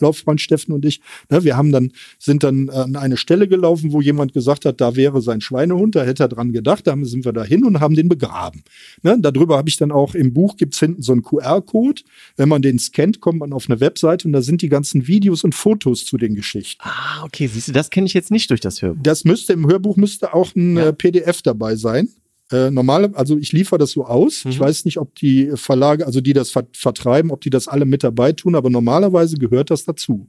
Lauffreund 0.00 0.40
Steffen 0.40 0.72
und 0.72 0.84
ich. 0.84 1.00
Ne? 1.30 1.44
Wir 1.44 1.56
haben 1.56 1.72
dann 1.72 1.92
sind 2.18 2.42
dann 2.44 2.68
an 2.70 2.96
eine 2.96 3.16
Stelle 3.16 3.48
gelaufen, 3.48 3.92
wo 3.92 4.00
jemand 4.00 4.32
gesagt 4.34 4.64
hat, 4.64 4.80
da 4.80 4.94
wäre 4.96 5.20
sein 5.22 5.40
Schweinehund. 5.40 5.96
Da 5.96 6.04
hätte 6.04 6.24
er 6.24 6.28
dran 6.28 6.52
gedacht. 6.52 6.86
Da 6.86 6.96
sind 7.02 7.24
wir 7.24 7.32
dahin 7.32 7.64
und 7.64 7.80
haben 7.80 7.94
den 7.94 8.08
begraben. 8.08 8.62
Ne? 9.02 9.16
Darüber 9.20 9.56
habe 9.56 9.68
ich 9.68 9.76
dann 9.76 9.90
auch 9.92 10.14
im 10.14 10.32
Buch 10.34 10.56
gibt's 10.56 10.78
hinten 10.78 11.02
so 11.02 11.12
einen 11.12 11.22
QR-Code. 11.22 12.02
Wenn 12.36 12.48
man 12.48 12.62
den 12.62 12.78
scannt, 12.78 13.20
kommt 13.20 13.38
man 13.40 13.52
auf 13.52 13.68
eine 13.68 13.80
Webseite 13.80 14.28
und 14.28 14.32
da 14.32 14.42
sind 14.42 14.62
die 14.62 14.68
ganzen 14.68 15.06
Videos 15.08 15.44
und 15.44 15.54
Fotos 15.54 16.04
zu 16.04 16.16
den 16.18 16.34
Geschichten. 16.34 16.82
Ah, 16.84 17.24
okay, 17.24 17.46
siehst 17.46 17.68
du, 17.68 17.72
das 17.72 17.90
kenne 17.90 18.06
ich 18.06 18.14
jetzt 18.14 18.30
nicht 18.30 18.50
durch 18.50 18.60
das 18.60 18.82
Hörbuch. 18.82 19.02
Das 19.02 19.24
müsste 19.24 19.52
im 19.54 19.66
Hörbuch 19.66 19.96
müsste 19.96 20.34
auch 20.34 20.54
ein 20.54 20.76
Ja. 20.76 20.88
äh, 20.88 20.92
PDF 20.92 21.42
dabei 21.42 21.76
sein. 21.76 22.08
Äh, 22.50 22.70
normale, 22.70 23.10
also 23.14 23.36
ich 23.36 23.52
liefere 23.52 23.78
das 23.78 23.90
so 23.90 24.04
aus. 24.06 24.44
Ich 24.48 24.58
Mhm. 24.58 24.64
weiß 24.64 24.84
nicht, 24.86 24.98
ob 24.98 25.14
die 25.16 25.50
Verlage, 25.54 26.06
also 26.06 26.20
die 26.20 26.32
das 26.32 26.50
ver 26.50 26.66
vertreiben, 26.72 27.30
ob 27.30 27.42
die 27.42 27.50
das 27.50 27.68
alle 27.68 27.84
mit 27.84 28.02
dabei 28.02 28.32
tun, 28.32 28.54
aber 28.54 28.70
normalerweise 28.70 29.36
gehört 29.36 29.70
das 29.70 29.84
dazu. 29.84 30.28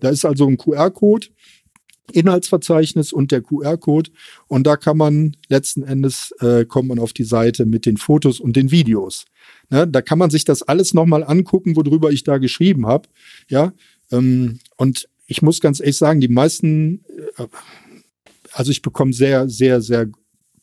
Da 0.00 0.08
ist 0.08 0.24
also 0.24 0.46
ein 0.48 0.56
QR-Code, 0.56 1.28
Inhaltsverzeichnis 2.12 3.12
und 3.12 3.32
der 3.32 3.40
QR-Code 3.40 4.10
und 4.46 4.66
da 4.66 4.76
kann 4.76 4.96
man 4.96 5.36
letzten 5.48 5.82
Endes 5.82 6.32
äh, 6.40 6.64
kommt 6.66 6.88
man 6.88 6.98
auf 6.98 7.12
die 7.12 7.24
Seite 7.24 7.64
mit 7.66 7.86
den 7.86 7.96
Fotos 7.96 8.40
und 8.40 8.56
den 8.56 8.70
Videos. 8.70 9.24
Ne, 9.70 9.88
da 9.88 10.02
kann 10.02 10.18
man 10.18 10.30
sich 10.30 10.44
das 10.44 10.62
alles 10.62 10.92
nochmal 10.92 11.24
angucken, 11.24 11.76
worüber 11.76 12.10
ich 12.12 12.22
da 12.24 12.38
geschrieben 12.38 12.86
habe. 12.86 13.08
Ja, 13.48 13.72
ähm, 14.12 14.58
und 14.76 15.08
ich 15.26 15.40
muss 15.40 15.60
ganz 15.60 15.80
ehrlich 15.80 15.96
sagen, 15.96 16.20
die 16.20 16.28
meisten, 16.28 17.04
äh, 17.38 17.46
also 18.52 18.70
ich 18.70 18.82
bekomme 18.82 19.12
sehr, 19.14 19.48
sehr, 19.48 19.80
sehr 19.80 20.06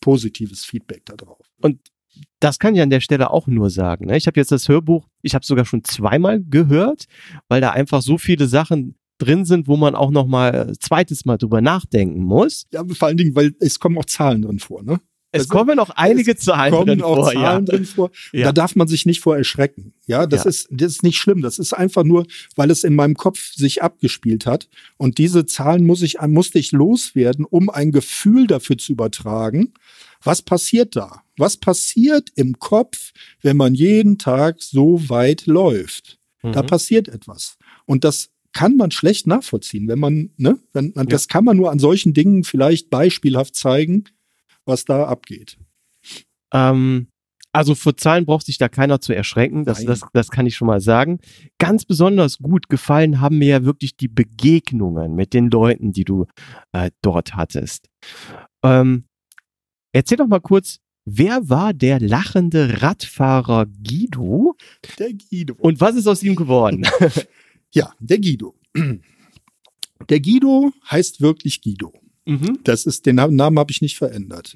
positives 0.02 0.66
Feedback 0.66 1.06
darauf. 1.06 1.40
Das 2.42 2.60
kann 2.60 2.76
ich 2.76 2.82
an 2.82 2.90
der 2.90 3.00
Stelle 3.00 3.32
auch 3.32 3.48
nur 3.48 3.70
sagen. 3.70 4.08
Ne? 4.08 4.18
Ich 4.18 4.28
habe 4.28 4.40
jetzt 4.40 4.52
das 4.52 4.68
Hörbuch, 4.68 5.08
ich 5.22 5.34
habe 5.34 5.46
sogar 5.46 5.64
schon 5.64 5.84
zweimal 5.86 6.44
gehört, 6.44 7.06
weil 7.48 7.62
da 7.62 7.72
einfach 7.72 8.02
so 8.02 8.18
viele 8.18 8.48
Sachen 8.48 8.96
drin 9.18 9.46
sind, 9.46 9.68
wo 9.68 9.78
man 9.78 9.96
auch 9.96 10.12
noch 10.12 10.26
mal 10.26 10.70
äh, 10.70 10.74
zweites 10.80 11.26
Mal 11.26 11.38
drüber 11.38 11.62
nachdenken 11.62 12.24
muss. 12.24 12.66
Ja, 12.74 12.84
vor 12.86 13.08
allen 13.08 13.18
Dingen, 13.18 13.36
weil 13.36 13.54
es 13.60 13.80
kommen 13.80 13.98
auch 13.98 14.06
Zahlen 14.06 14.42
drin 14.42 14.60
vor, 14.60 14.84
ne? 14.84 15.00
Es 15.34 15.42
Also, 15.42 15.50
kommen 15.54 15.78
noch 15.78 15.92
einige 15.92 16.36
Zahlen 16.36 16.74
kommen 16.74 16.88
drin 16.88 17.02
auch 17.02 17.16
vor. 17.16 17.32
Zahlen 17.32 17.66
ja. 17.66 17.72
drin 17.72 17.86
vor. 17.86 18.12
Ja. 18.34 18.46
Da 18.46 18.52
darf 18.52 18.76
man 18.76 18.88
sich 18.90 19.06
nicht 19.06 19.22
vor 19.22 19.38
erschrecken. 19.38 19.94
Ja, 20.06 20.28
das 20.28 20.44
Ja. 20.44 20.50
ist, 20.50 20.68
das 20.72 20.92
ist 20.94 21.04
nicht 21.04 21.18
schlimm. 21.18 21.42
Das 21.42 21.58
ist 21.58 21.72
einfach 21.74 22.04
nur, 22.04 22.26
weil 22.56 22.70
es 22.70 22.84
in 22.84 22.96
meinem 22.96 23.16
Kopf 23.16 23.54
sich 23.54 23.82
abgespielt 23.82 24.46
hat. 24.46 24.68
Und 24.98 25.18
diese 25.20 25.46
Zahlen 25.46 25.86
muss 25.86 26.02
ich, 26.02 26.18
musste 26.28 26.60
ich 26.60 26.74
loswerden, 26.74 27.46
um 27.46 27.70
ein 27.70 27.92
Gefühl 27.92 28.46
dafür 28.48 28.78
zu 28.78 28.92
übertragen. 28.92 29.74
Was 30.24 30.42
passiert 30.42 30.96
da? 30.98 31.24
Was 31.38 31.56
passiert 31.58 32.30
im 32.36 32.60
Kopf, 32.60 33.12
wenn 33.42 33.56
man 33.58 33.74
jeden 33.74 34.18
Tag 34.18 34.62
so 34.62 35.10
weit 35.10 35.46
läuft? 35.46 36.20
Da 36.42 36.62
Mhm. 36.64 36.68
passiert 36.68 37.08
etwas. 37.08 37.58
Und 37.86 38.04
das 38.04 38.30
kann 38.52 38.76
man 38.76 38.92
schlecht 38.92 39.28
nachvollziehen, 39.28 39.88
wenn 39.88 40.00
man, 40.00 40.32
ne, 40.36 40.60
wenn, 40.74 40.92
man 40.94 41.08
das 41.08 41.30
kann 41.30 41.46
man 41.46 41.56
nur 41.56 41.72
an 41.72 41.80
solchen 41.80 42.14
Dingen 42.14 42.44
vielleicht 42.44 42.90
beispielhaft 42.90 43.56
zeigen, 43.56 44.04
was 44.72 44.86
da 44.86 45.06
abgeht. 45.06 45.58
Ähm, 46.54 47.08
also 47.54 47.76
vor 47.76 47.98
Zahlen 47.98 48.26
braucht 48.26 48.46
sich 48.46 48.58
da 48.58 48.70
keiner 48.70 49.02
zu 49.02 49.14
erschrecken. 49.14 49.66
Das, 49.66 49.84
das, 49.84 50.02
das 50.14 50.30
kann 50.30 50.46
ich 50.46 50.56
schon 50.56 50.68
mal 50.68 50.80
sagen. 50.80 51.20
Ganz 51.60 51.84
besonders 51.86 52.38
gut 52.38 52.70
gefallen 52.70 53.20
haben 53.20 53.38
mir 53.40 53.48
ja 53.48 53.66
wirklich 53.66 53.98
die 53.98 54.08
Begegnungen 54.08 55.14
mit 55.16 55.34
den 55.34 55.50
Leuten, 55.50 55.92
die 55.92 56.06
du 56.06 56.26
äh, 56.72 56.92
dort 57.02 57.36
hattest. 57.36 57.90
Ähm, 58.64 59.06
erzähl 59.92 60.18
doch 60.18 60.28
mal 60.28 60.40
kurz, 60.40 60.80
wer 61.04 61.50
war 61.50 61.74
der 61.74 62.00
lachende 62.00 62.82
Radfahrer 62.82 63.66
Guido 63.66 64.56
Der 64.98 65.12
Guido. 65.14 65.56
und 65.60 65.82
was 65.82 65.96
ist 65.96 66.08
aus 66.08 66.24
ihm 66.24 66.36
geworden? 66.36 66.88
Ja, 67.74 67.94
der 68.02 68.20
Guido. 68.20 68.54
Der 70.10 70.20
Guido 70.20 70.74
heißt 70.90 71.22
wirklich 71.22 71.62
Guido. 71.62 71.94
Mhm. 72.26 72.60
Das 72.64 72.86
ist, 72.86 73.06
den 73.06 73.16
Namen, 73.16 73.60
habe 73.60 73.72
ich 73.72 73.82
nicht 73.82 73.98
verändert. 73.98 74.56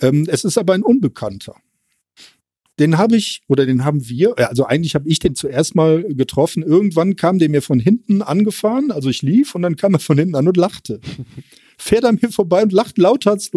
Ähm, 0.00 0.26
es 0.28 0.44
ist 0.44 0.58
aber 0.58 0.74
ein 0.74 0.82
Unbekannter. 0.82 1.56
Den 2.78 2.96
habe 2.96 3.16
ich, 3.16 3.42
oder 3.48 3.66
den 3.66 3.84
haben 3.84 4.08
wir, 4.08 4.34
äh, 4.38 4.44
also 4.44 4.64
eigentlich 4.64 4.94
habe 4.94 5.08
ich 5.08 5.18
den 5.18 5.34
zuerst 5.34 5.74
mal 5.74 6.02
getroffen. 6.02 6.62
Irgendwann 6.62 7.16
kam 7.16 7.38
der 7.38 7.48
mir 7.48 7.62
von 7.62 7.78
hinten 7.78 8.22
angefahren, 8.22 8.90
also 8.90 9.08
ich 9.10 9.22
lief 9.22 9.54
und 9.54 9.62
dann 9.62 9.76
kam 9.76 9.94
er 9.94 10.00
von 10.00 10.18
hinten 10.18 10.34
an 10.34 10.48
und 10.48 10.56
lachte. 10.56 11.00
Fährt 11.78 12.04
an 12.04 12.18
mir 12.20 12.30
vorbei 12.30 12.62
und 12.62 12.72
lacht 12.72 12.96
lauthals 12.96 13.50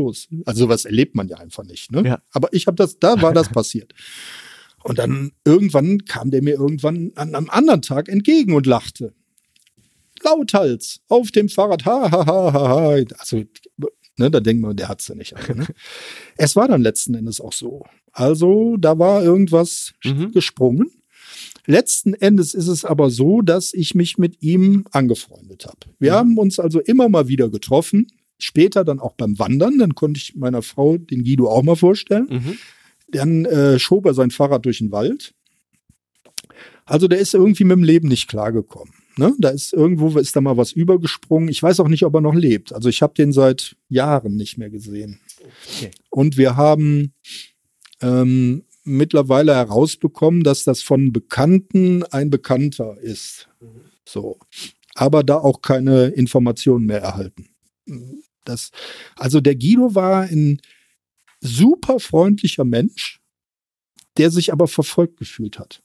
Also 0.45 0.65
sowas 0.65 0.85
erlebt 0.85 1.15
man 1.15 1.27
ja 1.27 1.37
einfach 1.37 1.63
nicht. 1.63 1.91
Ne? 1.91 2.03
Ja. 2.05 2.21
Aber 2.31 2.49
ich 2.53 2.67
habe 2.67 2.75
das, 2.75 2.99
da 2.99 3.21
war 3.21 3.33
das 3.33 3.49
passiert. 3.49 3.93
Und 4.83 4.99
dann 4.99 5.31
irgendwann 5.43 6.05
kam 6.05 6.29
der 6.29 6.43
mir 6.43 6.53
irgendwann 6.53 7.11
an 7.15 7.33
einem 7.33 7.49
anderen 7.49 7.81
Tag 7.81 8.07
entgegen 8.07 8.53
und 8.53 8.67
lachte. 8.67 9.13
Lauthals, 10.25 10.99
auf 11.07 11.31
dem 11.31 11.47
Fahrrad, 11.49 11.85
ha, 11.85 12.11
ha, 12.11 12.25
ha, 12.25 12.53
ha, 12.53 12.69
ha. 12.69 12.89
Also, 13.17 13.43
ne, 14.17 14.29
da 14.31 14.39
denkt 14.41 14.61
man, 14.61 14.75
der 14.75 14.89
hat's 14.89 15.07
ja 15.07 15.15
nicht. 15.15 15.35
alle, 15.35 15.55
Ne? 15.59 15.67
es 16.37 16.55
war 16.55 16.67
dann 16.67 16.81
letzten 16.81 17.13
Endes 17.15 17.39
auch 17.39 17.53
so. 17.53 17.85
Also, 18.11 18.75
da 18.77 18.99
war 18.99 19.23
irgendwas 19.23 19.93
Mhm. 20.03 20.31
gesprungen. 20.31 20.91
Letzten 21.67 22.13
Endes 22.13 22.53
ist 22.53 22.67
es 22.67 22.85
aber 22.85 23.09
so, 23.09 23.41
dass 23.41 23.73
ich 23.73 23.95
mich 23.95 24.17
mit 24.17 24.41
ihm 24.43 24.85
angefreundet 24.91 25.65
habe. 25.65 25.79
Wir 25.99 26.11
Mhm. 26.11 26.15
haben 26.15 26.37
uns 26.37 26.59
also 26.59 26.79
immer 26.79 27.09
mal 27.09 27.27
wieder 27.27 27.49
getroffen. 27.49 28.07
Später 28.37 28.83
dann 28.83 28.99
auch 28.99 29.13
beim 29.15 29.39
Wandern. 29.39 29.79
Dann 29.79 29.95
konnte 29.95 30.19
ich 30.19 30.35
meiner 30.35 30.61
Frau 30.61 30.97
den 30.97 31.23
Guido 31.23 31.47
auch 31.49 31.63
mal 31.63 31.75
vorstellen. 31.75 32.27
Mhm. 32.29 32.57
Dann 33.09 33.45
äh, 33.45 33.79
schob 33.79 34.05
er 34.05 34.13
sein 34.13 34.29
Fahrrad 34.31 34.65
durch 34.65 34.77
den 34.79 34.91
Wald. 34.91 35.33
Also 36.85 37.07
der 37.07 37.19
ist 37.19 37.33
irgendwie 37.33 37.63
mit 37.63 37.77
dem 37.77 37.83
Leben 37.83 38.07
nicht 38.09 38.27
klargekommen. 38.27 38.93
Ne? 39.17 39.33
Da 39.39 39.49
ist 39.49 39.73
irgendwo 39.73 40.17
ist 40.19 40.35
da 40.35 40.41
mal 40.41 40.57
was 40.57 40.71
übergesprungen. 40.71 41.49
Ich 41.49 41.63
weiß 41.63 41.79
auch 41.79 41.87
nicht, 41.87 42.03
ob 42.03 42.13
er 42.15 42.21
noch 42.21 42.35
lebt. 42.35 42.73
Also 42.73 42.89
ich 42.89 43.01
habe 43.01 43.13
den 43.13 43.31
seit 43.31 43.75
Jahren 43.87 44.35
nicht 44.35 44.57
mehr 44.57 44.69
gesehen. 44.69 45.19
Okay. 45.67 45.91
Und 46.09 46.37
wir 46.37 46.57
haben 46.57 47.13
ähm, 48.01 48.63
mittlerweile 48.83 49.55
herausbekommen, 49.55 50.43
dass 50.43 50.63
das 50.63 50.81
von 50.81 51.13
Bekannten 51.13 52.03
ein 52.03 52.29
Bekannter 52.29 52.97
ist. 52.99 53.47
So. 54.05 54.37
Aber 54.93 55.23
da 55.23 55.37
auch 55.37 55.61
keine 55.61 56.07
Informationen 56.07 56.85
mehr 56.85 57.01
erhalten. 57.01 57.49
Das, 58.45 58.71
also 59.15 59.41
der 59.41 59.55
Guido 59.55 59.95
war 59.95 60.23
ein 60.23 60.61
super 61.41 61.99
freundlicher 61.99 62.63
Mensch, 62.63 63.19
der 64.17 64.31
sich 64.31 64.53
aber 64.53 64.67
verfolgt 64.67 65.17
gefühlt 65.17 65.59
hat. 65.59 65.81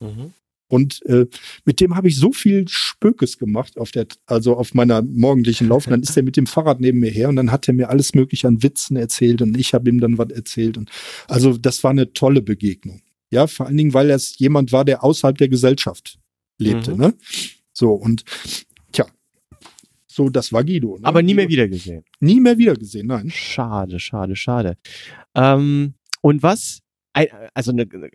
Mhm. 0.00 0.32
Und 0.68 1.04
äh, 1.06 1.26
mit 1.64 1.80
dem 1.80 1.94
habe 1.94 2.08
ich 2.08 2.16
so 2.16 2.32
viel 2.32 2.66
Spökes 2.68 3.38
gemacht 3.38 3.78
auf 3.78 3.92
der, 3.92 4.06
also 4.26 4.56
auf 4.56 4.74
meiner 4.74 5.02
morgendlichen 5.02 5.68
Lauf. 5.68 5.86
Dann 5.86 6.00
ist 6.02 6.16
er 6.16 6.22
mit 6.22 6.36
dem 6.36 6.46
Fahrrad 6.46 6.80
neben 6.80 6.98
mir 6.98 7.10
her 7.10 7.28
und 7.28 7.36
dann 7.36 7.52
hat 7.52 7.68
er 7.68 7.74
mir 7.74 7.88
alles 7.88 8.14
mögliche 8.14 8.48
an 8.48 8.62
Witzen 8.62 8.96
erzählt 8.96 9.42
und 9.42 9.56
ich 9.56 9.74
habe 9.74 9.88
ihm 9.88 10.00
dann 10.00 10.18
was 10.18 10.30
erzählt. 10.30 10.76
Und 10.76 10.90
also 11.28 11.56
das 11.56 11.84
war 11.84 11.92
eine 11.92 12.12
tolle 12.12 12.42
Begegnung. 12.42 13.02
Ja, 13.30 13.46
vor 13.46 13.66
allen 13.66 13.76
Dingen, 13.76 13.94
weil 13.94 14.10
er 14.10 14.20
jemand 14.36 14.72
war, 14.72 14.84
der 14.84 15.04
außerhalb 15.04 15.36
der 15.38 15.48
Gesellschaft 15.48 16.18
lebte. 16.58 16.92
Mhm. 16.92 16.98
Ne? 16.98 17.14
So 17.72 17.92
und 17.92 18.24
tja, 18.92 19.06
so 20.06 20.28
das 20.30 20.52
war 20.52 20.64
Guido. 20.64 20.98
Ne? 20.98 21.04
Aber 21.04 21.22
nie 21.22 21.34
mehr 21.34 21.48
wiedergesehen. 21.48 22.04
Nie 22.20 22.40
mehr 22.40 22.58
wiedergesehen, 22.58 23.06
nein. 23.06 23.30
Schade, 23.30 24.00
schade, 24.00 24.36
schade. 24.36 24.76
Ähm, 25.34 25.94
und 26.22 26.42
was, 26.42 26.82
also 27.54 27.72
eine 27.72 27.86
eine 27.92 28.10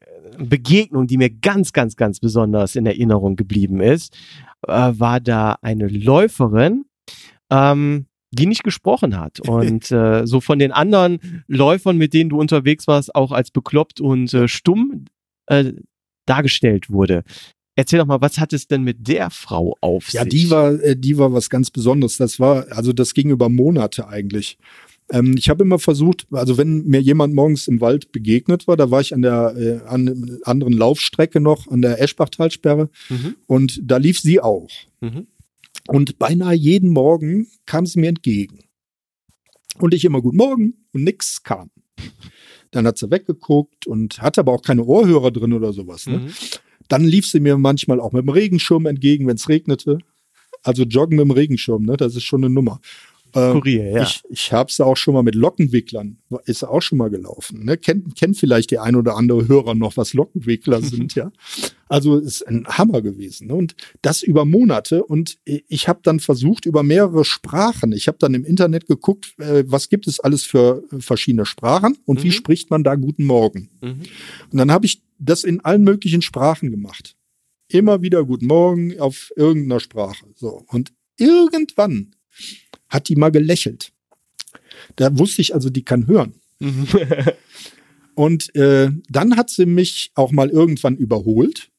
Begegnung, 0.45 1.07
die 1.07 1.17
mir 1.17 1.29
ganz, 1.29 1.73
ganz, 1.73 1.95
ganz 1.95 2.19
besonders 2.19 2.75
in 2.75 2.85
Erinnerung 2.85 3.35
geblieben 3.35 3.81
ist, 3.81 4.15
äh, 4.67 4.71
war 4.71 5.19
da 5.19 5.57
eine 5.61 5.87
Läuferin, 5.87 6.85
ähm, 7.49 8.05
die 8.31 8.45
nicht 8.45 8.63
gesprochen 8.63 9.19
hat 9.19 9.39
und 9.47 9.91
äh, 9.91 10.25
so 10.25 10.39
von 10.41 10.59
den 10.59 10.71
anderen 10.71 11.43
Läufern, 11.47 11.97
mit 11.97 12.13
denen 12.13 12.29
du 12.29 12.39
unterwegs 12.39 12.87
warst, 12.87 13.15
auch 13.15 13.31
als 13.31 13.51
bekloppt 13.51 13.99
und 14.01 14.33
äh, 14.33 14.47
stumm 14.47 15.05
äh, 15.47 15.73
dargestellt 16.25 16.89
wurde. 16.89 17.23
Erzähl 17.75 17.99
doch 17.99 18.05
mal, 18.05 18.21
was 18.21 18.37
hat 18.37 18.53
es 18.53 18.67
denn 18.67 18.83
mit 18.83 19.07
der 19.07 19.29
Frau 19.29 19.77
auf 19.81 20.09
Ja, 20.11 20.23
sich? 20.23 20.31
die 20.31 20.51
war, 20.51 20.73
äh, 20.73 20.95
die 20.95 21.17
war 21.17 21.33
was 21.33 21.49
ganz 21.49 21.71
Besonderes. 21.71 22.17
Das 22.17 22.39
war, 22.39 22.67
also 22.71 22.93
das 22.93 23.13
ging 23.13 23.29
über 23.29 23.49
Monate 23.49 24.07
eigentlich. 24.07 24.57
Ähm, 25.11 25.35
ich 25.37 25.49
habe 25.49 25.63
immer 25.63 25.77
versucht, 25.77 26.25
also 26.31 26.57
wenn 26.57 26.85
mir 26.85 27.01
jemand 27.01 27.33
morgens 27.35 27.67
im 27.67 27.81
Wald 27.81 28.11
begegnet 28.11 28.67
war, 28.67 28.77
da 28.77 28.89
war 28.91 29.01
ich 29.01 29.13
an 29.13 29.21
der 29.21 29.55
äh, 29.57 29.87
an 29.87 30.39
anderen 30.43 30.73
Laufstrecke 30.73 31.39
noch, 31.39 31.67
an 31.67 31.81
der 31.81 32.01
Eschbachtalsperre 32.01 32.89
Mhm, 33.09 33.35
und 33.45 33.79
da 33.83 33.97
lief 33.97 34.19
sie 34.19 34.39
auch. 34.39 34.69
mhm, 35.01 35.27
Und 35.87 36.17
beinahe 36.17 36.55
jeden 36.55 36.89
Morgen 36.89 37.47
kam 37.65 37.85
sie 37.85 37.99
mir 37.99 38.09
entgegen. 38.09 38.59
Und 39.79 39.93
ich 39.93 40.05
immer 40.05 40.21
Guten 40.21 40.37
Morgen 40.37 40.73
und 40.93 41.03
nix 41.03 41.43
kam. 41.43 41.69
Dann 42.71 42.87
hat 42.87 42.97
sie 42.97 43.11
weggeguckt 43.11 43.85
und 43.87 44.21
hatte 44.21 44.41
aber 44.41 44.53
auch 44.53 44.61
keine 44.61 44.83
Ohrhörer 44.83 45.31
drin 45.31 45.53
oder 45.53 45.73
sowas. 45.73 46.07
Ne? 46.07 46.19
mhm. 46.19 46.29
Dann 46.87 47.03
lief 47.03 47.27
sie 47.27 47.39
mir 47.39 47.57
manchmal 47.57 47.99
auch 47.99 48.11
mit 48.13 48.23
dem 48.23 48.29
Regenschirm 48.29 48.85
entgegen, 48.85 49.27
wenn 49.27 49.35
es 49.35 49.49
regnete. 49.49 49.99
Also 50.63 50.83
joggen 50.83 51.17
mit 51.17 51.25
dem 51.25 51.31
Regenschirm, 51.31 51.83
ne? 51.83 51.97
das 51.97 52.15
ist 52.15 52.23
schon 52.23 52.43
eine 52.43 52.53
Nummer. 52.53 52.79
Äh, 53.33 53.49
Skurril, 53.51 53.91
ja. 53.93 54.03
Ich, 54.03 54.23
ich 54.29 54.51
habe 54.53 54.69
es 54.69 54.79
auch 54.79 54.97
schon 54.97 55.13
mal 55.13 55.23
mit 55.23 55.35
Lockenwicklern, 55.35 56.17
ist 56.45 56.63
auch 56.63 56.81
schon 56.81 56.97
mal 56.97 57.09
gelaufen. 57.09 57.65
Ne? 57.65 57.77
Kennt, 57.77 58.15
kennt 58.15 58.37
vielleicht 58.37 58.71
der 58.71 58.83
ein 58.83 58.95
oder 58.95 59.15
andere 59.15 59.47
Hörer 59.47 59.75
noch, 59.75 59.97
was 59.97 60.13
Lockenwickler 60.13 60.81
sind, 60.81 61.15
ja. 61.15 61.31
Also 61.87 62.17
ist 62.17 62.47
ein 62.47 62.65
Hammer 62.67 63.01
gewesen. 63.01 63.47
Ne? 63.47 63.55
Und 63.55 63.75
das 64.01 64.23
über 64.23 64.45
Monate. 64.45 65.03
Und 65.03 65.37
ich 65.43 65.87
habe 65.89 65.99
dann 66.03 66.19
versucht, 66.21 66.65
über 66.65 66.83
mehrere 66.83 67.25
Sprachen. 67.25 67.91
Ich 67.91 68.07
habe 68.07 68.17
dann 68.17 68.33
im 68.33 68.45
Internet 68.45 68.87
geguckt, 68.87 69.33
äh, 69.39 69.65
was 69.67 69.89
gibt 69.89 70.07
es 70.07 70.19
alles 70.21 70.43
für 70.43 70.83
äh, 70.91 70.99
verschiedene 71.01 71.45
Sprachen 71.45 71.97
und 72.05 72.19
Mhm. 72.19 72.23
wie 72.23 72.31
spricht 72.31 72.69
man 72.69 72.83
da 72.85 72.95
Guten 72.95 73.25
Morgen. 73.25 73.69
Mhm. 73.81 74.03
Und 74.51 74.57
dann 74.57 74.71
habe 74.71 74.85
ich 74.85 75.01
das 75.19 75.43
in 75.43 75.59
allen 75.59 75.83
möglichen 75.83 76.21
Sprachen 76.21 76.71
gemacht. 76.71 77.15
Immer 77.67 78.01
wieder 78.01 78.23
Guten 78.25 78.47
Morgen 78.47 78.99
auf 78.99 79.31
irgendeiner 79.35 79.79
Sprache. 79.79 80.25
So. 80.35 80.63
Und 80.67 80.91
irgendwann 81.17 82.15
hat 82.91 83.09
die 83.09 83.15
mal 83.15 83.31
gelächelt. 83.31 83.91
Da 84.97 85.17
wusste 85.17 85.41
ich 85.41 85.55
also, 85.55 85.69
die 85.69 85.83
kann 85.83 86.07
hören. 86.07 86.35
Mhm. 86.59 86.87
Und 88.15 88.53
äh, 88.55 88.89
dann 89.09 89.37
hat 89.37 89.49
sie 89.49 89.65
mich 89.65 90.11
auch 90.15 90.31
mal 90.31 90.49
irgendwann 90.49 90.97
überholt. 90.97 91.69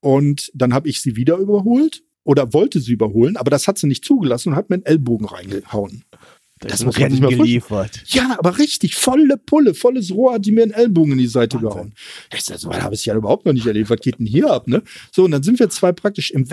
Und 0.00 0.50
dann 0.54 0.74
habe 0.74 0.88
ich 0.88 1.00
sie 1.00 1.16
wieder 1.16 1.36
überholt 1.36 2.02
oder 2.24 2.52
wollte 2.52 2.80
sie 2.80 2.92
überholen, 2.92 3.36
aber 3.36 3.50
das 3.50 3.68
hat 3.68 3.78
sie 3.78 3.86
nicht 3.86 4.04
zugelassen 4.04 4.50
und 4.50 4.56
hat 4.56 4.68
mir 4.70 4.76
einen 4.76 4.84
Ellbogen 4.84 5.26
reingehauen. 5.26 6.04
Das, 6.58 6.72
Das 6.72 6.84
muss 6.84 6.98
man 6.98 7.10
sich 7.10 7.20
mal 7.20 7.34
geliefert. 7.34 8.02
Ja, 8.06 8.36
aber 8.38 8.58
richtig, 8.58 8.96
volle 8.96 9.36
Pulle, 9.36 9.74
volles 9.74 10.10
Rohr 10.12 10.34
hat 10.34 10.46
die 10.46 10.52
mir 10.52 10.62
einen 10.62 10.72
Ellbogen 10.72 11.12
in 11.12 11.18
die 11.18 11.26
Seite 11.26 11.56
Wahnsinn. 11.56 11.68
gehauen. 11.68 11.94
Ich 12.34 12.44
sag, 12.44 12.58
so 12.58 12.72
habe 12.72 12.94
ich 12.94 13.04
ja 13.04 13.14
überhaupt 13.14 13.44
noch 13.44 13.52
nicht 13.52 13.66
erlebt. 13.66 13.90
Was 13.90 14.00
geht 14.00 14.18
denn 14.18 14.26
hier 14.26 14.50
ab, 14.50 14.68
ne? 14.68 14.82
So, 15.12 15.24
und 15.24 15.30
dann 15.30 15.42
sind 15.42 15.58
wir 15.58 15.68
zwei 15.68 15.92
praktisch 15.92 16.30
im 16.30 16.50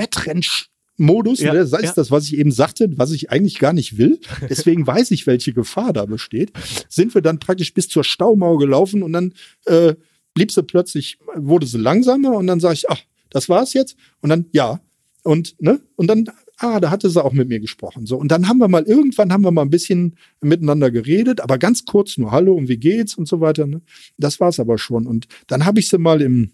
Wettrennmodus. 1.02 1.40
Ja, 1.40 1.54
ne? 1.54 1.60
Das 1.60 1.74
heißt, 1.74 1.84
ja. 1.84 1.94
das, 1.96 2.12
was 2.12 2.26
ich 2.26 2.38
eben 2.38 2.52
sagte, 2.52 2.90
was 2.98 3.12
ich 3.12 3.32
eigentlich 3.32 3.60
gar 3.60 3.74
nicht 3.74 3.98
will. 3.98 4.20
Deswegen 4.50 4.86
weiß 4.86 5.12
ich, 5.12 5.28
welche 5.28 5.54
Gefahr 5.54 5.94
da 5.94 6.06
besteht. 6.06 6.52
Sind 6.90 7.14
wir 7.14 7.22
dann 7.22 7.40
praktisch 7.40 7.74
bis 7.74 7.88
zur 7.88 8.04
Staumauer 8.04 8.60
gelaufen 8.60 9.04
und 9.04 9.14
dann 9.14 9.34
äh, 9.66 9.96
blieb 10.34 10.52
sie 10.52 10.64
plötzlich, 10.64 11.18
wurde 11.36 11.66
sie 11.66 11.78
langsamer 11.78 12.38
und 12.38 12.48
dann 12.48 12.60
sage 12.60 12.76
ich, 12.76 12.90
ach, 12.90 13.02
das 13.30 13.50
war's 13.50 13.74
jetzt? 13.74 13.96
Und 14.22 14.30
dann, 14.30 14.46
ja. 14.52 14.80
Und, 15.24 15.56
ne? 15.62 15.80
Und 15.96 16.08
dann, 16.08 16.26
ah, 16.58 16.80
da 16.80 16.90
hatte 16.90 17.10
sie 17.10 17.24
auch 17.24 17.34
mit 17.34 17.48
mir 17.48 17.60
gesprochen. 17.60 18.06
So, 18.06 18.18
und 18.18 18.30
dann 18.30 18.48
haben 18.48 18.58
wir 18.58 18.68
mal, 18.68 18.84
irgendwann 18.84 19.32
haben 19.32 19.44
wir 19.44 19.52
mal 19.52 19.62
ein 19.62 19.70
bisschen 19.70 20.16
miteinander 20.42 20.90
geredet, 20.90 21.42
aber 21.42 21.58
ganz 21.58 21.86
kurz 21.86 22.18
nur 22.18 22.32
Hallo 22.32 22.56
und 22.56 22.70
wie 22.70 22.78
geht's 22.78 23.16
und 23.16 23.28
so 23.28 23.40
weiter. 23.40 23.68
Ne? 23.68 23.82
Das 24.18 24.40
war's 24.40 24.60
aber 24.60 24.78
schon. 24.78 25.06
Und 25.06 25.28
dann 25.48 25.66
habe 25.66 25.80
ich 25.80 25.90
sie 25.90 26.00
mal 26.00 26.22
im, 26.22 26.52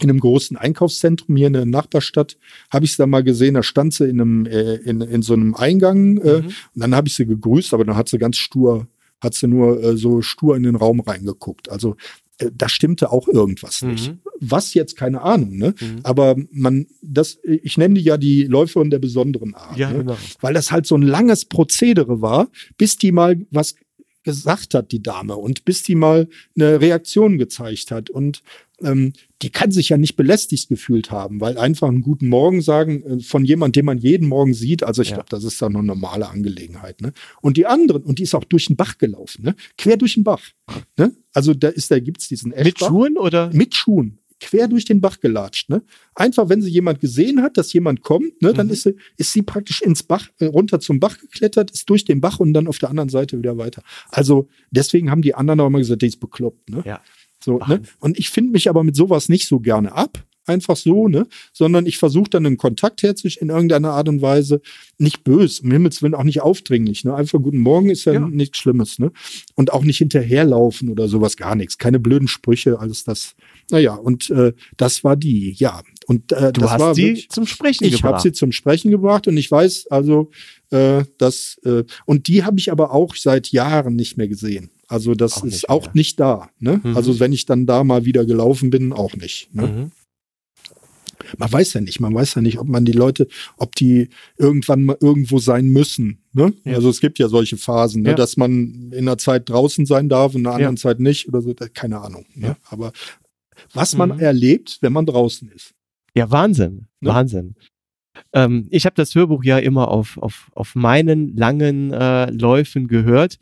in 0.00 0.10
einem 0.10 0.20
großen 0.20 0.56
Einkaufszentrum 0.56 1.36
hier 1.36 1.48
in 1.48 1.52
der 1.54 1.66
Nachbarstadt, 1.66 2.36
habe 2.70 2.84
ich 2.84 2.92
sie 2.92 2.98
da 2.98 3.06
mal 3.06 3.24
gesehen, 3.24 3.54
da 3.54 3.62
stand 3.62 3.94
sie 3.94 4.08
in 4.08 4.20
einem, 4.20 4.46
äh, 4.46 4.74
in, 4.76 5.00
in 5.00 5.22
so 5.22 5.34
einem 5.34 5.54
Eingang 5.54 6.18
äh, 6.18 6.40
Mhm. 6.42 6.46
und 6.46 6.54
dann 6.74 6.94
habe 6.94 7.08
ich 7.08 7.14
sie 7.14 7.26
gegrüßt, 7.26 7.74
aber 7.74 7.84
dann 7.84 7.96
hat 7.96 8.08
sie 8.08 8.18
ganz 8.18 8.36
stur, 8.36 8.86
hat 9.20 9.34
sie 9.34 9.48
nur 9.48 9.82
äh, 9.82 9.96
so 9.96 10.22
stur 10.22 10.56
in 10.56 10.62
den 10.62 10.76
Raum 10.76 11.00
reingeguckt. 11.00 11.68
Also 11.68 11.96
äh, 12.38 12.50
da 12.56 12.68
stimmte 12.68 13.10
auch 13.10 13.26
irgendwas 13.26 13.82
nicht. 13.82 14.12
Mhm. 14.12 14.18
Was 14.40 14.74
jetzt, 14.74 14.94
keine 14.94 15.22
Ahnung, 15.22 15.56
ne? 15.56 15.74
Mhm. 15.80 15.98
Aber 16.04 16.36
man, 16.52 16.86
das, 17.02 17.38
ich 17.42 17.76
nenne 17.76 17.94
die 17.94 18.02
ja 18.02 18.16
die 18.16 18.44
Läuferin 18.44 18.90
der 18.90 19.00
besonderen 19.00 19.54
Art. 19.56 19.76
Ja, 19.76 19.90
ne? 19.90 19.98
genau. 19.98 20.16
weil 20.40 20.54
das 20.54 20.70
halt 20.70 20.86
so 20.86 20.94
ein 20.96 21.02
langes 21.02 21.44
Prozedere 21.44 22.22
war, 22.22 22.48
bis 22.76 22.96
die 22.96 23.10
mal 23.10 23.44
was 23.50 23.74
gesagt 24.24 24.74
hat, 24.74 24.92
die 24.92 25.02
Dame, 25.02 25.36
und 25.36 25.64
bis 25.64 25.82
die 25.82 25.94
mal 25.94 26.28
eine 26.56 26.80
Reaktion 26.80 27.38
gezeigt 27.38 27.90
hat. 27.90 28.10
Und 28.10 28.42
ähm, 28.82 29.12
die 29.42 29.50
kann 29.50 29.70
sich 29.72 29.88
ja 29.88 29.96
nicht 29.98 30.16
belästigt 30.16 30.68
gefühlt 30.68 31.10
haben, 31.10 31.40
weil 31.40 31.58
einfach 31.58 31.88
einen 31.88 32.02
guten 32.02 32.28
Morgen 32.28 32.60
sagen 32.60 33.02
äh, 33.02 33.20
von 33.20 33.44
jemand, 33.44 33.74
den 33.76 33.84
man 33.84 33.98
jeden 33.98 34.28
Morgen 34.28 34.54
sieht, 34.54 34.82
also 34.82 35.02
ich 35.02 35.08
Ja. 35.10 35.16
glaube, 35.16 35.30
das 35.30 35.44
ist 35.44 35.60
dann 35.62 35.74
eine 35.74 35.84
normale 35.84 36.28
Angelegenheit. 36.28 37.00
Ne? 37.00 37.12
Und 37.40 37.56
die 37.56 37.66
anderen, 37.66 38.02
und 38.02 38.18
die 38.18 38.24
ist 38.24 38.34
auch 38.34 38.44
durch 38.44 38.66
den 38.66 38.76
Bach 38.76 38.98
gelaufen, 38.98 39.44
ne? 39.44 39.54
quer 39.76 39.96
durch 39.96 40.14
den 40.14 40.24
Bach. 40.24 40.42
Ne? 40.96 41.12
Also 41.32 41.54
da 41.54 41.68
ist, 41.68 41.90
da 41.90 41.98
gibt's 41.98 42.28
diesen 42.28 42.50
Mit 42.50 42.58
Eschbach 42.66 42.88
Schuhen 42.88 43.16
oder? 43.18 43.50
mit 43.52 43.74
Schuhen 43.74 44.18
quer 44.40 44.68
durch 44.68 44.84
den 44.84 45.00
Bach 45.00 45.20
gelatscht. 45.20 45.68
Ne? 45.68 45.82
Einfach, 46.14 46.48
wenn 46.48 46.62
sie 46.62 46.70
jemand 46.70 47.00
gesehen 47.00 47.42
hat, 47.42 47.56
dass 47.56 47.72
jemand 47.72 48.02
kommt, 48.02 48.40
ne, 48.42 48.52
dann 48.52 48.66
Mhm. 48.68 48.72
ist 48.72 48.82
sie, 48.84 48.94
ist 49.16 49.32
sie 49.32 49.42
praktisch 49.42 49.82
ins 49.82 50.02
Bach, 50.02 50.28
äh, 50.38 50.46
runter 50.46 50.80
zum 50.80 51.00
Bach 51.00 51.18
geklettert, 51.18 51.70
ist 51.70 51.88
durch 51.90 52.04
den 52.04 52.20
Bach 52.20 52.38
und 52.40 52.52
dann 52.52 52.66
auf 52.68 52.78
der 52.78 52.90
anderen 52.90 53.08
Seite 53.08 53.38
wieder 53.38 53.58
weiter. 53.58 53.82
Also 54.10 54.48
deswegen 54.70 55.10
haben 55.10 55.22
die 55.22 55.34
anderen 55.34 55.60
auch 55.60 55.66
immer 55.66 55.78
gesagt, 55.78 56.02
die 56.02 56.06
ist 56.06 56.20
bekloppt. 56.20 56.70
Ne? 56.70 56.82
Ja. 56.86 57.00
So, 57.42 57.58
ne? 57.58 57.82
Und 58.00 58.18
ich 58.18 58.30
finde 58.30 58.52
mich 58.52 58.68
aber 58.68 58.82
mit 58.84 58.96
sowas 58.96 59.28
nicht 59.28 59.46
so 59.46 59.60
gerne 59.60 59.92
ab. 59.92 60.24
Einfach 60.48 60.76
so, 60.76 61.08
ne? 61.08 61.26
Sondern 61.52 61.86
ich 61.86 61.98
versuche 61.98 62.30
dann 62.30 62.46
einen 62.46 62.56
Kontakt 62.56 63.02
herzustellen 63.02 63.48
in 63.50 63.54
irgendeiner 63.54 63.90
Art 63.92 64.08
und 64.08 64.22
Weise. 64.22 64.60
Nicht 64.98 65.22
böse, 65.24 65.62
um 65.62 65.70
Himmels 65.70 66.02
Willen 66.02 66.14
auch 66.14 66.24
nicht 66.24 66.40
aufdringlich. 66.40 67.04
Ne? 67.04 67.14
Einfach 67.14 67.40
guten 67.40 67.58
Morgen 67.58 67.90
ist 67.90 68.04
ja, 68.06 68.14
Ja. 68.14 68.20
nichts 68.28 68.58
Schlimmes, 68.58 68.98
ne? 68.98 69.12
Und 69.54 69.72
auch 69.72 69.84
nicht 69.84 69.98
hinterherlaufen 69.98 70.88
oder 70.88 71.08
sowas, 71.08 71.36
gar 71.36 71.54
nichts. 71.54 71.78
Keine 71.78 71.98
blöden 71.98 72.28
Sprüche, 72.28 72.78
alles 72.80 73.04
das. 73.04 73.34
Naja, 73.70 73.94
und 73.94 74.30
äh, 74.30 74.52
das 74.76 75.04
war 75.04 75.16
die, 75.16 75.52
ja. 75.52 75.82
Und 76.06 76.32
äh, 76.32 76.52
Du 76.52 76.62
das 76.62 76.70
war 76.78 76.88
hast 76.88 76.96
sie 76.96 77.02
wirklich, 77.08 77.28
zum 77.28 77.46
Sprechen 77.46 77.84
ich 77.84 77.94
habe 78.02 78.02
gebracht. 78.14 78.22
sie 78.22 78.32
zum 78.32 78.52
Sprechen 78.52 78.90
gebracht 78.90 79.28
und 79.28 79.36
ich 79.36 79.50
weiß 79.50 79.88
also, 79.90 80.30
äh, 80.70 81.04
dass 81.18 81.58
äh, 81.64 81.84
und 82.06 82.28
die 82.28 82.44
habe 82.44 82.58
ich 82.58 82.72
aber 82.72 82.92
auch 82.92 83.14
seit 83.14 83.48
Jahren 83.52 83.94
nicht 83.96 84.16
mehr 84.16 84.28
gesehen. 84.28 84.70
Also 84.90 85.14
das 85.14 85.34
Auch 85.34 85.44
ist 85.44 85.52
nicht 85.52 85.68
auch 85.68 85.82
mehr. 85.84 85.90
nicht 85.96 86.18
da. 86.18 86.48
Ne? 86.60 86.80
Mhm. 86.82 86.96
Also 86.96 87.20
wenn 87.20 87.32
ich 87.34 87.44
dann 87.44 87.66
da 87.66 87.84
mal 87.84 88.06
wieder 88.06 88.24
gelaufen 88.24 88.70
bin, 88.70 88.94
auch 88.94 89.14
nicht. 89.16 89.54
Ne? 89.54 89.66
Mhm. 89.66 89.90
Man 91.36 91.52
weiß 91.52 91.74
ja 91.74 91.80
nicht, 91.80 92.00
man 92.00 92.14
weiß 92.14 92.34
ja 92.36 92.42
nicht, 92.42 92.58
ob 92.58 92.68
man 92.68 92.84
die 92.84 92.92
Leute, 92.92 93.28
ob 93.56 93.74
die 93.74 94.08
irgendwann 94.36 94.84
mal 94.84 94.96
irgendwo 95.00 95.38
sein 95.38 95.66
müssen. 95.68 96.22
Ne? 96.32 96.52
Ja. 96.64 96.74
Also 96.74 96.88
es 96.90 97.00
gibt 97.00 97.18
ja 97.18 97.28
solche 97.28 97.56
Phasen, 97.56 98.02
ne? 98.02 98.10
Ja. 98.10 98.14
dass 98.14 98.36
man 98.36 98.90
in 98.92 98.98
einer 99.08 99.18
Zeit 99.18 99.48
draußen 99.48 99.84
sein 99.86 100.08
darf 100.08 100.34
und 100.34 100.42
in 100.42 100.46
einer 100.46 100.56
anderen 100.56 100.76
Ja. 100.76 100.80
Zeit 100.80 101.00
nicht 101.00 101.28
oder 101.28 101.42
so. 101.42 101.54
Keine 101.74 102.00
Ahnung. 102.00 102.24
Ne? 102.34 102.56
Aber 102.70 102.92
was 103.74 103.96
man 103.96 104.10
Mhm. 104.10 104.20
erlebt, 104.20 104.78
wenn 104.80 104.92
man 104.92 105.06
draußen 105.06 105.50
ist. 105.50 105.74
Ja, 106.14 106.30
Wahnsinn. 106.30 106.86
Ne? 107.00 107.10
Wahnsinn. 107.10 107.54
Ähm, 108.32 108.66
ich 108.70 108.84
habe 108.86 108.94
das 108.96 109.14
Hörbuch 109.14 109.44
ja 109.44 109.58
immer 109.58 109.88
auf, 109.88 110.18
auf, 110.18 110.50
auf 110.54 110.74
meinen 110.74 111.36
langen 111.36 111.92
äh, 111.92 112.30
Läufen 112.30 112.88
gehört. 112.88 113.38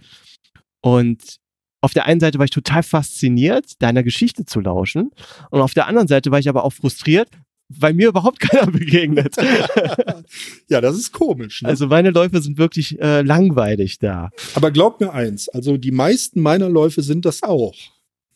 Und 0.83 1.37
auf 1.81 1.93
der 1.95 2.07
einen 2.07 2.21
Seite 2.21 2.39
war 2.39 2.45
ich 2.45 2.51
total 2.51 2.83
fasziniert, 2.83 3.81
deiner 3.81 4.03
Geschichte 4.03 4.45
zu 4.45 4.61
lauschen. 4.61 5.11
Und 5.51 5.61
auf 5.61 5.75
der 5.75 5.87
anderen 5.87 6.09
Seite 6.09 6.31
war 6.31 6.39
ich 6.39 6.49
aber 6.49 6.65
auch 6.65 6.73
frustriert, 6.73 7.29
weil 7.69 7.95
mir 7.95 8.09
überhaupt 8.09 8.41
keiner 8.41 8.71
begegnet. 8.71 9.37
ja, 10.69 10.81
das 10.81 10.97
ist 10.97 11.13
komisch. 11.13 11.63
Ne? 11.63 11.69
also 11.69 11.87
meine 11.87 12.11
Läufe 12.11 12.41
sind 12.41 12.59
wirklich 12.59 13.01
äh, 13.01 13.23
langweilig 13.23 13.99
da. 13.99 14.31
Aber 14.55 14.71
glaub 14.71 15.01
mir 15.01 15.13
eins, 15.13 15.49
also 15.49 15.77
die 15.77 15.93
meisten 15.93 16.41
meiner 16.41 16.69
Läufe 16.69 17.03
sind 17.03 17.25
das 17.25 17.43
auch. 17.43 17.77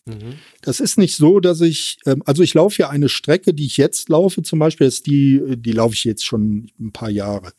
Mhm. 0.07 0.35
Das 0.62 0.81
ist 0.81 0.99
nicht 0.99 1.16
so, 1.16 1.41
dass 1.41 1.61
ich, 1.61 1.99
ähm, 2.07 2.22
also 2.26 2.43
ich 2.43 2.55
laufe 2.55 2.83
ja 2.83 2.91
eine 2.91 3.09
Strecke, 3.09 3.55
die 3.55 3.66
ich 3.66 3.76
jetzt 3.76 4.09
laufe, 4.09 4.43
zum 4.43 4.59
Beispiel, 4.59 4.87
ist 4.87 5.07
die, 5.07 5.57
die 5.57 5.72
laufe 5.72 5.95
ich 5.95 6.05
jetzt 6.05 6.24
schon 6.24 6.70
ein 6.78 6.93
paar 6.93 7.11
Jahre. 7.11 7.53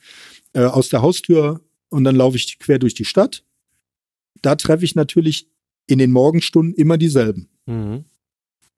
Äh, 0.54 0.64
aus 0.64 0.90
der 0.90 1.02
Haustür 1.02 1.62
und 1.90 2.04
dann 2.04 2.16
laufe 2.16 2.38
ich 2.38 2.60
quer 2.60 2.80
durch 2.80 2.94
die 2.94 3.06
Stadt. 3.06 3.44
Da 4.42 4.56
treffe 4.56 4.86
ich 4.86 4.96
natürlich 4.96 5.48
in 5.88 6.00
den 6.00 6.12
Morgenstunden 6.12 6.74
immer 6.74 6.98
dieselben. 6.98 7.50
Mhm. 7.66 8.06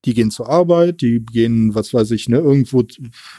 Die 0.06 0.14
gehen 0.14 0.32
zur 0.32 0.49
Arbeit, 0.49 1.01
die 1.01 1.24
gehen, 1.26 1.76
was 1.76 1.93
weiß 1.93 2.12
ich, 2.12 2.28
ne, 2.28 2.38
irgendwo 2.38 2.84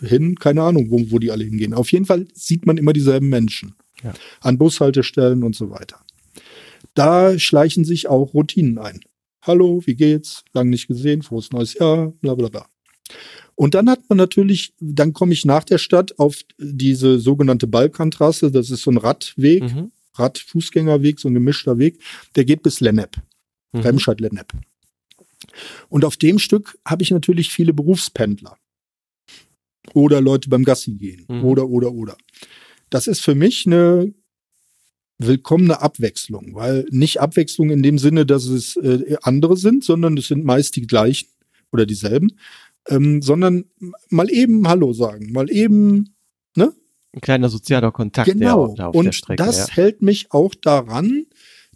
hin, 0.00 0.36
keine 0.36 0.62
Ahnung, 0.62 0.90
wo, 0.90 1.10
wo 1.10 1.18
die 1.18 1.30
alle 1.30 1.44
hingehen. 1.44 1.74
Auf 1.74 1.92
jeden 1.92 2.06
Fall 2.06 2.26
sieht 2.32 2.64
man 2.66 2.78
immer 2.78 2.92
dieselben 2.92 3.28
Menschen. 3.28 3.74
Ja. 4.02 4.14
An 4.40 4.58
Bushaltestellen 4.58 5.42
und 5.42 5.54
so 5.54 5.70
weiter. 5.70 6.00
Da 6.94 7.38
schleichen 7.38 7.84
sich 7.84 8.08
auch 8.08 8.34
Routinen 8.34 8.78
ein. 8.78 9.00
Hallo, 9.42 9.82
wie 9.84 9.94
geht's? 9.94 10.44
Lang 10.52 10.70
nicht 10.70 10.86
gesehen, 10.88 11.22
frohes 11.22 11.50
neues 11.52 11.74
Jahr, 11.74 12.12
bla 12.20 12.34
bla 12.34 12.48
bla. 12.48 12.66
Und 13.56 13.74
dann 13.74 13.88
hat 13.88 14.00
man 14.08 14.18
natürlich, 14.18 14.74
dann 14.80 15.12
komme 15.12 15.32
ich 15.32 15.44
nach 15.44 15.64
der 15.64 15.78
Stadt 15.78 16.18
auf 16.18 16.36
diese 16.58 17.20
sogenannte 17.20 17.66
Balkantrasse, 17.66 18.50
das 18.50 18.70
ist 18.70 18.82
so 18.82 18.90
ein 18.90 18.96
Radweg, 18.96 19.62
Mhm. 19.62 19.92
Radfußgängerweg, 20.16 21.20
so 21.20 21.28
ein 21.28 21.34
gemischter 21.34 21.78
Weg, 21.78 22.00
der 22.36 22.44
geht 22.44 22.62
bis 22.62 22.80
Lennep. 22.80 23.16
Mhm. 23.72 23.80
Remscheid-Lennep. 23.80 24.52
Und 25.88 26.04
auf 26.04 26.16
dem 26.16 26.38
Stück 26.38 26.78
habe 26.86 27.02
ich 27.02 27.10
natürlich 27.10 27.50
viele 27.50 27.72
Berufspendler. 27.72 28.56
Oder 29.92 30.20
Leute 30.20 30.48
beim 30.48 30.64
Gassi 30.64 30.92
gehen. 30.94 31.26
Mhm. 31.28 31.44
Oder, 31.44 31.68
oder, 31.68 31.92
oder. 31.92 32.16
Das 32.90 33.06
ist 33.06 33.20
für 33.20 33.34
mich 33.34 33.66
eine 33.66 34.14
willkommene 35.18 35.80
Abwechslung, 35.80 36.54
weil 36.54 36.86
nicht 36.90 37.20
Abwechslung 37.20 37.70
in 37.70 37.82
dem 37.82 37.98
Sinne, 37.98 38.26
dass 38.26 38.46
es 38.46 38.76
äh, 38.76 39.16
andere 39.22 39.56
sind, 39.56 39.84
sondern 39.84 40.16
es 40.16 40.28
sind 40.28 40.44
meist 40.44 40.76
die 40.76 40.86
gleichen 40.86 41.28
oder 41.72 41.86
dieselben, 41.86 42.32
ähm, 42.88 43.22
sondern 43.22 43.64
mal 44.08 44.30
eben 44.30 44.66
Hallo 44.68 44.92
sagen, 44.92 45.32
mal 45.32 45.50
eben 45.50 46.14
Ein 47.14 47.20
kleiner 47.20 47.48
sozialer 47.48 47.92
Kontakt 47.92 48.28
Genau. 48.28 48.74
und 48.92 49.04
der 49.04 49.12
Strecke. 49.12 49.42
das 49.42 49.68
ja. 49.68 49.74
hält 49.74 50.02
mich 50.02 50.32
auch 50.32 50.52
daran, 50.54 51.26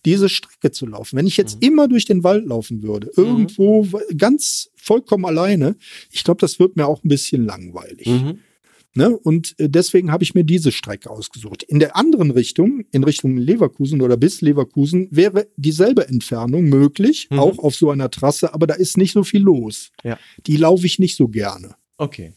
diese 0.05 0.29
Strecke 0.29 0.71
zu 0.71 0.87
laufen. 0.87 1.17
Wenn 1.17 1.27
ich 1.27 1.37
jetzt 1.37 1.57
Mhm. 1.57 1.63
immer 1.69 1.89
durch 1.89 2.05
den 2.05 2.25
Wald 2.25 2.47
laufen 2.47 2.83
würde, 2.83 3.11
irgendwo 3.17 3.85
w- 3.93 4.15
ganz 4.17 4.71
vollkommen 4.77 5.25
alleine, 5.25 5.77
ich 6.11 6.25
glaube, 6.25 6.41
das 6.41 6.59
wird 6.59 6.77
mir 6.77 6.87
auch 6.87 7.03
ein 7.05 7.09
bisschen 7.09 7.45
langweilig. 7.45 8.07
Mhm. 8.07 8.39
Ne? 8.95 9.17
Und 9.17 9.55
äh, 9.61 9.69
deswegen 9.69 10.11
habe 10.11 10.25
ich 10.25 10.35
mir 10.35 10.45
diese 10.45 10.73
Strecke 10.73 11.11
ausgesucht. 11.11 11.63
In 11.63 11.79
der 11.79 11.95
anderen 11.95 12.31
Richtung, 12.31 12.85
in 12.91 13.05
Richtung 13.05 13.37
Leverkusen 13.37 14.01
oder 14.01 14.17
bis 14.17 14.41
Leverkusen, 14.41 15.09
wäre 15.11 15.47
dieselbe 15.57 16.09
Entfernung 16.09 16.65
möglich, 16.65 17.29
Mhm. 17.31 17.39
auch 17.39 17.59
auf 17.59 17.75
so 17.77 17.91
einer 17.91 18.11
Trasse, 18.11 18.55
aber 18.55 18.67
da 18.67 18.75
ist 18.75 18.97
nicht 18.97 19.13
so 19.13 19.23
viel 19.25 19.43
los. 19.43 19.91
Ja. 20.03 20.19
Die 20.47 20.57
laufe 20.57 20.87
ich 20.87 20.99
nicht 20.99 21.17
so 21.17 21.29
gerne. 21.29 21.75
Okay. 21.99 22.33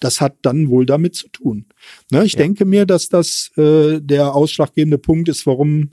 Das 0.00 0.20
hat 0.20 0.36
dann 0.42 0.68
wohl 0.68 0.84
damit 0.84 1.14
zu 1.14 1.28
tun. 1.28 1.64
Ne, 2.10 2.26
ich 2.26 2.34
Ja. 2.34 2.40
denke 2.40 2.66
mir, 2.66 2.84
dass 2.84 3.08
das 3.08 3.50
äh, 3.56 3.98
der 4.02 4.34
ausschlaggebende 4.34 4.98
Punkt 4.98 5.30
ist, 5.30 5.46
warum 5.46 5.92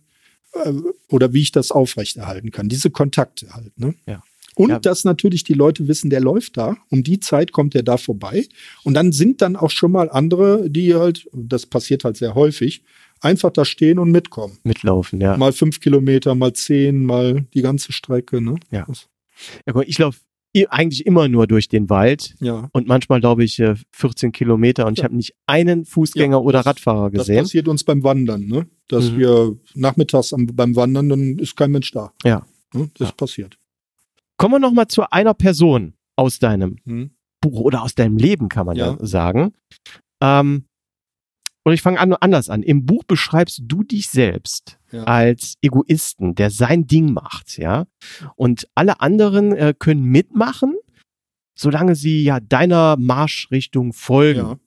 oder 1.10 1.34
wie 1.34 1.42
ich 1.42 1.52
das 1.52 1.72
aufrechterhalten 1.72 2.52
kann. 2.52 2.70
Diese 2.70 2.90
Kontakte 2.90 3.54
halt. 3.54 3.78
Ne? 3.80 3.96
Ja. 4.08 4.24
Und 4.56 4.70
Ja. 4.72 4.80
dass 4.80 5.04
natürlich 5.04 5.44
die 5.44 5.54
Leute 5.54 5.88
wissen, 5.88 6.10
der 6.10 6.20
läuft 6.20 6.58
da. 6.58 6.78
Um 6.90 7.04
die 7.04 7.20
Zeit 7.20 7.52
kommt 7.52 7.76
er 7.76 7.84
da 7.84 7.98
vorbei. 7.98 8.48
Und 8.84 8.96
dann 8.96 9.12
sind 9.12 9.42
dann 9.42 9.56
auch 9.56 9.70
schon 9.70 9.92
mal 9.92 10.10
andere, 10.10 10.70
die 10.70 10.96
halt, 10.96 11.28
das 11.34 11.66
passiert 11.68 12.04
halt 12.04 12.18
sehr 12.18 12.34
häufig, 12.34 12.82
einfach 13.22 13.52
da 13.52 13.66
stehen 13.66 14.00
und 14.00 14.12
mitkommen. 14.12 14.58
Mitlaufen, 14.64 15.22
ja. 15.22 15.38
Mal 15.38 15.54
fünf 15.54 15.80
Kilometer, 15.80 16.34
mal 16.36 16.54
zehn, 16.54 17.06
mal 17.06 17.46
die 17.54 17.62
ganze 17.62 17.92
Strecke. 17.92 18.42
Ne? 18.42 18.56
Ja. 18.72 18.86
Das, 18.88 19.08
ja 19.66 19.74
guck 19.74 19.76
mal, 19.76 19.86
ich 19.88 19.98
laufe 20.00 20.20
eigentlich 20.70 21.06
immer 21.06 21.28
nur 21.28 21.46
durch 21.46 21.68
den 21.70 21.88
Wald 21.92 22.34
ja. 22.40 22.68
und 22.74 22.88
manchmal 22.88 23.20
glaube 23.20 23.44
ich 23.44 23.60
äh, 23.60 23.76
14 23.92 24.32
Kilometer 24.32 24.88
und 24.88 24.94
ich 24.94 25.00
Ja. 25.00 25.04
habe 25.04 25.16
nicht 25.16 25.36
einen 25.46 25.86
Fußgänger 25.86 26.38
Ja, 26.38 26.42
oder 26.42 26.60
das- 26.60 26.66
Radfahrer 26.66 27.12
Das 27.12 27.28
gesehen. 27.28 27.44
passiert 27.44 27.68
uns 27.68 27.84
beim 27.84 28.04
Wandern, 28.04 28.48
ne? 28.48 28.66
Dass 28.90 29.12
Mhm. 29.12 29.18
wir 29.18 29.58
nachmittags 29.76 30.34
am, 30.34 30.46
beim 30.48 30.76
Wandern, 30.76 31.10
dann 31.10 31.38
ist 31.40 31.56
kein 31.58 31.72
Mensch 31.72 31.92
da. 31.92 32.12
Ja. 32.24 32.46
Ne? 32.74 32.90
Das 32.98 33.10
Ja. 33.10 33.14
passiert. 33.16 33.58
Kommen 34.38 34.56
wir 34.56 34.60
noch 34.60 34.72
mal 34.74 34.88
zu 34.88 35.10
einer 35.12 35.34
Person 35.34 35.94
aus 36.16 36.40
deinem 36.40 36.78
Mhm. 36.86 37.12
Buch 37.42 37.60
oder 37.62 37.84
aus 37.84 37.96
deinem 37.96 38.18
Leben, 38.18 38.50
kann 38.50 38.66
man 38.66 38.76
ja, 38.78 38.92
Ja. 39.00 39.06
sagen. 39.06 39.54
Ähm, 40.22 40.66
und 41.64 41.74
ich 41.74 41.82
fange 41.82 42.00
an, 42.00 42.14
anders 42.14 42.50
an. 42.50 42.64
Im 42.64 42.86
Buch 42.86 43.04
beschreibst 43.04 43.62
du 43.66 43.84
dich 43.84 44.10
selbst 44.10 44.80
Ja. 44.92 45.04
als 45.04 45.56
Egoisten, 45.62 46.34
der 46.36 46.50
sein 46.50 46.88
Ding 46.88 47.12
macht, 47.14 47.58
ja. 47.58 47.88
Und 48.36 48.68
alle 48.74 49.02
anderen 49.02 49.52
äh, 49.54 49.74
können 49.78 50.04
mitmachen, 50.04 50.76
solange 51.60 51.96
sie 51.96 52.24
ja 52.24 52.40
deiner 52.40 52.96
Marschrichtung 52.98 53.92
folgen. 53.92 54.40
Ja. 54.40 54.60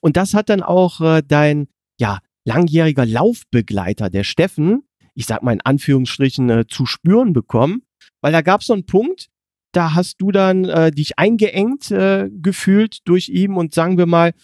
Und 0.00 0.16
das 0.16 0.34
hat 0.34 0.48
dann 0.48 0.62
auch 0.62 1.00
äh, 1.00 1.22
dein 1.26 1.68
ja 2.00 2.18
langjähriger 2.44 3.06
Laufbegleiter, 3.06 4.10
der 4.10 4.24
Steffen, 4.24 4.82
ich 5.14 5.26
sag 5.26 5.42
mal 5.42 5.52
in 5.52 5.60
Anführungsstrichen, 5.60 6.50
äh, 6.50 6.64
zu 6.68 6.86
spüren 6.86 7.32
bekommen, 7.32 7.82
weil 8.20 8.32
da 8.32 8.42
gab 8.42 8.60
es 8.60 8.68
so 8.68 8.72
einen 8.72 8.86
Punkt, 8.86 9.28
da 9.72 9.94
hast 9.94 10.20
du 10.20 10.32
dann 10.32 10.64
äh, 10.64 10.90
dich 10.90 11.18
eingeengt 11.18 11.90
äh, 11.90 12.28
gefühlt 12.30 12.98
durch 13.04 13.28
ihn 13.28 13.54
und 13.54 13.74
sagen 13.74 13.98
wir 13.98 14.06
mal, 14.06 14.34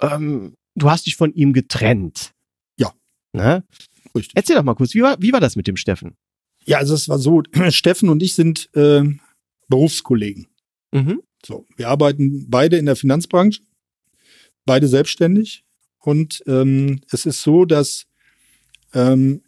ähm, 0.00 0.54
du 0.74 0.90
hast 0.90 1.06
dich 1.06 1.16
von 1.16 1.32
ihm 1.34 1.52
getrennt. 1.52 2.32
Ja. 2.78 2.92
Ne? 3.32 3.64
Richtig. 4.14 4.32
Erzähl 4.34 4.56
doch 4.56 4.62
mal 4.62 4.74
kurz, 4.74 4.94
wie 4.94 5.02
war, 5.02 5.16
wie 5.20 5.32
war 5.32 5.40
das 5.40 5.56
mit 5.56 5.66
dem 5.66 5.76
Steffen? 5.76 6.16
Ja, 6.64 6.78
also 6.78 6.94
es 6.94 7.08
war 7.08 7.18
so, 7.18 7.42
Steffen 7.70 8.08
und 8.08 8.22
ich 8.22 8.34
sind 8.34 8.70
äh, 8.74 9.02
Berufskollegen. 9.68 10.48
Mhm. 10.92 11.22
So, 11.44 11.66
wir 11.76 11.88
arbeiten 11.88 12.48
beide 12.48 12.76
in 12.76 12.86
der 12.86 12.96
Finanzbranche, 12.96 13.62
beide 14.64 14.86
selbstständig. 14.86 15.64
Und 16.02 16.42
ähm, 16.46 17.00
es 17.10 17.26
ist 17.26 17.42
so, 17.42 17.64
dass 17.64 18.06
ähm, 18.92 19.42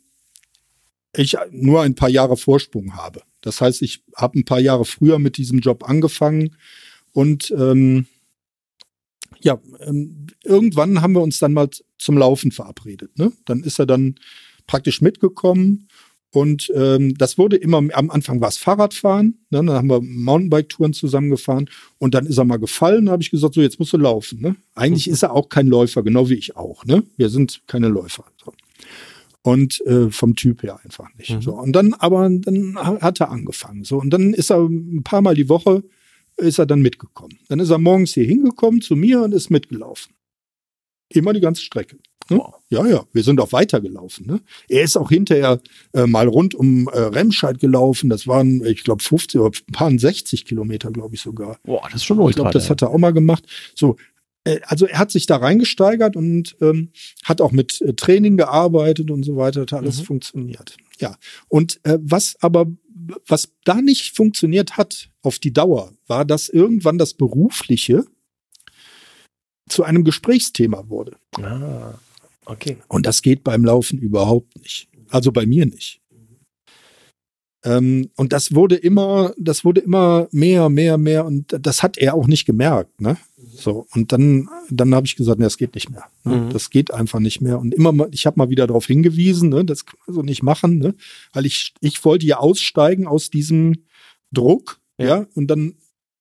ich 1.17 1.37
nur 1.51 1.83
ein 1.83 1.95
paar 1.95 2.09
Jahre 2.09 2.37
Vorsprung 2.37 2.97
habe. 2.97 3.23
Das 3.41 3.61
heißt, 3.61 3.83
ich 3.83 4.03
habe 4.17 4.39
ein 4.39 4.45
paar 4.45 4.61
Jahre 4.61 4.85
früher 4.85 5.19
mit 5.19 5.37
diesem 5.37 5.59
Job 5.59 5.89
angefangen 5.89 6.57
und 7.13 7.53
ähm, 7.57 8.07
ja, 9.41 9.61
ähm, 9.81 10.29
irgendwann 10.43 11.03
haben 11.03 11.13
wir 11.13 11.21
uns 11.21 11.39
dann 11.39 11.53
mal 11.53 11.69
zum 11.99 12.17
Laufen 12.17 12.51
verabredet. 12.51 13.19
Ne? 13.19 13.33
Dann 13.45 13.63
ist 13.63 13.79
er 13.79 13.87
dann 13.87 14.15
praktisch 14.67 15.03
mitgekommen 15.03 15.89
und 16.35 16.73
ähm, 16.75 17.15
das 17.17 17.39
wurde 17.39 17.57
immer, 17.57 17.79
am 17.79 18.11
Anfang 18.11 18.41
war 18.41 18.49
es 18.49 18.59
Fahrradfahren, 18.59 19.39
ne? 19.51 19.59
dann 19.65 19.71
haben 19.71 19.89
wir 19.89 20.01
Mountainbike-Touren 20.01 20.93
zusammengefahren 20.93 21.71
und 21.99 22.15
dann 22.15 22.27
ist 22.27 22.39
er 22.39 22.45
mal 22.45 22.57
gefallen, 22.59 23.07
da 23.07 23.13
habe 23.13 23.23
ich 23.23 23.31
gesagt, 23.31 23.55
so 23.55 23.61
jetzt 23.61 23.79
musst 23.79 23.93
du 23.93 23.99
laufen. 23.99 24.41
Ne? 24.41 24.57
Eigentlich 24.75 25.09
ist 25.09 25.23
er 25.23 25.33
auch 25.33 25.49
kein 25.49 25.69
Läufer, 25.69 26.03
genau 26.03 26.29
wie 26.29 26.35
ich 26.35 26.57
auch. 26.57 26.85
Ne? 26.85 27.05
Wir 27.17 27.29
sind 27.29 27.63
keine 27.67 27.89
Läufer. 27.89 28.25
So. 28.45 28.53
Und 29.43 29.81
äh, 29.87 30.11
vom 30.11 30.35
Typ 30.35 30.63
her 30.63 30.81
einfach 30.83 31.09
nicht. 31.17 31.31
Mhm. 31.31 31.43
So. 31.43 31.53
Und 31.55 31.73
dann, 31.73 31.95
aber 31.95 32.29
dann 32.29 32.77
ha- 32.77 33.01
hat 33.01 33.21
er 33.21 33.31
angefangen. 33.31 33.85
So. 33.85 33.99
Und 34.01 34.11
dann 34.11 34.35
ist 34.35 34.51
er 34.51 34.59
ein 34.65 35.03
paar 35.05 35.23
Mal 35.23 35.35
die 35.35 35.49
Woche 35.49 35.85
ist 36.37 36.59
er 36.59 36.67
dann 36.67 36.83
mitgekommen. 36.83 37.39
Dann 37.49 37.61
ist 37.61 37.71
er 37.71 37.79
morgens 37.79 38.15
hier 38.15 38.25
hingekommen 38.25 38.81
zu 38.81 38.97
mir 38.97 39.23
und 39.23 39.33
ist 39.33 39.51
mitgelaufen. 39.51 40.13
Immer 41.11 41.33
die 41.33 41.41
ganze 41.41 41.63
Strecke. 41.63 41.97
Ne? 42.31 42.39
Wow. 42.39 42.55
Ja, 42.71 42.87
ja, 42.87 43.05
wir 43.13 43.23
sind 43.23 43.41
auch 43.41 43.53
weitergelaufen. 43.53 44.27
Ne? 44.27 44.41
Er 44.69 44.83
ist 44.83 44.97
auch 44.97 45.11
hinterher 45.11 45.61
äh, 45.93 46.07
mal 46.07 46.27
rund 46.27 46.55
um 46.55 46.89
äh, 46.89 46.99
Remscheid 46.99 47.61
gelaufen. 47.61 48.11
Das 48.11 48.27
waren, 48.27 48.65
ich 48.65 48.83
glaube, 48.85 49.03
50 49.03 49.41
oder 49.41 49.57
ein 49.69 49.73
paar 49.73 49.91
60 49.97 50.45
Kilometer, 50.45 50.91
glaube 50.91 51.15
ich 51.15 51.21
sogar. 51.21 51.59
Boah, 51.65 51.83
das 51.85 51.97
ist 51.97 52.05
schon 52.05 52.21
Ich 52.29 52.35
glaube, 52.37 52.51
das 52.51 52.71
hat 52.71 52.83
er 52.83 52.91
auch 52.91 52.99
mal 52.99 53.13
gemacht. 53.13 53.45
So, 53.75 53.97
äh, 54.45 54.61
also 54.65 54.87
er 54.87 54.99
hat 54.99 55.11
sich 55.11 55.27
da 55.27 55.37
reingesteigert 55.37 56.17
und 56.17 56.57
ähm, 56.61 56.91
hat 57.25 57.41
auch 57.41 57.53
mit 57.53 57.81
äh, 57.83 57.95
Training 57.95 58.37
gearbeitet 58.37 59.11
und 59.11 59.23
so 59.25 59.37
weiter. 59.37 59.63
Hat 59.63 59.73
alles 59.73 60.01
Mhm. 60.01 60.05
funktioniert. 60.05 60.77
Ja. 60.99 61.17
Und 61.49 61.81
äh, 61.85 61.99
was 62.01 62.37
aber, 62.41 62.67
was 63.27 63.51
da 63.65 63.81
nicht 63.81 64.17
funktioniert 64.17 64.77
hat 64.77 65.11
auf 65.23 65.39
die 65.39 65.53
Dauer, 65.53 65.93
war, 66.07 66.25
dass 66.25 66.49
irgendwann 66.49 66.99
das 66.99 67.15
Berufliche 67.15 68.05
zu 69.69 69.83
einem 69.83 70.05
Gesprächsthema 70.05 70.89
wurde. 70.89 71.17
Ah, 71.41 71.95
okay. 72.47 72.77
Und 72.89 73.07
das 73.07 73.23
geht 73.23 73.45
beim 73.45 73.65
Laufen 73.65 73.99
überhaupt 73.99 74.57
nicht. 74.61 74.89
Also 75.11 75.33
bei 75.33 75.47
mir 75.47 75.67
nicht. 75.67 76.01
Ähm, 77.65 78.11
und 78.17 78.33
das 78.33 78.55
wurde 78.55 78.77
immer, 78.77 79.33
das 79.39 79.65
wurde 79.65 79.81
immer 79.81 80.29
mehr, 80.33 80.69
mehr, 80.69 80.99
mehr 80.99 81.25
und 81.25 81.57
das 81.59 81.83
hat 81.83 81.97
er 81.97 82.15
auch 82.15 82.27
nicht 82.27 82.45
gemerkt, 82.45 83.01
ne? 83.01 83.17
So 83.57 83.87
und 83.95 84.13
dann, 84.13 84.49
dann 84.69 84.95
habe 84.95 85.07
ich 85.07 85.17
gesagt, 85.17 85.39
ne, 85.39 85.47
das 85.47 85.57
geht 85.57 85.75
nicht 85.75 85.89
mehr. 85.89 86.05
Ne? 86.25 86.37
Mhm. 86.37 86.51
Das 86.51 86.69
geht 86.71 86.93
einfach 86.93 87.21
nicht 87.21 87.41
mehr. 87.41 87.59
Und 87.59 87.73
immer, 87.73 87.93
mal, 87.93 88.09
ich 88.11 88.27
habe 88.27 88.39
mal 88.39 88.51
wieder 88.51 88.67
darauf 88.67 88.87
hingewiesen, 88.87 89.49
ne, 89.49 89.65
das 89.65 89.87
kann 89.87 89.99
man 90.07 90.15
so 90.15 90.23
nicht 90.23 90.43
machen, 90.43 90.79
ne? 90.79 90.95
Weil 91.33 91.47
ich, 91.47 91.73
ich 91.81 92.05
wollte 92.05 92.27
ja 92.27 92.39
aussteigen 92.39 93.07
aus 93.07 93.31
diesem 93.31 93.85
Druck, 94.31 94.81
Ja. 94.99 95.07
ja, 95.07 95.27
und 95.35 95.47
dann 95.47 95.75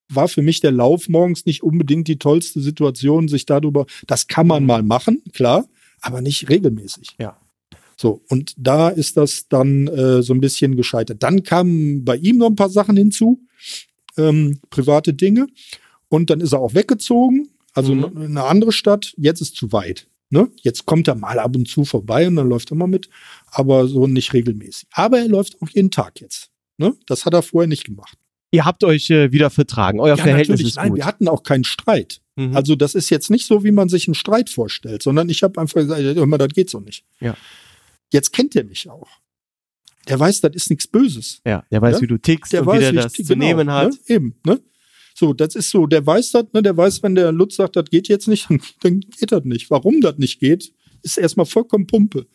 war 0.09 0.27
für 0.29 0.43
mich 0.43 0.61
der 0.61 0.71
Lauf 0.71 1.09
morgens 1.09 1.45
nicht 1.45 1.63
unbedingt 1.63 2.07
die 2.07 2.19
tollste 2.19 2.61
Situation, 2.61 3.27
sich 3.27 3.45
darüber, 3.45 3.85
das 4.07 4.27
kann 4.27 4.47
man 4.47 4.63
Mhm. 4.63 4.67
mal 4.67 4.83
machen, 4.83 5.23
klar, 5.33 5.65
aber 6.03 6.21
nicht 6.21 6.49
regelmäßig. 6.49 7.15
Ja. 7.19 7.37
So, 7.97 8.21
und 8.29 8.53
da 8.57 8.89
ist 8.89 9.17
das 9.17 9.47
dann 9.47 9.87
äh, 9.87 10.21
so 10.21 10.33
ein 10.33 10.41
bisschen 10.41 10.75
gescheitert. 10.75 11.21
Dann 11.23 11.43
kamen 11.43 12.03
bei 12.03 12.17
ihm 12.17 12.37
noch 12.37 12.47
ein 12.49 12.55
paar 12.55 12.69
Sachen 12.69 12.97
hinzu, 12.97 13.39
ähm, 14.17 14.59
private 14.69 15.13
Dinge. 15.13 15.47
Und 16.09 16.29
dann 16.29 16.41
ist 16.41 16.53
er 16.53 16.59
auch 16.59 16.73
weggezogen, 16.73 17.49
also 17.73 17.93
Mhm. 17.95 18.03
in 18.17 18.37
eine 18.37 18.43
andere 18.43 18.71
Stadt. 18.71 19.13
Jetzt 19.17 19.41
ist 19.41 19.55
zu 19.55 19.71
weit. 19.71 20.07
Ne? 20.29 20.49
Jetzt 20.61 20.85
kommt 20.85 21.07
er 21.07 21.15
mal 21.15 21.37
ab 21.39 21.55
und 21.55 21.67
zu 21.67 21.85
vorbei 21.85 22.27
und 22.27 22.35
dann 22.35 22.49
läuft 22.49 22.71
er 22.71 22.75
mal 22.77 22.87
mit, 22.87 23.07
aber 23.51 23.87
so 23.87 24.07
nicht 24.07 24.33
regelmäßig. 24.33 24.87
Aber 24.91 25.19
er 25.19 25.27
läuft 25.27 25.61
auch 25.61 25.69
jeden 25.69 25.91
Tag 25.91 26.19
jetzt. 26.21 26.49
Ne? 26.77 26.93
Das 27.05 27.25
hat 27.25 27.33
er 27.33 27.43
vorher 27.43 27.67
nicht 27.67 27.85
gemacht. 27.85 28.17
Ihr 28.51 28.65
habt 28.65 28.83
euch 28.83 29.09
äh, 29.11 29.31
wieder 29.31 29.49
vertragen. 29.51 29.99
Euer 29.99 30.17
Verhältnis 30.17 30.61
ist 30.61 30.75
Nein, 30.75 30.89
gut. 30.89 30.97
wir 30.97 31.05
hatten 31.05 31.27
auch 31.27 31.43
keinen 31.43 31.63
Streit. 31.63 32.19
Mhm. 32.35 32.55
Also 32.55 32.75
das 32.75 32.95
ist 32.95 33.09
jetzt 33.09 33.29
nicht 33.29 33.45
so, 33.45 33.63
wie 33.63 33.71
man 33.71 33.89
sich 33.89 34.07
einen 34.07 34.15
Streit 34.15 34.49
vorstellt, 34.49 35.03
sondern 35.03 35.29
ich 35.29 35.43
habe 35.43 35.59
einfach 35.61 35.81
gesagt, 35.81 36.01
hör 36.01 36.25
mal, 36.25 36.37
das 36.37 36.49
geht 36.49 36.69
so 36.69 36.79
nicht. 36.79 37.05
Ja. 37.19 37.35
Jetzt 38.11 38.31
kennt 38.33 38.55
er 38.55 38.63
mich 38.63 38.89
auch. 38.89 39.07
Der 40.07 40.19
weiß, 40.19 40.41
das 40.41 40.53
ist 40.55 40.69
nichts 40.69 40.87
Böses. 40.87 41.41
ja, 41.45 41.63
der 41.71 41.81
weiß, 41.81 41.95
Ja? 41.97 42.01
wie 42.01 42.07
du 42.07 42.17
tickst 42.17 42.51
Der 42.53 42.61
und 42.61 42.67
weiß, 42.67 42.77
wie 42.79 42.93
der 42.93 43.03
das 43.03 43.17
ich- 43.19 43.25
zu 43.25 43.33
genau, 43.33 43.45
nehmen 43.45 43.71
hat. 43.71 43.91
Ne? 43.93 43.97
Eben, 44.07 44.35
ne? 44.45 44.59
So, 45.15 45.31
das 45.31 45.55
ist 45.55 45.69
so, 45.69 45.85
der 45.85 46.05
weiß 46.05 46.31
das, 46.31 46.45
ne? 46.53 46.61
Der 46.63 46.75
weiß, 46.75 47.03
wenn 47.03 47.13
der 47.15 47.31
Lutz 47.31 47.55
sagt, 47.55 47.75
das 47.75 47.85
geht 47.89 48.07
jetzt 48.07 48.27
nicht, 48.27 48.49
dann, 48.49 48.59
dann 48.81 48.99
geht 48.99 49.31
das 49.31 49.43
nicht. 49.45 49.69
Warum 49.69 50.01
das 50.01 50.17
nicht 50.17 50.39
geht, 50.39 50.73
ist 51.03 51.17
erstmal 51.17 51.45
vollkommen 51.45 51.87
Pumpe. 51.87 52.25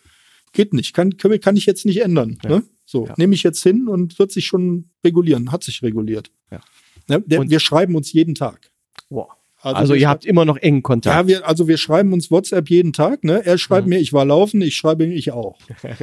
Geht 0.52 0.72
nicht, 0.72 0.94
kann, 0.94 1.16
kann, 1.18 1.56
ich 1.56 1.66
jetzt 1.66 1.84
nicht 1.84 2.00
ändern. 2.00 2.38
Ja. 2.44 2.50
Ne? 2.50 2.62
So, 2.86 3.06
Ja. 3.06 3.14
nehme 3.18 3.34
ich 3.34 3.42
jetzt 3.42 3.62
hin 3.62 3.86
und 3.88 4.18
wird 4.18 4.32
sich 4.32 4.46
schon 4.46 4.88
regulieren, 5.04 5.52
hat 5.52 5.62
sich 5.64 5.82
reguliert. 5.82 6.30
Ja. 6.50 6.60
Ne? 7.08 7.20
Der, 7.26 7.50
wir 7.50 7.60
schreiben 7.60 7.96
uns 7.96 8.12
jeden 8.12 8.34
Tag. 8.34 8.70
Wow. 9.10 9.28
Also, 9.60 9.94
wir 9.94 10.01
ihr 10.01 10.09
habt 10.09 10.24
immer 10.24 10.44
noch 10.44 10.56
engen 10.56 10.82
Kontakt. 10.82 11.14
ja, 11.16 11.26
wir, 11.26 11.47
also 11.48 11.66
wir 11.68 11.78
schreiben 11.78 12.12
uns 12.12 12.30
WhatsApp 12.30 12.70
jeden 12.70 12.93
Tag. 12.93 13.24
Ne? 13.24 13.44
Er 13.44 13.59
schreibt 13.59 13.86
Mhm. 13.86 13.90
mir, 13.90 13.98
ich 13.98 14.12
war 14.12 14.24
laufen, 14.24 14.60
ich 14.62 14.76
schreibe 14.76 15.05
ihm, 15.05 15.12
ich 15.12 15.32
auch. 15.32 15.59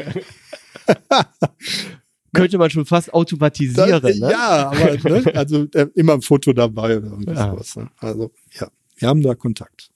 Könnte 2.34 2.58
man 2.58 2.70
schon 2.70 2.86
fast 2.86 3.14
automatisieren. 3.14 4.02
Das- 4.02 4.20
ne? 4.20 4.32
Ja, 4.32 4.72
aber 4.72 5.10
ne? 5.10 5.36
also 5.36 5.68
äh, 5.74 5.88
immer 5.96 6.14
ein 6.16 6.22
Foto 6.22 6.52
dabei 6.52 6.98
oder 6.98 7.08
irgendwas. 7.08 7.38
Ja. 7.38 7.52
sowas, 7.52 7.76
Ne? 7.78 7.90
Also 8.00 8.32
ja, 8.60 8.68
wir 8.98 9.08
haben 9.08 9.22
da 9.22 9.36
Kontakt. 9.36 9.90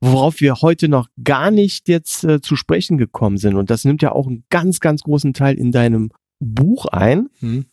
Worauf 0.00 0.40
wir 0.40 0.54
heute 0.62 0.88
noch 0.88 1.08
gar 1.22 1.50
nicht 1.50 1.86
jetzt 1.88 2.24
äh, 2.24 2.40
zu 2.40 2.56
sprechen 2.56 2.96
gekommen 2.96 3.36
sind, 3.36 3.56
und 3.56 3.68
das 3.68 3.84
nimmt 3.84 4.00
ja 4.00 4.12
auch 4.12 4.26
einen 4.26 4.44
ganz, 4.48 4.80
ganz 4.80 5.02
großen 5.02 5.34
Teil 5.34 5.58
in 5.58 5.72
deinem 5.72 6.10
Buch 6.38 6.86
ein, 6.86 7.28
Hm. 7.40 7.66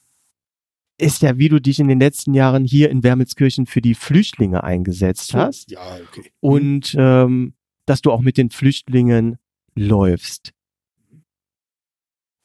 Ist 0.99 1.21
ja, 1.21 1.37
wie 1.37 1.49
du 1.49 1.59
dich 1.61 1.79
in 1.79 1.87
den 1.87 1.99
letzten 1.99 2.33
Jahren 2.33 2.65
hier 2.65 2.89
in 2.89 3.03
Wermelskirchen 3.03 3.65
für 3.67 3.81
die 3.81 3.93
Flüchtlinge 3.95 4.63
eingesetzt 4.63 5.33
hast. 5.33 5.71
Ja, 5.71 5.97
okay. 6.11 6.31
Und 6.39 6.95
ähm, 6.97 7.53
dass 7.85 8.01
du 8.01 8.11
auch 8.11 8.21
mit 8.21 8.37
den 8.37 8.49
Flüchtlingen 8.49 9.37
läufst. 9.75 10.53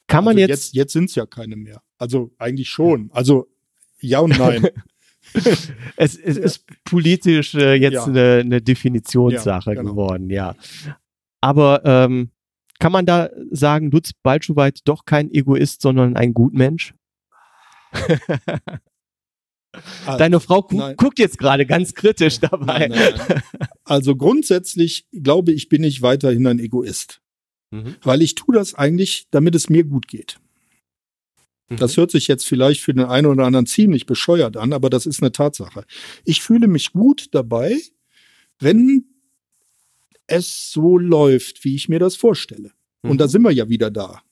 Kann 0.07 0.25
man 0.25 0.33
also 0.37 0.41
jetzt, 0.41 0.51
Jetzt, 0.51 0.75
jetzt 0.75 0.93
sind 0.93 1.05
es 1.09 1.15
ja 1.15 1.25
keine 1.27 1.57
mehr. 1.57 1.83
Also 1.99 2.33
eigentlich 2.39 2.69
schon. 2.69 3.11
Also 3.13 3.47
ja 4.01 4.19
und 4.21 4.39
nein. 4.39 4.69
es, 5.97 6.17
es 6.17 6.37
ist 6.37 6.67
politisch 6.85 7.55
äh, 7.55 7.75
jetzt 7.75 7.95
Ja. 7.95 8.05
eine, 8.05 8.39
eine 8.41 8.61
Definitionssache 8.61 9.71
Ja, 9.71 9.81
genau. 9.81 9.93
geworden, 9.93 10.29
ja. 10.29 10.55
Aber 11.41 11.83
ähm, 11.85 12.31
kann 12.79 12.93
man 12.93 13.07
da 13.07 13.31
sagen, 13.51 13.91
Lutz 13.91 14.13
Balschuweit 14.13 14.81
doch 14.85 15.05
kein 15.07 15.31
Egoist, 15.33 15.81
sondern 15.81 16.17
ein 16.17 16.35
Gutmensch? 16.35 16.95
Ah, 20.05 20.19
Deine 20.19 20.39
Frau 20.41 20.63
gu 20.63 20.77
nein. 20.77 20.97
guckt 20.97 21.19
jetzt 21.19 21.39
gerade 21.39 21.65
ganz 21.65 21.95
kritisch 21.95 22.41
dabei. 22.41 22.89
Nein, 22.89 22.91
nein, 22.91 23.21
nein. 23.29 23.43
Also 23.85 24.17
grundsätzlich 24.17 25.07
glaube 25.13 25.53
ich, 25.53 25.71
bin 25.71 25.83
ich 25.83 26.03
weiterhin 26.03 26.47
ein 26.47 26.59
Egoist. 26.59 27.23
Mhm. 27.71 27.97
Weil 28.03 28.21
ich 28.21 28.35
tue 28.35 28.55
das 28.55 28.75
eigentlich, 28.75 29.29
damit 29.31 29.55
es 29.55 29.71
mir 29.71 29.85
gut 29.85 30.09
geht. 30.09 30.39
Mhm. 31.71 31.79
Das 31.79 31.97
hört 31.97 32.11
sich 32.11 32.29
jetzt 32.29 32.47
vielleicht 32.47 32.83
für 32.83 32.93
den 32.93 33.07
einen 33.07 33.27
oder 33.27 33.47
anderen 33.47 33.65
ziemlich 33.67 34.05
bescheuert 34.05 34.59
an, 34.59 34.75
aber 34.75 34.91
das 34.91 35.07
ist 35.07 35.23
eine 35.23 35.33
Tatsache. 35.33 35.87
Ich 36.25 36.43
fühle 36.43 36.69
mich 36.69 36.93
gut 36.93 37.29
dabei, 37.33 37.81
wenn 38.59 39.07
es 40.27 40.71
so 40.71 40.99
läuft, 40.99 41.65
wie 41.65 41.75
ich 41.75 41.89
mir 41.89 41.99
das 41.99 42.17
vorstelle. 42.17 42.73
Und 43.01 43.21
da 43.21 43.27
sind 43.27 43.43
wir 43.43 43.51
ja 43.51 43.69
wieder 43.69 43.91
da. 43.91 44.23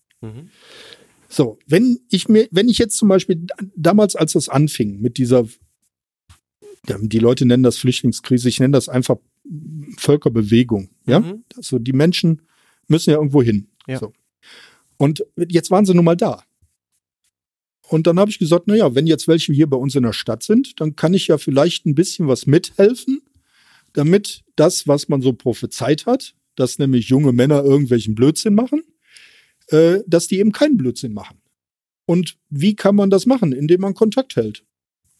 So, 1.32 1.58
wenn 1.66 2.00
ich 2.10 2.28
mir, 2.28 2.48
wenn 2.50 2.68
ich 2.68 2.78
jetzt 2.78 2.96
zum 2.96 3.08
Beispiel 3.08 3.46
damals, 3.76 4.16
als 4.16 4.32
das 4.32 4.48
anfing 4.48 5.00
mit 5.00 5.16
dieser, 5.16 5.46
die 6.86 7.18
Leute 7.20 7.46
nennen 7.46 7.62
das 7.62 7.78
Flüchtlingskrise, 7.78 8.48
ich 8.48 8.58
nenne 8.58 8.72
das 8.72 8.88
einfach 8.88 9.16
Völkerbewegung. 9.96 10.90
Ja, 11.06 11.20
Mhm. 11.20 11.44
also 11.56 11.78
die 11.78 11.92
Menschen 11.92 12.42
müssen 12.88 13.10
ja 13.10 13.16
irgendwo 13.16 13.42
hin. 13.42 13.68
Ja. 13.86 13.98
So. 14.00 14.12
Und 14.96 15.24
jetzt 15.36 15.70
waren 15.70 15.86
sie 15.86 15.94
nun 15.94 16.04
mal 16.04 16.16
da. 16.16 16.44
Und 17.88 18.06
dann 18.06 18.18
habe 18.18 18.30
ich 18.30 18.38
gesagt, 18.38 18.64
na 18.66 18.74
ja, 18.76 18.94
wenn 18.94 19.06
jetzt 19.06 19.26
welche 19.28 19.52
hier 19.52 19.68
bei 19.68 19.76
uns 19.76 19.94
in 19.94 20.02
der 20.02 20.12
Stadt 20.12 20.42
sind, 20.42 20.80
dann 20.80 20.96
kann 20.96 21.14
ich 21.14 21.28
ja 21.28 21.38
vielleicht 21.38 21.86
ein 21.86 21.94
bisschen 21.94 22.28
was 22.28 22.46
mithelfen, 22.46 23.22
damit 23.92 24.42
das, 24.56 24.86
was 24.86 25.08
man 25.08 25.22
so 25.22 25.32
prophezeit 25.32 26.06
hat, 26.06 26.34
dass 26.56 26.78
nämlich 26.78 27.08
junge 27.08 27.32
Männer 27.32 27.64
irgendwelchen 27.64 28.14
Blödsinn 28.14 28.54
machen, 28.54 28.82
äh, 29.70 30.00
dass 30.06 30.26
die 30.26 30.38
eben 30.38 30.52
keinen 30.52 30.76
Blödsinn 30.76 31.12
machen. 31.12 31.38
Und 32.06 32.36
wie 32.48 32.74
kann 32.74 32.96
man 32.96 33.10
das 33.10 33.26
machen? 33.26 33.52
Indem 33.52 33.82
man 33.82 33.94
Kontakt 33.94 34.36
hält. 34.36 34.64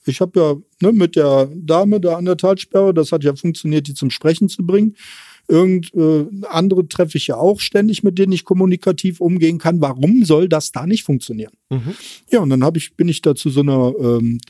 Ich 0.06 0.20
habe 0.20 0.40
ja 0.40 0.56
ne, 0.80 0.92
mit 0.92 1.14
der 1.14 1.50
Dame 1.54 2.00
da 2.00 2.16
an 2.16 2.24
der 2.24 2.36
Talsperre, 2.36 2.94
das 2.94 3.12
hat 3.12 3.22
ja 3.22 3.36
funktioniert, 3.36 3.86
die 3.86 3.94
zum 3.94 4.10
Sprechen 4.10 4.48
zu 4.48 4.66
bringen. 4.66 4.96
Irgend 5.46 5.92
äh, 5.94 6.26
andere 6.48 6.88
treffe 6.88 7.18
ich 7.18 7.26
ja 7.26 7.36
auch 7.36 7.60
ständig, 7.60 8.02
mit 8.02 8.18
denen 8.18 8.32
ich 8.32 8.44
kommunikativ 8.44 9.20
umgehen 9.20 9.58
kann. 9.58 9.80
Warum 9.80 10.24
soll 10.24 10.48
das 10.48 10.72
da 10.72 10.86
nicht 10.86 11.04
funktionieren? 11.04 11.52
Mhm. 11.70 11.94
Ja, 12.30 12.40
und 12.40 12.50
dann 12.50 12.64
habe 12.64 12.78
ich, 12.78 12.94
bin 12.96 13.08
ich 13.08 13.20
da 13.20 13.34
zu 13.34 13.50
so 13.50 13.60
einer, 13.60 13.92
ähm, 14.00 14.40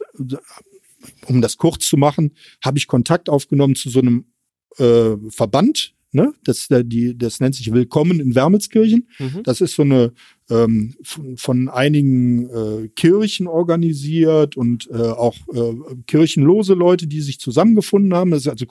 um 1.26 1.40
das 1.40 1.56
kurz 1.56 1.86
zu 1.86 1.96
machen, 1.96 2.32
habe 2.62 2.78
ich 2.78 2.86
Kontakt 2.86 3.28
aufgenommen 3.28 3.74
zu 3.74 3.90
so 3.90 4.00
einem 4.00 4.26
äh, 4.76 5.16
Verband. 5.30 5.94
Ne? 6.12 6.32
Das, 6.44 6.68
der, 6.68 6.82
die, 6.82 7.16
das 7.16 7.40
nennt 7.40 7.54
sich 7.54 7.72
Willkommen 7.72 8.18
in 8.20 8.34
Wermelskirchen. 8.34 9.08
Mhm. 9.18 9.42
Das 9.44 9.60
ist 9.60 9.74
so 9.74 9.82
eine 9.82 10.12
ähm, 10.50 10.94
von, 11.02 11.36
von 11.36 11.68
einigen 11.68 12.50
äh, 12.50 12.88
Kirchen 12.88 13.46
organisiert 13.46 14.56
und 14.56 14.88
äh, 14.90 14.96
auch 14.96 15.36
äh, 15.52 15.74
kirchenlose 16.06 16.74
Leute, 16.74 17.06
die 17.06 17.20
sich 17.20 17.38
zusammengefunden 17.38 18.14
haben. 18.14 18.32
Das, 18.32 18.46
also 18.46 18.66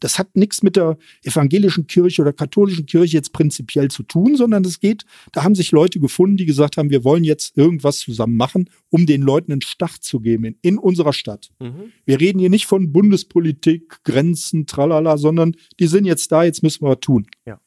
das 0.00 0.18
hat 0.18 0.36
nichts 0.36 0.62
mit 0.62 0.76
der 0.76 0.98
evangelischen 1.22 1.86
Kirche 1.86 2.22
oder 2.22 2.32
katholischen 2.32 2.86
Kirche 2.86 3.16
jetzt 3.16 3.32
prinzipiell 3.32 3.88
zu 3.88 4.02
tun, 4.02 4.36
sondern 4.36 4.64
es 4.64 4.80
geht, 4.80 5.04
da 5.32 5.44
haben 5.44 5.54
sich 5.54 5.72
Leute 5.72 6.00
gefunden, 6.00 6.36
die 6.36 6.46
gesagt 6.46 6.76
haben, 6.76 6.90
wir 6.90 7.04
wollen 7.04 7.24
jetzt 7.24 7.56
irgendwas 7.56 7.98
zusammen 8.00 8.36
machen, 8.36 8.68
um 8.90 9.06
den 9.06 9.22
Leuten 9.22 9.52
einen 9.52 9.62
Start 9.62 10.02
zu 10.02 10.20
geben 10.20 10.44
in, 10.44 10.56
in 10.62 10.78
unserer 10.78 11.12
Stadt. 11.12 11.50
Mhm. 11.60 11.92
Wir 12.04 12.20
reden 12.20 12.38
hier 12.38 12.50
nicht 12.50 12.66
von 12.66 12.92
Bundespolitik, 12.92 14.02
Grenzen, 14.04 14.66
tralala, 14.66 15.16
sondern 15.16 15.54
die 15.78 15.86
sind 15.86 16.04
jetzt 16.04 16.32
da, 16.32 16.44
jetzt 16.44 16.62
müssen 16.62 16.84
wir 16.84 16.90
was 16.90 17.00
tun. 17.00 17.26
Ja. 17.46 17.60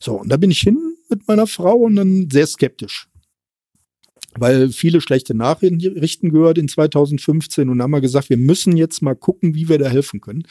So, 0.00 0.14
und 0.20 0.30
da 0.30 0.36
bin 0.36 0.50
ich 0.50 0.60
hin 0.60 0.96
mit 1.10 1.28
meiner 1.28 1.46
Frau 1.46 1.76
und 1.76 1.96
dann 1.96 2.28
sehr 2.30 2.46
skeptisch. 2.46 3.06
Weil 4.38 4.68
viele 4.70 5.00
schlechte 5.00 5.34
Nachrichten 5.34 6.30
gehört 6.30 6.56
in 6.56 6.68
2015 6.68 7.68
und 7.68 7.82
haben 7.82 7.90
wir 7.90 8.00
gesagt, 8.00 8.30
wir 8.30 8.36
müssen 8.36 8.76
jetzt 8.76 9.02
mal 9.02 9.16
gucken, 9.16 9.56
wie 9.56 9.68
wir 9.68 9.78
da 9.78 9.88
helfen 9.88 10.20
können. 10.20 10.44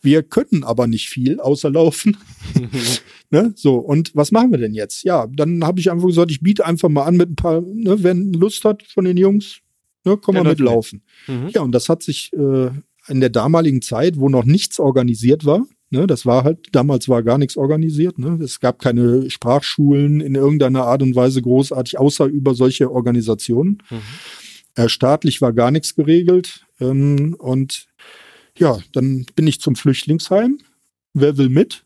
Wir 0.00 0.22
können 0.22 0.62
aber 0.62 0.86
nicht 0.86 1.08
viel, 1.08 1.40
außer 1.40 1.68
laufen. 1.68 2.16
ne? 3.30 3.52
So, 3.56 3.74
und 3.74 4.14
was 4.14 4.30
machen 4.30 4.52
wir 4.52 4.58
denn 4.58 4.72
jetzt? 4.72 5.02
Ja, 5.02 5.26
dann 5.26 5.64
habe 5.64 5.80
ich 5.80 5.90
einfach 5.90 6.06
gesagt, 6.06 6.30
ich 6.30 6.40
biete 6.40 6.64
einfach 6.64 6.88
mal 6.88 7.04
an 7.04 7.16
mit 7.16 7.30
ein 7.30 7.36
paar, 7.36 7.60
ne, 7.60 7.96
wer 7.98 8.14
Lust 8.14 8.64
hat 8.64 8.84
von 8.84 9.04
den 9.04 9.16
Jungs, 9.16 9.58
ne, 10.04 10.16
komm 10.16 10.36
Der 10.36 10.44
mal 10.44 10.50
mitlaufen. 10.50 11.02
Mhm. 11.26 11.48
Ja, 11.48 11.62
und 11.62 11.72
das 11.72 11.88
hat 11.88 12.04
sich 12.04 12.32
äh, 12.34 12.70
in 13.08 13.20
der 13.20 13.30
damaligen 13.30 13.82
Zeit, 13.82 14.16
wo 14.16 14.28
noch 14.28 14.44
nichts 14.44 14.78
organisiert 14.78 15.44
war, 15.44 15.66
ne, 15.94 16.06
das 16.06 16.26
war 16.26 16.44
halt, 16.44 16.68
damals 16.72 17.08
war 17.08 17.22
gar 17.22 17.38
nichts 17.38 17.56
organisiert, 17.56 18.18
ne, 18.18 18.38
es 18.42 18.60
gab 18.60 18.78
keine 18.78 19.30
Sprachschulen 19.30 20.20
in 20.20 20.34
irgendeiner 20.34 20.84
Art 20.84 21.02
und 21.02 21.16
Weise 21.16 21.40
großartig, 21.40 21.98
außer 21.98 22.26
über 22.26 22.54
solche 22.54 22.90
Organisationen. 22.90 23.82
Mhm. 23.90 24.02
Äh, 24.74 24.88
staatlich 24.88 25.40
war 25.40 25.52
gar 25.52 25.70
nichts 25.70 25.94
geregelt. 25.94 26.66
Ähm, 26.80 27.36
und 27.38 27.86
ja, 28.58 28.78
dann 28.92 29.26
bin 29.34 29.46
ich 29.46 29.60
zum 29.60 29.76
Flüchtlingsheim. 29.76 30.58
Wer 31.14 31.38
will 31.38 31.48
mit? 31.48 31.83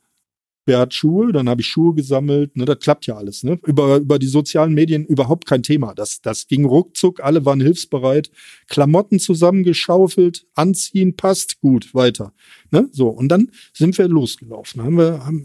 Wer 0.69 0.81
hat 0.81 0.93
Schuhe? 0.93 1.33
Dann 1.33 1.49
habe 1.49 1.63
ich 1.63 1.67
Schuhe 1.67 1.95
gesammelt. 1.95 2.55
Ne, 2.55 2.67
das 2.67 2.79
klappt 2.81 3.07
ja 3.07 3.17
alles. 3.17 3.43
Ne? 3.43 3.59
Über, 3.65 3.97
über 3.97 4.19
die 4.19 4.27
sozialen 4.27 4.75
Medien 4.75 5.07
überhaupt 5.07 5.47
kein 5.47 5.63
Thema. 5.63 5.95
Das, 5.95 6.21
das 6.21 6.47
ging 6.47 6.67
ruckzuck. 6.67 7.21
Alle 7.21 7.47
waren 7.47 7.63
hilfsbereit. 7.63 8.31
Klamotten 8.69 9.19
zusammengeschaufelt, 9.19 10.47
anziehen, 10.55 11.17
passt, 11.17 11.63
gut, 11.63 11.95
weiter. 11.95 12.35
Ne? 12.71 12.87
So, 12.93 13.09
und 13.09 13.31
dann 13.31 13.51
sind 13.73 13.97
wir 13.97 14.09
losgelaufen. 14.09 14.83
Haben 14.83 14.99
wir, 14.99 15.25
haben, 15.25 15.43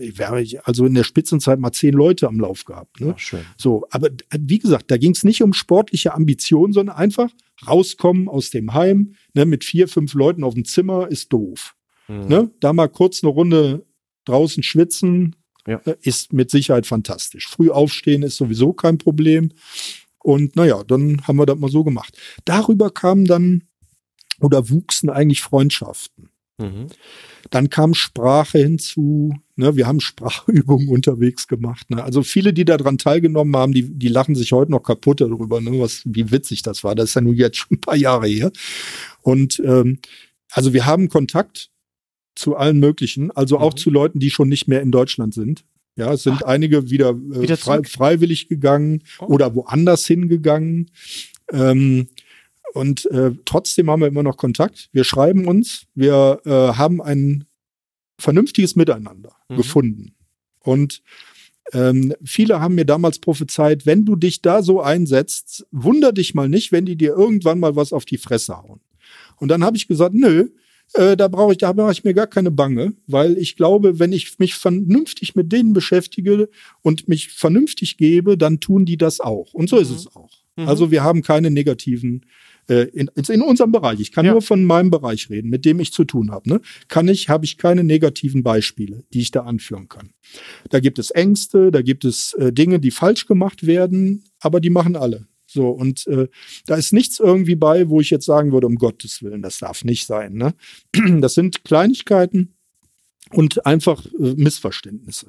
also 0.65 0.85
in 0.85 0.93
der 0.93 1.05
Spitzenzeit 1.05 1.57
mal 1.57 1.71
zehn 1.71 1.93
Leute 1.93 2.27
am 2.27 2.37
Lauf 2.41 2.65
gehabt. 2.65 2.99
Ne? 2.99 3.13
Ach, 3.15 3.19
schön. 3.19 3.45
So, 3.55 3.85
aber 3.91 4.09
wie 4.37 4.59
gesagt, 4.59 4.91
da 4.91 4.97
ging 4.97 5.13
es 5.13 5.23
nicht 5.23 5.41
um 5.41 5.53
sportliche 5.53 6.13
Ambitionen, 6.13 6.73
sondern 6.73 6.97
einfach 6.97 7.29
rauskommen 7.65 8.27
aus 8.27 8.49
dem 8.49 8.73
Heim. 8.73 9.15
Ne, 9.33 9.45
mit 9.45 9.63
vier, 9.63 9.87
fünf 9.87 10.15
Leuten 10.15 10.43
auf 10.43 10.53
dem 10.53 10.65
Zimmer 10.65 11.07
ist 11.07 11.31
doof. 11.31 11.75
Mhm. 12.09 12.27
Ne? 12.27 12.51
Da 12.59 12.73
mal 12.73 12.89
kurz 12.89 13.23
eine 13.23 13.31
Runde 13.31 13.85
draußen 14.25 14.63
schwitzen, 14.63 15.35
Ja. 15.67 15.81
ne, 15.85 15.97
ist 16.01 16.33
mit 16.33 16.51
Sicherheit 16.51 16.85
fantastisch. 16.85 17.47
Früh 17.47 17.69
aufstehen 17.69 18.23
ist 18.23 18.37
sowieso 18.37 18.73
kein 18.73 18.97
Problem. 18.97 19.51
Und 20.19 20.55
naja, 20.55 20.83
dann 20.83 21.21
haben 21.27 21.37
wir 21.37 21.45
das 21.45 21.57
mal 21.59 21.69
so 21.71 21.83
gemacht. 21.83 22.17
Darüber 22.45 22.89
kamen 22.89 23.25
dann 23.25 23.63
oder 24.39 24.69
wuchsen 24.69 25.09
eigentlich 25.09 25.41
Freundschaften. 25.41 26.29
Mhm. 26.57 26.87
Dann 27.49 27.69
kam 27.69 27.93
Sprache 27.93 28.59
hinzu. 28.59 29.33
Ne, 29.55 29.75
wir 29.75 29.85
haben 29.87 29.99
Sprachübungen 30.01 30.87
unterwegs 30.89 31.47
gemacht. 31.47 31.89
Ne. 31.89 32.03
Also 32.03 32.23
viele, 32.23 32.53
die 32.53 32.63
daran 32.65 32.97
teilgenommen 32.97 33.55
haben, 33.55 33.73
die, 33.73 33.97
die 33.97 34.07
lachen 34.07 34.35
sich 34.35 34.51
heute 34.51 34.71
noch 34.71 34.83
kaputt 34.83 35.21
darüber, 35.21 35.59
ne, 35.61 35.79
was, 35.79 36.01
wie 36.05 36.31
witzig 36.31 36.61
das 36.61 36.83
war. 36.83 36.95
Das 36.95 37.09
ist 37.09 37.15
ja 37.15 37.21
nun 37.21 37.35
jetzt 37.35 37.57
schon 37.57 37.77
ein 37.77 37.81
paar 37.81 37.95
Jahre 37.97 38.27
her. 38.27 38.51
Und 39.21 39.61
ähm, 39.65 39.99
also 40.51 40.73
wir 40.73 40.85
haben 40.85 41.09
Kontakt 41.09 41.69
zu 42.35 42.55
allen 42.55 42.79
möglichen, 42.79 43.31
also 43.31 43.59
auch 43.59 43.73
Mhm. 43.73 43.77
zu 43.77 43.89
Leuten, 43.89 44.19
die 44.19 44.29
schon 44.31 44.49
nicht 44.49 44.67
mehr 44.67 44.81
in 44.81 44.91
Deutschland 44.91 45.33
sind. 45.33 45.63
Ja, 45.95 46.11
es 46.13 46.23
sind 46.23 46.43
einige 46.43 46.89
wieder, 46.89 47.09
äh, 47.11 47.41
Wieder 47.41 47.57
frei, 47.57 47.83
freiwillig 47.83 48.47
gegangen 48.47 49.03
Oh. 49.19 49.25
oder 49.27 49.53
woanders 49.53 50.07
hingegangen. 50.07 50.89
Ähm, 51.51 52.07
und 52.73 53.05
äh, 53.11 53.31
trotzdem 53.45 53.89
haben 53.91 53.99
wir 54.01 54.07
immer 54.07 54.23
noch 54.23 54.37
Kontakt. 54.37 54.89
Wir 54.91 55.03
schreiben 55.03 55.45
uns, 55.47 55.85
wir 55.93 56.41
äh, 56.45 56.49
haben 56.49 57.01
ein 57.01 57.45
vernünftiges 58.17 58.75
Miteinander 58.75 59.35
Mhm. 59.49 59.55
gefunden. 59.57 60.15
Und 60.59 61.03
ähm, 61.73 62.13
viele 62.23 62.59
haben 62.59 62.75
mir 62.75 62.85
damals 62.85 63.19
prophezeit, 63.19 63.85
wenn 63.85 64.05
du 64.05 64.15
dich 64.15 64.41
da 64.41 64.63
so 64.63 64.81
einsetzt, 64.81 65.65
wunder 65.71 66.11
dich 66.11 66.33
mal 66.33 66.49
nicht, 66.49 66.71
wenn 66.71 66.85
die 66.85 66.95
dir 66.95 67.13
irgendwann 67.13 67.59
mal 67.59 67.75
was 67.75 67.93
auf 67.93 68.05
die 68.05 68.17
Fresse 68.17 68.57
hauen. 68.57 68.81
Und 69.37 69.49
dann 69.49 69.63
habe 69.63 69.77
ich 69.77 69.87
gesagt, 69.87 70.13
nö, 70.15 70.49
äh, 70.93 71.17
da 71.17 71.27
brauche 71.27 71.53
ich, 71.53 71.57
da 71.59 71.73
mache 71.73 71.91
ich 71.91 72.03
mir 72.03 72.13
gar 72.13 72.27
keine 72.27 72.51
Bange, 72.51 72.93
weil 73.07 73.37
ich 73.37 73.55
glaube, 73.55 73.99
wenn 73.99 74.11
ich 74.13 74.37
mich 74.39 74.55
vernünftig 74.55 75.35
mit 75.35 75.51
denen 75.51 75.73
beschäftige 75.73 76.49
und 76.81 77.07
mich 77.07 77.29
vernünftig 77.29 77.97
gebe, 77.97 78.37
dann 78.37 78.59
tun 78.59 78.85
die 78.85 78.97
das 78.97 79.19
auch. 79.19 79.53
Und 79.53 79.69
so 79.69 79.77
ist 79.77 79.89
Mhm. 79.89 79.95
es 79.95 80.07
auch. 80.15 80.31
Mhm. 80.55 80.67
Also 80.67 80.91
wir 80.91 81.03
haben 81.03 81.21
keine 81.23 81.49
negativen 81.49 82.25
äh, 82.69 82.83
in, 82.93 83.09
in 83.27 83.41
unserem 83.41 83.71
Bereich. 83.73 83.99
Ich 83.99 84.11
kann 84.13 84.25
Ja. 84.25 84.31
nur 84.31 84.41
von 84.41 84.63
meinem 84.63 84.89
Bereich 84.89 85.29
reden, 85.29 85.49
mit 85.49 85.65
dem 85.65 85.81
ich 85.81 85.91
zu 85.91 86.05
tun 86.05 86.31
habe. 86.31 86.47
Ne? 86.47 86.61
Kann 86.87 87.09
ich, 87.09 87.27
habe 87.27 87.43
ich 87.43 87.57
keine 87.57 87.83
negativen 87.83 88.41
Beispiele, 88.41 89.03
die 89.13 89.19
ich 89.19 89.31
da 89.31 89.41
anführen 89.41 89.89
kann. 89.89 90.11
Da 90.69 90.79
gibt 90.79 90.97
es 90.97 91.11
Ängste, 91.11 91.71
da 91.71 91.81
gibt 91.81 92.05
es 92.05 92.31
äh, 92.35 92.53
Dinge, 92.53 92.79
die 92.79 92.91
falsch 92.91 93.25
gemacht 93.25 93.65
werden, 93.67 94.23
aber 94.39 94.61
die 94.61 94.69
machen 94.69 94.95
alle. 94.95 95.27
So, 95.53 95.69
und 95.69 96.07
äh, 96.07 96.27
da 96.65 96.75
ist 96.75 96.93
nichts 96.93 97.19
irgendwie 97.19 97.55
bei, 97.55 97.87
wo 97.89 98.01
ich 98.01 98.09
jetzt 98.09 98.25
sagen 98.25 98.51
würde, 98.51 98.65
um 98.65 98.75
Gottes 98.75 99.21
Willen, 99.21 99.43
das 99.43 99.59
darf 99.59 99.83
nicht 99.83 100.07
sein. 100.07 100.33
Ne? 100.33 100.53
Das 101.21 101.35
sind 101.35 101.63
Kleinigkeiten 101.63 102.53
und 103.31 103.65
einfach 103.65 104.05
äh, 104.05 104.33
Missverständnisse. 104.35 105.27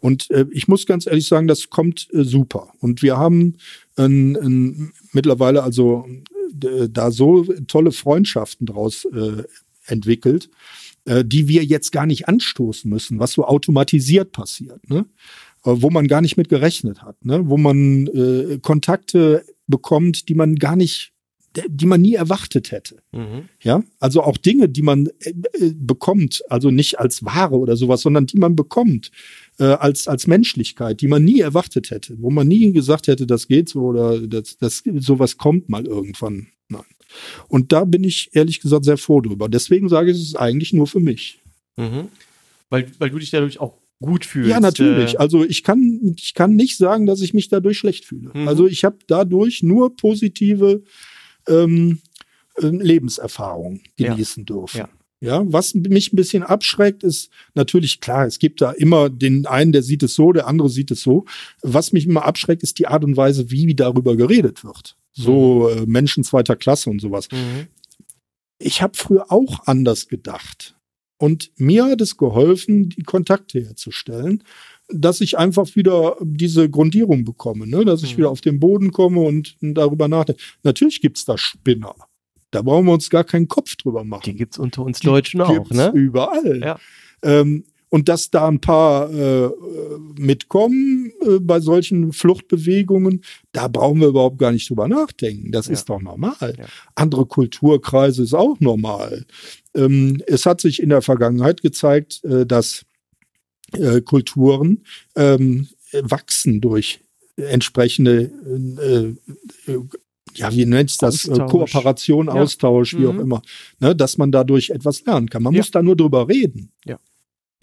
Und 0.00 0.30
äh, 0.30 0.44
ich 0.50 0.68
muss 0.68 0.84
ganz 0.84 1.06
ehrlich 1.06 1.26
sagen, 1.26 1.46
das 1.46 1.70
kommt 1.70 2.08
äh, 2.12 2.24
super. 2.24 2.74
Und 2.80 3.00
wir 3.02 3.16
haben 3.16 3.56
ein, 3.96 4.36
ein, 4.36 4.92
mittlerweile 5.12 5.62
also 5.62 6.06
äh, 6.62 6.88
da 6.90 7.10
so 7.10 7.44
tolle 7.66 7.90
Freundschaften 7.90 8.66
draus 8.66 9.06
äh, 9.06 9.44
entwickelt, 9.86 10.50
äh, 11.06 11.24
die 11.24 11.48
wir 11.48 11.64
jetzt 11.64 11.90
gar 11.90 12.04
nicht 12.04 12.28
anstoßen 12.28 12.90
müssen, 12.90 13.18
was 13.18 13.32
so 13.32 13.46
automatisiert 13.46 14.32
passiert, 14.32 14.88
ne? 14.90 15.06
Äh, 15.64 15.72
wo 15.76 15.90
man 15.90 16.08
gar 16.08 16.20
nicht 16.20 16.36
mit 16.36 16.48
gerechnet 16.48 17.02
hat, 17.02 17.24
ne? 17.24 17.48
wo 17.48 17.56
man 17.56 18.06
äh, 18.08 18.58
Kontakte 18.60 19.44
bekommt, 19.66 20.28
die 20.28 20.34
man 20.34 20.56
gar 20.56 20.76
nicht 20.76 21.14
die 21.68 21.86
man 21.86 22.00
nie 22.00 22.14
erwartet 22.14 22.72
hätte. 22.72 22.96
Mhm. 23.12 23.48
Ja, 23.62 23.82
also 24.00 24.22
auch 24.22 24.36
Dinge, 24.36 24.68
die 24.68 24.82
man 24.82 25.06
äh, 25.20 25.30
äh, 25.52 25.72
bekommt, 25.74 26.42
also 26.48 26.70
nicht 26.70 26.98
als 26.98 27.24
Ware 27.24 27.56
oder 27.56 27.76
sowas, 27.76 28.02
sondern 28.02 28.26
die 28.26 28.38
man 28.38 28.56
bekommt 28.56 29.10
äh, 29.58 29.64
als 29.64 30.08
als 30.08 30.26
Menschlichkeit, 30.26 31.00
die 31.00 31.08
man 31.08 31.24
nie 31.24 31.40
erwartet 31.40 31.90
hätte, 31.90 32.16
wo 32.20 32.30
man 32.30 32.48
nie 32.48 32.72
gesagt 32.72 33.06
hätte, 33.06 33.26
das 33.26 33.46
geht 33.46 33.68
so 33.68 33.82
oder 33.82 34.26
das, 34.26 34.56
das 34.58 34.82
sowas 34.96 35.36
kommt 35.36 35.68
mal 35.68 35.86
irgendwann. 35.86 36.48
Nein. 36.68 36.82
Und 37.48 37.72
da 37.72 37.84
bin 37.84 38.02
ich 38.02 38.30
ehrlich 38.32 38.60
gesagt 38.60 38.84
sehr 38.84 38.98
froh 38.98 39.20
drüber. 39.20 39.48
Deswegen 39.48 39.88
sage 39.88 40.10
ich, 40.10 40.16
es 40.16 40.24
ist 40.24 40.36
eigentlich 40.36 40.72
nur 40.72 40.86
für 40.86 41.00
mich. 41.00 41.38
Mhm. 41.76 42.08
Weil, 42.70 42.90
weil 42.98 43.10
du 43.10 43.18
dich 43.18 43.30
dadurch 43.30 43.60
auch 43.60 43.74
gut 44.04 44.24
fühlst. 44.24 44.50
Ja, 44.50 44.60
natürlich. 44.60 45.14
Äh 45.14 45.18
also 45.18 45.44
ich 45.44 45.62
kann, 45.62 46.14
ich 46.16 46.34
kann 46.34 46.56
nicht 46.56 46.76
sagen, 46.76 47.06
dass 47.06 47.20
ich 47.20 47.34
mich 47.34 47.48
dadurch 47.48 47.78
schlecht 47.78 48.04
fühle. 48.04 48.30
Mhm. 48.34 48.48
Also 48.48 48.66
ich 48.66 48.84
habe 48.84 48.98
dadurch 49.06 49.62
nur 49.62 49.96
positive 49.96 50.82
ähm, 51.48 52.00
äh, 52.56 52.66
Lebenserfahrung 52.66 53.80
genießen 53.96 54.42
ja. 54.42 54.54
dürfen. 54.54 54.78
Ja. 54.78 54.88
Ja, 55.20 55.42
was 55.46 55.72
mich 55.72 56.12
ein 56.12 56.16
bisschen 56.16 56.42
abschreckt, 56.42 57.02
ist 57.02 57.30
natürlich 57.54 58.00
klar, 58.00 58.26
es 58.26 58.38
gibt 58.38 58.60
da 58.60 58.72
immer 58.72 59.08
den 59.08 59.46
einen, 59.46 59.72
der 59.72 59.82
sieht 59.82 60.02
es 60.02 60.14
so, 60.14 60.32
der 60.32 60.46
andere 60.46 60.68
sieht 60.68 60.90
es 60.90 61.00
so. 61.00 61.24
Was 61.62 61.92
mich 61.92 62.04
immer 62.04 62.26
abschreckt, 62.26 62.62
ist 62.62 62.78
die 62.78 62.88
Art 62.88 63.04
und 63.04 63.16
Weise, 63.16 63.50
wie 63.50 63.74
darüber 63.74 64.16
geredet 64.16 64.64
wird. 64.64 64.96
So 65.12 65.70
mhm. 65.72 65.82
äh, 65.82 65.86
Menschen 65.86 66.24
zweiter 66.24 66.56
Klasse 66.56 66.90
und 66.90 67.00
sowas. 67.00 67.28
Mhm. 67.32 67.68
Ich 68.58 68.82
habe 68.82 68.98
früher 68.98 69.32
auch 69.32 69.66
anders 69.66 70.08
gedacht. 70.08 70.74
Und 71.24 71.52
mir 71.56 71.86
hat 71.86 72.02
es 72.02 72.18
geholfen, 72.18 72.90
die 72.90 73.02
Kontakte 73.02 73.58
herzustellen, 73.58 74.44
dass 74.90 75.22
ich 75.22 75.38
einfach 75.38 75.74
wieder 75.74 76.18
diese 76.20 76.68
Grundierung 76.68 77.24
bekomme, 77.24 77.66
ne? 77.66 77.82
dass 77.86 78.02
ich 78.02 78.12
mhm. 78.12 78.18
wieder 78.18 78.28
auf 78.28 78.42
den 78.42 78.60
Boden 78.60 78.92
komme 78.92 79.20
und 79.20 79.56
darüber 79.62 80.06
nachdenke. 80.06 80.42
Natürlich 80.64 81.00
gibt's 81.00 81.24
da 81.24 81.38
Spinner. 81.38 81.94
Da 82.50 82.60
brauchen 82.60 82.84
wir 82.84 82.92
uns 82.92 83.08
gar 83.08 83.24
keinen 83.24 83.48
Kopf 83.48 83.74
drüber 83.76 84.04
machen. 84.04 84.24
Die 84.26 84.34
gibt's 84.34 84.58
unter 84.58 84.82
uns 84.82 85.00
Deutschen 85.00 85.38
die 85.38 85.44
auch, 85.44 85.70
ne? 85.70 85.92
Überall. 85.94 86.60
Ja. 86.60 86.78
Ähm, 87.22 87.64
und 87.94 88.08
dass 88.08 88.28
da 88.28 88.48
ein 88.48 88.58
paar 88.58 89.08
äh, 89.14 89.50
mitkommen 90.18 91.12
äh, 91.20 91.38
bei 91.38 91.60
solchen 91.60 92.12
Fluchtbewegungen, 92.12 93.22
da 93.52 93.68
brauchen 93.68 94.00
wir 94.00 94.08
überhaupt 94.08 94.38
gar 94.38 94.50
nicht 94.50 94.68
drüber 94.68 94.88
nachdenken. 94.88 95.52
Das 95.52 95.68
ja. 95.68 95.74
ist 95.74 95.88
doch 95.88 96.02
normal. 96.02 96.56
Ja. 96.58 96.64
Andere 96.96 97.24
Kulturkreise 97.24 98.24
ist 98.24 98.34
auch 98.34 98.58
normal. 98.58 99.26
Ähm, 99.76 100.20
es 100.26 100.44
hat 100.44 100.60
sich 100.60 100.82
in 100.82 100.88
der 100.88 101.02
Vergangenheit 101.02 101.62
gezeigt, 101.62 102.24
äh, 102.24 102.44
dass 102.44 102.84
äh, 103.74 104.00
Kulturen 104.00 104.82
ähm, 105.14 105.68
wachsen 105.92 106.60
durch 106.60 106.98
entsprechende 107.36 108.32
äh, 109.68 109.70
äh, 109.70 109.78
ja, 110.34 110.52
wie 110.52 110.66
nennt 110.66 110.90
es 110.90 110.96
das? 110.96 111.28
Austausch. 111.28 111.48
Kooperation, 111.48 112.28
Austausch, 112.28 112.94
ja. 112.94 112.98
wie 112.98 113.02
mhm. 113.04 113.08
auch 113.10 113.22
immer. 113.22 113.42
Ne, 113.78 113.94
dass 113.94 114.18
man 114.18 114.32
dadurch 114.32 114.70
etwas 114.70 115.04
lernen 115.06 115.30
kann. 115.30 115.44
Man 115.44 115.54
ja. 115.54 115.58
muss 115.58 115.70
da 115.70 115.80
nur 115.80 115.94
drüber 115.94 116.28
reden. 116.28 116.72
Ja. 116.84 116.98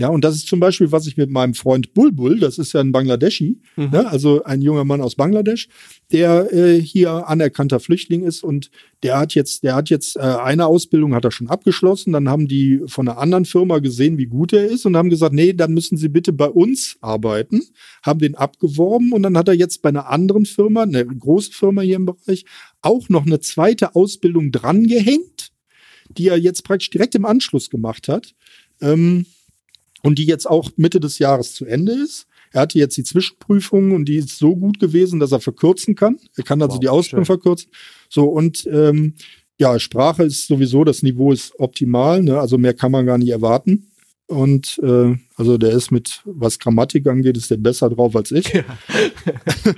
Ja, 0.01 0.07
und 0.07 0.23
das 0.23 0.35
ist 0.35 0.47
zum 0.47 0.59
Beispiel, 0.59 0.91
was 0.91 1.05
ich 1.05 1.15
mit 1.15 1.29
meinem 1.29 1.53
Freund 1.53 1.93
Bulbul, 1.93 2.39
das 2.39 2.57
ist 2.57 2.73
ja 2.73 2.79
ein 2.79 2.91
Bangladeschi, 2.91 3.61
mhm. 3.75 3.91
ne, 3.91 4.09
also 4.09 4.43
ein 4.43 4.63
junger 4.63 4.83
Mann 4.83 4.99
aus 4.99 5.13
Bangladesch, 5.13 5.67
der 6.11 6.51
äh, 6.51 6.81
hier 6.81 7.27
anerkannter 7.27 7.79
Flüchtling 7.79 8.23
ist 8.23 8.43
und 8.43 8.71
der 9.03 9.19
hat 9.19 9.35
jetzt, 9.35 9.61
der 9.61 9.75
hat 9.75 9.91
jetzt 9.91 10.15
äh, 10.15 10.21
eine 10.21 10.65
Ausbildung 10.65 11.13
hat 11.13 11.23
er 11.23 11.29
schon 11.29 11.49
abgeschlossen. 11.49 12.13
Dann 12.13 12.29
haben 12.29 12.47
die 12.47 12.81
von 12.87 13.07
einer 13.07 13.19
anderen 13.19 13.45
Firma 13.45 13.77
gesehen, 13.77 14.17
wie 14.17 14.25
gut 14.25 14.53
er 14.53 14.65
ist 14.65 14.87
und 14.87 14.97
haben 14.97 15.11
gesagt, 15.11 15.35
nee, 15.35 15.53
dann 15.53 15.71
müssen 15.71 15.97
Sie 15.97 16.09
bitte 16.09 16.33
bei 16.33 16.49
uns 16.49 16.97
arbeiten, 17.01 17.61
haben 18.01 18.21
den 18.21 18.33
abgeworben 18.33 19.13
und 19.13 19.21
dann 19.21 19.37
hat 19.37 19.49
er 19.49 19.53
jetzt 19.53 19.83
bei 19.83 19.89
einer 19.89 20.09
anderen 20.09 20.47
Firma, 20.47 20.81
eine 20.81 21.05
große 21.05 21.51
Firma 21.51 21.83
hier 21.83 21.97
im 21.97 22.07
Bereich, 22.07 22.45
auch 22.81 23.07
noch 23.09 23.27
eine 23.27 23.39
zweite 23.39 23.93
Ausbildung 23.93 24.51
drangehängt, 24.51 25.51
die 26.17 26.29
er 26.29 26.39
jetzt 26.39 26.63
praktisch 26.63 26.89
direkt 26.89 27.13
im 27.13 27.25
Anschluss 27.25 27.69
gemacht 27.69 28.07
hat. 28.07 28.33
Ähm, 28.81 29.27
und 30.01 30.19
die 30.19 30.25
jetzt 30.25 30.49
auch 30.49 30.71
Mitte 30.77 30.99
des 30.99 31.19
Jahres 31.19 31.53
zu 31.53 31.65
Ende 31.65 31.93
ist. 31.93 32.27
Er 32.53 32.61
hatte 32.61 32.79
jetzt 32.79 32.97
die 32.97 33.03
Zwischenprüfung 33.03 33.91
und 33.91 34.05
die 34.05 34.17
ist 34.17 34.37
so 34.37 34.55
gut 34.55 34.79
gewesen, 34.79 35.19
dass 35.19 35.31
er 35.31 35.39
verkürzen 35.39 35.95
kann. 35.95 36.17
Er 36.35 36.43
kann 36.43 36.61
also 36.61 36.73
wow, 36.73 36.79
die 36.79 36.89
Ausbildung 36.89 37.25
schön. 37.25 37.35
verkürzen. 37.35 37.71
So, 38.09 38.25
und 38.25 38.67
ähm, 38.71 39.13
ja, 39.57 39.79
Sprache 39.79 40.23
ist 40.23 40.47
sowieso, 40.47 40.83
das 40.83 41.03
Niveau 41.03 41.31
ist 41.31 41.53
optimal, 41.59 42.23
ne? 42.23 42.39
also 42.39 42.57
mehr 42.57 42.73
kann 42.73 42.91
man 42.91 43.05
gar 43.05 43.17
nicht 43.17 43.29
erwarten. 43.29 43.91
Und 44.27 44.79
äh, 44.81 45.15
also 45.35 45.57
der 45.57 45.71
ist 45.71 45.91
mit, 45.91 46.21
was 46.25 46.57
Grammatik 46.57 47.05
angeht, 47.07 47.37
ist 47.37 47.51
der 47.51 47.57
besser 47.57 47.89
drauf 47.89 48.15
als 48.15 48.31
ich. 48.31 48.51
Ja. 48.53 48.63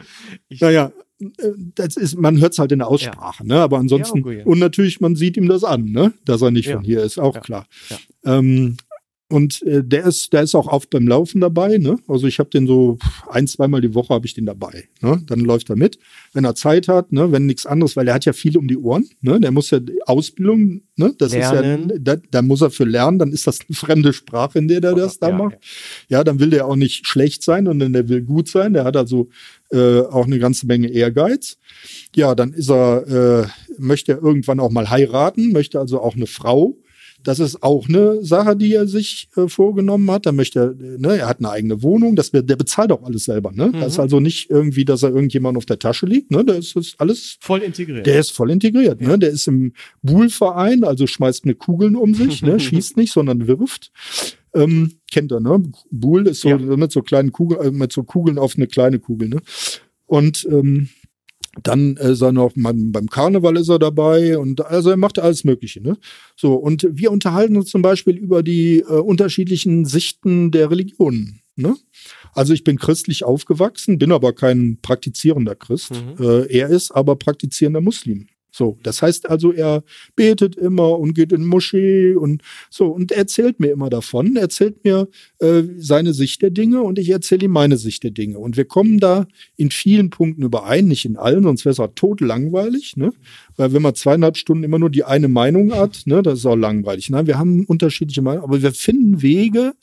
ich 0.49 0.61
naja, 0.61 0.93
äh, 1.19 1.27
das 1.75 1.97
ist, 1.97 2.17
man 2.17 2.39
hört 2.39 2.53
es 2.53 2.59
halt 2.59 2.71
in 2.71 2.79
der 2.79 2.87
Aussprache, 2.87 3.43
ja. 3.43 3.47
ne? 3.47 3.61
Aber 3.61 3.79
ansonsten, 3.79 4.19
ja, 4.19 4.25
okay, 4.25 4.43
und 4.45 4.59
natürlich, 4.59 5.01
man 5.01 5.15
sieht 5.15 5.37
ihm 5.37 5.47
das 5.47 5.63
an, 5.63 5.85
ne? 5.85 6.13
Dass 6.25 6.41
er 6.41 6.51
nicht 6.51 6.69
von 6.69 6.83
hier 6.83 7.01
ist, 7.03 7.19
auch 7.19 7.41
klar. 7.41 7.65
Ähm, 8.23 8.77
und 9.33 9.63
äh, 9.63 9.83
der 9.83 10.05
ist, 10.05 10.31
der 10.31 10.43
ist 10.43 10.53
auch 10.53 10.67
oft 10.67 10.91
beim 10.91 11.07
Laufen 11.07 11.41
dabei. 11.41 11.79
Ne? 11.79 11.97
Also 12.07 12.27
ich 12.27 12.37
habe 12.37 12.51
den 12.51 12.67
so 12.67 12.99
ein, 13.31 13.47
zweimal 13.47 13.81
die 13.81 13.95
Woche 13.95 14.13
habe 14.13 14.27
ich 14.27 14.35
den 14.35 14.45
dabei. 14.45 14.83
Ne? 15.01 15.23
Dann 15.25 15.39
läuft 15.39 15.71
er 15.71 15.75
mit, 15.75 15.97
wenn 16.33 16.45
er 16.45 16.53
Zeit 16.53 16.87
hat, 16.87 17.11
ne? 17.11 17.31
wenn 17.31 17.47
nichts 17.47 17.65
anderes, 17.65 17.95
weil 17.95 18.07
er 18.07 18.13
hat 18.13 18.25
ja 18.25 18.33
viel 18.33 18.55
um 18.59 18.67
die 18.67 18.77
Ohren. 18.77 19.09
Ne? 19.21 19.39
Der 19.39 19.49
muss 19.49 19.71
ja 19.71 19.79
Ausbildung, 20.05 20.81
ne? 20.97 21.15
Das 21.17 21.31
lernen. 21.31 21.89
ist 21.89 21.95
ja, 21.95 21.99
da, 21.99 22.21
da 22.29 22.41
muss 22.43 22.61
er 22.61 22.69
für 22.69 22.83
lernen. 22.83 23.17
Dann 23.17 23.31
ist 23.31 23.47
das 23.47 23.61
eine 23.61 23.75
fremde 23.75 24.13
Sprache, 24.13 24.59
in 24.59 24.67
der 24.67 24.81
der 24.81 24.93
das 24.93 25.17
da 25.17 25.29
ja, 25.29 25.35
macht. 25.35 25.57
Ja. 26.09 26.19
ja, 26.19 26.23
dann 26.23 26.39
will 26.39 26.51
der 26.51 26.67
auch 26.67 26.75
nicht 26.75 27.07
schlecht 27.07 27.41
sein, 27.41 27.65
sondern 27.65 27.91
der 27.91 28.09
will 28.09 28.21
gut 28.21 28.47
sein. 28.49 28.73
Der 28.73 28.83
hat 28.83 28.95
also 28.95 29.29
äh, 29.71 30.01
auch 30.01 30.27
eine 30.27 30.37
ganze 30.37 30.67
Menge 30.67 30.89
Ehrgeiz. 30.89 31.57
Ja, 32.15 32.35
dann 32.35 32.53
ist 32.53 32.69
er, 32.69 33.47
äh, 33.47 33.47
möchte 33.79 34.11
er 34.11 34.21
irgendwann 34.21 34.59
auch 34.59 34.69
mal 34.69 34.91
heiraten, 34.91 35.53
möchte 35.53 35.79
also 35.79 36.01
auch 36.01 36.15
eine 36.15 36.27
Frau 36.27 36.77
das 37.23 37.39
ist 37.39 37.63
auch 37.63 37.87
eine 37.87 38.23
Sache, 38.23 38.55
die 38.55 38.73
er 38.73 38.87
sich 38.87 39.29
äh, 39.35 39.47
vorgenommen 39.47 40.09
hat. 40.11 40.25
Da 40.25 40.31
möchte 40.31 40.59
er, 40.59 40.99
ne, 40.99 41.17
er 41.17 41.27
hat 41.27 41.39
eine 41.39 41.49
eigene 41.49 41.81
Wohnung, 41.81 42.15
das, 42.15 42.31
der 42.31 42.55
bezahlt 42.55 42.91
auch 42.91 43.03
alles 43.03 43.25
selber. 43.25 43.51
Ne? 43.51 43.67
Mhm. 43.67 43.73
Das 43.73 43.93
ist 43.93 43.99
also 43.99 44.19
nicht 44.19 44.49
irgendwie, 44.49 44.85
dass 44.85 45.03
er 45.03 45.09
irgendjemand 45.09 45.57
auf 45.57 45.65
der 45.65 45.79
Tasche 45.79 46.05
liegt. 46.05 46.31
Ne? 46.31 46.43
Der 46.43 46.57
ist, 46.57 46.75
ist 46.75 46.99
alles 46.99 47.37
voll 47.39 47.61
integriert. 47.61 48.05
Der 48.05 48.19
ist 48.19 48.31
voll 48.31 48.51
integriert. 48.51 48.99
Ne? 48.99 49.07
Ja. 49.07 49.13
Ne? 49.13 49.19
Der 49.19 49.29
ist 49.29 49.47
im 49.47 49.73
Buhlverein, 50.01 50.83
also 50.83 51.07
schmeißt 51.07 51.45
mit 51.45 51.59
Kugeln 51.59 51.95
um 51.95 52.13
sich, 52.13 52.41
ne? 52.41 52.59
schießt 52.59 52.97
nicht, 52.97 53.13
sondern 53.13 53.47
wirft. 53.47 53.91
Ähm, 54.53 54.93
kennt 55.11 55.31
er, 55.31 55.39
ne? 55.39 55.63
Buhl 55.89 56.27
ist 56.27 56.41
so 56.41 56.49
ja. 56.49 56.57
mit 56.57 56.91
so 56.91 57.01
kleinen 57.01 57.31
Kugeln, 57.31 57.61
äh, 57.61 57.71
mit 57.71 57.91
so 57.91 58.03
Kugeln 58.03 58.37
auf 58.37 58.55
eine 58.55 58.67
kleine 58.67 58.99
Kugel, 58.99 59.29
ne? 59.29 59.41
Und 60.05 60.47
ähm, 60.51 60.89
dann 61.61 61.97
ist 61.97 62.21
er 62.21 62.31
noch 62.31 62.53
beim 62.55 63.09
Karneval 63.09 63.57
ist 63.57 63.69
er 63.69 63.79
dabei 63.79 64.37
und 64.37 64.65
also 64.65 64.89
er 64.89 64.97
macht 64.97 65.19
alles 65.19 65.43
Mögliche. 65.43 65.81
Ne? 65.81 65.97
So 66.35 66.55
und 66.55 66.87
wir 66.89 67.11
unterhalten 67.11 67.57
uns 67.57 67.69
zum 67.69 67.81
Beispiel 67.81 68.17
über 68.17 68.41
die 68.41 68.79
äh, 68.79 68.83
unterschiedlichen 68.83 69.85
Sichten 69.85 70.51
der 70.51 70.71
Religionen. 70.71 71.41
Ne? 71.55 71.75
Also 72.33 72.53
ich 72.53 72.63
bin 72.63 72.79
christlich 72.79 73.23
aufgewachsen, 73.23 73.99
bin 73.99 74.11
aber 74.11 74.33
kein 74.33 74.79
praktizierender 74.81 75.55
Christ. 75.55 75.91
Mhm. 75.91 76.25
Äh, 76.25 76.57
er 76.57 76.69
ist 76.69 76.91
aber 76.91 77.15
praktizierender 77.15 77.81
Muslim. 77.81 78.27
So, 78.55 78.77
das 78.83 79.01
heißt 79.01 79.31
also, 79.31 79.51
er 79.51 79.83
betet 80.15 80.55
immer 80.55 80.99
und 80.99 81.15
geht 81.15 81.31
in 81.31 81.43
Moschee 81.43 82.13
und 82.13 82.43
so 82.69 82.85
und 82.85 83.11
er 83.11 83.17
erzählt 83.17 83.59
mir 83.59 83.71
immer 83.71 83.89
davon, 83.89 84.35
erzählt 84.35 84.83
mir 84.83 85.07
äh, 85.39 85.63
seine 85.79 86.13
Sicht 86.13 86.43
der 86.43 86.51
Dinge 86.51 86.83
und 86.83 86.99
ich 86.99 87.09
erzähle 87.09 87.45
ihm 87.45 87.51
meine 87.51 87.77
Sicht 87.77 88.03
der 88.03 88.11
Dinge. 88.11 88.37
Und 88.37 88.55
wir 88.55 88.65
kommen 88.65 88.99
da 88.99 89.25
in 89.55 89.71
vielen 89.71 90.11
Punkten 90.11 90.43
überein, 90.43 90.87
nicht 90.87 91.03
in 91.03 91.17
allen, 91.17 91.41
sonst 91.41 91.65
wäre 91.65 91.73
es 91.73 91.79
auch 91.79 91.95
tot 91.95 92.21
langweilig, 92.21 92.95
ne? 92.95 93.11
Weil 93.57 93.73
wenn 93.73 93.81
man 93.81 93.95
zweieinhalb 93.95 94.37
Stunden 94.37 94.63
immer 94.63 94.77
nur 94.77 94.91
die 94.91 95.03
eine 95.03 95.29
Meinung 95.29 95.73
hat, 95.73 96.03
ne, 96.05 96.21
das 96.21 96.39
ist 96.39 96.45
auch 96.45 96.55
langweilig. 96.55 97.09
Nein, 97.09 97.25
wir 97.25 97.39
haben 97.39 97.65
unterschiedliche 97.65 98.21
Meinungen, 98.21 98.43
aber 98.43 98.61
wir 98.61 98.71
finden 98.71 99.23
Wege, 99.23 99.73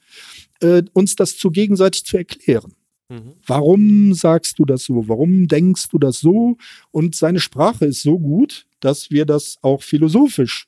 äh, 0.61 0.83
uns 0.93 1.17
das 1.17 1.37
zu 1.37 1.51
gegenseitig 1.51 2.05
zu 2.05 2.19
erklären. 2.19 2.73
Mhm. 3.11 3.33
Warum 3.47 4.15
sagst 4.15 4.59
du 4.59 4.65
das 4.65 4.85
so? 4.85 5.09
Warum 5.09 5.49
denkst 5.49 5.89
du 5.91 5.99
das 5.99 6.21
so? 6.21 6.57
Und 6.93 7.15
seine 7.17 7.41
Sprache 7.41 7.85
ist 7.87 8.03
so 8.03 8.19
gut, 8.19 8.67
dass 8.81 9.11
wir 9.11 9.27
das 9.27 9.59
auch 9.63 9.83
philosophisch 9.83 10.67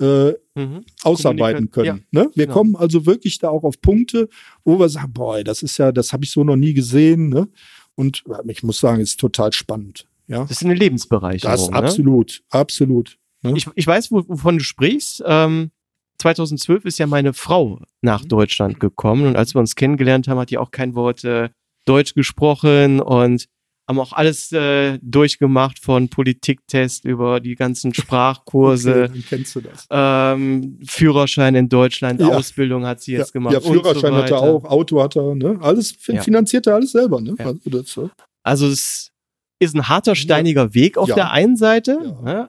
äh, 0.00 0.30
mhm. 0.56 0.84
ausarbeiten 1.02 1.70
können. 1.70 2.04
Ja, 2.10 2.22
ne? 2.22 2.30
Wir 2.34 2.46
genau. 2.46 2.58
kommen 2.58 2.76
also 2.76 3.06
wirklich 3.06 3.38
da 3.38 3.50
auch 3.50 3.62
auf 3.62 3.80
Punkte, 3.80 4.28
wo 4.64 4.80
wir 4.80 4.88
sagen, 4.88 5.12
boah, 5.12 5.44
das 5.44 5.62
ist 5.62 5.78
ja, 5.78 5.92
das 5.92 6.12
habe 6.12 6.24
ich 6.24 6.30
so 6.32 6.42
noch 6.42 6.56
nie 6.56 6.74
gesehen. 6.74 7.28
Ne? 7.28 7.48
Und 7.94 8.24
ich 8.48 8.62
muss 8.64 8.80
sagen, 8.80 9.00
es 9.00 9.10
ist 9.10 9.20
total 9.20 9.52
spannend. 9.52 10.06
Ja. 10.26 10.40
Das 10.40 10.52
ist 10.52 10.64
eine 10.64 10.74
Lebensbereicherung. 10.74 11.54
Das 11.54 11.70
ne? 11.70 11.76
absolut, 11.76 12.42
absolut. 12.50 13.16
Ne? 13.42 13.52
Ich, 13.56 13.68
ich 13.74 13.86
weiß, 13.86 14.10
wo- 14.10 14.24
wovon 14.26 14.58
du 14.58 14.64
sprichst. 14.64 15.22
Ähm, 15.26 15.70
2012 16.18 16.86
ist 16.86 16.98
ja 16.98 17.06
meine 17.06 17.34
Frau 17.34 17.80
nach 18.00 18.24
Mhm. 18.24 18.28
Deutschland 18.28 18.80
gekommen 18.80 19.26
und 19.26 19.36
als 19.36 19.54
wir 19.54 19.60
uns 19.60 19.74
kennengelernt 19.76 20.26
haben, 20.28 20.38
hat 20.38 20.50
die 20.50 20.58
auch 20.58 20.70
kein 20.70 20.94
Wort 20.94 21.22
äh, 21.24 21.50
Deutsch 21.84 22.14
gesprochen 22.14 23.00
und 23.00 23.46
haben 23.86 23.98
auch 23.98 24.14
alles 24.14 24.50
äh, 24.52 24.98
durchgemacht 25.02 25.78
von 25.78 26.08
Politiktest 26.08 27.04
über 27.04 27.40
die 27.40 27.54
ganzen 27.54 27.92
Sprachkurse, 27.94 29.08
Okay, 29.10 29.22
kennst 29.28 29.54
du 29.56 29.60
das. 29.60 29.86
ähm, 29.90 30.78
Führerschein 30.86 31.54
in 31.54 31.68
Deutschland, 31.68 32.20
Ja. 32.20 32.28
Ausbildung 32.28 32.86
hat 32.86 33.02
sie 33.02 33.12
jetzt 33.12 33.28
ja, 33.28 33.32
gemacht. 33.32 33.52
ja, 33.52 33.58
und 33.58 33.64
so 33.66 33.72
Führerschein 33.74 34.14
hat 34.14 34.30
er 34.30 34.40
auch, 34.40 34.64
Auto 34.64 35.02
hat 35.02 35.16
er, 35.16 35.34
ne? 35.34 35.58
Alles 35.60 35.92
fin 35.92 36.16
Ja. 36.16 36.22
finanziert 36.22 36.66
er 36.66 36.76
alles 36.76 36.92
selber, 36.92 37.20
ne? 37.20 37.34
Also 37.38 37.58
das, 37.70 37.96
äh, 37.98 38.08
Also 38.42 38.68
es 38.68 39.10
ist 39.58 39.74
ein 39.76 39.88
harter, 39.88 40.14
steiniger 40.14 40.72
Weg 40.74 40.96
auf 40.96 41.08
der 41.16 41.30
einen 41.30 41.56
Seite. 41.56 41.98
Ne? 42.22 42.48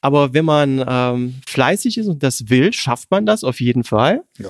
Aber 0.00 0.32
wenn 0.34 0.44
man 0.44 0.82
ähm, 0.86 1.34
fleißig 1.46 1.98
ist 1.98 2.08
und 2.08 2.22
das 2.22 2.48
will, 2.48 2.72
schafft 2.72 3.10
man 3.10 3.24
das 3.26 3.44
auf 3.44 3.60
jeden 3.60 3.84
Fall. 3.84 4.24
ja. 4.38 4.48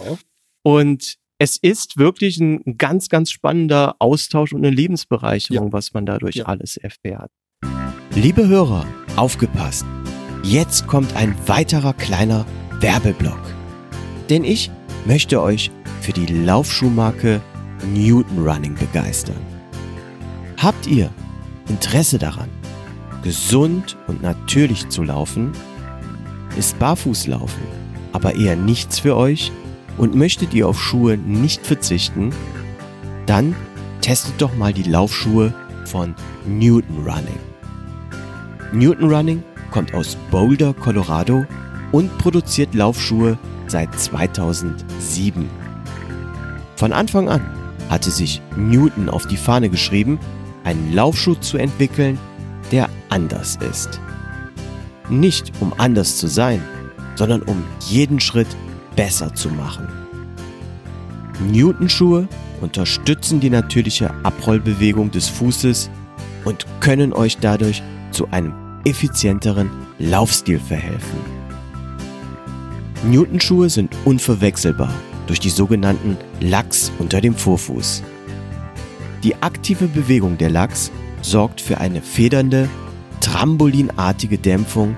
Und 0.64 1.16
es 1.42 1.56
ist 1.56 1.96
wirklich 1.96 2.38
ein 2.38 2.76
ganz, 2.78 3.08
ganz 3.08 3.32
spannender 3.32 3.96
Austausch 3.98 4.52
und 4.52 4.64
eine 4.64 4.70
Lebensbereicherung, 4.72 5.72
was 5.72 5.92
man 5.92 6.06
dadurch 6.06 6.36
Ja. 6.36 6.44
alles 6.44 6.76
erfährt. 6.76 7.32
Liebe 8.14 8.46
Hörer, 8.46 8.86
aufgepasst. 9.16 9.84
Jetzt 10.44 10.86
kommt 10.86 11.16
ein 11.16 11.34
weiterer 11.48 11.94
kleiner 11.94 12.46
Werbeblock. 12.78 13.40
Denn 14.30 14.44
ich 14.44 14.70
möchte 15.04 15.42
euch 15.42 15.72
für 16.00 16.12
die 16.12 16.26
Laufschuhmarke 16.26 17.40
Newton 17.92 18.46
Running 18.48 18.76
begeistern. 18.76 19.44
Habt 20.58 20.86
ihr 20.86 21.10
Interesse 21.68 22.20
daran, 22.20 22.50
gesund 23.24 23.96
und 24.06 24.22
natürlich 24.22 24.88
zu 24.90 25.02
laufen? 25.02 25.50
Ist 26.56 26.78
Barfußlaufen 26.78 27.82
aber 28.12 28.34
eher 28.36 28.56
nichts 28.56 28.98
für 29.00 29.16
euch 29.16 29.50
und 29.98 30.14
möchtet 30.14 30.54
ihr 30.54 30.68
auf 30.68 30.80
Schuhe 30.80 31.16
nicht 31.16 31.66
verzichten? 31.66 32.30
Dann 33.26 33.54
testet 34.00 34.34
doch 34.38 34.54
mal 34.56 34.72
die 34.72 34.82
Laufschuhe 34.82 35.54
von 35.84 36.14
Newton 36.46 37.06
Running. 37.06 37.38
Newton 38.72 39.12
Running 39.12 39.42
kommt 39.70 39.94
aus 39.94 40.16
Boulder, 40.30 40.74
Colorado 40.74 41.44
und 41.92 42.16
produziert 42.18 42.74
Laufschuhe 42.74 43.38
seit 43.66 43.98
2007. 43.98 45.48
Von 46.76 46.92
Anfang 46.92 47.28
an 47.28 47.42
hatte 47.88 48.10
sich 48.10 48.40
Newton 48.56 49.08
auf 49.08 49.26
die 49.26 49.36
Fahne 49.36 49.68
geschrieben, 49.68 50.18
einen 50.64 50.92
Laufschuh 50.94 51.34
zu 51.34 51.58
entwickeln, 51.58 52.18
der 52.70 52.88
anders 53.08 53.58
ist. 53.70 54.00
Nicht 55.08 55.52
um 55.60 55.72
anders 55.76 56.16
zu 56.16 56.26
sein, 56.26 56.62
sondern 57.16 57.42
um 57.42 57.62
jeden 57.88 58.20
Schritt 58.20 58.48
besser 58.96 59.34
zu 59.34 59.48
machen. 59.50 59.88
Newton-Schuhe 61.50 62.28
unterstützen 62.60 63.40
die 63.40 63.50
natürliche 63.50 64.12
Abrollbewegung 64.22 65.10
des 65.10 65.28
Fußes 65.28 65.90
und 66.44 66.66
können 66.80 67.12
euch 67.12 67.38
dadurch 67.38 67.82
zu 68.10 68.28
einem 68.30 68.52
effizienteren 68.84 69.70
Laufstil 69.98 70.58
verhelfen. 70.58 71.18
Newton-Schuhe 73.04 73.68
sind 73.68 73.94
unverwechselbar 74.04 74.92
durch 75.26 75.40
die 75.40 75.50
sogenannten 75.50 76.16
Lachs 76.40 76.92
unter 76.98 77.20
dem 77.20 77.34
Vorfuß. 77.34 78.02
Die 79.24 79.34
aktive 79.36 79.86
Bewegung 79.86 80.38
der 80.38 80.50
Lachs 80.50 80.90
sorgt 81.20 81.60
für 81.60 81.78
eine 81.78 82.02
federnde, 82.02 82.68
trambolinartige 83.20 84.38
Dämpfung, 84.38 84.96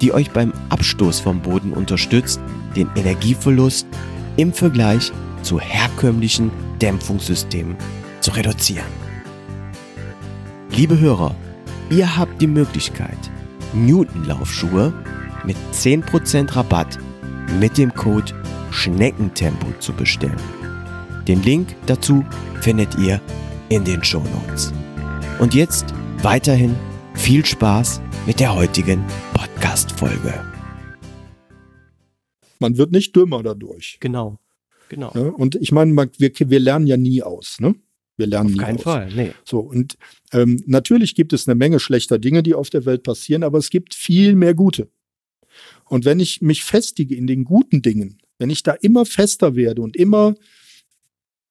die 0.00 0.12
euch 0.12 0.30
beim 0.30 0.52
Abstoß 0.68 1.20
vom 1.20 1.40
Boden 1.40 1.72
unterstützt, 1.72 2.40
den 2.76 2.90
Energieverlust 2.96 3.86
im 4.36 4.52
Vergleich 4.52 5.12
zu 5.42 5.60
herkömmlichen 5.60 6.50
Dämpfungssystemen 6.80 7.76
zu 8.20 8.32
reduzieren. 8.32 8.86
Liebe 10.70 10.98
Hörer, 10.98 11.34
ihr 11.90 12.16
habt 12.16 12.40
die 12.40 12.46
Möglichkeit, 12.46 13.18
Newton-Laufschuhe 13.74 14.92
mit 15.44 15.56
10% 15.72 16.56
Rabatt 16.56 16.98
mit 17.60 17.78
dem 17.78 17.94
Code 17.94 18.32
Schneckentempo 18.70 19.66
zu 19.78 19.92
bestellen. 19.92 20.40
Den 21.28 21.42
Link 21.42 21.74
dazu 21.86 22.24
findet 22.60 22.98
ihr 22.98 23.20
in 23.68 23.84
den 23.84 24.02
Shownotes. 24.02 24.72
Und 25.38 25.54
jetzt 25.54 25.94
weiterhin 26.22 26.74
viel 27.14 27.44
Spaß 27.44 28.00
mit 28.26 28.40
der 28.40 28.54
heutigen 28.54 29.04
Podcast-Folge. 29.34 30.53
Man 32.58 32.76
wird 32.76 32.92
nicht 32.92 33.14
dümmer 33.14 33.42
dadurch. 33.42 33.98
Genau, 34.00 34.38
genau. 34.88 35.12
Ne? 35.14 35.32
Und 35.32 35.56
ich 35.56 35.72
meine, 35.72 35.94
wir, 35.94 36.32
wir 36.38 36.60
lernen 36.60 36.86
ja 36.86 36.96
nie 36.96 37.22
aus, 37.22 37.56
ne? 37.60 37.74
Wir 38.16 38.28
lernen 38.28 38.50
Auf 38.50 38.52
nie 38.52 38.58
keinen 38.58 38.76
aus. 38.76 38.82
Fall, 38.82 39.12
nee. 39.14 39.32
So, 39.44 39.58
und 39.58 39.96
ähm, 40.32 40.62
natürlich 40.66 41.14
gibt 41.14 41.32
es 41.32 41.48
eine 41.48 41.56
Menge 41.56 41.80
schlechter 41.80 42.18
Dinge, 42.18 42.42
die 42.42 42.54
auf 42.54 42.70
der 42.70 42.84
Welt 42.84 43.02
passieren, 43.02 43.42
aber 43.42 43.58
es 43.58 43.70
gibt 43.70 43.94
viel 43.94 44.34
mehr 44.36 44.54
gute. 44.54 44.88
Und 45.86 46.04
wenn 46.04 46.20
ich 46.20 46.40
mich 46.40 46.64
festige 46.64 47.14
in 47.14 47.26
den 47.26 47.44
guten 47.44 47.82
Dingen, 47.82 48.18
wenn 48.38 48.50
ich 48.50 48.62
da 48.62 48.72
immer 48.72 49.04
fester 49.04 49.56
werde 49.56 49.82
und 49.82 49.96
immer 49.96 50.34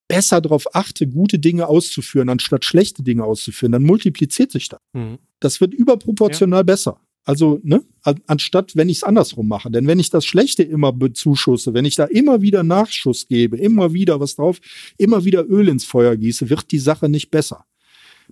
besser 0.08 0.40
darauf 0.40 0.74
achte, 0.74 1.06
gute 1.06 1.38
Dinge 1.38 1.66
auszuführen, 1.66 2.28
anstatt 2.28 2.64
schlechte 2.64 3.02
Dinge 3.02 3.24
auszuführen, 3.24 3.72
dann 3.72 3.84
multipliziert 3.84 4.52
sich 4.52 4.68
das. 4.68 4.80
Mhm. 4.92 5.18
Das 5.40 5.60
wird 5.60 5.74
überproportional 5.74 6.64
besser. 6.64 7.00
Also, 7.26 7.58
ne, 7.62 7.82
an, 8.02 8.20
anstatt 8.26 8.76
wenn 8.76 8.88
ich 8.90 8.98
es 8.98 9.02
andersrum 9.02 9.48
mache. 9.48 9.70
Denn 9.70 9.86
wenn 9.86 9.98
ich 9.98 10.10
das 10.10 10.26
Schlechte 10.26 10.62
immer 10.62 10.92
bezuschusse, 10.92 11.72
wenn 11.72 11.86
ich 11.86 11.96
da 11.96 12.04
immer 12.04 12.42
wieder 12.42 12.62
Nachschuss 12.62 13.26
gebe, 13.26 13.56
immer 13.56 13.94
wieder 13.94 14.20
was 14.20 14.36
drauf, 14.36 14.60
immer 14.98 15.24
wieder 15.24 15.48
Öl 15.48 15.68
ins 15.68 15.84
Feuer 15.86 16.16
gieße, 16.16 16.50
wird 16.50 16.70
die 16.70 16.78
Sache 16.78 17.08
nicht 17.08 17.30
besser. 17.30 17.64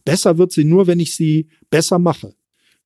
Besser 0.05 0.37
wird 0.39 0.53
sie 0.53 0.65
nur, 0.65 0.87
wenn 0.87 1.01
ich 1.01 1.15
sie 1.15 1.49
besser 1.71 1.99
mache. 1.99 2.35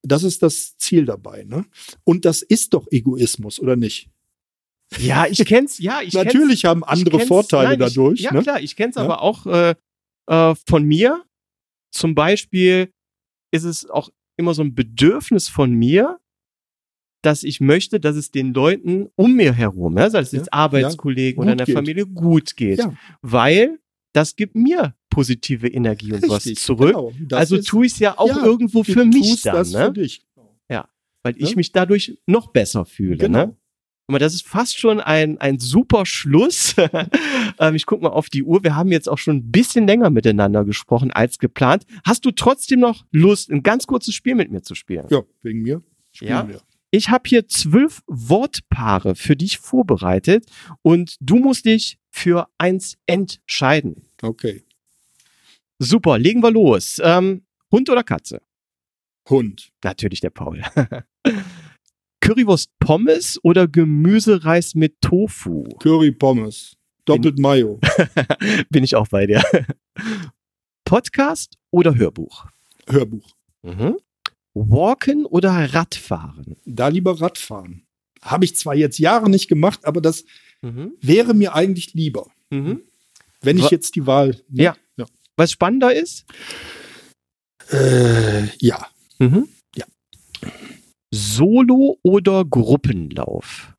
Das 0.02 0.22
ist 0.22 0.42
das 0.42 0.76
Ziel 0.78 1.04
dabei. 1.06 1.42
Ne? 1.44 1.64
Und 2.04 2.24
das 2.24 2.42
ist 2.42 2.74
doch 2.74 2.86
Egoismus, 2.92 3.58
oder 3.58 3.74
nicht? 3.74 4.08
Ja, 4.98 5.26
ich 5.26 5.44
kenn's, 5.44 5.78
ja, 5.78 6.00
ich 6.02 6.12
kenn's. 6.12 6.24
Natürlich 6.26 6.64
haben 6.64 6.82
Ich 6.82 6.88
andere 6.88 7.16
kenn's- 7.18 7.28
Vorteile 7.28 7.70
nein, 7.76 7.88
ich, 7.88 7.94
dadurch. 7.94 8.20
Ja, 8.20 8.32
ne? 8.32 8.42
klar, 8.42 8.60
ich 8.60 8.76
kenn's 8.76 8.94
Ja. 8.94 9.02
aber 9.02 9.22
auch 9.22 9.46
äh, 9.46 9.74
äh, 10.28 10.54
von 10.68 10.84
mir. 10.84 11.24
Zum 11.90 12.14
Beispiel 12.14 12.92
ist 13.50 13.64
es 13.64 13.88
auch 13.90 14.10
immer 14.36 14.54
so 14.54 14.62
ein 14.62 14.74
Bedürfnis 14.74 15.48
von 15.48 15.72
mir, 15.72 16.18
dass 17.22 17.42
ich 17.42 17.60
möchte, 17.60 17.98
dass 17.98 18.14
es 18.16 18.30
den 18.30 18.54
Leuten 18.54 19.08
um 19.16 19.34
mir 19.34 19.52
herum, 19.52 19.96
ja, 19.98 20.08
sei 20.10 20.20
es 20.20 20.32
Ja, 20.32 20.38
jetzt 20.38 20.52
Arbeitskollegen 20.52 21.40
ja, 21.40 21.42
oder 21.42 21.52
in 21.52 21.58
der 21.58 21.66
geht. 21.66 21.74
Familie, 21.74 22.06
gut 22.06 22.56
geht. 22.56 22.78
Ja. 22.78 22.94
Weil 23.22 23.78
das 24.12 24.36
gibt 24.36 24.54
mir 24.54 24.94
positive 25.10 25.66
Energie 25.68 26.12
und 26.12 26.22
was 26.28 26.46
Richtig, 26.46 26.58
zurück. 26.62 26.88
genau. 27.18 27.36
Also 27.36 27.56
ist- 27.56 27.66
tue 27.68 27.86
ich 27.86 27.92
es 27.94 27.98
ja 27.98 28.16
auch 28.18 28.28
Ja, 28.28 28.44
irgendwo 28.44 28.84
für 28.84 29.04
mich 29.04 29.42
dann, 29.42 29.68
ne? 29.70 29.86
für 29.86 29.92
dich. 29.92 30.22
weil 31.22 31.34
ich 31.38 31.56
mich 31.56 31.72
dadurch 31.72 32.16
noch 32.26 32.52
besser 32.52 32.84
fühle. 32.84 33.16
Genau. 33.16 33.46
Ne? 33.46 33.56
Aber 34.08 34.18
das 34.20 34.34
ist 34.34 34.46
fast 34.46 34.78
schon 34.78 35.00
ein, 35.00 35.38
ein 35.38 35.58
super 35.58 36.06
Schluss. 36.06 36.76
ähm, 37.58 37.74
ich 37.74 37.86
guck 37.86 38.02
mal 38.02 38.10
auf 38.10 38.28
die 38.28 38.44
Uhr. 38.44 38.62
Wir 38.62 38.76
haben 38.76 38.92
jetzt 38.92 39.08
auch 39.08 39.18
schon 39.18 39.36
ein 39.36 39.50
bisschen 39.50 39.86
länger 39.86 40.10
miteinander 40.10 40.64
gesprochen 40.64 41.10
als 41.10 41.38
geplant. 41.38 41.86
Hast 42.04 42.24
du 42.24 42.30
trotzdem 42.30 42.80
noch 42.80 43.04
Lust, 43.10 43.50
ein 43.50 43.62
ganz 43.64 43.86
kurzes 43.86 44.14
Spiel 44.14 44.36
mit 44.36 44.50
mir 44.50 44.62
zu 44.62 44.74
spielen? 44.76 45.06
Ja, 45.10 45.22
wegen 45.42 45.62
mir. 45.62 45.82
Spielen 46.12 46.30
Ja? 46.30 46.48
wir. 46.48 46.60
Ich 46.92 47.10
habe 47.10 47.28
hier 47.28 47.48
zwölf 47.48 48.02
Wortpaare 48.06 49.16
für 49.16 49.34
dich 49.34 49.58
vorbereitet 49.58 50.46
und 50.82 51.16
du 51.20 51.36
musst 51.36 51.64
dich 51.66 51.98
für 52.10 52.48
eins 52.58 52.96
entscheiden. 53.06 54.08
Okay. 54.22 54.62
Super, 55.80 56.16
legen 56.18 56.42
wir 56.42 56.52
los. 56.52 57.00
Ähm, 57.02 57.42
Hund 57.72 57.90
oder 57.90 58.04
Katze? 58.04 58.40
Hund. 59.28 59.72
Natürlich 59.82 60.20
der 60.20 60.30
Paul. 60.30 60.62
Currywurst 62.26 62.70
Pommes 62.80 63.38
oder 63.44 63.68
Gemüsereis 63.68 64.74
mit 64.74 65.00
Tofu? 65.00 65.62
Curry 65.78 66.10
Pommes. 66.10 66.76
Doppelt 67.04 67.38
Mayo. 67.38 67.78
Bin 68.70 68.82
ich 68.82 68.96
auch 68.96 69.06
bei 69.06 69.26
dir. 69.26 69.44
Podcast 70.84 71.56
oder 71.70 71.94
Hörbuch? 71.94 72.46
Hörbuch. 72.88 73.28
Mhm. 73.62 73.96
Walken 74.54 75.24
oder 75.24 75.50
Radfahren? 75.72 76.56
Da 76.64 76.88
lieber 76.88 77.20
Radfahren. 77.20 77.84
Habe 78.22 78.44
ich 78.44 78.56
zwar 78.56 78.74
jetzt 78.74 78.98
Jahre 78.98 79.30
nicht 79.30 79.46
gemacht, 79.48 79.84
aber 79.84 80.00
das 80.00 80.24
Mhm. 80.62 80.94
wäre 81.00 81.32
mir 81.34 81.54
eigentlich 81.54 81.94
lieber, 81.94 82.28
Mhm. 82.50 82.80
wenn 83.42 83.58
ich 83.58 83.70
jetzt 83.70 83.94
die 83.94 84.06
Wahl. 84.06 84.40
Ja. 84.50 84.74
Ja. 84.96 85.04
Was 85.36 85.52
spannender 85.52 85.94
ist? 85.94 86.24
Äh, 87.70 88.46
ja. 88.58 88.84
Mhm. 89.18 89.48
Ja. 89.76 89.84
Solo 91.12 91.98
oder 92.02 92.44
Gruppenlauf? 92.44 93.74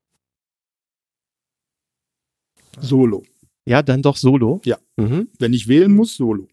Solo. 2.80 3.24
Ja, 3.66 3.82
dann 3.84 4.02
doch 4.02 4.18
Solo. 4.18 4.62
Ja. 4.66 4.78
Mhm. 4.98 5.30
Wenn 5.40 5.54
ich 5.54 5.68
wählen 5.68 5.94
muss, 5.94 6.16
Solo. 6.16 6.48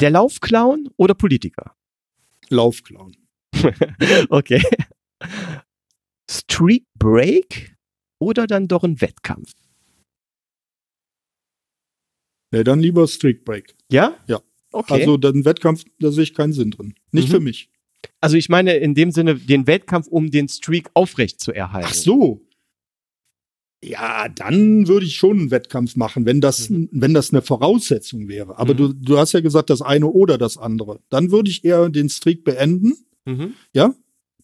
Der 0.00 0.10
Laufclown 0.10 0.90
oder 0.96 1.14
Politiker? 1.14 1.74
Laufclown. 2.48 3.16
okay. 4.30 4.62
Streak 6.30 6.86
Break 6.98 7.76
oder 8.20 8.46
dann 8.46 8.68
doch 8.68 8.84
ein 8.84 9.00
Wettkampf? 9.00 9.52
Ja, 12.54 12.62
dann 12.64 12.80
lieber 12.80 13.06
Streak 13.06 13.44
Break. 13.44 13.76
Ja? 13.90 14.16
Ja. 14.26 14.40
Okay. 14.72 14.94
Also 15.00 15.16
dann 15.16 15.44
Wettkampf, 15.44 15.84
da 15.98 16.10
sehe 16.12 16.22
ich 16.22 16.34
keinen 16.34 16.52
Sinn 16.52 16.70
drin. 16.70 16.94
Nicht 17.10 17.28
Mhm. 17.28 17.32
für 17.32 17.40
mich. 17.40 17.70
Also 18.20 18.36
ich 18.36 18.48
meine 18.48 18.76
in 18.76 18.94
dem 18.94 19.10
Sinne 19.12 19.36
den 19.36 19.66
Wettkampf, 19.66 20.06
um 20.08 20.30
den 20.30 20.48
Streak 20.48 20.88
aufrecht 20.94 21.40
zu 21.40 21.52
erhalten. 21.52 21.88
Ach 21.90 21.94
so. 21.94 22.44
Ja, 23.82 24.28
dann 24.28 24.88
würde 24.88 25.06
ich 25.06 25.14
schon 25.14 25.38
einen 25.38 25.50
Wettkampf 25.52 25.94
machen, 25.94 26.26
wenn 26.26 26.40
das, 26.40 26.68
wenn 26.68 27.14
das 27.14 27.30
eine 27.32 27.42
Voraussetzung 27.42 28.26
wäre. 28.26 28.58
Aber 28.58 28.74
Mhm. 28.74 28.76
du, 28.78 28.92
du 28.92 29.18
hast 29.18 29.32
ja 29.34 29.40
gesagt, 29.40 29.70
das 29.70 29.82
eine 29.82 30.08
oder 30.08 30.36
das 30.36 30.56
andere. 30.58 31.00
Dann 31.10 31.30
würde 31.30 31.48
ich 31.50 31.64
eher 31.64 31.88
den 31.88 32.08
Streak 32.08 32.42
beenden. 32.42 32.94
Mhm. 33.24 33.54
Ja, 33.72 33.94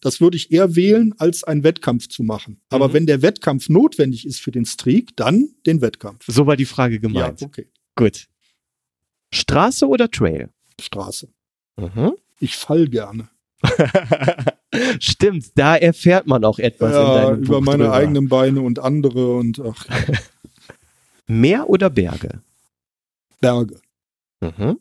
das 0.00 0.20
würde 0.20 0.36
ich 0.36 0.52
eher 0.52 0.76
wählen, 0.76 1.14
als 1.18 1.42
einen 1.42 1.64
Wettkampf 1.64 2.06
zu 2.08 2.22
machen. 2.22 2.60
Aber 2.68 2.88
Mhm. 2.88 2.92
wenn 2.92 3.06
der 3.06 3.22
Wettkampf 3.22 3.68
notwendig 3.68 4.24
ist 4.24 4.40
für 4.40 4.52
den 4.52 4.66
Streak, 4.66 5.16
dann 5.16 5.48
den 5.66 5.80
Wettkampf. 5.80 6.24
So 6.28 6.46
war 6.46 6.56
die 6.56 6.64
Frage 6.66 7.00
gemeint. 7.00 7.40
Ja, 7.40 7.46
okay. 7.46 7.66
Gut. 7.96 8.28
Straße 9.32 9.88
oder 9.88 10.08
Trail? 10.12 10.50
Straße. 10.80 11.28
Mhm. 11.76 12.12
Ich 12.38 12.56
fall 12.56 12.86
gerne. 12.86 13.28
Stimmt, 15.00 15.52
da 15.56 15.76
erfährt 15.76 16.26
man 16.26 16.44
auch 16.44 16.58
etwas 16.58 16.90
in 16.90 16.96
Ja, 16.96 17.32
über 17.34 17.60
Buch 17.60 17.66
meine 17.66 17.84
drüber. 17.84 17.94
eigenen 17.96 18.28
Beine 18.28 18.60
und 18.60 18.78
andere 18.78 19.36
und 19.36 19.60
ach, 19.60 19.86
Meer 21.26 21.68
oder 21.70 21.88
Berge? 21.90 22.40
Berge. 23.40 23.80
Mhm. 24.40 24.78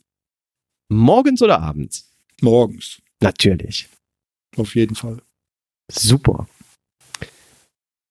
Morgens 0.90 1.40
oder 1.42 1.60
abends? 1.60 2.10
Morgens. 2.42 3.00
Natürlich. 3.20 3.88
Auf 4.56 4.74
jeden 4.74 4.94
Fall. 4.94 5.22
Super. 5.90 6.46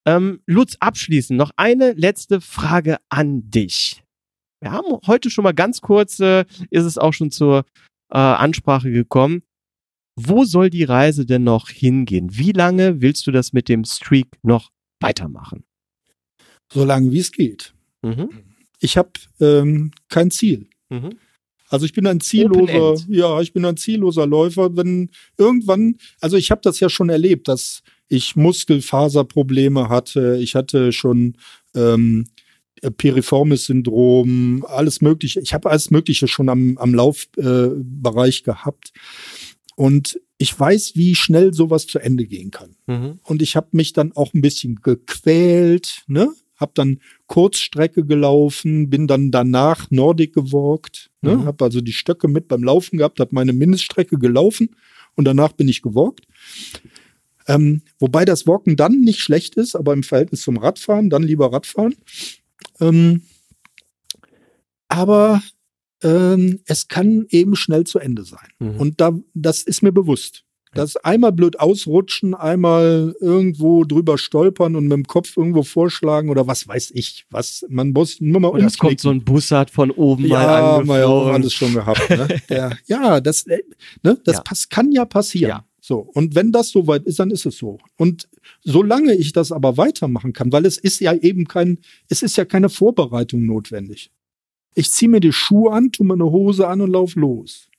Ähm, 0.05 0.41
Lutz, 0.47 0.75
abschließend 0.79 1.37
noch 1.37 1.51
eine 1.55 1.93
letzte 1.93 2.41
Frage 2.41 2.97
an 3.09 3.49
dich. 3.49 4.03
Wir 4.61 4.71
haben 4.71 4.99
heute 5.05 5.29
schon 5.29 5.43
mal 5.43 5.53
ganz 5.53 5.81
kurz, 5.81 6.19
äh, 6.19 6.45
ist 6.71 6.83
es 6.85 6.97
auch 6.97 7.13
schon 7.13 7.31
zur 7.31 7.65
äh, 8.11 8.17
Ansprache 8.17 8.91
gekommen. 8.91 9.43
Wo 10.15 10.45
soll 10.45 10.69
die 10.69 10.83
Reise 10.83 11.25
denn 11.25 11.43
noch 11.43 11.69
hingehen? 11.69 12.29
Wie 12.31 12.51
lange 12.51 13.01
willst 13.01 13.25
du 13.25 13.31
das 13.31 13.53
mit 13.53 13.67
dem 13.69 13.83
Streak 13.83 14.27
noch 14.43 14.71
weitermachen? 14.99 15.63
Solange 16.71 17.11
wie 17.11 17.19
es 17.19 17.31
geht. 17.31 17.73
Mhm. 18.01 18.29
Ich 18.79 18.97
habe 18.97 19.11
ähm, 19.39 19.91
kein 20.09 20.29
Ziel. 20.31 20.67
Mhm. 20.89 21.17
Also 21.69 21.85
ich 21.85 21.93
bin 21.93 22.05
ein 22.05 22.19
zielloser, 22.19 23.03
ja, 23.07 23.41
ich 23.41 23.51
bin 23.51 23.65
ein 23.65 23.77
zielloser 23.77 24.27
Läufer. 24.27 24.77
Wenn 24.77 25.09
irgendwann, 25.37 25.95
also 26.21 26.37
ich 26.37 26.51
habe 26.51 26.61
das 26.63 26.79
ja 26.79 26.89
schon 26.89 27.09
erlebt, 27.09 27.47
dass 27.47 27.81
ich 28.07 28.35
Muskelfaserprobleme 28.35 29.89
hatte. 29.89 30.37
Ich 30.39 30.53
hatte 30.53 30.91
schon 30.91 31.35
ähm, 31.73 32.25
piriformes 32.97 33.65
Syndrom, 33.65 34.65
alles 34.67 35.01
Mögliche. 35.01 35.39
Ich 35.39 35.53
habe 35.53 35.69
alles 35.69 35.89
Mögliche 35.89 36.27
schon 36.27 36.49
am, 36.49 36.77
am 36.77 36.93
Laufbereich 36.93 38.39
äh, 38.39 38.43
gehabt. 38.43 38.91
Und 39.75 40.19
ich 40.37 40.57
weiß, 40.57 40.93
wie 40.95 41.15
schnell 41.15 41.53
sowas 41.53 41.87
zu 41.87 41.99
Ende 41.99 42.25
gehen 42.25 42.51
kann. 42.51 42.75
Mhm. 42.87 43.19
Und 43.23 43.41
ich 43.41 43.55
habe 43.55 43.69
mich 43.71 43.93
dann 43.93 44.11
auch 44.11 44.33
ein 44.33 44.41
bisschen 44.41 44.75
gequält, 44.81 46.03
ne? 46.07 46.33
Hab 46.57 46.75
dann 46.75 46.99
Kurzstrecke 47.27 48.05
gelaufen, 48.05 48.89
bin 48.89 49.07
dann 49.07 49.31
danach 49.31 49.89
Nordic 49.89 50.33
gewalkt, 50.33 51.09
ne? 51.21 51.37
Mhm. 51.37 51.45
Hab 51.45 51.61
also 51.61 51.81
die 51.81 51.93
Stöcke 51.93 52.27
mit 52.27 52.47
beim 52.47 52.63
Laufen 52.63 52.97
gehabt, 52.97 53.19
hab 53.19 53.31
meine 53.31 53.53
Mindeststrecke 53.53 54.17
gelaufen 54.17 54.75
und 55.15 55.25
danach 55.25 55.53
bin 55.53 55.67
ich 55.67 55.81
gewalkt. 55.81 56.25
Ähm, 57.47 57.81
wobei 57.99 58.25
das 58.25 58.47
Walken 58.47 58.75
dann 58.75 59.01
nicht 59.01 59.19
schlecht 59.19 59.55
ist, 59.55 59.75
aber 59.75 59.93
im 59.93 60.03
Verhältnis 60.03 60.41
zum 60.41 60.57
Radfahren, 60.57 61.09
dann 61.09 61.23
lieber 61.23 61.51
Radfahren. 61.51 61.95
Ähm, 62.79 63.23
aber 64.87 65.41
ähm, 66.03 66.59
es 66.65 66.87
kann 66.87 67.25
eben 67.29 67.55
schnell 67.55 67.85
zu 67.85 67.99
Ende 67.99 68.23
sein. 68.23 68.47
Mhm. 68.59 68.75
Und 68.79 69.01
da, 69.01 69.17
das 69.33 69.63
ist 69.63 69.81
mir 69.81 69.91
bewusst. 69.91 70.43
Das 70.75 70.95
einmal 70.97 71.31
blöd 71.31 71.59
ausrutschen, 71.59 72.33
einmal 72.33 73.15
irgendwo 73.21 73.83
drüber 73.83 74.17
stolpern 74.17 74.75
und 74.75 74.85
mit 74.85 74.93
dem 74.93 75.05
Kopf 75.05 75.37
irgendwo 75.37 75.61
vorschlagen 75.61 76.29
oder 76.31 76.47
was 76.47 76.67
weiß 76.67 76.91
ich, 76.95 77.25
was 77.29 77.63
man 77.69 77.91
muss 77.91 78.19
nur 78.21 78.41
mal 78.41 78.47
Und 78.47 78.63
es 78.63 78.79
kommt 78.79 78.99
so 78.99 79.11
ein 79.11 79.23
Bussard 79.23 79.69
von 79.69 79.91
oben 79.91 80.27
mal 80.27 80.41
ja, 80.41 80.61
haben 80.77 80.87
wir 80.87 80.97
ja 80.97 81.05
auch 81.05 81.27
angeflogen. 81.27 81.35
alles 81.41 81.53
schon 81.53 81.73
gehabt. 81.75 82.09
Ne? 82.09 82.41
Der, 82.49 82.77
ja, 82.87 83.21
das, 83.21 83.45
äh, 83.45 83.59
ne, 84.01 84.19
das 84.23 84.37
Ja. 84.37 84.43
kann 84.71 84.91
ja 84.91 85.05
passieren. 85.05 85.49
Ja. 85.49 85.65
So. 85.79 85.99
Und 85.99 86.33
wenn 86.33 86.51
das 86.51 86.69
soweit 86.69 87.03
ist, 87.03 87.19
dann 87.19 87.29
ist 87.29 87.45
es 87.45 87.57
so. 87.57 87.77
Und 87.97 88.27
solange 88.63 89.13
ich 89.13 89.31
das 89.31 89.51
aber 89.51 89.77
weitermachen 89.77 90.33
kann, 90.33 90.51
weil 90.51 90.65
es 90.65 90.79
ist 90.79 91.01
ja 91.01 91.13
eben 91.13 91.45
kein, 91.45 91.79
es 92.09 92.23
ist 92.23 92.35
ja 92.35 92.45
keine 92.45 92.69
Vorbereitung 92.69 93.45
notwendig. 93.45 94.09
Ich 94.75 94.91
ziehe 94.91 95.09
mir 95.09 95.19
die 95.19 95.31
Schuhe 95.33 95.71
an, 95.71 95.91
tu 95.91 96.03
mir 96.03 96.13
eine 96.13 96.25
Hose 96.25 96.67
an 96.67 96.81
und 96.81 96.91
lauf 96.91 97.15
los. 97.15 97.69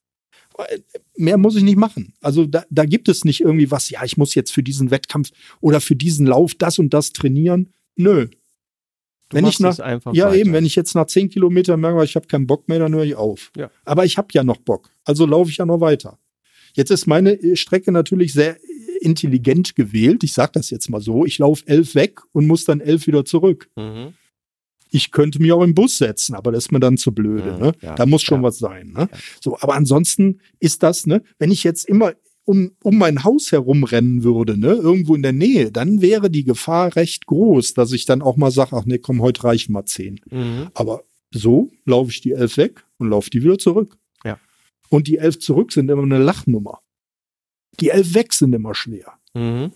Mehr 1.16 1.36
muss 1.36 1.56
ich 1.56 1.64
nicht 1.64 1.76
machen. 1.76 2.14
Also 2.20 2.46
da, 2.46 2.64
da 2.70 2.84
gibt 2.84 3.08
es 3.08 3.24
nicht 3.24 3.40
irgendwie 3.40 3.70
was, 3.70 3.90
ja, 3.90 4.04
ich 4.04 4.16
muss 4.16 4.34
jetzt 4.34 4.52
für 4.52 4.62
diesen 4.62 4.90
Wettkampf 4.90 5.30
oder 5.60 5.80
für 5.80 5.96
diesen 5.96 6.26
Lauf 6.26 6.54
das 6.54 6.78
und 6.78 6.94
das 6.94 7.12
trainieren. 7.12 7.72
Nö. 7.96 8.28
Du 9.28 9.36
wenn 9.36 9.46
ich 9.46 9.58
nach, 9.58 9.78
ja, 9.78 10.04
weiter. 10.04 10.34
eben, 10.34 10.52
wenn 10.52 10.66
ich 10.66 10.76
jetzt 10.76 10.94
nach 10.94 11.06
zehn 11.06 11.28
Kilometern 11.28 11.80
merke, 11.80 12.04
ich 12.04 12.14
habe 12.14 12.26
keinen 12.26 12.46
Bock 12.46 12.68
mehr, 12.68 12.78
dann 12.78 12.94
höre 12.94 13.04
ich 13.04 13.16
auf. 13.16 13.50
Ja. 13.56 13.70
Aber 13.84 14.04
ich 14.04 14.16
habe 14.16 14.28
ja 14.32 14.44
noch 14.44 14.58
Bock. 14.58 14.90
Also 15.04 15.26
laufe 15.26 15.50
ich 15.50 15.56
ja 15.56 15.66
noch 15.66 15.80
weiter. 15.80 16.18
Jetzt 16.74 16.90
ist 16.90 17.06
meine 17.06 17.32
äh, 17.32 17.56
Strecke 17.56 17.90
natürlich 17.90 18.32
sehr 18.32 18.56
äh, 18.56 18.58
intelligent 19.00 19.74
gewählt. 19.74 20.22
Ich 20.24 20.34
sage 20.34 20.52
das 20.54 20.70
jetzt 20.70 20.88
mal 20.88 21.00
so. 21.00 21.24
Ich 21.24 21.38
laufe 21.38 21.66
elf 21.66 21.94
weg 21.94 22.20
und 22.32 22.46
muss 22.46 22.64
dann 22.64 22.80
elf 22.80 23.06
wieder 23.06 23.24
zurück. 23.24 23.68
Mhm. 23.76 24.14
Ich 24.94 25.10
könnte 25.10 25.42
mich 25.42 25.50
auch 25.50 25.64
im 25.64 25.74
Bus 25.74 25.98
setzen, 25.98 26.36
aber 26.36 26.52
das 26.52 26.66
ist 26.66 26.70
mir 26.70 26.78
dann 26.78 26.96
zu 26.96 27.12
blöde. 27.12 27.54
Mhm, 27.54 27.58
ne? 27.58 27.72
ja, 27.82 27.96
da 27.96 28.06
muss 28.06 28.22
schon 28.22 28.42
ja. 28.42 28.44
was 28.44 28.58
sein. 28.58 28.92
Ne? 28.92 29.08
Ja. 29.10 29.18
So, 29.42 29.58
aber 29.58 29.74
ansonsten 29.74 30.40
ist 30.60 30.84
das, 30.84 31.04
ne, 31.04 31.24
wenn 31.40 31.50
ich 31.50 31.64
jetzt 31.64 31.88
immer 31.88 32.12
um, 32.44 32.70
um 32.80 32.96
mein 32.96 33.24
Haus 33.24 33.50
herumrennen 33.50 34.22
würde, 34.22 34.56
ne, 34.56 34.68
irgendwo 34.68 35.16
in 35.16 35.22
der 35.22 35.32
Nähe, 35.32 35.72
dann 35.72 36.00
wäre 36.00 36.30
die 36.30 36.44
Gefahr 36.44 36.94
recht 36.94 37.26
groß, 37.26 37.74
dass 37.74 37.90
ich 37.90 38.04
dann 38.04 38.22
auch 38.22 38.36
mal 38.36 38.52
sage, 38.52 38.76
ach 38.76 38.84
nee, 38.84 38.98
komm, 38.98 39.20
heute 39.20 39.42
reichen 39.42 39.72
mal 39.72 39.84
zehn. 39.84 40.20
Mhm. 40.30 40.68
Aber 40.74 41.02
so 41.32 41.72
laufe 41.84 42.12
ich 42.12 42.20
die 42.20 42.30
elf 42.30 42.56
weg 42.56 42.84
und 42.98 43.08
laufe 43.08 43.30
die 43.30 43.42
wieder 43.42 43.58
zurück. 43.58 43.96
Ja. 44.24 44.38
Und 44.90 45.08
die 45.08 45.18
elf 45.18 45.40
zurück 45.40 45.72
sind 45.72 45.90
immer 45.90 46.04
eine 46.04 46.18
Lachnummer. 46.18 46.78
Die 47.80 47.88
elf 47.88 48.14
weg 48.14 48.32
sind 48.32 48.52
immer 48.52 48.76
schwer. 48.76 49.14
Mhm. 49.34 49.72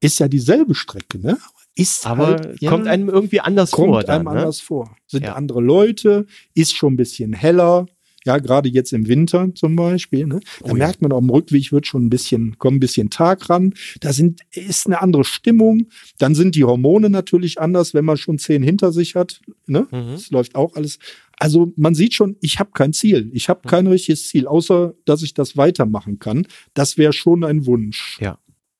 Ist 0.00 0.18
ja 0.18 0.28
dieselbe 0.28 0.74
Strecke, 0.74 1.18
ne? 1.18 1.36
Ist 1.78 2.06
Aber 2.06 2.26
halt, 2.28 2.60
ja, 2.60 2.70
kommt 2.70 2.86
einem 2.88 3.08
irgendwie 3.10 3.40
anders 3.40 3.70
kommt 3.70 3.88
vor. 3.88 4.02
Dann, 4.02 4.26
einem 4.26 4.34
ne? 4.34 4.40
anders 4.40 4.60
vor. 4.60 4.96
Sind 5.06 5.24
Ja. 5.24 5.34
andere 5.34 5.60
Leute, 5.60 6.26
ist 6.54 6.74
schon 6.74 6.94
ein 6.94 6.96
bisschen 6.96 7.32
heller. 7.34 7.86
Ja, 8.24 8.38
gerade 8.38 8.68
jetzt 8.68 8.92
im 8.92 9.06
Winter 9.06 9.50
zum 9.54 9.76
Beispiel. 9.76 10.26
Ne? 10.26 10.40
Da 10.58 10.64
Oh 10.64 10.68
ja. 10.70 10.74
merkt 10.74 11.00
man 11.00 11.12
auf 11.12 11.20
dem 11.20 11.30
Rückweg 11.30 11.70
wird 11.70 11.86
schon 11.86 12.06
ein 12.06 12.10
bisschen, 12.10 12.58
kommt 12.58 12.78
ein 12.78 12.80
bisschen 12.80 13.08
Tag 13.08 13.48
ran. 13.50 13.72
Da 14.00 14.12
sind, 14.12 14.40
ist 14.50 14.86
eine 14.86 15.00
andere 15.00 15.22
Stimmung. 15.22 15.86
Dann 16.18 16.34
sind 16.34 16.56
die 16.56 16.64
Hormone 16.64 17.08
natürlich 17.08 17.60
anders, 17.60 17.94
wenn 17.94 18.04
man 18.04 18.16
schon 18.16 18.38
zehn 18.38 18.64
hinter 18.64 18.90
sich 18.90 19.14
hat. 19.14 19.40
Ne? 19.66 19.86
Mhm. 19.92 20.14
Es 20.14 20.30
läuft 20.30 20.56
auch 20.56 20.74
alles. 20.74 20.98
Also 21.38 21.72
man 21.76 21.94
sieht 21.94 22.14
schon, 22.14 22.34
ich 22.40 22.58
habe 22.58 22.70
kein 22.72 22.92
Ziel. 22.94 23.30
Ich 23.32 23.48
habe 23.48 23.68
kein 23.68 23.86
richtiges 23.86 24.26
Ziel, 24.26 24.48
außer 24.48 24.94
dass 25.04 25.22
ich 25.22 25.32
das 25.34 25.56
weitermachen 25.56 26.18
kann. 26.18 26.48
Das 26.74 26.96
wäre 26.98 27.12
schon 27.12 27.44
ein 27.44 27.64
Wunsch. 27.66 28.18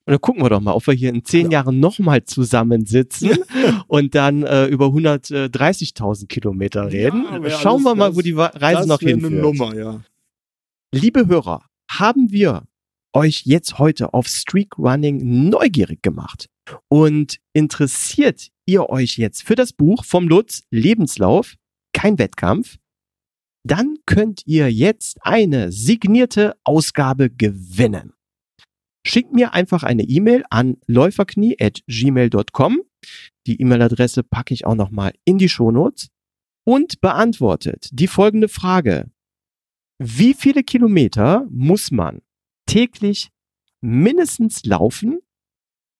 Und 0.06 0.12
dann 0.12 0.20
gucken 0.20 0.42
wir 0.42 0.50
doch 0.50 0.60
mal, 0.60 0.72
ob 0.72 0.86
wir 0.86 0.94
hier 0.94 1.10
in 1.10 1.24
zehn 1.24 1.50
Ja. 1.50 1.58
Jahren 1.60 1.80
nochmal 1.80 2.22
zusammensitzen 2.24 3.38
und 3.88 4.14
dann 4.14 4.44
äh, 4.44 4.66
über 4.66 4.86
130.000 4.86 6.26
Kilometer 6.28 6.90
reden. 6.92 7.24
Ja, 7.24 7.42
wär 7.42 7.50
Schauen 7.50 7.82
wir 7.82 7.94
mal, 7.94 8.08
das- 8.08 8.16
wo 8.16 8.20
die 8.20 8.32
Reise 8.32 8.78
das 8.80 8.86
noch 8.86 9.02
wär 9.02 9.14
eine 9.14 9.22
hinführt. 9.22 9.42
Nummer, 9.42 9.74
ja. 9.74 10.00
Liebe 10.92 11.26
Hörer, 11.26 11.64
haben 11.90 12.30
wir 12.30 12.62
euch 13.12 13.42
jetzt 13.46 13.78
heute 13.78 14.14
auf 14.14 14.28
Streak 14.28 14.78
Running 14.78 15.48
neugierig 15.48 16.02
gemacht 16.02 16.48
und 16.88 17.38
interessiert 17.52 18.48
ihr 18.66 18.88
euch 18.90 19.16
jetzt 19.16 19.42
für 19.42 19.54
das 19.54 19.72
Buch 19.72 20.04
vom 20.04 20.28
Lutz 20.28 20.64
Lebenslauf, 20.70 21.54
kein 21.92 22.18
Wettkampf, 22.18 22.76
dann 23.64 23.96
könnt 24.06 24.42
ihr 24.46 24.70
jetzt 24.72 25.18
eine 25.22 25.72
signierte 25.72 26.56
Ausgabe 26.62 27.30
gewinnen. 27.30 28.12
Schickt 29.06 29.32
mir 29.32 29.54
einfach 29.54 29.84
eine 29.84 30.02
E-Mail 30.02 30.42
an 30.50 30.78
läuferknie@gmail.com. 30.88 32.82
Die 33.46 33.60
E-Mail-Adresse 33.60 34.24
packe 34.24 34.52
ich 34.52 34.66
auch 34.66 34.74
nochmal 34.74 35.12
in 35.24 35.38
die 35.38 35.48
Shownotes 35.48 36.08
und 36.66 37.00
beantwortet 37.00 37.88
die 37.92 38.08
folgende 38.08 38.48
Frage. 38.48 39.08
Wie 40.02 40.34
viele 40.34 40.64
Kilometer 40.64 41.46
muss 41.48 41.92
man 41.92 42.20
täglich 42.68 43.30
mindestens 43.80 44.64
laufen, 44.64 45.20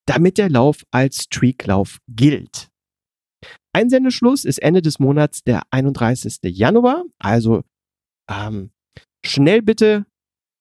damit 0.07 0.37
der 0.37 0.51
Lauf 0.51 0.83
als 0.91 1.23
Streaklauf 1.23 2.01
gilt? 2.09 2.71
Einsendeschluss 3.73 4.45
ist 4.45 4.59
Ende 4.59 4.83
des 4.83 4.99
Monats 4.99 5.45
der 5.45 5.63
31. 5.71 6.39
Januar, 6.43 7.05
also 7.21 7.63
ähm, 8.29 8.73
schnell 9.25 9.63
bitte 9.63 10.07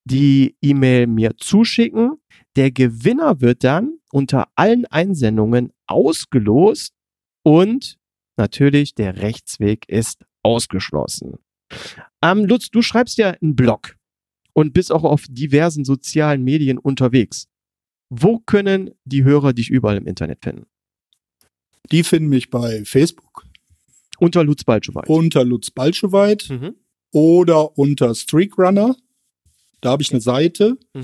die 0.06 0.56
E-Mail 0.62 1.08
mir 1.08 1.36
zuschicken. 1.38 2.18
Der 2.56 2.72
Gewinner 2.72 3.42
wird 3.42 3.64
dann 3.64 3.98
unter 4.12 4.48
allen 4.56 4.86
Einsendungen 4.86 5.72
ausgelost 5.88 6.94
und 7.44 7.98
natürlich 8.38 8.96
der 8.96 9.18
Rechtsweg 9.22 9.90
ist 9.90 10.24
ausgeschlossen. 10.44 11.40
Ähm, 12.22 12.46
Lutz, 12.46 12.70
du 12.70 12.82
schreibst 12.82 13.18
ja 13.18 13.32
einen 13.32 13.56
Blog 13.56 13.98
und 14.54 14.74
bist 14.74 14.92
auch 14.92 15.04
auf 15.04 15.26
diversen 15.28 15.84
sozialen 15.84 16.44
Medien 16.44 16.78
unterwegs. 16.78 17.48
Wo 18.10 18.40
können 18.40 18.92
die 19.04 19.24
Hörer 19.24 19.54
dich 19.54 19.70
überall 19.70 19.98
im 19.98 20.06
Internet 20.08 20.44
finden? 20.44 20.68
Die 21.92 22.04
finden 22.04 22.30
mich 22.30 22.50
bei 22.50 22.84
Facebook. 22.86 23.44
Unter 24.20 24.44
Lutz 24.44 24.64
Balschowait. 24.64 25.10
Unter 25.10 25.44
Lutz 25.44 25.72
Balschowait 25.72 26.50
Mhm. 26.50 26.76
oder 27.12 27.78
unter 27.78 28.14
Streakrunner. 28.16 28.96
Da 29.82 29.92
habe 29.92 30.02
ich 30.04 30.12
eine 30.12 30.22
Seite. 30.22 30.78
Mhm. 30.94 31.04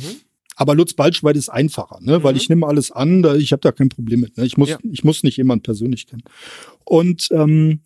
Aber 0.55 0.75
Lutz 0.75 0.93
Balschweit 0.93 1.37
ist 1.37 1.49
einfacher, 1.49 1.99
ne? 2.01 2.23
weil 2.23 2.33
Mhm. 2.33 2.37
ich 2.39 2.49
nehme 2.49 2.67
alles 2.67 2.91
an, 2.91 3.23
da, 3.23 3.35
ich 3.35 3.51
habe 3.51 3.61
da 3.61 3.71
kein 3.71 3.89
Problem 3.89 4.19
mit. 4.19 4.37
Ne? 4.37 4.45
Ich, 4.45 4.57
muss, 4.57 4.69
Ja. 4.69 4.77
ich 4.91 5.03
muss 5.03 5.23
nicht 5.23 5.37
jemand 5.37 5.63
persönlich 5.63 6.07
kennen. 6.07 6.23
Und 6.83 7.29
ähm, 7.31 7.79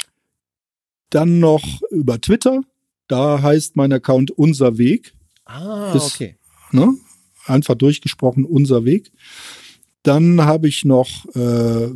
dann 1.09 1.39
noch 1.39 1.81
über 1.91 2.19
Twitter, 2.19 2.61
da 3.07 3.41
heißt 3.41 3.75
mein 3.75 3.93
Account 3.93 4.31
Unser 4.31 4.77
Weg, 4.77 5.13
Ah, 5.45 5.93
Ist- 5.95 6.15
okay. 6.15 6.35
ne? 6.71 6.95
einfach 7.45 7.75
durchgesprochen 7.75 8.43
Unser 8.45 8.83
Weg. 8.83 9.11
Dann 10.03 10.41
habe 10.41 10.67
ich 10.67 10.83
noch 10.85 11.25
äh, 11.35 11.89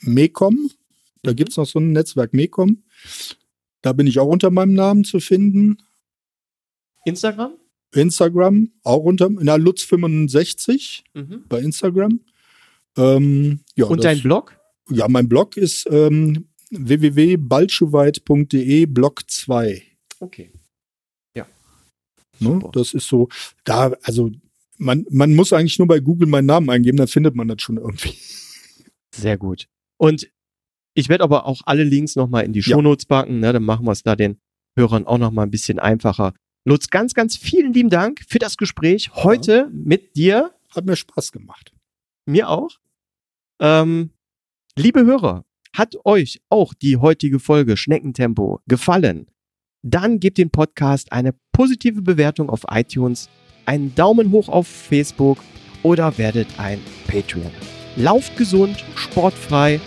Mecom, 0.00 0.70
da 1.22 1.32
Mhm. 1.32 1.36
gibt's 1.36 1.56
noch 1.56 1.66
so 1.66 1.78
ein 1.80 1.92
Netzwerk 1.92 2.32
Mecom. 2.32 2.82
Da 3.82 3.92
bin 3.92 4.06
ich 4.06 4.18
auch 4.20 4.28
unter 4.28 4.50
meinem 4.50 4.74
Namen 4.74 5.04
zu 5.04 5.18
finden. 5.20 5.78
Instagram? 7.04 7.52
Instagram 7.94 8.70
auch 8.82 9.04
unter, 9.04 9.28
na, 9.30 9.54
Lutz65 9.56 11.02
Mhm. 11.14 11.44
bei 11.48 11.60
Instagram. 11.60 12.20
Ähm, 12.96 13.60
ja, 13.76 13.84
Und 13.86 13.98
das- 13.98 14.04
dein 14.14 14.22
Blog? 14.22 14.58
Ja, 14.90 15.06
mein 15.08 15.28
Blog 15.28 15.56
ist 15.56 15.86
ähm, 15.90 16.48
www.balscheweit.de 16.70 18.86
Blog 18.86 19.22
2. 19.30 19.82
Okay. 20.20 20.50
Ne? 21.34 21.46
Super. 22.54 22.70
Das 22.72 22.92
ist 22.94 23.06
so, 23.06 23.28
da, 23.62 23.92
also 24.02 24.32
man, 24.76 25.06
man 25.10 25.32
muss 25.36 25.52
eigentlich 25.52 25.78
nur 25.78 25.86
bei 25.86 26.00
Google 26.00 26.26
meinen 26.28 26.46
Namen 26.46 26.68
eingeben, 26.70 26.96
dann 26.96 27.06
findet 27.06 27.36
man 27.36 27.46
das 27.46 27.62
schon 27.62 27.76
irgendwie. 27.76 28.14
Sehr 29.14 29.38
gut. 29.38 29.68
Und 29.96 30.28
ich 30.94 31.08
werde 31.08 31.22
aber 31.22 31.46
auch 31.46 31.60
alle 31.66 31.84
Links 31.84 32.16
nochmal 32.16 32.44
in 32.44 32.52
die 32.52 32.58
Ja. 32.58 32.64
Shownotes 32.74 33.06
packen, 33.06 33.38
ne? 33.38 33.52
dann 33.52 33.62
machen 33.62 33.86
wir 33.86 33.92
es 33.92 34.02
da 34.02 34.16
den 34.16 34.40
Hörern 34.76 35.06
auch 35.06 35.18
nochmal 35.18 35.46
ein 35.46 35.52
bisschen 35.52 35.78
einfacher. 35.78 36.34
Lutz, 36.64 36.88
ganz, 36.88 37.14
ganz 37.14 37.36
vielen 37.36 37.72
lieben 37.72 37.90
Dank 37.90 38.22
für 38.28 38.38
das 38.38 38.56
Gespräch 38.56 39.10
heute 39.14 39.68
mit 39.72 40.16
dir, 40.16 40.52
Hat 40.74 40.84
mir 40.86 40.96
Spaß 40.96 41.32
gemacht. 41.32 41.72
mir 42.26 42.48
auch. 42.48 42.70
Ähm, 43.60 44.10
liebe 44.76 45.04
Hörer, 45.04 45.44
hat 45.74 45.96
euch 46.04 46.40
auch 46.48 46.72
die 46.74 46.96
heutige 46.98 47.40
Folge 47.40 47.76
Schneckentempo 47.76 48.60
gefallen? 48.68 49.26
Dann 49.82 50.20
gebt 50.20 50.38
dem 50.38 50.50
Podcast 50.50 51.10
eine 51.10 51.34
positive 51.50 52.02
Bewertung 52.02 52.48
auf 52.48 52.60
iTunes, 52.70 53.28
einen 53.66 53.94
Daumen 53.94 54.30
hoch 54.30 54.48
auf 54.48 54.68
Facebook 54.68 55.38
oder 55.82 56.16
werdet 56.18 56.46
ein 56.58 56.78
Patreon. 57.08 57.50
Lauft 57.96 58.36
gesund, 58.36 58.84
sportfrei. 58.94 59.80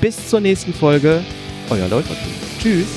Bis 0.00 0.28
zur 0.28 0.40
nächsten 0.40 0.72
Folge. 0.74 1.22
Euer 1.70 1.88
Läuferteam. 1.88 2.32
Tschüss. 2.60 2.88